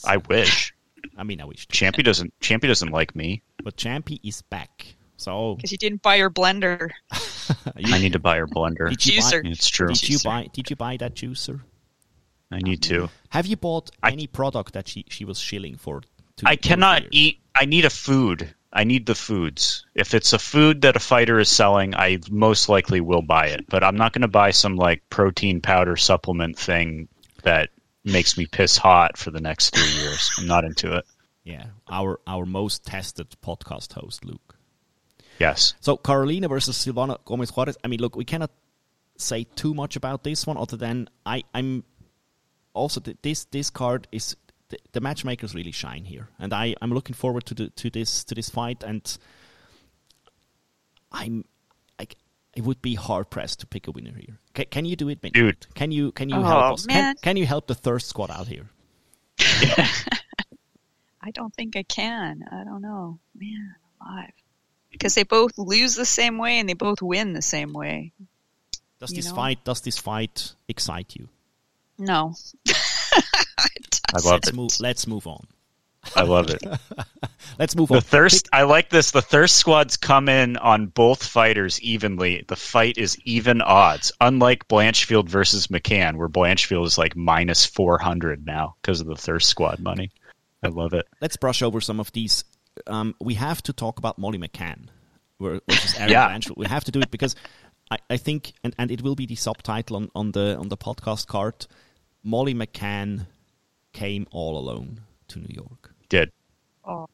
I 0.05 0.17
wish 0.17 0.73
I 1.17 1.23
mean, 1.23 1.41
I 1.41 1.45
wish. 1.45 1.67
to. 1.67 1.75
Champy 1.75 2.03
doesn't. 2.03 2.33
Champy 2.39 2.67
doesn't 2.67 2.91
like 2.91 3.15
me. 3.15 3.43
But 3.63 3.77
Champy 3.77 4.19
is 4.23 4.41
back. 4.43 4.87
So 5.17 5.55
Because 5.55 5.71
you 5.71 5.77
didn't 5.77 6.01
buy 6.01 6.15
your 6.15 6.29
blender. 6.29 6.89
I 7.75 7.99
need 7.99 8.13
to 8.13 8.19
buy 8.19 8.37
her 8.37 8.47
blender. 8.47 8.89
did 8.89 9.05
you 9.05 9.21
Juicer. 9.21 9.43
buy? 9.43 9.49
It's 9.49 9.67
true. 9.69 9.87
Did 9.89 10.09
you 10.09 10.19
buy? 10.23 10.47
Did 10.53 10.69
you 10.69 10.75
buy 10.75 10.97
that 10.97 11.15
juicer? 11.15 11.61
I 12.51 12.59
need 12.59 12.81
to. 12.83 13.09
Have 13.29 13.45
you 13.47 13.55
bought 13.55 13.91
I- 14.03 14.11
any 14.11 14.27
product 14.27 14.73
that 14.73 14.87
she 14.87 15.05
she 15.09 15.25
was 15.25 15.39
shilling 15.39 15.75
for? 15.77 16.01
Two, 16.37 16.45
I 16.45 16.55
cannot 16.55 17.03
eat. 17.11 17.39
I 17.55 17.65
need 17.65 17.85
a 17.85 17.89
food. 17.89 18.53
I 18.73 18.85
need 18.85 19.05
the 19.05 19.15
foods. 19.15 19.85
If 19.95 20.13
it's 20.13 20.31
a 20.31 20.39
food 20.39 20.81
that 20.83 20.95
a 20.95 20.99
fighter 20.99 21.39
is 21.39 21.49
selling, 21.49 21.93
I 21.93 22.19
most 22.29 22.69
likely 22.69 23.01
will 23.01 23.21
buy 23.21 23.47
it. 23.47 23.65
But 23.67 23.83
I'm 23.83 23.97
not 23.97 24.13
going 24.13 24.21
to 24.21 24.29
buy 24.29 24.51
some 24.51 24.77
like 24.77 25.03
protein 25.09 25.59
powder 25.61 25.97
supplement 25.97 26.57
thing 26.57 27.09
that 27.43 27.69
makes 28.05 28.37
me 28.37 28.45
piss 28.45 28.77
hot 28.77 29.17
for 29.17 29.29
the 29.31 29.41
next 29.41 29.75
three 29.75 30.01
years. 30.01 30.31
I'm 30.37 30.47
not 30.47 30.63
into 30.63 30.95
it. 30.97 31.05
Yeah, 31.43 31.65
our 31.89 32.19
our 32.25 32.45
most 32.45 32.85
tested 32.85 33.27
podcast 33.43 33.93
host, 33.93 34.23
Luke. 34.23 34.55
Yes. 35.41 35.73
So 35.81 35.97
Karolina 35.97 36.47
versus 36.47 36.77
Silvana 36.77 37.17
Gomez 37.25 37.49
Juarez. 37.55 37.77
I 37.83 37.87
mean, 37.87 37.99
look, 37.99 38.15
we 38.15 38.25
cannot 38.25 38.51
say 39.17 39.43
too 39.55 39.73
much 39.73 39.95
about 39.95 40.23
this 40.23 40.45
one, 40.47 40.57
other 40.57 40.77
than 40.77 41.07
I 41.25 41.43
I'm 41.53 41.83
also 42.73 42.99
th- 43.01 43.17
this 43.21 43.45
this 43.45 43.69
card 43.69 44.07
is 44.11 44.35
the, 44.69 44.77
the 44.93 45.01
matchmakers 45.01 45.53
really 45.53 45.71
shine 45.71 46.05
here, 46.05 46.27
and 46.39 46.53
I 46.53 46.75
I'm 46.81 46.91
looking 46.93 47.15
forward 47.15 47.45
to 47.47 47.53
the 47.53 47.69
to 47.81 47.89
this 47.89 48.23
to 48.25 48.35
this 48.35 48.49
fight, 48.49 48.83
and 48.83 49.01
I'm 51.11 51.45
I, 51.99 52.07
it 52.55 52.63
would 52.63 52.81
be 52.81 52.95
hard 52.95 53.29
pressed 53.29 53.59
to 53.61 53.67
pick 53.67 53.87
a 53.87 53.91
winner 53.91 54.13
here. 54.17 54.37
Ca 54.55 54.65
can 54.65 54.85
you 54.85 54.95
do 54.95 55.09
it, 55.09 55.21
Mint? 55.23 55.35
Dude. 55.35 55.67
Can 55.75 55.91
you 55.91 56.11
can 56.11 56.29
you 56.29 56.37
Oh, 56.37 56.43
help 56.43 56.73
us? 56.73 56.85
Can, 56.85 57.15
can 57.21 57.37
you 57.37 57.45
help 57.45 57.67
the 57.67 57.75
thirst 57.75 58.07
squad 58.09 58.31
out 58.31 58.47
here? 58.47 58.69
I 61.23 61.31
don't 61.33 61.53
think 61.53 61.75
I 61.75 61.83
can. 61.83 62.43
I 62.51 62.63
don't 62.63 62.81
know. 62.81 63.19
Man, 63.35 63.75
alive. 64.01 64.31
Because 64.91 65.15
they 65.15 65.23
both 65.23 65.57
lose 65.57 65.95
the 65.95 66.05
same 66.05 66.37
way 66.37 66.59
and 66.59 66.67
they 66.69 66.73
both 66.73 67.01
win 67.01 67.33
the 67.33 67.41
same 67.41 67.73
way. 67.73 68.11
Does 68.99 69.11
You 69.11 69.17
this 69.17 69.29
know? 69.29 69.35
fight 69.35 69.63
does 69.63 69.81
this 69.81 69.97
fight 69.97 70.53
excite 70.67 71.15
you? 71.15 71.27
No. 71.97 72.35
I 74.13 74.17
love 74.23 74.25
Let's 74.25 74.49
it. 74.49 74.55
move. 74.55 74.71
Let's 74.79 75.07
move 75.07 75.27
on. 75.27 75.47
I 76.15 76.23
love 76.23 76.49
it. 76.49 76.63
Let's 77.59 77.75
move 77.75 77.91
on. 77.91 77.95
The 77.97 78.01
thirst. 78.01 78.49
I 78.51 78.63
like 78.63 78.89
this. 78.89 79.11
The 79.11 79.21
thirst 79.21 79.55
squads 79.55 79.97
come 79.97 80.27
in 80.29 80.57
on 80.57 80.87
both 80.87 81.23
fighters 81.23 81.79
evenly. 81.81 82.43
The 82.47 82.55
fight 82.55 82.97
is 82.97 83.19
even 83.21 83.61
odds. 83.61 84.11
Unlike 84.19 84.67
Blanchfield 84.67 85.29
versus 85.29 85.67
McCann, 85.67 86.15
where 86.15 86.27
Blanchfield 86.27 86.85
is 86.87 86.97
like 86.97 87.15
minus 87.15 87.65
four 87.65 87.99
hundred 87.99 88.45
now 88.45 88.75
because 88.81 88.99
of 88.99 89.07
the 89.07 89.15
thirst 89.15 89.47
squad 89.47 89.79
money. 89.79 90.09
I 90.63 90.67
love 90.69 90.93
it. 90.93 91.07
let's 91.21 91.37
brush 91.37 91.61
over 91.61 91.79
some 91.81 91.99
of 91.99 92.11
these. 92.11 92.43
Um, 92.87 93.15
we 93.19 93.33
have 93.35 93.61
to 93.63 93.73
talk 93.73 93.97
about 93.99 94.17
Molly 94.17 94.37
McCann 94.37 94.87
ver- 95.39 95.61
versus 95.69 95.95
Erin 95.97 96.11
Yeah. 96.11 96.29
Blanchfield. 96.29 96.57
We 96.57 96.65
have 96.67 96.83
to 96.85 96.91
do 96.91 96.99
it 97.01 97.11
because 97.11 97.35
I, 97.89 97.97
I 98.09 98.17
think, 98.17 98.53
and, 98.63 98.73
and 98.77 98.91
it 98.91 99.01
will 99.01 99.15
be 99.15 99.25
the 99.25 99.35
subtitle 99.35 99.97
on, 99.97 100.09
on 100.15 100.31
the 100.31 100.57
on 100.57 100.69
the 100.69 100.77
podcast 100.77 101.27
card. 101.27 101.67
Molly 102.23 102.53
McCann 102.53 103.27
came 103.93 104.25
all 104.31 104.57
alone 104.57 105.01
to 105.29 105.39
New 105.39 105.53
York. 105.53 105.93
Did. 106.09 106.31
Oh. 106.85 107.07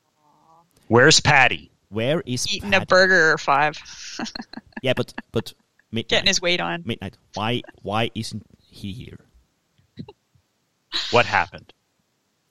Where's 0.87 1.19
Paddy? 1.19 1.71
Where 1.89 2.21
is 2.25 2.47
Eating 2.53 2.73
a 2.73 2.85
burger 2.85 3.31
or 3.33 3.37
five. 3.37 3.77
Yeah, 4.83 4.93
but 4.95 5.11
but 5.31 5.53
midnight. 5.91 6.09
Getting 6.09 6.27
his 6.27 6.39
weight 6.39 6.61
on. 6.61 6.83
midnight. 6.85 7.17
Why 7.33 7.63
why 7.81 8.11
isn't 8.13 8.45
he 8.59 8.91
here? 8.93 9.17
What 11.11 11.25
happened? 11.25 11.73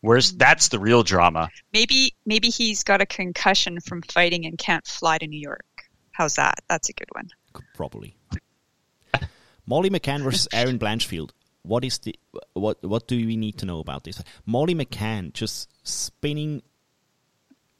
Where's 0.00 0.32
that's 0.32 0.68
the 0.68 0.78
real 0.78 1.02
drama. 1.02 1.48
Maybe 1.72 2.14
maybe 2.24 2.48
he's 2.48 2.84
got 2.84 3.00
a 3.00 3.06
concussion 3.06 3.80
from 3.80 4.02
fighting 4.02 4.44
and 4.46 4.56
can't 4.58 4.86
fly 4.86 5.18
to 5.18 5.26
New 5.26 5.40
York. 5.40 5.64
How's 6.12 6.34
that? 6.34 6.60
That's 6.68 6.88
a 6.88 6.92
good 6.92 7.08
one. 7.12 7.28
Probably. 7.74 8.16
Molly 9.66 9.90
McCann 9.90 10.22
versus 10.22 10.46
Erin 10.52 10.78
Blanchfield. 10.78 11.30
What 11.62 11.84
is 11.84 11.98
the 11.98 12.14
what? 12.52 12.82
What 12.84 13.08
do 13.08 13.16
we 13.16 13.36
need 13.36 13.58
to 13.58 13.66
know 13.66 13.80
about 13.80 14.04
this? 14.04 14.22
Molly 14.44 14.74
McCann 14.74 15.32
just 15.32 15.68
spinning 15.82 16.62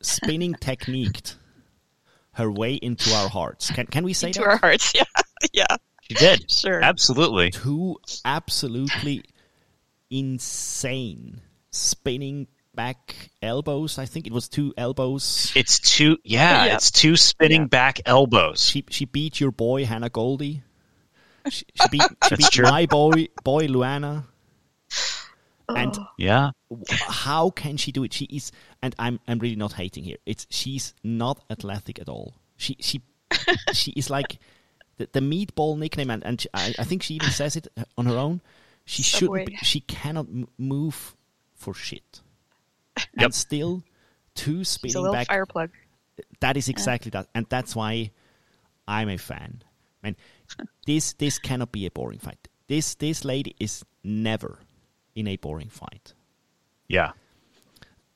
spinning 0.01 0.55
techniqued 0.61 1.37
her 2.33 2.51
way 2.51 2.75
into 2.75 3.13
our 3.15 3.29
hearts. 3.29 3.71
Can 3.71 3.87
can 3.87 4.05
we 4.05 4.13
say 4.13 4.33
to 4.33 4.41
that? 4.41 4.49
our 4.49 4.57
hearts. 4.57 4.93
Yeah, 5.03 5.05
yeah, 5.53 5.77
She 6.03 6.15
did. 6.15 6.51
sure. 6.51 6.83
Absolutely. 6.83 7.51
Two 7.51 7.99
absolutely 8.25 9.23
insane 10.11 11.41
spinning 11.71 12.47
back 12.75 13.31
elbows. 13.43 13.99
I 13.99 14.05
think 14.07 14.27
it 14.27 14.33
was 14.33 14.49
two 14.49 14.75
elbows. 14.77 15.53
It's 15.57 15.79
two. 15.81 16.19
Yeah, 16.25 16.67
Yeah. 16.67 16.75
it's 16.75 16.91
two 16.91 17.17
spinning 17.17 17.63
Yeah. 17.63 17.69
back 17.69 18.01
elbows. 18.07 18.65
She 18.69 18.85
she 18.91 19.05
beat 19.07 19.41
your 19.41 19.51
boy 19.53 19.85
Hannah 19.87 20.11
Goldy. 20.11 20.63
She, 21.49 21.65
she 21.75 21.89
beat 21.91 22.03
she 22.29 22.37
beat 22.37 22.59
my 22.63 22.87
boy 22.87 23.29
boy 23.45 23.67
Luana. 23.69 24.25
Oh. 25.69 25.75
And 25.75 25.99
Yeah. 26.17 26.51
how 27.09 27.51
can 27.51 27.77
she 27.77 27.91
do 27.93 28.05
it? 28.05 28.13
She 28.13 28.27
is, 28.27 28.53
and 28.83 28.95
I'm 28.99 29.19
I'm 29.27 29.39
really 29.39 29.57
not 29.57 29.73
hating 29.73 30.05
here. 30.05 30.17
It's 30.27 30.47
she's 30.51 30.95
not 31.03 31.43
athletic 31.51 31.99
at 31.99 32.09
all. 32.09 32.35
She 32.57 32.77
she 32.81 33.01
she 33.73 33.91
is 33.93 34.09
like 34.11 34.39
the, 34.99 35.09
the 35.13 35.21
meatball 35.21 35.77
nickname, 35.79 36.11
and, 36.11 36.25
and 36.25 36.41
she, 36.41 36.49
I, 36.55 36.73
I 36.79 36.85
think 36.85 37.03
she 37.03 37.15
even 37.15 37.31
says 37.31 37.57
it 37.57 37.67
on 37.99 38.07
her 38.07 38.17
own. 38.17 38.41
She 38.85 39.03
Subway. 39.03 39.41
shouldn't. 39.41 39.61
Be, 39.61 39.67
she 39.67 39.81
cannot 39.81 40.27
move 40.57 41.16
for 41.57 41.75
shit. 41.75 42.21
Yep. 42.97 43.25
And 43.25 43.35
still, 43.35 43.83
two 44.35 44.61
It's 44.61 44.71
a 44.71 44.73
spinning 44.73 44.97
little 45.03 45.13
back. 45.13 45.27
fire 45.29 45.47
plug. 45.47 45.71
That 46.41 46.57
is 46.57 46.69
exactly 46.69 47.11
that, 47.11 47.29
and 47.35 47.47
that's 47.49 47.75
why 47.77 48.11
I'm 48.89 49.09
a 49.09 49.19
fan. 49.19 49.63
Man, 50.03 50.17
this 50.87 51.13
this 51.15 51.39
cannot 51.39 51.73
be 51.73 51.87
a 51.87 51.91
boring 51.91 52.19
fight. 52.21 52.49
This 52.69 52.95
this 52.95 53.25
lady 53.25 53.55
is 53.61 53.85
never 54.05 54.61
in 55.15 55.27
a 55.27 55.37
boring 55.37 55.69
fight. 55.69 56.15
Yeah. 56.89 57.13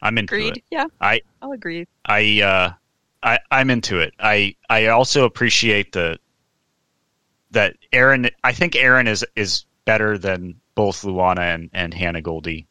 I'm 0.03 0.17
into 0.17 0.35
Agreed. 0.35 0.57
it. 0.59 0.65
Yeah, 0.71 0.87
I 1.01 1.21
I'll 1.43 1.53
agree. 1.53 1.87
I 2.07 2.41
uh 2.41 2.73
I 3.23 3.39
I'm 3.51 3.69
into 3.69 3.99
it. 3.99 4.15
I 4.19 4.57
I 4.71 4.87
also 4.87 5.25
appreciate 5.27 5.93
the 5.93 6.19
that 7.51 7.77
Erin 7.93 8.31
I 8.43 8.53
think 8.53 8.77
Erin 8.77 9.07
is 9.07 9.27
is 9.37 9.67
better 9.85 10.17
than 10.17 10.55
both 10.75 11.03
Luana 11.03 11.55
and, 11.55 11.69
and 11.75 11.93
Hannah 11.93 12.23
Goldy. 12.23 12.67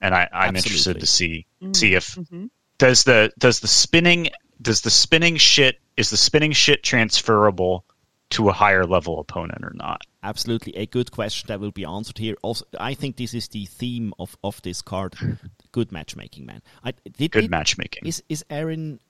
And 0.00 0.14
I, 0.14 0.28
I'm 0.32 0.56
interested 0.56 1.00
to 1.00 1.06
see 1.06 1.46
see 1.74 1.94
if 1.94 2.14
Mm-hmm. 2.14 2.46
does 2.78 3.04
the 3.04 3.32
does 3.38 3.60
the 3.60 3.68
spinning 3.68 4.28
does 4.62 4.80
the 4.82 4.90
spinning 4.90 5.36
shit 5.36 5.80
is 5.96 6.10
the 6.10 6.16
spinning 6.16 6.52
shit 6.52 6.82
transferable 6.82 7.84
to 8.30 8.48
a 8.48 8.52
higher 8.52 8.84
level 8.84 9.18
opponent 9.20 9.64
or 9.64 9.72
not? 9.74 10.02
Absolutely, 10.22 10.76
a 10.76 10.86
good 10.86 11.10
question 11.10 11.46
that 11.48 11.60
will 11.60 11.70
be 11.70 11.84
answered 11.84 12.18
here. 12.18 12.34
Also, 12.42 12.64
I 12.78 12.94
think 12.94 13.16
this 13.16 13.34
is 13.34 13.48
the 13.48 13.64
theme 13.66 14.12
of, 14.18 14.36
of 14.44 14.60
this 14.62 14.82
card. 14.82 15.14
Good 15.72 15.92
matchmaking, 15.92 16.44
man. 16.46 16.60
I, 16.84 16.92
did, 17.16 17.30
Good 17.30 17.42
did- 17.42 17.50
matchmaking. 17.50 18.06
Is 18.06 18.22
is 18.28 18.44
Erin? 18.50 19.00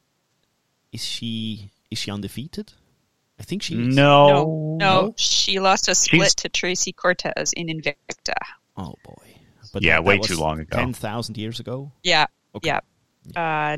Is 0.93 1.05
she 1.05 1.71
is 1.91 1.99
she 1.99 2.11
undefeated? 2.11 2.73
I 3.41 3.43
think 3.45 3.63
she 3.63 3.75
is. 3.75 3.95
No, 3.95 4.29
No, 4.29 4.45
no, 4.45 5.01
No? 5.07 5.15
she 5.17 5.61
lost 5.61 5.89
a 5.89 5.95
split 5.95 6.21
She's- 6.23 6.35
to 6.37 6.49
Tracy 6.49 6.93
Cortez 6.93 7.53
in 7.55 7.69
Invicta. 7.69 8.35
Oh 8.77 8.95
boy. 9.05 9.28
But 9.73 9.83
Yeah, 9.83 9.97
that- 9.97 10.03
that 10.03 10.09
way 10.09 10.19
was 10.19 10.29
too 10.29 10.37
long 10.37 10.61
ago. 10.61 10.77
Ten 10.77 10.93
thousand 10.93 11.37
years 11.39 11.61
ago. 11.61 11.93
Yeah, 12.03 12.27
Okay. 12.55 12.69
yeah. 12.69 12.81
Uh, 13.37 13.77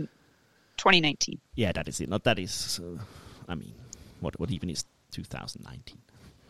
2019. 0.77 1.41
Yeah, 1.55 1.73
that 1.73 1.89
is 1.89 2.01
it. 2.01 2.09
Not 2.09 2.25
that 2.25 2.39
is. 2.39 2.81
Uh, 2.83 3.03
I 3.49 3.55
mean, 3.55 3.75
what 4.21 4.39
what 4.41 4.51
even 4.51 4.71
is 4.71 4.85
2019? 5.13 5.99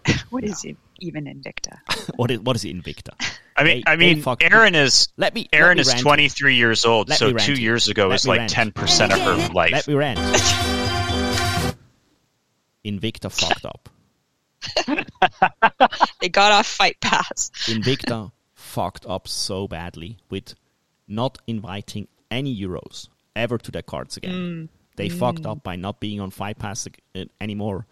What 0.31 0.45
is 0.45 0.65
it? 0.65 0.77
Even 1.01 1.25
Invicta. 1.25 1.79
what 2.17 2.31
is 2.31 2.41
what 2.41 2.57
is 2.57 2.65
Invicta? 2.65 3.13
I 3.57 3.65
mean, 3.65 3.83
They- 3.85 3.91
I 3.93 3.97
mean, 3.97 4.23
fucked- 4.23 4.43
Erin 4.43 4.75
is 4.75 5.09
Let 5.17 5.35
me. 5.35 5.49
Erin 5.53 5.77
let 5.77 5.87
is 5.87 5.89
me 5.89 5.93
rant. 5.95 6.03
23 6.03 6.55
years 6.57 6.85
old, 6.85 7.09
Let 7.09 7.19
so 7.19 7.33
two 7.33 7.53
here. 7.55 7.61
years 7.63 7.89
ago 7.89 8.05
Let 8.05 8.13
was 8.15 8.27
like 8.29 8.39
rant. 8.41 8.51
10 8.53 8.73
percent 8.73 9.13
of 9.13 9.21
her 9.21 9.37
life. 9.53 9.73
Let 9.73 9.89
me 9.89 9.95
rant. 9.95 10.19
Invicta 12.85 13.31
fucked 13.31 13.65
up. 13.67 13.89
They 16.21 16.29
got 16.29 16.53
off 16.53 16.67
Fight 16.67 16.97
Pass. 17.01 17.51
Invicta 17.67 18.31
fucked 18.71 19.05
up 19.07 19.27
so 19.29 19.67
badly 19.69 20.19
with 20.31 20.55
not 21.09 21.39
inviting 21.47 22.07
any 22.31 22.55
Euros 22.57 23.09
ever 23.35 23.59
to 23.59 23.71
their 23.71 23.83
cards 23.83 24.17
again. 24.17 24.69
They 24.97 25.09
fucked 25.09 25.47
up 25.47 25.63
by 25.63 25.77
not 25.77 25.99
being 26.01 26.21
on 26.21 26.31
Fight 26.31 26.59
Pass 26.59 26.87
ag- 26.87 26.99
uh, 27.17 27.25
anymore. 27.41 27.87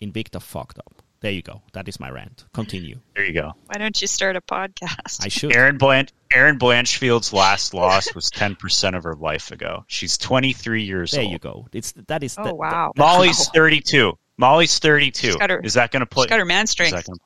Invicta 0.00 0.40
fucked 0.40 0.78
up. 0.78 1.02
There 1.20 1.32
you 1.32 1.42
go. 1.42 1.62
That 1.72 1.88
is 1.88 1.98
my 1.98 2.08
rant. 2.10 2.44
Continue. 2.54 3.00
There 3.16 3.24
you 3.24 3.32
go. 3.32 3.52
Why 3.66 3.78
don't 3.78 4.00
you 4.00 4.06
start 4.06 4.36
a 4.36 4.40
podcast? 4.40 5.24
I 5.24 5.28
should. 5.28 5.54
Erin 5.56 5.76
Blanch 5.76 6.10
Erin 6.32 6.56
Blanchfield's 6.58 7.32
last 7.32 7.74
loss 7.74 8.14
was 8.14 8.30
10 8.30 8.54
percent 8.54 8.94
of 8.94 9.02
her 9.02 9.16
life 9.16 9.50
ago. 9.50 9.84
She's 9.88 10.16
23 10.16 10.84
years 10.84 11.10
There 11.10 11.20
old. 11.22 11.26
There 11.26 11.32
you 11.32 11.38
go. 11.40 11.66
It's 11.72 11.92
that 12.06 12.22
is. 12.22 12.36
oh 12.38 12.44
the- 12.44 12.54
wow. 12.54 12.92
Molly's 12.96 13.38
Wow. 13.40 13.44
32. 13.54 14.12
Molly's 14.36 14.78
32. 14.78 15.36
Her- 15.40 15.58
is 15.60 15.74
that 15.74 15.90
going 15.90 16.06
to 16.06 16.08
She's 16.08 16.14
put? 16.14 16.28
got 16.28 16.38
her 16.38 16.44
man 16.44 16.64
is 16.64 16.70
strength. 16.70 16.92
that 16.94 17.06
gonna 17.06 17.18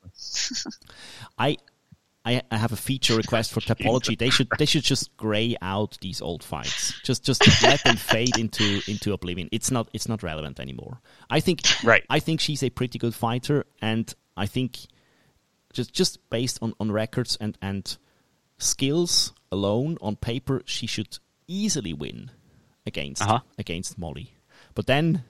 I, 1.37 1.57
I 2.25 2.41
I 2.51 2.57
have 2.57 2.71
a 2.71 2.77
feature 2.77 3.15
request 3.17 3.51
for 3.51 3.59
Tapology. 3.61 4.17
They 4.17 4.29
should 4.29 4.47
they 4.57 4.65
should 4.65 4.83
just 4.83 5.15
gray 5.17 5.55
out 5.61 5.97
these 6.01 6.21
old 6.21 6.43
fights. 6.43 6.93
Just 7.03 7.23
just 7.25 7.41
let 7.63 7.83
them 7.83 7.97
fade 7.97 8.37
into 8.37 8.81
into 8.87 9.13
oblivion. 9.13 9.49
It's 9.51 9.71
not 9.71 9.89
it's 9.93 10.07
not 10.07 10.23
relevant 10.23 10.59
anymore. 10.59 10.99
I 11.29 11.39
think 11.41 11.61
Right. 11.83 12.03
I 12.09 12.19
think 12.19 12.39
she's 12.39 12.63
a 12.63 12.69
pretty 12.69 12.97
good 12.99 13.13
fighter, 13.13 13.65
and 13.81 14.13
I 14.37 14.45
think 14.45 14.77
just 15.73 15.91
just 15.93 16.17
based 16.29 16.59
on, 16.61 16.73
on 16.79 16.91
records 16.91 17.35
and 17.41 17.57
and 17.61 17.97
skills 18.57 19.33
alone 19.51 19.97
on 20.01 20.15
paper, 20.15 20.61
she 20.65 20.87
should 20.87 21.17
easily 21.47 21.93
win 21.93 22.31
against 22.85 23.21
Uh-huh. 23.21 23.39
against 23.57 23.97
Molly. 23.97 24.33
But 24.75 24.87
then, 24.87 25.23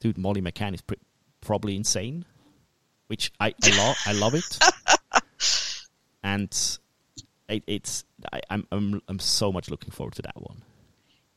dude, 0.00 0.18
Molly 0.18 0.42
McCann 0.42 0.74
is 0.74 0.82
pr- 0.82 0.94
probably 1.40 1.74
insane, 1.76 2.26
which 3.06 3.32
I 3.40 3.54
I, 3.62 3.70
lo- 3.78 3.94
I 4.06 4.12
love 4.12 4.34
it, 4.34 4.58
and 6.24 6.50
it, 7.48 7.62
it's 7.68 8.04
I, 8.32 8.40
I'm 8.50 8.66
I'm 8.72 9.00
I'm 9.06 9.18
so 9.20 9.52
much 9.52 9.70
looking 9.70 9.90
forward 9.92 10.14
to 10.16 10.22
that 10.22 10.40
one. 10.40 10.62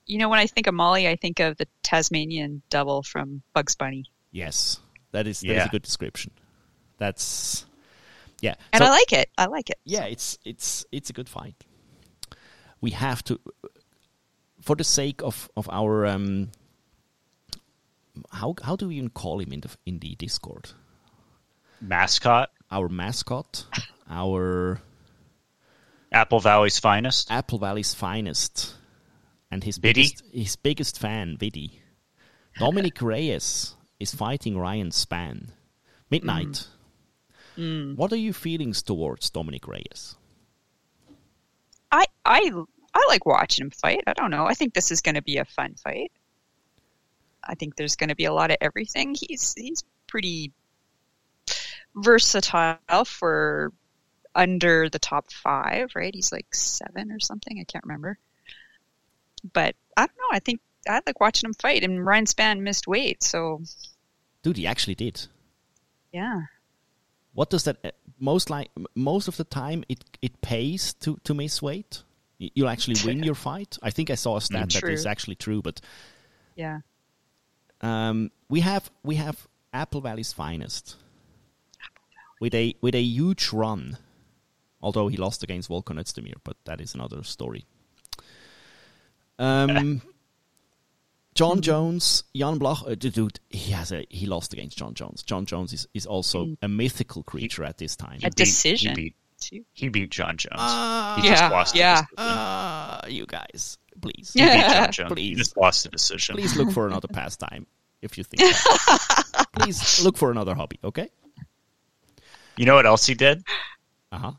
You 0.07 0.17
know, 0.17 0.29
when 0.29 0.39
I 0.39 0.47
think 0.47 0.65
of 0.67 0.73
Molly, 0.73 1.07
I 1.07 1.15
think 1.17 1.39
of 1.39 1.57
the 1.57 1.67
Tasmanian 1.83 2.61
devil 2.69 3.03
from 3.03 3.41
Bugs 3.53 3.75
Bunny. 3.75 4.05
Yes, 4.31 4.79
that 5.11 5.27
is 5.27 5.41
that 5.41 5.47
is 5.51 5.55
Yeah. 5.57 5.65
a 5.65 5.69
good 5.69 5.83
description. 5.83 6.31
That's 6.97 7.65
yeah, 8.41 8.55
And 8.73 8.81
So- 8.81 8.87
I 8.87 8.89
like 8.89 9.13
it. 9.13 9.29
I 9.37 9.45
like 9.47 9.69
it. 9.69 9.77
yeah, 9.83 10.05
it's 10.05 10.37
it's 10.45 10.85
it's 10.91 11.09
a 11.09 11.13
good 11.13 11.27
fight. 11.29 11.55
We 12.79 12.91
have 12.91 13.23
to, 13.23 13.39
for 14.61 14.75
the 14.75 14.83
sake 14.83 15.21
of 15.23 15.49
of 15.57 15.67
our 15.71 16.05
um, 16.05 16.49
how 18.31 18.55
how 18.63 18.75
do 18.75 18.87
we 18.87 18.95
even 18.97 19.09
call 19.09 19.39
him 19.41 19.51
in 19.51 19.61
the 19.61 19.69
in 19.85 19.99
the 19.99 20.15
Discord? 20.15 20.69
mascot? 21.81 22.49
Our 22.71 22.89
mascot, 22.89 23.65
our 24.09 24.81
Apple 26.11 26.39
Valley's 26.39 26.79
finest. 26.79 27.31
Apple 27.31 27.59
Valley's 27.59 27.93
finest, 27.93 28.75
and 29.51 29.63
his 29.63 29.79
Biddy? 29.79 30.03
biggest 30.03 30.23
his 30.33 30.55
biggest 30.55 30.99
fan, 30.99 31.37
Viddy. 31.37 31.79
Dominick 32.59 33.01
Reyes 33.01 33.75
is 33.99 34.13
fighting 34.13 34.57
Ryan 34.57 34.89
Spann. 34.89 35.49
Midnight. 36.09 36.67
Mm. 37.57 37.93
Mm. 37.93 37.95
What 37.97 38.13
are 38.13 38.17
your 38.17 38.33
feelings 38.33 38.81
towards 38.81 39.29
Dominick 39.29 39.67
Reyes? 39.67 40.15
I 41.91 42.05
I 42.25 42.51
I 42.93 43.05
like 43.07 43.25
watching 43.25 43.65
him 43.65 43.71
fight. 43.71 44.03
I 44.07 44.13
don't 44.13 44.31
know. 44.31 44.45
I 44.45 44.53
think 44.53 44.73
this 44.73 44.91
is 44.91 45.01
going 45.01 45.15
to 45.15 45.21
be 45.21 45.37
a 45.37 45.45
fun 45.45 45.75
fight. 45.75 46.11
I 47.43 47.55
think 47.55 47.75
there's 47.75 47.95
going 47.95 48.09
to 48.09 48.15
be 48.15 48.25
a 48.25 48.33
lot 48.33 48.51
of 48.51 48.57
everything. 48.61 49.15
He's 49.19 49.53
he's 49.57 49.83
pretty 50.07 50.51
versatile 51.95 53.05
for 53.05 53.71
under 54.37 54.87
the 54.89 54.99
top 54.99 55.31
five, 55.33 55.91
right? 55.95 56.13
He's 56.15 56.31
like 56.31 56.53
seven 56.55 57.11
or 57.11 57.19
something. 57.19 57.59
I 57.59 57.65
can't 57.65 57.83
remember. 57.83 58.17
But 59.53 59.75
I 59.97 60.05
don't 60.05 60.15
know. 60.17 60.31
I 60.31 60.39
think 60.39 60.61
I 60.87 61.01
like 61.05 61.19
watching 61.19 61.47
him 61.49 61.53
fight. 61.55 61.83
And 61.83 62.05
Ryan 62.05 62.25
Spann 62.25 62.59
missed 62.61 62.87
weight, 62.87 63.21
so 63.23 63.61
Dude, 64.43 64.57
he 64.57 64.65
actually 64.67 64.95
did. 64.95 65.27
yeah. 66.13 66.43
What 67.33 67.49
does 67.51 67.65
that 67.65 67.77
uh, 67.83 67.91
most 68.19 68.49
like 68.49 68.69
most 68.95 69.27
of 69.27 69.37
the 69.37 69.43
time 69.43 69.83
it 69.89 70.03
it 70.21 70.41
pays 70.41 70.93
to 71.01 71.17
to 71.23 71.33
miss 71.35 71.61
weight? 71.61 72.03
You'll 72.39 72.69
actually 72.69 72.95
win 73.05 73.21
your 73.23 73.35
fight. 73.35 73.77
I 73.83 73.89
think 73.91 74.09
I 74.09 74.15
saw 74.15 74.37
a 74.37 74.41
stat 74.41 74.69
that 74.71 74.79
True. 74.79 74.91
is 74.93 75.05
actually 75.05 75.35
true, 75.35 75.61
but 75.61 75.81
Yeah. 76.55 76.79
um, 77.81 78.31
we 78.49 78.61
have 78.61 78.89
we 79.03 79.15
have 79.15 79.47
Apple 79.73 80.01
Valley's 80.01 80.33
finest 80.33 80.95
with 82.39 82.55
a 82.55 82.75
with 82.81 82.95
a 82.95 83.01
huge 83.01 83.51
run. 83.53 83.97
Although 84.81 85.07
he 85.07 85.17
lost 85.17 85.43
against 85.43 85.69
Volkan 85.69 85.97
Özdemir, 85.99 86.35
but 86.43 86.55
that 86.65 86.79
is 86.81 86.93
another 86.95 87.23
story. 87.23 87.65
Um, 89.39 90.01
Jon 91.35 91.61
Jones, 91.61 92.23
Jan 92.35 92.59
Blach, 92.59 92.87
uh, 92.89 92.95
dude, 92.95 93.39
he 93.49 93.71
has 93.71 93.91
a 93.91 94.05
he 94.09 94.25
lost 94.25 94.53
against 94.53 94.77
Jon 94.77 94.93
Jones. 94.93 95.21
Jon 95.23 95.45
Jones 95.45 95.73
is, 95.73 95.87
is 95.93 96.05
also 96.05 96.55
a 96.61 96.67
mythical 96.67 97.23
creature 97.23 97.63
at 97.63 97.77
this 97.77 97.95
time. 97.95 98.19
A 98.23 98.29
decision. 98.29 98.89
He 98.91 98.95
beat, 98.95 99.15
Two. 99.39 99.63
He 99.73 99.89
beat 99.89 100.09
Jon 100.09 100.35
Jones. 100.37 100.55
Ah. 100.57 101.19
he 101.21 101.27
Yeah, 101.27 101.49
lost. 101.49 101.75
yeah. 101.75 102.01
The. 102.15 102.21
Uh, 102.23 103.01
you 103.07 103.27
guys, 103.27 103.77
please, 104.01 104.31
He 104.33 104.39
beat 104.41 104.45
Yeah. 104.47 104.87
Jon 104.87 104.91
Jones. 104.91 105.09
He 105.09 105.15
Please. 105.15 105.37
just 105.37 105.57
lost 105.57 105.83
the 105.83 105.89
decision. 105.89 106.35
please 106.35 106.55
look 106.55 106.71
for 106.71 106.87
another 106.87 107.07
pastime 107.13 107.67
if 108.01 108.17
you 108.17 108.23
think. 108.23 108.41
That. 108.41 109.45
please 109.53 110.03
look 110.03 110.17
for 110.17 110.31
another 110.31 110.55
hobby. 110.55 110.79
Okay. 110.83 111.09
You 112.57 112.65
know 112.65 112.73
what 112.73 112.87
else 112.87 113.05
he 113.05 113.13
did? 113.13 113.43
Uh 114.11 114.17
huh. 114.17 114.31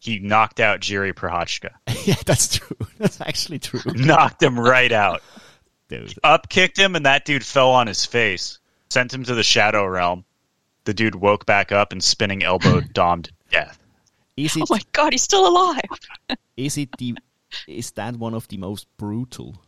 He 0.00 0.18
knocked 0.18 0.58
out 0.60 0.80
Jiri 0.80 1.12
Prochazka. 1.12 1.70
yeah, 2.06 2.16
that's 2.26 2.56
true. 2.58 2.76
That's 2.98 3.20
actually 3.20 3.58
true, 3.60 3.80
knocked 3.94 4.42
him 4.42 4.58
right 4.58 4.90
out. 4.92 5.22
dude. 5.88 6.14
Up 6.24 6.48
kicked 6.48 6.78
him, 6.78 6.96
and 6.96 7.06
that 7.06 7.24
dude 7.24 7.44
fell 7.44 7.70
on 7.70 7.86
his 7.86 8.04
face. 8.04 8.58
Sent 8.90 9.12
him 9.12 9.24
to 9.24 9.34
the 9.34 9.42
Shadow 9.42 9.86
Realm. 9.86 10.24
The 10.84 10.92
dude 10.94 11.14
woke 11.14 11.46
back 11.46 11.70
up 11.72 11.92
and 11.92 12.02
spinning 12.02 12.42
elbow 12.42 12.80
domed 12.80 13.26
to 13.26 13.32
death. 13.50 13.78
Is 14.36 14.56
it 14.56 14.62
Oh 14.62 14.66
my 14.70 14.80
god, 14.92 15.12
he's 15.12 15.22
still 15.22 15.46
alive. 15.46 15.80
is 16.56 16.76
it 16.78 16.88
the 16.98 17.14
is 17.68 17.90
that 17.92 18.16
one 18.16 18.32
of 18.34 18.48
the 18.48 18.56
most 18.56 18.86
brutal 18.96 19.60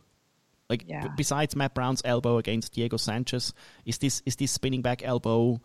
like 0.69 0.85
Yeah. 0.87 1.03
b- 1.07 1.13
besides 1.17 1.55
Matt 1.55 1.73
Brown's 1.75 2.01
elbow 2.05 2.37
against 2.37 2.73
Diego 2.73 2.97
Sanchez 2.97 3.53
is 3.85 3.97
this 3.99 4.21
is 4.25 4.35
this 4.35 4.51
spinning 4.51 4.81
back 4.81 5.03
elbow 5.03 5.59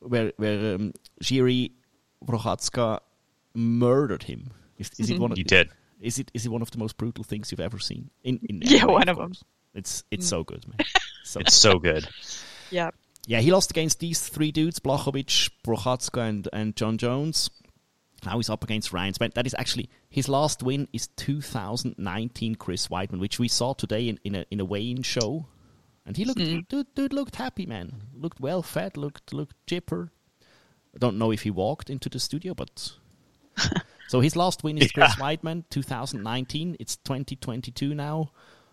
where 0.00 0.32
where 0.36 0.74
um, 0.76 0.92
Jiri 1.22 1.72
Prochazka 2.26 3.00
murdered 3.54 4.24
him 4.24 4.50
is, 4.78 4.90
is 4.98 5.10
it 5.10 5.18
one 5.18 5.30
of 5.32 5.38
He 5.38 5.44
did. 5.44 5.70
is 6.00 6.18
it 6.18 6.30
is 6.34 6.46
it 6.46 6.48
one 6.48 6.62
of 6.62 6.70
the 6.70 6.78
most 6.78 6.96
brutal 6.96 7.24
things 7.24 7.50
you've 7.50 7.60
ever 7.60 7.78
seen 7.78 8.10
in, 8.22 8.40
in 8.48 8.62
Yeah, 8.64 8.80
MMA, 8.80 8.92
one 8.92 9.08
of, 9.08 9.16
course. 9.16 9.44
it's 9.74 10.02
mm. 10.02 10.04
it's 10.12 10.28
so 10.28 10.44
good 10.44 10.66
man 10.68 10.86
so 11.24 11.40
It's 11.40 11.54
so 11.54 11.78
good. 11.78 12.06
Yeah. 12.70 12.90
yeah, 13.26 13.40
he 13.40 13.50
lost 13.50 13.70
against 13.70 13.98
these 14.00 14.20
three 14.20 14.52
dudes, 14.52 14.78
Blachowicz, 14.78 15.50
Prochazka, 15.66 16.28
and, 16.28 16.48
and 16.52 16.76
Jon 16.76 16.98
Jones. 16.98 17.50
Now 18.24 18.36
he's 18.36 18.50
up 18.50 18.64
against 18.64 18.92
Ryan 18.92 19.14
Spence. 19.14 19.34
That 19.34 19.46
is 19.46 19.54
actually 19.58 19.90
his 20.08 20.28
last 20.28 20.62
win 20.62 20.88
is 20.92 21.08
2019 21.16 22.54
Chris 22.54 22.88
Weidman, 22.88 23.20
which 23.20 23.38
we 23.38 23.48
saw 23.48 23.74
today 23.74 24.08
in, 24.08 24.18
in 24.24 24.34
a 24.34 24.46
in 24.50 24.60
a 24.60 24.64
weigh-in 24.64 25.02
show. 25.02 25.46
And 26.06 26.16
he 26.16 26.24
looked 26.24 26.40
mm-hmm. 26.40 26.60
dude, 26.68 26.94
dude 26.94 27.12
looked 27.12 27.36
happy, 27.36 27.66
man. 27.66 27.92
Looked 28.14 28.40
well 28.40 28.62
fed, 28.62 28.96
looked 28.96 29.32
looked 29.32 29.56
chipper. 29.66 30.10
I 30.94 30.98
don't 30.98 31.18
know 31.18 31.32
if 31.32 31.42
he 31.42 31.50
walked 31.50 31.90
into 31.90 32.08
the 32.08 32.20
studio, 32.20 32.54
but 32.54 32.92
so 34.08 34.20
his 34.20 34.36
last 34.36 34.62
win 34.64 34.78
is 34.78 34.92
Chris 34.92 35.14
Weidman, 35.16 35.64
2019. 35.70 36.76
It's 36.80 36.96
2022 36.96 37.94
now. 37.94 38.30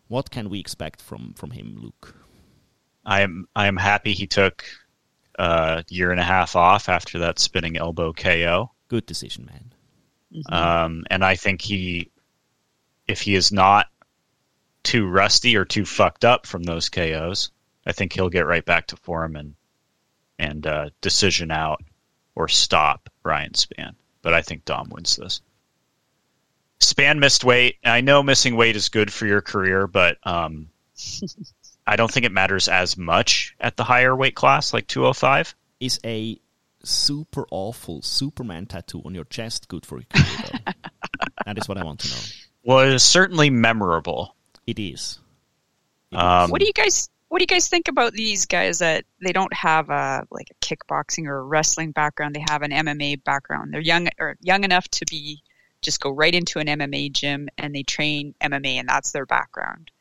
What 0.08 0.30
can 0.30 0.50
we 0.50 0.60
expect 0.60 1.02
from 1.02 1.34
from 1.34 1.52
him, 1.52 1.78
Luke? 1.82 2.16
I 3.06 3.22
am 3.22 3.48
I 3.56 3.68
am 3.68 3.78
happy 3.78 4.14
he 4.14 4.28
took 4.28 4.66
a 5.40 5.84
year 5.90 6.12
and 6.12 6.20
a 6.20 6.24
half 6.24 6.56
off 6.56 6.90
after 6.90 7.20
that 7.20 7.40
spinning 7.40 7.78
elbow 7.78 8.14
KO. 8.14 8.72
Good 8.88 9.06
decision, 9.06 9.46
man. 9.46 9.74
Um, 10.50 11.04
and 11.10 11.24
I 11.24 11.36
think 11.36 11.62
he, 11.62 12.12
if 13.08 13.22
he 13.22 13.36
is 13.36 13.52
not 13.52 13.88
too 14.84 15.08
rusty 15.08 15.58
or 15.58 15.66
too 15.66 15.86
fucked 15.86 16.26
up 16.26 16.46
from 16.46 16.64
those 16.64 16.90
KOs, 16.90 17.52
I 17.86 17.92
think 17.92 18.14
he'll 18.14 18.30
get 18.30 18.46
right 18.46 18.66
back 18.66 18.88
to 18.88 18.98
form 18.98 19.36
and 19.36 19.56
and 20.40 20.66
uh, 20.66 20.90
decision 21.02 21.52
out 21.52 21.84
or 22.36 22.48
stop 22.48 23.10
Ryan 23.24 23.52
Spann. 23.52 23.94
But 24.22 24.34
I 24.34 24.42
think 24.42 24.66
Dom 24.66 24.90
wins 24.90 25.16
this. 25.16 25.42
Spann 26.80 27.20
missed 27.20 27.44
weight. 27.44 27.78
I 27.84 28.02
know 28.02 28.24
missing 28.24 28.56
weight 28.56 28.76
is 28.76 28.90
good 28.90 29.12
for 29.14 29.26
your 29.26 29.42
career, 29.42 29.88
but 29.88 30.18
um, 30.24 30.70
I 31.88 31.96
don't 31.96 32.12
think 32.12 32.26
it 32.26 32.32
matters 32.32 32.68
as 32.68 32.98
much 32.98 33.56
at 33.60 33.78
the 33.78 33.84
higher 33.84 34.16
weight 34.16 34.36
class, 34.36 34.74
like 34.74 34.88
205. 34.88 35.56
is 35.80 36.00
a 36.06 36.40
super 36.84 37.46
awful 37.52 38.02
Superman 38.02 38.66
tattoo 38.66 39.02
on 39.06 39.14
your 39.14 39.26
chest 39.26 39.68
good 39.68 39.86
for 39.86 39.98
your 39.98 40.06
career? 40.12 40.60
though? 40.66 40.72
that 41.46 41.58
is 41.58 41.68
what 41.68 41.78
I 41.78 41.84
want 41.84 42.00
to 42.02 42.10
know. 42.10 42.22
Well, 42.64 42.80
it 42.80 42.94
is 42.94 43.04
certainly 43.04 43.50
memorable. 43.50 44.36
It 44.66 44.80
is. 44.80 45.20
It 46.12 46.18
Um, 46.18 46.46
is. 46.46 46.52
What 46.52 46.62
do 46.62 46.66
you 46.68 46.74
guys 46.74 47.10
what 47.32 47.40
do 47.40 47.44
you 47.44 47.48
guys 47.48 47.70
think 47.70 47.88
about 47.88 48.12
these 48.12 48.46
guys 48.46 48.80
that 48.80 49.06
they 49.22 49.32
don't 49.32 49.54
have 49.54 49.90
a 49.90 50.28
like 50.32 50.50
a 50.52 50.56
kickboxing 50.56 51.28
or 51.28 51.38
a 51.38 51.44
wrestling 51.44 51.94
background, 51.94 52.36
they 52.36 52.44
have 52.50 52.62
an 52.62 52.72
MMA 52.72 53.24
background. 53.24 53.74
They're 53.74 53.80
young 53.80 54.10
or 54.20 54.36
young 54.42 54.66
enough 54.66 54.86
to 54.90 55.06
be 55.10 55.42
just 55.82 56.02
go 56.02 56.10
right 56.10 56.36
into 56.36 56.60
an 56.60 56.68
MMA 56.68 57.14
gym 57.14 57.48
and 57.58 57.74
they 57.74 57.84
train 57.84 58.36
MMA 58.42 58.74
and 58.74 58.90
that's 58.90 59.14
their 59.14 59.26
background. 59.26 59.92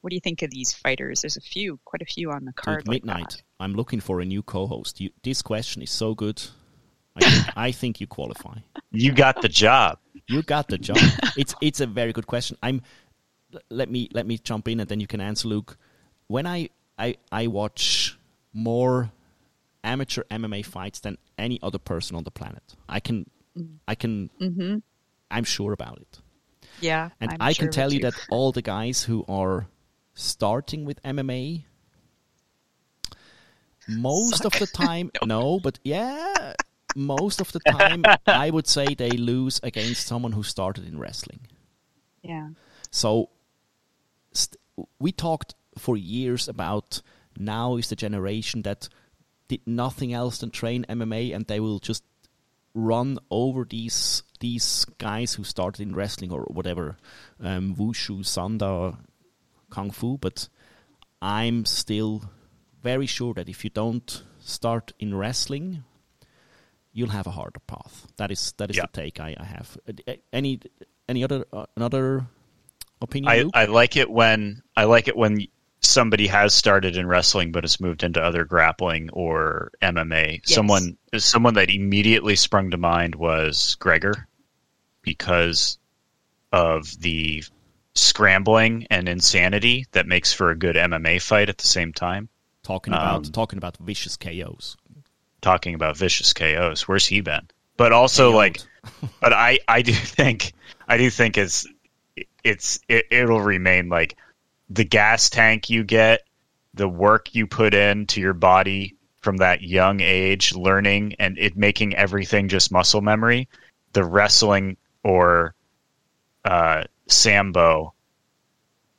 What 0.00 0.08
do 0.08 0.16
you 0.16 0.22
think 0.22 0.40
of 0.40 0.50
these 0.50 0.72
fighters? 0.72 1.20
There's 1.20 1.36
a 1.36 1.42
few, 1.42 1.78
quite 1.84 2.00
a 2.00 2.06
few 2.06 2.30
on 2.30 2.46
the 2.46 2.54
card. 2.54 2.84
Dude, 2.84 2.88
midnight. 2.88 3.28
that. 3.28 3.42
I'm 3.60 3.74
looking 3.74 4.00
for 4.00 4.22
a 4.22 4.24
new 4.24 4.42
co-host. 4.42 5.02
You, 5.02 5.10
this 5.22 5.42
question 5.42 5.82
is 5.82 5.90
so 5.90 6.14
good. 6.14 6.42
I 7.14 7.28
think, 7.28 7.44
I 7.58 7.72
think 7.72 8.00
you 8.00 8.06
qualify. 8.06 8.56
You 8.90 9.12
got 9.12 9.42
the 9.42 9.50
job. 9.50 9.98
You 10.28 10.42
got 10.42 10.68
the 10.68 10.78
job. 10.78 10.96
it's 11.36 11.54
it's 11.60 11.80
a 11.80 11.86
very 11.86 12.14
good 12.14 12.26
question. 12.26 12.56
I'm. 12.62 12.80
Let 13.68 13.90
me 13.90 14.08
let 14.14 14.26
me 14.26 14.38
jump 14.38 14.66
in 14.66 14.80
and 14.80 14.88
then 14.88 14.98
you 14.98 15.06
can 15.06 15.20
answer, 15.20 15.46
Luke. 15.46 15.76
When 16.30 16.46
I 16.46 16.68
I 16.96 17.16
I 17.32 17.48
watch 17.48 18.16
more 18.52 19.10
amateur 19.82 20.22
MMA 20.30 20.64
fights 20.64 21.00
than 21.00 21.18
any 21.36 21.58
other 21.60 21.78
person 21.78 22.14
on 22.14 22.22
the 22.22 22.30
planet. 22.30 22.62
I 22.88 23.00
can 23.00 23.28
I 23.88 23.96
can 23.96 24.30
I'm 25.28 25.42
sure 25.42 25.72
about 25.72 25.98
it. 25.98 26.20
Yeah. 26.80 27.10
And 27.20 27.32
I'm 27.32 27.38
I 27.40 27.52
sure 27.52 27.66
can 27.66 27.72
tell 27.72 27.88
of 27.88 27.94
you 27.94 28.00
that 28.02 28.14
all 28.30 28.52
the 28.52 28.62
guys 28.62 29.02
who 29.02 29.24
are 29.28 29.66
starting 30.14 30.84
with 30.84 31.02
MMA, 31.02 31.64
most 33.88 34.44
of 34.44 34.52
the 34.52 34.68
time, 34.68 35.10
no, 35.24 35.58
but 35.58 35.80
yeah, 35.82 36.54
most 36.94 37.40
of 37.40 37.50
the 37.50 37.60
time, 37.60 38.04
I 38.26 38.50
would 38.50 38.68
say 38.68 38.94
they 38.94 39.10
lose 39.10 39.58
against 39.64 40.06
someone 40.06 40.30
who 40.30 40.44
started 40.44 40.86
in 40.86 40.96
wrestling. 40.96 41.40
Yeah. 42.22 42.50
So 42.92 43.30
st- 44.32 44.60
we 45.00 45.10
talked 45.10 45.54
for 45.78 45.96
years 45.96 46.48
about 46.48 47.02
now 47.38 47.76
is 47.76 47.88
the 47.88 47.96
generation 47.96 48.62
that 48.62 48.88
did 49.48 49.60
nothing 49.66 50.12
else 50.12 50.38
than 50.38 50.50
train 50.50 50.84
MMA, 50.88 51.34
and 51.34 51.46
they 51.46 51.60
will 51.60 51.78
just 51.78 52.04
run 52.74 53.18
over 53.30 53.64
these 53.68 54.22
these 54.40 54.86
guys 54.98 55.34
who 55.34 55.44
started 55.44 55.82
in 55.82 55.94
wrestling 55.94 56.32
or 56.32 56.42
whatever, 56.44 56.96
um, 57.42 57.74
wushu, 57.76 58.20
sanda, 58.20 58.96
kung 59.70 59.90
fu. 59.90 60.16
But 60.18 60.48
I'm 61.20 61.64
still 61.66 62.22
very 62.82 63.06
sure 63.06 63.34
that 63.34 63.48
if 63.48 63.64
you 63.64 63.70
don't 63.70 64.22
start 64.38 64.92
in 64.98 65.14
wrestling, 65.14 65.84
you'll 66.92 67.10
have 67.10 67.26
a 67.26 67.32
harder 67.32 67.60
path. 67.66 68.06
That 68.16 68.30
is 68.30 68.52
that 68.56 68.70
is 68.70 68.76
Yeah. 68.76 68.86
the 68.92 69.02
take 69.02 69.20
I, 69.20 69.36
I 69.38 69.44
have. 69.44 69.76
Uh, 69.88 70.14
Any 70.32 70.60
any 71.08 71.24
other 71.24 71.44
uh, 71.52 71.66
another 71.76 72.26
opinion? 73.02 73.50
I, 73.54 73.62
I 73.62 73.64
like 73.66 73.96
it 73.96 74.08
when 74.10 74.62
I 74.76 74.84
like 74.84 75.08
it 75.08 75.16
when 75.16 75.46
somebody 75.80 76.26
has 76.26 76.54
started 76.54 76.96
in 76.96 77.06
wrestling 77.06 77.52
but 77.52 77.64
has 77.64 77.80
moved 77.80 78.02
into 78.02 78.22
other 78.22 78.44
grappling 78.44 79.10
or 79.12 79.72
MMA. 79.82 80.40
Yes. 80.46 80.54
Someone 80.54 80.96
someone 81.16 81.54
that 81.54 81.70
immediately 81.70 82.36
sprung 82.36 82.70
to 82.70 82.76
mind 82.76 83.14
was 83.14 83.76
Gregor 83.76 84.28
because 85.02 85.78
of 86.52 87.00
the 87.00 87.42
scrambling 87.94 88.86
and 88.90 89.08
insanity 89.08 89.86
that 89.92 90.06
makes 90.06 90.32
for 90.32 90.50
a 90.50 90.56
good 90.56 90.76
MMA 90.76 91.20
fight 91.20 91.48
at 91.48 91.58
the 91.58 91.66
same 91.66 91.92
time. 91.92 92.28
talking 92.62 92.92
about 92.92 93.26
um, 93.26 93.32
talking 93.32 93.56
about 93.56 93.76
vicious 93.78 94.16
KOs. 94.16 94.76
Talking 95.40 95.74
about 95.74 95.96
vicious 95.96 96.32
KOs, 96.32 96.86
where's 96.86 97.06
he 97.06 97.22
been? 97.22 97.48
But 97.76 97.92
also 97.92 98.30
KO'd. 98.30 98.36
like 98.36 98.60
but 99.20 99.32
I, 99.32 99.58
I 99.66 99.82
do 99.82 99.92
think 99.92 100.52
I 100.88 100.98
do 100.98 101.10
think 101.10 101.38
it's 101.38 101.66
it's 102.44 102.80
it, 102.88 103.06
it'll 103.10 103.40
remain 103.40 103.88
like 103.88 104.16
the 104.70 104.84
gas 104.84 105.28
tank 105.28 105.68
you 105.68 105.84
get, 105.84 106.22
the 106.74 106.88
work 106.88 107.34
you 107.34 107.46
put 107.46 107.74
into 107.74 108.20
your 108.20 108.32
body 108.32 108.96
from 109.20 109.38
that 109.38 109.60
young 109.60 110.00
age, 110.00 110.54
learning 110.54 111.16
and 111.18 111.36
it 111.38 111.56
making 111.56 111.94
everything 111.94 112.48
just 112.48 112.72
muscle 112.72 113.02
memory. 113.02 113.48
The 113.92 114.04
wrestling 114.04 114.76
or 115.02 115.54
uh, 116.44 116.84
sambo 117.08 117.92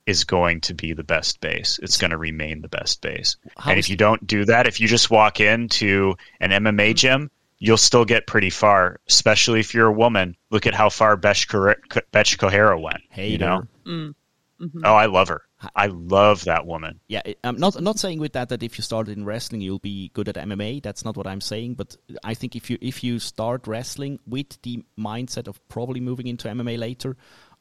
is 0.05 0.25
going 0.25 0.61
to 0.61 0.73
be 0.73 0.93
the 0.93 1.03
best 1.03 1.39
base. 1.39 1.79
It's 1.81 1.97
going 1.97 2.11
to 2.11 2.17
remain 2.17 2.61
the 2.61 2.67
best 2.67 3.01
base. 3.01 3.37
How 3.57 3.71
and 3.71 3.79
if 3.79 3.89
you 3.89 3.95
don't 3.95 4.25
do 4.27 4.45
that, 4.45 4.67
if 4.67 4.79
you 4.79 4.87
just 4.87 5.09
walk 5.09 5.39
into 5.39 6.15
an 6.41 6.51
MMA 6.51 6.95
gym, 6.95 7.31
you'll 7.59 7.77
still 7.77 8.03
get 8.05 8.27
pretty 8.27 8.49
far, 8.49 8.99
especially 9.07 9.59
if 9.59 9.73
you're 9.73 9.87
a 9.87 9.93
woman. 9.93 10.35
Look 10.49 10.67
at 10.67 10.73
how 10.73 10.89
far 10.89 11.15
Besh 11.15 11.47
Kohara 11.47 12.81
went. 12.81 13.01
Hey, 13.09 13.29
You 13.29 13.37
know? 13.37 13.63
Mm-hmm. 13.85 14.81
Oh, 14.83 14.93
I 14.93 15.05
love 15.05 15.29
her. 15.29 15.43
I 15.75 15.87
love 15.87 16.45
that 16.45 16.65
woman. 16.65 16.99
Yeah, 17.07 17.21
I- 17.25 17.35
I'm 17.43 17.57
not 17.57 17.75
I'm 17.75 17.83
not 17.83 17.99
saying 17.99 18.19
with 18.19 18.33
that 18.33 18.49
that 18.49 18.63
if 18.63 18.77
you 18.77 18.81
started 18.83 19.17
in 19.17 19.25
wrestling 19.25 19.61
you'll 19.61 19.79
be 19.79 20.09
good 20.13 20.27
at 20.29 20.35
MMA. 20.35 20.81
That's 20.81 21.05
not 21.05 21.15
what 21.17 21.27
I'm 21.27 21.41
saying. 21.41 21.75
But 21.75 21.95
I 22.23 22.33
think 22.33 22.55
if 22.55 22.69
you 22.69 22.77
if 22.81 23.03
you 23.03 23.19
start 23.19 23.67
wrestling 23.67 24.19
with 24.25 24.61
the 24.63 24.83
mindset 24.97 25.47
of 25.47 25.59
probably 25.69 25.99
moving 25.99 26.27
into 26.27 26.47
MMA 26.47 26.77
later, 26.79 27.15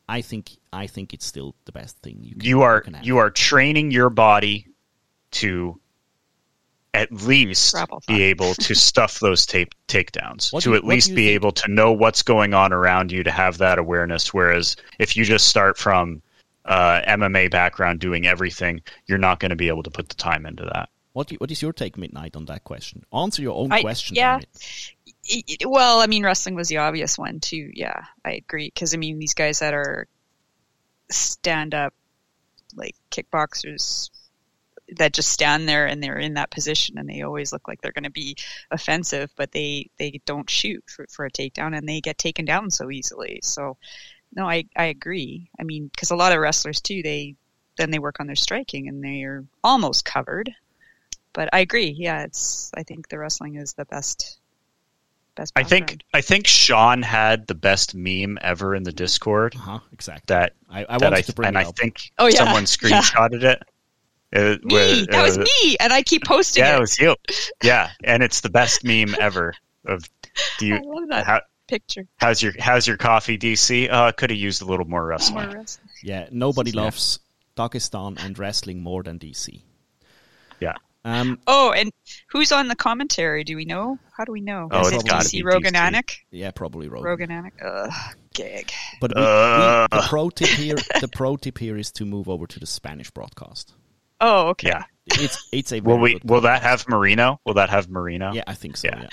I 0.09 0.23
think 0.23 0.51
I 0.73 0.87
think 0.87 1.13
it's 1.15 1.27
still 1.27 1.55
the 1.67 1.73
best 1.73 1.99
thing 1.99 2.19
you 2.23 2.35
can, 2.37 2.45
You 2.45 2.63
are 2.63 2.81
can 2.81 2.95
have. 2.95 3.05
you 3.07 3.19
are 3.19 3.31
training 3.31 3.91
your 3.91 4.11
body 4.11 4.67
to 5.33 5.79
at 6.93 7.13
least 7.13 7.77
be 8.09 8.23
able 8.25 8.53
to 8.55 8.75
stuff 8.91 9.21
those 9.21 9.47
tape 9.47 9.75
takedowns. 9.87 10.53
What 10.53 10.65
to 10.65 10.71
do- 10.71 10.75
at 10.75 10.85
least 10.85 11.11
be 11.11 11.27
think- 11.27 11.35
able 11.35 11.53
to 11.53 11.71
know 11.71 11.93
what's 11.93 12.23
going 12.23 12.53
on 12.55 12.73
around 12.73 13.13
you 13.13 13.23
to 13.25 13.31
have 13.31 13.59
that 13.59 13.79
awareness. 13.79 14.35
Whereas 14.35 14.75
if 14.99 15.17
you 15.17 15.25
just 15.25 15.47
start 15.49 15.79
from 15.79 16.21
uh, 16.65 17.01
MMA 17.07 17.51
background 17.51 18.01
doing 18.01 18.27
everything, 18.27 18.83
you're 19.07 19.19
not 19.19 19.41
going 19.41 19.51
to 19.51 19.57
be 19.57 19.69
able 19.69 19.83
to 19.83 19.91
put 19.91 20.09
the 20.09 20.15
time 20.15 20.47
into 20.47 20.65
that. 20.65 20.89
What 21.13 21.27
do 21.27 21.35
you- 21.35 21.39
what 21.39 21.51
is 21.51 21.61
your 21.63 21.73
take, 21.73 21.97
Midnight, 21.97 22.37
on 22.37 22.45
that 22.47 22.63
question? 22.65 23.05
Answer 23.13 23.43
your 23.43 23.57
own 23.57 23.73
I- 23.73 23.81
question. 23.81 24.17
yeah. 24.17 24.39
it. 24.39 24.93
I- 25.33 25.43
I- 25.63 25.67
Well, 25.67 26.01
I 26.01 26.07
mean, 26.07 26.25
wrestling 26.25 26.55
was 26.55 26.69
the 26.69 26.79
obvious 26.79 27.19
one 27.19 27.41
too. 27.41 27.71
Yeah, 27.75 28.05
I 28.25 28.33
agree. 28.33 28.67
Because 28.73 28.95
I 28.95 28.97
mean, 28.97 29.19
these 29.19 29.35
guys 29.35 29.59
that 29.59 29.75
are 29.75 30.07
stand 31.11 31.75
up, 31.75 31.95
like 32.77 32.95
kickboxers, 33.11 34.11
that 34.97 35.13
just 35.13 35.31
stand 35.31 35.69
there 35.69 35.87
and 35.87 36.03
they're 36.03 36.19
in 36.19 36.35
that 36.35 36.51
position 36.51 36.99
and 36.99 37.09
they 37.09 37.23
always 37.23 37.53
look 37.53 37.69
like 37.69 37.81
they're 37.81 37.93
going 37.93 38.05
to 38.05 38.11
be 38.11 38.37
offensive, 38.73 39.31
but 39.37 39.53
they 39.53 39.89
they 39.99 40.21
don't 40.27 40.51
shoot 40.51 40.83
for, 40.89 41.07
for 41.09 41.25
a 41.25 41.31
takedown 41.31 41.77
and 41.77 41.89
they 41.89 42.01
get 42.01 42.19
taken 42.19 42.45
down 42.45 42.71
so 42.71 42.91
easily. 42.91 43.39
So, 43.43 43.77
no, 44.35 44.49
I 44.49 44.65
I 44.77 44.85
agree. 44.87 45.51
I 45.59 45.65
mean, 45.65 45.89
because 45.89 46.11
a 46.11 46.17
lot 46.17 46.33
of 46.33 46.39
wrestlers 46.39 46.81
too, 46.81 47.03
they 47.03 47.35
then 47.77 47.91
they 47.91 47.99
work 47.99 48.21
on 48.21 48.27
their 48.27 48.37
striking 48.37 48.89
and 48.89 49.03
they're 49.03 49.45
almost 49.65 50.05
covered. 50.05 50.51
But 51.33 51.49
I 51.53 51.61
agree. 51.61 51.95
Yeah, 51.97 52.25
it's. 52.25 52.71
I 52.77 52.83
think 52.83 53.09
the 53.09 53.19
wrestling 53.19 53.55
is 53.57 53.73
the 53.75 53.85
best. 53.85 54.39
Best. 55.37 55.53
I 55.55 55.63
think 55.63 55.83
background. 55.87 56.05
I 56.13 56.21
think 56.23 56.47
Sean 56.49 57.03
had 57.03 57.47
the 57.47 57.55
best 57.55 57.95
meme 57.95 58.37
ever 58.43 58.75
in 58.75 58.83
the 58.83 58.93
Discord 58.93 59.55
Uh-huh, 59.55 59.79
exactly. 59.93 60.25
that 60.35 60.55
I, 60.69 60.81
I 60.81 60.99
that 60.99 61.03
wanted 61.03 61.17
I 61.19 61.21
to 61.23 61.33
bring 61.33 61.49
and 61.49 61.57
it 61.57 61.61
I 61.61 61.65
up. 61.69 61.77
think 61.77 62.11
Oh, 62.19 62.27
yeah. 62.27 62.37
someone 62.37 62.63
Yeah. 62.83 63.01
screenshotted 63.01 63.43
it. 63.45 63.63
It 64.33 64.65
me. 64.65 64.75
was- 64.75 65.07
that 65.07 65.23
was 65.23 65.39
uh, 65.39 65.45
me, 65.63 65.77
and 65.79 65.93
I 65.93 66.03
keep 66.03 66.25
posting 66.25 66.65
Yeah, 66.65 66.75
it. 66.75 66.79
it 66.79 66.81
was 66.81 66.99
you. 66.99 67.15
Yeah, 67.63 67.91
and 68.03 68.23
it's 68.25 68.41
the 68.41 68.51
best 68.51 68.85
meme 68.85 69.15
ever. 69.21 69.55
Of 69.87 70.03
do 70.59 70.67
I 70.75 70.79
you 70.79 70.83
love 70.85 71.09
that 71.11 71.25
how, 71.27 71.41
picture. 71.71 72.07
how's 72.17 72.43
your 72.43 72.53
how's 72.59 72.87
your 72.87 72.97
coffee, 72.97 73.39
DC? 73.39 73.89
Oh, 73.91 74.05
I 74.07 74.13
could 74.13 74.31
have 74.31 74.39
used 74.39 74.61
a 74.63 74.65
little 74.67 74.87
more 74.87 75.01
More 75.03 75.09
wrestling. 75.09 75.51
wrestling. 75.51 75.89
Yeah, 76.03 76.29
nobody 76.31 76.71
Yeah. 76.73 76.83
loves 76.83 77.21
Dagestan 77.57 78.23
and 78.25 78.39
wrestling 78.39 78.83
more 78.83 79.03
than 79.03 79.19
DC. 79.19 79.63
Yeah. 80.61 80.75
Um, 81.05 81.39
Oh, 81.47 81.73
and 81.73 81.91
who's 82.29 82.53
on 82.53 82.69
the 82.69 82.77
commentary? 82.77 83.43
Do 83.45 83.57
we 83.57 83.65
know? 83.65 83.99
How 84.17 84.25
do 84.27 84.33
we 84.33 84.43
know? 84.43 84.69
Oh, 84.71 84.81
Is 84.83 84.93
it's 84.93 85.05
it 85.05 85.09
gotta 85.09 85.25
DC 85.29 85.33
be 85.39 85.43
Rogan 85.43 85.73
DC. 85.75 85.81
Anik? 85.95 86.11
yeah, 86.31 86.51
probably 86.51 86.89
Rogan. 86.89 87.05
Rogan 87.07 87.31
Anik. 87.31 87.53
Ugh, 87.65 88.15
gig. 88.35 88.71
But 89.01 89.13
we, 89.17 89.23
Uh. 89.23 89.89
we, 89.91 89.99
the 89.99 90.07
pro 90.09 90.29
tip 90.31 90.49
here, 90.49 90.77
the 91.01 91.09
pro 91.09 91.37
tip 91.37 91.57
here 91.59 91.79
is 91.79 91.91
to 91.93 92.05
move 92.05 92.29
over 92.29 92.47
to 92.47 92.61
the 92.61 92.67
Spanish 92.67 93.11
broadcast. 93.11 93.73
Oh, 94.21 94.49
okay. 94.49 94.69
Yeah. 94.69 94.85
It's 95.07 95.49
it's 95.51 95.73
a 95.73 95.81
Will 95.81 95.99
we? 95.99 96.13
good 96.15 96.29
Will 96.29 96.43
that 96.43 96.63
have 96.63 96.87
Marino? 96.87 97.41
Will 97.47 97.55
that 97.55 97.71
have 97.71 97.89
Marino? 97.89 98.33
Yeah, 98.35 98.45
I 98.47 98.55
think 98.55 98.77
so. 98.77 98.89
Yeah. 98.89 99.01
Yeah. 99.01 99.09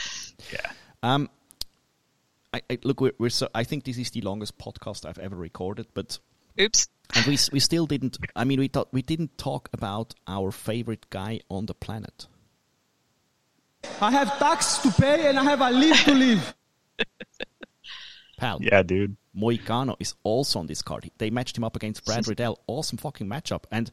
Yeah. 0.53 0.71
Um, 1.03 1.29
I, 2.57 2.61
I 2.73 2.77
look, 2.83 3.01
we're, 3.01 3.13
we're 3.17 3.29
so. 3.29 3.47
I 3.53 3.63
think 3.63 3.83
this 3.83 3.97
is 3.97 4.11
the 4.11 4.21
longest 4.21 4.57
podcast 4.57 5.05
I've 5.05 5.19
ever 5.19 5.35
recorded, 5.35 5.87
but 5.93 6.19
Oops. 6.59 6.87
and 7.15 7.25
we 7.25 7.37
we 7.51 7.59
still 7.59 7.85
didn't. 7.85 8.17
I 8.35 8.43
mean, 8.43 8.59
we 8.59 8.67
thought 8.67 8.89
we 8.91 9.01
didn't 9.01 9.37
talk 9.37 9.69
about 9.73 10.13
our 10.27 10.51
favorite 10.51 11.09
guy 11.09 11.39
on 11.49 11.65
the 11.67 11.73
planet. 11.73 12.27
I 14.01 14.11
have 14.11 14.37
tax 14.39 14.79
to 14.79 14.91
pay 14.91 15.27
and 15.29 15.39
I 15.39 15.43
have 15.43 15.61
a 15.61 15.69
live 15.71 15.97
to 16.05 16.13
live. 16.13 16.55
Pal, 18.37 18.59
Yeah, 18.61 18.83
dude. 18.83 19.15
Moicano 19.35 19.95
is 19.99 20.13
also 20.23 20.59
on 20.59 20.67
this 20.67 20.81
card. 20.81 21.09
They 21.17 21.29
matched 21.29 21.57
him 21.57 21.63
up 21.63 21.75
against 21.75 22.05
Brad 22.05 22.27
Riddell. 22.27 22.59
Awesome 22.67 22.97
fucking 22.97 23.27
matchup. 23.27 23.63
And 23.71 23.89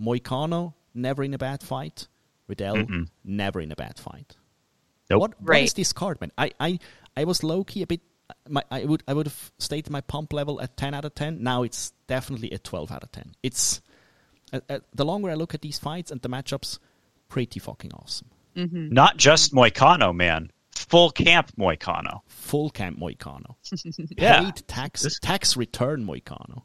Moicano 0.00 0.74
never 0.94 1.22
in 1.24 1.34
a 1.34 1.38
bad 1.38 1.62
fight. 1.62 2.08
Riddell 2.48 2.84
never 3.24 3.60
in 3.60 3.72
a 3.72 3.76
bad 3.76 3.98
fight. 3.98 4.36
Nope. 5.10 5.20
What, 5.20 5.30
what 5.40 5.56
is 5.56 5.62
Right. 5.62 5.74
this 5.74 5.92
card, 5.92 6.20
man? 6.20 6.32
I, 6.38 6.50
I, 6.58 6.78
I 7.16 7.24
was 7.24 7.42
low 7.42 7.64
key 7.64 7.82
a 7.82 7.86
bit. 7.86 8.00
My, 8.48 8.62
I 8.70 8.84
would 8.84 9.02
I 9.06 9.14
would 9.14 9.26
have 9.26 9.52
stated 9.58 9.90
my 9.90 10.00
pump 10.00 10.32
level 10.32 10.60
at 10.60 10.76
ten 10.76 10.94
out 10.94 11.04
of 11.04 11.14
ten. 11.14 11.42
Now 11.42 11.62
it's 11.62 11.92
definitely 12.08 12.50
a 12.50 12.58
twelve 12.58 12.90
out 12.90 13.02
of 13.04 13.12
ten. 13.12 13.34
It's 13.42 13.80
uh, 14.52 14.60
uh, 14.68 14.78
the 14.94 15.04
longer 15.04 15.30
I 15.30 15.34
look 15.34 15.54
at 15.54 15.62
these 15.62 15.78
fights 15.78 16.10
and 16.10 16.20
the 16.20 16.28
matchups, 16.28 16.78
pretty 17.28 17.60
fucking 17.60 17.92
awesome. 17.92 18.28
Not 18.54 19.16
just 19.18 19.52
Moicano, 19.52 20.14
man. 20.14 20.50
Full 20.74 21.10
camp 21.10 21.52
Moicano. 21.58 22.20
Full 22.26 22.70
camp 22.70 22.98
Moicano. 22.98 23.54
Yeah. 24.16 24.44
Paid 24.44 24.66
tax 24.66 25.18
tax 25.20 25.56
return 25.56 26.04
Moicano. 26.06 26.62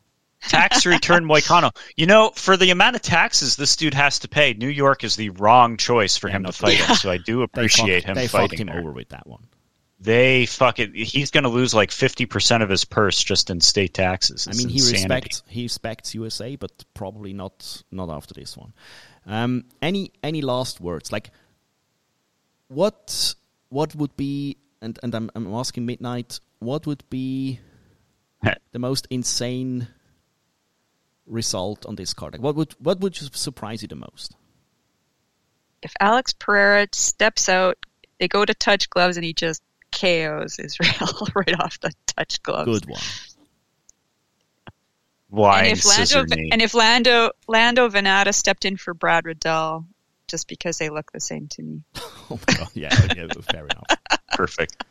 Tax 0.47 0.85
return 0.85 1.25
Moicano. 1.25 1.75
You 1.97 2.05
know, 2.07 2.31
for 2.33 2.57
the 2.57 2.71
amount 2.71 2.95
of 2.95 3.01
taxes 3.03 3.55
this 3.57 3.75
dude 3.75 3.93
has 3.93 4.19
to 4.19 4.27
pay, 4.27 4.53
New 4.53 4.69
York 4.69 5.03
is 5.03 5.15
the 5.15 5.29
wrong 5.31 5.77
choice 5.77 6.17
for 6.17 6.29
Yeah, 6.29 6.37
him 6.37 6.41
no, 6.43 6.51
to 6.51 6.57
fight 6.57 6.89
in. 6.89 6.95
So 6.95 7.11
I 7.11 7.17
do 7.17 7.37
They 7.39 7.43
appreciate 7.43 8.03
fucked, 8.03 8.09
him 8.09 8.15
they 8.15 8.27
fucked 8.27 8.51
fighting 8.51 8.59
him 8.59 8.67
there. 8.67 8.79
over 8.79 8.91
with 8.91 9.09
that 9.09 9.27
one. 9.27 9.43
They 10.01 10.47
fuck 10.47 10.79
it. 10.79 10.95
He's 10.95 11.29
going 11.29 11.43
to 11.43 11.49
lose 11.49 11.75
like 11.75 11.91
fifty 11.91 12.25
percent 12.25 12.63
of 12.63 12.69
his 12.69 12.85
purse 12.85 13.23
just 13.23 13.51
in 13.51 13.61
state 13.61 13.93
taxes. 13.93 14.47
I 14.47 14.57
mean, 14.57 14.67
he 14.67 14.79
insanity. 14.79 15.13
respects 15.13 15.43
he 15.47 15.61
respects 15.63 16.15
USA, 16.15 16.55
but 16.55 16.71
probably 16.95 17.33
not 17.33 17.83
not 17.91 18.09
after 18.09 18.33
this 18.33 18.57
one. 18.57 18.73
Um, 19.27 19.65
any 19.79 20.11
any 20.23 20.41
last 20.41 20.81
words? 20.81 21.11
Like, 21.11 21.29
what 22.67 23.35
what 23.69 23.93
would 23.93 24.17
be? 24.17 24.57
And 24.81 24.97
and 25.03 25.13
I'm 25.13 25.29
I'm 25.35 25.53
asking 25.53 25.85
Midnight. 25.85 26.39
What 26.57 26.87
would 26.87 27.03
be 27.11 27.59
the 28.71 28.79
most 28.79 29.05
insane 29.11 29.87
result 31.27 31.85
on 31.85 31.95
this 31.95 32.15
card? 32.15 32.33
Like, 32.33 32.41
what 32.41 32.55
would 32.55 32.73
what 32.79 33.01
would 33.01 33.15
surprise 33.15 33.83
you 33.83 33.87
the 33.87 33.95
most? 33.95 34.35
If 35.83 35.93
Alex 35.99 36.33
Pereira 36.33 36.87
steps 36.91 37.49
out, 37.49 37.77
they 38.19 38.27
go 38.27 38.43
to 38.45 38.53
touch 38.55 38.89
gloves 38.89 39.17
and 39.17 39.23
he 39.23 39.33
just 39.33 39.61
KOs 39.91 40.59
Israel 40.59 41.27
right 41.35 41.59
off 41.59 41.79
the 41.79 41.91
touch 42.07 42.41
gloves. 42.43 42.65
Good 42.65 42.89
one. 42.89 43.01
Why? 45.29 45.63
And 45.63 45.77
if 45.77 45.85
Lando 45.85 46.25
and 46.51 46.61
if 46.61 46.73
Lando 46.73 47.31
Lando 47.47 47.89
Vannata 47.89 48.33
stepped 48.33 48.65
in 48.65 48.75
for 48.75 48.93
Brad 48.93 49.25
Riddell 49.25 49.85
just 50.27 50.47
because 50.47 50.77
they 50.77 50.89
look 50.89 51.11
the 51.11 51.19
same 51.19 51.47
to 51.49 51.63
me. 51.63 51.81
Oh 52.29 52.39
my 52.47 52.53
god! 52.53 52.69
Yeah, 52.73 52.97
yeah 53.13 53.27
fair 53.51 53.65
enough. 53.65 53.83
Perfect. 54.31 54.85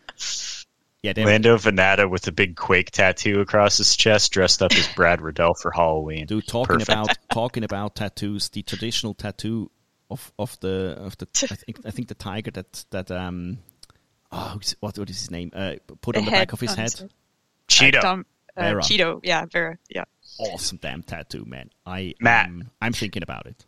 Yeah, 1.02 1.14
they 1.14 1.24
Lando 1.24 1.56
Vannata 1.56 2.10
with 2.10 2.27
a 2.27 2.32
big 2.32 2.55
Quake 2.55 2.90
tattoo 2.90 3.40
across 3.40 3.78
his 3.78 3.97
chest, 3.97 4.31
dressed 4.31 4.60
up 4.62 4.72
as 4.72 4.86
Brad 4.89 5.22
Riddell 5.22 5.55
for 5.55 5.70
Halloween. 5.70 6.27
Dude, 6.27 6.47
talking 6.47 6.81
Perfect. 6.81 6.90
about 6.90 7.18
talking 7.32 7.64
about 7.64 7.94
tattoos, 7.94 8.51
the 8.51 8.62
traditional 8.62 9.14
tattoo 9.14 9.70
of 10.10 10.31
of 10.39 10.60
the 10.60 10.97
of 10.98 11.16
the 11.16 11.27
I 11.51 11.55
think 11.55 11.81
I 11.86 11.90
think 11.90 12.09
the 12.09 12.14
tiger 12.14 12.51
that 12.51 12.85
that 12.90 13.10
um 13.10 13.60
oh 14.32 14.59
what 14.81 14.97
what 14.98 15.11
is 15.11 15.19
his 15.20 15.31
name 15.31 15.51
uh 15.55 15.74
put 16.01 16.16
on 16.16 16.24
the 16.24 16.31
back 16.31 16.52
of 16.52 16.61
his 16.61 16.70
on 16.73 16.77
head. 16.78 16.93
head. 16.93 17.11
Chito. 17.69 18.01
Dom, 18.01 18.27
uh, 18.57 18.61
Vera. 18.62 18.82
Chito, 18.82 19.20
yeah, 19.23 19.44
Vera, 19.51 19.78
yeah. 19.89 20.05
Awesome 20.39 20.78
damn 20.81 21.02
tattoo, 21.02 21.44
man. 21.47 21.70
I 21.86 22.15
Matt. 22.20 22.47
um, 22.48 22.70
I'm 22.81 22.93
thinking 22.93 23.23
about 23.23 23.47
it. 23.47 23.65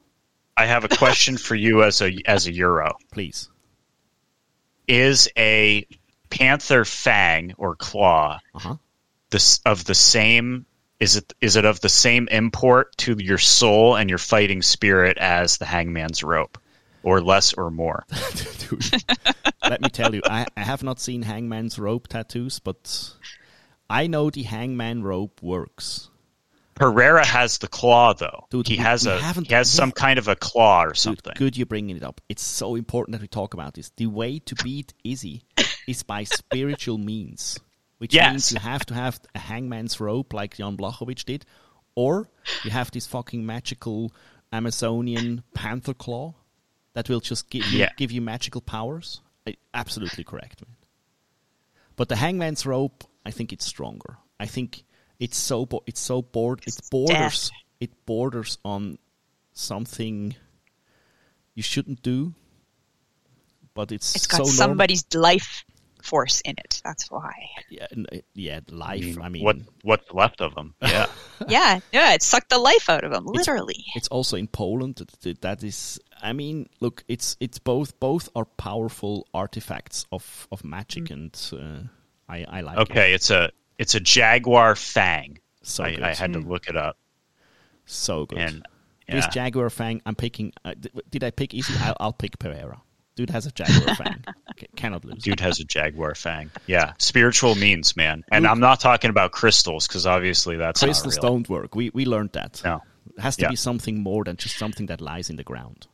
I 0.57 0.67
have 0.67 0.85
a 0.85 0.89
question 0.89 1.37
for 1.37 1.55
you 1.55 1.83
as 1.83 2.01
a 2.03 2.13
as 2.27 2.47
a 2.47 2.53
Euro. 2.53 2.97
Please. 3.13 3.49
Is 4.89 5.29
a 5.39 5.87
panther 6.31 6.85
fang 6.85 7.55
or 7.59 7.77
claw 7.77 8.39
Uh 8.55 8.59
huh. 8.59 8.77
this 9.31 9.61
of 9.65 9.85
the 9.85 9.95
same? 9.95 10.67
Is 11.01 11.17
it 11.17 11.33
is 11.41 11.57
it 11.57 11.65
of 11.65 11.81
the 11.81 11.89
same 11.89 12.29
import 12.31 12.97
to 12.99 13.17
your 13.19 13.39
soul 13.39 13.97
and 13.97 14.09
your 14.11 14.19
fighting 14.19 14.63
spirit 14.63 15.19
as 15.19 15.59
the 15.59 15.65
hangman's 15.65 16.23
rope, 16.23 16.59
or 17.03 17.21
less 17.21 17.55
or 17.55 17.71
more? 17.71 18.05
Dude, 18.59 18.85
let 19.63 19.81
me 19.81 19.89
tell 19.91 20.15
you, 20.15 20.23
I, 20.25 20.47
I 20.57 20.61
have 20.61 20.83
not 20.83 21.01
seen 21.01 21.23
Hangman's 21.23 21.79
rope 21.79 22.09
tattoos, 22.09 22.59
but 22.59 23.13
I 23.91 24.07
know 24.07 24.31
the 24.31 24.43
Hangman 24.45 25.03
rope 25.03 25.43
works. 25.43 26.09
Pereira 26.75 27.25
has 27.25 27.59
the 27.59 27.69
claw 27.69 28.15
though. 28.15 28.47
Dude, 28.51 28.67
he 28.67 28.75
we- 28.79 28.83
has 28.83 29.05
we 29.05 29.13
a 29.13 29.19
he 29.21 29.53
has 29.55 29.71
some 29.71 29.93
kind 29.93 30.19
of 30.19 30.27
a 30.29 30.35
claw 30.37 30.85
or 30.85 30.89
Dude, 30.89 30.97
something. 30.99 31.33
good 31.37 31.57
you're 31.57 31.67
bringing 31.67 31.97
it 31.97 32.03
up. 32.03 32.21
It's 32.29 32.43
so 32.43 32.75
important 32.77 33.13
that 33.13 33.21
we 33.21 33.29
talk 33.29 33.53
about 33.55 33.75
this. 33.75 33.91
The 33.97 34.07
way 34.07 34.39
to 34.41 34.55
beat 34.65 34.95
Izzy 35.05 35.43
is 35.87 36.03
by 36.03 36.25
spiritual 36.25 36.97
means, 36.97 37.59
which 37.99 38.15
Yes. 38.15 38.31
means 38.33 38.53
you 38.53 38.59
have 38.61 38.87
to 38.87 38.95
have 38.95 39.21
a 39.35 39.39
hangman's 39.39 40.01
rope 40.01 40.33
like 40.33 40.57
Jan 40.57 40.77
Blachowicz 40.79 41.25
did, 41.27 41.45
or 41.95 42.31
you 42.65 42.71
have 42.71 42.91
this 42.91 43.07
fucking 43.07 43.45
magical 43.45 44.11
Amazonian 44.51 45.43
panther 45.55 45.95
claw 45.95 46.35
that 46.95 47.09
will 47.09 47.21
just 47.21 47.49
give 47.51 47.65
you, 47.67 47.81
Yeah. 47.81 47.91
give 47.97 48.13
you 48.13 48.21
magical 48.21 48.61
powers. 48.61 49.21
I- 49.47 49.57
absolutely 49.75 50.25
correct, 50.25 50.63
man. 50.67 50.77
But 51.97 52.09
the 52.09 52.17
hangman's 52.17 52.65
rope, 52.67 53.05
I 53.25 53.31
think 53.31 53.53
it's 53.53 53.65
stronger. 53.67 54.19
I 54.39 54.47
think 54.47 54.85
it's 55.19 55.37
so 55.37 55.67
bo- 55.67 55.83
it's 55.87 56.01
so 56.01 56.23
bored. 56.23 56.63
It 56.67 56.79
borders 56.91 57.51
it 57.81 58.07
borders 58.07 58.59
on 58.65 58.99
something 59.53 60.35
you 61.55 61.63
shouldn't 61.63 62.03
do. 62.03 62.35
But 63.75 63.91
it's, 63.93 64.15
It's 64.15 64.27
got 64.27 64.39
so 64.39 64.43
norm- 64.45 64.55
somebody's 64.57 65.05
life 65.15 65.65
force 66.03 66.41
in 66.45 66.55
it. 66.59 66.81
That's 66.85 67.11
why. 67.11 67.33
Yeah, 67.71 67.87
yeah, 68.35 68.61
life. 68.71 69.17
I 69.23 69.29
mean, 69.29 69.45
what 69.45 69.57
what's 69.83 70.11
left 70.13 70.41
of 70.41 70.55
them? 70.55 70.75
Yeah. 70.83 71.07
Yeah, 71.49 71.81
yeah, 71.93 72.15
it 72.15 72.23
sucked 72.23 72.51
the 72.51 72.59
life 72.59 72.89
out 72.91 73.05
of 73.05 73.11
them, 73.13 73.25
literally. 73.27 73.85
it's 73.97 74.09
also 74.09 74.37
in 74.37 74.47
Poland. 74.49 74.97
th- 74.97 75.11
th- 75.23 75.41
That 75.41 75.63
is, 75.65 75.99
I 76.23 76.33
mean, 76.33 76.69
look, 76.81 77.03
it's 77.09 77.37
it's 77.41 77.59
both 77.59 77.99
both 78.01 78.29
are 78.35 78.45
powerful 78.57 79.27
artifacts 79.35 80.07
of 80.13 80.47
of 80.51 80.65
magic, 80.65 81.05
Mm. 81.05 81.13
and 81.13 81.33
uh, 81.53 82.33
I 82.33 82.59
I 82.59 82.61
like 82.63 82.79
it. 82.79 82.91
Okay, 82.91 83.15
it's 83.15 83.31
a 83.31 83.51
it's 83.79 83.95
a 83.95 84.01
jaguar 84.01 84.75
fang. 84.77 85.39
So 85.63 85.85
I. 85.85 85.99
I 86.11 86.15
had 86.15 86.33
to 86.33 86.39
look 86.41 86.67
it 86.69 86.77
up, 86.77 86.97
so 87.87 88.27
good. 88.27 88.39
and 88.39 88.63
This. 89.09 89.27
Jaguar 89.35 89.69
Fang, 89.71 90.01
I'm 90.07 90.15
picking. 90.15 90.53
Uh, 90.65 90.75
did 91.11 91.23
I 91.25 91.31
pick 91.31 91.55
easy? 91.55 91.75
I'll, 91.81 91.97
I'll 92.01 92.13
pick 92.13 92.39
Pereira. 92.39 92.81
Dude 93.15 93.31
has 93.31 93.47
a 93.47 93.51
Jaguar 93.51 93.95
Fang. 94.01 94.25
C- 94.59 94.67
cannot 94.77 95.05
lose. 95.05 95.23
dude 95.23 95.41
has 95.41 95.61
a 95.61 95.65
jaguar 95.65 96.15
fang. 96.15 96.51
Yeah, 96.67 96.93
spiritual 96.99 97.55
means, 97.55 97.97
man. 97.97 98.25
And 98.33 98.47
I'm 98.47 98.61
not 98.61 98.81
talking 98.81 99.11
about 99.11 99.33
crystals 99.33 99.87
because 99.87 100.07
obviously 100.07 100.57
that's 100.57 100.81
Crystals 100.83 101.17
not 101.17 101.23
real. 101.25 101.33
don't 101.33 101.49
work. 101.49 101.75
We 101.75 101.91
we 101.95 102.05
learned 102.07 102.33
that. 102.33 102.61
No. 102.65 102.81
It 103.17 103.21
has 103.21 103.37
to 103.37 103.43
Yeah. 103.43 103.51
be 103.51 103.57
something 103.57 104.03
more 104.03 104.25
than 104.25 104.37
just 104.37 104.57
something 104.57 104.87
that 104.87 105.01
lies 105.01 105.29
in 105.31 105.37
the 105.37 105.45
ground. 105.45 105.87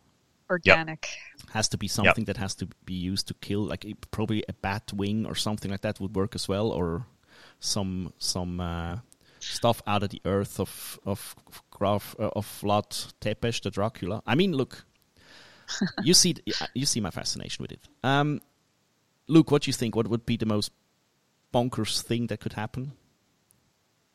Organic. 0.51 1.09
Has 1.53 1.69
to 1.71 1.79
be 1.79 1.89
something 1.89 2.25
that 2.27 2.37
has 2.37 2.55
to 2.57 2.69
be 2.85 2.95
used 2.95 3.27
to 3.29 3.35
kill, 3.35 3.63
like 3.67 3.85
it- 3.85 4.11
probably 4.11 4.45
a 4.49 4.53
bat 4.53 4.93
wing 4.93 5.27
or 5.27 5.35
something 5.35 5.71
like 5.71 5.81
that 5.83 6.01
would 6.01 6.15
work 6.15 6.35
as 6.35 6.49
well, 6.49 6.69
or 6.71 7.07
some 7.61 8.13
some 8.19 8.61
uh, 8.61 8.99
stuff 9.41 9.83
out 9.87 10.03
of 10.03 10.11
the 10.11 10.21
earth 10.25 10.61
of 10.61 10.99
of 11.05 11.35
Graf 11.71 12.15
uh, 12.19 12.31
of 12.37 12.47
Vlad 12.63 13.13
Tepes, 13.21 13.61
the 13.63 13.71
Dracula. 13.71 14.23
I 14.27 14.35
mean, 14.35 14.53
look, 14.53 14.85
you 16.05 16.15
see 16.15 16.35
you 16.75 16.87
see 16.87 17.01
my 17.01 17.11
fascination 17.11 17.63
with 17.63 17.73
it. 17.73 17.81
Um, 18.03 18.41
Luke, 19.27 19.51
what 19.51 19.63
do 19.63 19.69
you 19.69 19.73
think? 19.75 19.95
What 19.97 20.09
would 20.09 20.25
be 20.27 20.37
the 20.37 20.47
most 20.47 20.73
bonkers 21.53 22.03
thing 22.03 22.27
that 22.29 22.41
could 22.41 22.53
happen? 22.55 22.93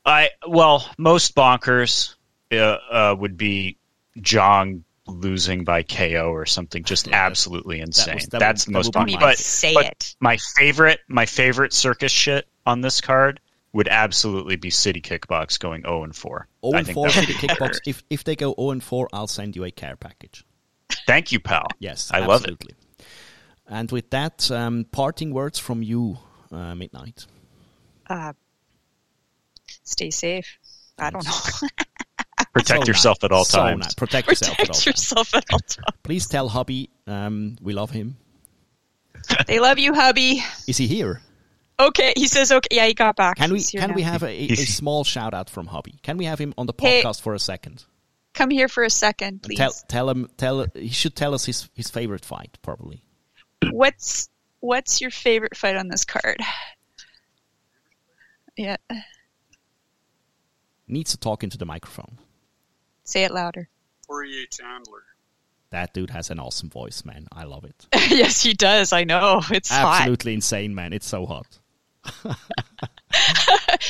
I 0.06 0.30
well, 0.48 0.90
most 0.98 1.36
bonkers 1.36 2.16
uh, 2.52 2.56
uh, 2.92 3.16
would 3.18 3.38
be 3.38 3.78
Zhang 4.18 4.82
losing 5.08 5.64
by 5.64 5.84
KO 5.84 6.32
or 6.32 6.46
something 6.46 6.84
just 6.84 7.08
Yeah, 7.08 7.12
that- 7.12 7.26
absolutely 7.32 7.80
insane. 7.82 8.16
was- 8.16 8.28
that 8.28 8.40
That's 8.40 8.66
would- 8.68 8.74
the 8.74 8.78
most 8.80 8.94
bonkers. 8.94 9.14
my- 9.14 9.20
But, 9.20 9.38
Say 9.38 9.74
but 9.74 9.86
it. 9.88 10.16
my 10.20 10.38
favorite, 10.58 11.00
my 11.08 11.26
favorite 11.26 11.74
circus 11.74 12.12
shit 12.12 12.48
on 12.66 12.82
this 12.82 13.02
card 13.02 13.40
would 13.74 13.88
absolutely 13.90 14.56
be 14.56 14.70
City 14.70 15.02
Kickbox 15.02 15.60
going 15.60 15.82
0 15.82 16.04
and 16.04 16.16
4. 16.16 16.48
0 16.66 16.78
and 16.78 16.88
4 16.90 17.10
City 17.10 17.34
Kickbox. 17.34 17.80
If 17.86 18.04
if 18.10 18.24
they 18.24 18.36
go 18.36 18.54
0 18.58 18.72
and 18.72 18.84
4, 18.84 19.10
I'll 19.12 19.28
send 19.28 19.56
you 19.56 19.64
a 19.66 19.72
care 19.72 19.96
package. 19.98 20.46
Thank 21.08 21.32
you, 21.32 21.40
pal. 21.40 21.68
Yes, 21.80 22.12
I 22.14 22.20
love 22.26 22.46
it. 22.46 22.62
And 23.68 23.92
with 23.92 24.10
that, 24.12 24.50
um, 24.52 24.86
parting 24.92 25.34
words 25.34 25.60
from 25.60 25.82
you, 25.84 26.18
uh, 26.52 26.76
Midnight. 26.76 27.26
Uh, 28.10 28.34
stay 29.84 30.10
safe. 30.12 30.58
I 31.00 31.10
don't 31.10 31.26
know. 31.26 31.32
Protect 32.54 32.84
So 32.86 32.88
yourself 32.88 33.18
nice. 33.22 33.26
at 33.26 33.32
all 33.32 33.46
So 33.46 33.58
times. 33.60 33.80
nice. 33.86 33.94
Protect 33.96 34.28
yourself 34.28 34.60
at 34.60 34.70
all 34.70 34.76
Protect 34.76 34.84
times. 34.84 34.86
yourself 34.86 35.34
at 35.36 35.46
all 35.52 35.60
times. 35.68 35.98
Please 36.04 36.28
tell 36.28 36.48
hubby 36.50 36.90
um, 37.08 37.56
we 37.62 37.74
love 37.74 37.90
him. 37.90 38.18
They 39.48 39.60
love 39.60 39.80
you, 39.80 39.94
hubby. 39.94 40.44
Is 40.68 40.78
he 40.78 40.86
here? 40.88 41.22
Okay, 41.80 42.14
he 42.16 42.28
says 42.28 42.52
okay. 42.52 42.68
Yeah, 42.76 42.86
he 42.86 42.94
got 42.94 43.16
back. 43.16 43.38
Can 43.38 43.52
we 43.52 43.64
can 43.64 43.90
now. 43.90 43.96
we 43.96 44.04
have 44.04 44.22
a, 44.22 44.28
a, 44.28 44.48
a 44.52 44.56
small 44.58 45.04
shout 45.04 45.34
out 45.34 45.50
from 45.50 45.68
hubby? 45.68 45.98
Can 46.04 46.18
we 46.18 46.26
have 46.26 46.38
him 46.40 46.54
on 46.58 46.68
the 46.68 46.74
Hey. 46.80 47.02
podcast 47.02 47.22
for 47.22 47.34
a 47.34 47.40
second? 47.40 47.86
Come 48.34 48.50
here 48.50 48.68
for 48.68 48.84
a 48.84 48.90
second, 48.90 49.42
please? 49.44 49.58
Tell 49.58 49.74
tell 49.88 50.10
him 50.10 50.28
tell 50.38 50.66
he 50.76 50.90
should 50.90 51.16
tell 51.16 51.34
us 51.34 51.46
his 51.46 51.70
his 51.74 51.90
favorite 51.90 52.26
fight 52.26 52.58
probably. 52.62 53.04
What's 53.72 54.30
what's 54.60 55.02
your 55.02 55.12
favorite 55.12 55.56
fight 55.56 55.76
on 55.76 55.88
this 55.88 56.04
card? 56.06 56.38
Yeah, 58.56 58.78
Needs 60.88 61.12
to 61.12 61.18
talk 61.18 61.44
into 61.44 61.58
the 61.58 61.66
microphone. 61.66 62.20
say 63.04 63.24
it 63.24 63.32
louder. 63.32 63.70
Poirier 64.08 64.46
Chandler. 64.52 65.02
That 65.72 65.92
dude 65.94 66.12
has 66.12 66.30
an 66.30 66.40
awesome 66.40 66.70
voice, 66.70 67.04
man. 67.04 67.28
I 67.32 67.46
love 67.46 67.64
it. 67.66 67.88
yes, 68.12 68.44
he 68.44 68.54
does. 68.54 68.94
I 68.94 69.06
know 69.06 69.42
it's 69.50 69.70
hot. 69.72 70.02
Absolutely 70.02 70.36
insane, 70.36 70.76
man. 70.76 70.94
It's 70.94 71.08
so 71.08 71.26
hot. 71.26 71.60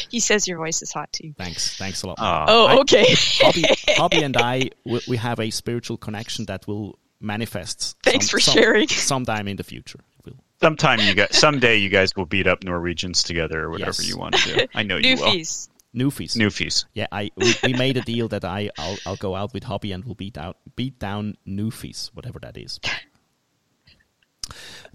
He 0.09 0.19
says 0.19 0.47
your 0.47 0.57
voice 0.57 0.81
is 0.81 0.91
hot 0.91 1.11
too. 1.13 1.33
Thanks, 1.37 1.77
thanks 1.77 2.03
a 2.03 2.07
lot. 2.07 2.17
Aw. 2.19 2.45
Oh, 2.47 2.79
okay. 2.81 3.15
Hobby, 3.41 3.63
Hobby 3.95 4.23
and 4.23 4.37
I, 4.37 4.69
we, 4.85 4.99
we 5.07 5.17
have 5.17 5.39
a 5.39 5.49
spiritual 5.49 5.97
connection 5.97 6.45
that 6.45 6.67
will 6.67 6.99
manifest. 7.19 7.97
Thanks 8.03 8.29
for 8.29 8.39
sharing. 8.39 8.87
Sometime 8.89 9.47
in 9.47 9.55
the 9.57 9.63
future, 9.63 9.99
it 10.19 10.25
will. 10.25 10.43
Sometime 10.61 10.99
you 10.99 11.13
guys, 11.15 11.35
someday 11.37 11.77
you 11.77 11.89
guys 11.89 12.15
will 12.15 12.25
beat 12.25 12.47
up 12.47 12.63
Norwegians 12.63 13.23
together 13.23 13.63
or 13.63 13.69
whatever 13.71 14.01
Yes. 14.01 14.07
you 14.07 14.17
want 14.17 14.35
to 14.35 14.53
do. 14.55 14.67
I 14.75 14.83
know 14.83 14.97
you 14.97 15.15
will. 15.15 15.23
Newfies. 15.33 15.69
Newfies. 15.95 16.37
Newfies. 16.37 16.85
Yeah, 16.93 17.07
I 17.11 17.31
we, 17.35 17.53
we 17.63 17.73
made 17.73 17.97
a 17.97 18.01
deal 18.01 18.27
that 18.29 18.43
I 18.45 18.69
I'll, 18.77 18.97
I'll 19.05 19.15
go 19.15 19.35
out 19.35 19.53
with 19.53 19.63
Hobby 19.63 19.91
and 19.91 20.03
we'll 20.05 20.15
beat 20.15 20.37
out 20.37 20.57
beat 20.75 20.99
down 20.99 21.37
Newfies, 21.47 22.09
whatever 22.13 22.39
that 22.39 22.57
is. 22.57 22.79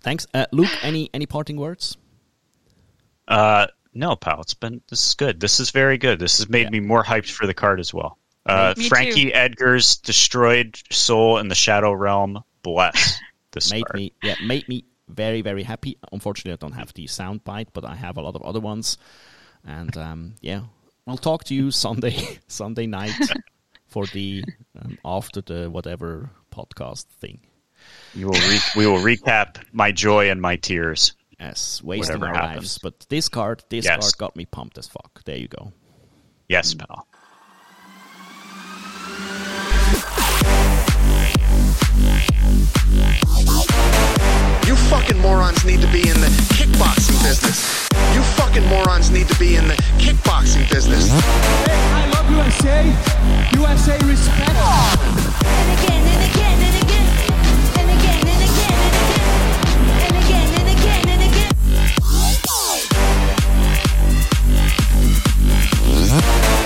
Thanks, 0.00 0.26
uh, 0.34 0.46
Luke. 0.52 0.70
Any 0.82 1.10
any 1.14 1.26
parting 1.26 1.56
words? 1.56 1.96
Uh, 3.28 3.66
no, 3.94 4.16
pal. 4.16 4.40
It's 4.40 4.54
been 4.54 4.80
this 4.88 5.06
is 5.08 5.14
good. 5.14 5.38
This 5.40 5.60
is 5.60 5.70
very 5.70 5.98
good. 5.98 6.18
This 6.18 6.38
has 6.38 6.48
made 6.48 6.64
Yeah. 6.64 6.70
me 6.70 6.80
more 6.80 7.04
hyped 7.04 7.30
for 7.30 7.46
the 7.46 7.54
card 7.54 7.78
as 7.78 7.92
well. 7.94 8.18
Uh, 8.46 8.74
Me 8.76 8.82
too. 8.82 8.88
Frankie 8.88 9.32
Edgar's 9.34 9.96
destroyed 9.98 10.78
soul 10.90 11.38
in 11.38 11.48
the 11.48 11.54
Shadow 11.54 11.92
Realm. 11.92 12.42
Bless 12.62 13.18
this 13.52 13.70
made 13.70 13.84
card. 13.86 13.96
me 13.96 14.12
yeah 14.22 14.34
made 14.44 14.66
me 14.68 14.84
very 15.08 15.42
very 15.42 15.62
happy. 15.62 15.98
Unfortunately, 16.12 16.52
I 16.52 16.56
don't 16.56 16.72
have 16.78 16.92
the 16.94 17.06
sound 17.06 17.44
bite, 17.44 17.68
but 17.72 17.84
I 17.84 17.94
have 17.94 18.16
a 18.16 18.22
lot 18.22 18.34
of 18.34 18.42
other 18.42 18.60
ones. 18.60 18.96
And 19.64 19.94
um, 19.96 20.34
yeah, 20.40 20.62
we'll 21.06 21.18
talk 21.18 21.44
to 21.44 21.54
you 21.54 21.70
Sunday 21.84 22.38
Sunday 22.48 22.86
night 22.86 23.12
for 23.86 24.06
the 24.06 24.44
um, 24.80 24.98
after 25.04 25.40
the 25.42 25.68
whatever 25.70 26.30
podcast 26.50 27.04
thing. 27.20 27.40
You 28.14 28.26
will 28.26 28.40
re- 28.40 28.60
we 28.76 28.86
will 28.86 28.98
recap 29.02 29.62
my 29.72 29.92
joy 29.92 30.30
and 30.30 30.40
my 30.40 30.56
tears. 30.56 31.12
Yes, 31.40 31.82
wasting 31.82 32.20
Whatever 32.20 32.26
our 32.28 32.34
happens. 32.34 32.56
lives. 32.56 32.78
But 32.78 33.06
this 33.08 33.28
card, 33.28 33.62
this 33.68 33.84
Yes. 33.84 34.00
card 34.00 34.18
got 34.18 34.36
me 34.36 34.44
pumped 34.44 34.76
as 34.78 34.88
fuck. 34.88 35.22
There 35.24 35.36
you 35.36 35.48
go. 35.48 35.72
Yes, 36.48 36.74
mm. 36.74 36.80
pal. 36.86 37.06
You 44.66 44.74
fucking 44.90 45.18
morons 45.20 45.64
need 45.64 45.80
to 45.80 45.86
be 45.92 46.00
in 46.00 46.20
the 46.20 46.28
kickboxing 46.56 47.22
business. 47.22 47.88
You 48.14 48.22
fucking 48.36 48.66
morons 48.66 49.10
need 49.10 49.28
to 49.28 49.38
be 49.38 49.56
in 49.56 49.68
the 49.68 49.74
kickboxing 49.98 50.68
business. 50.70 51.08
Hey, 51.08 51.78
I 51.94 52.06
love 52.14 52.30
USA. 52.30 52.84
USA 53.56 53.98
respect. 54.06 54.48
Bye. 66.08 66.57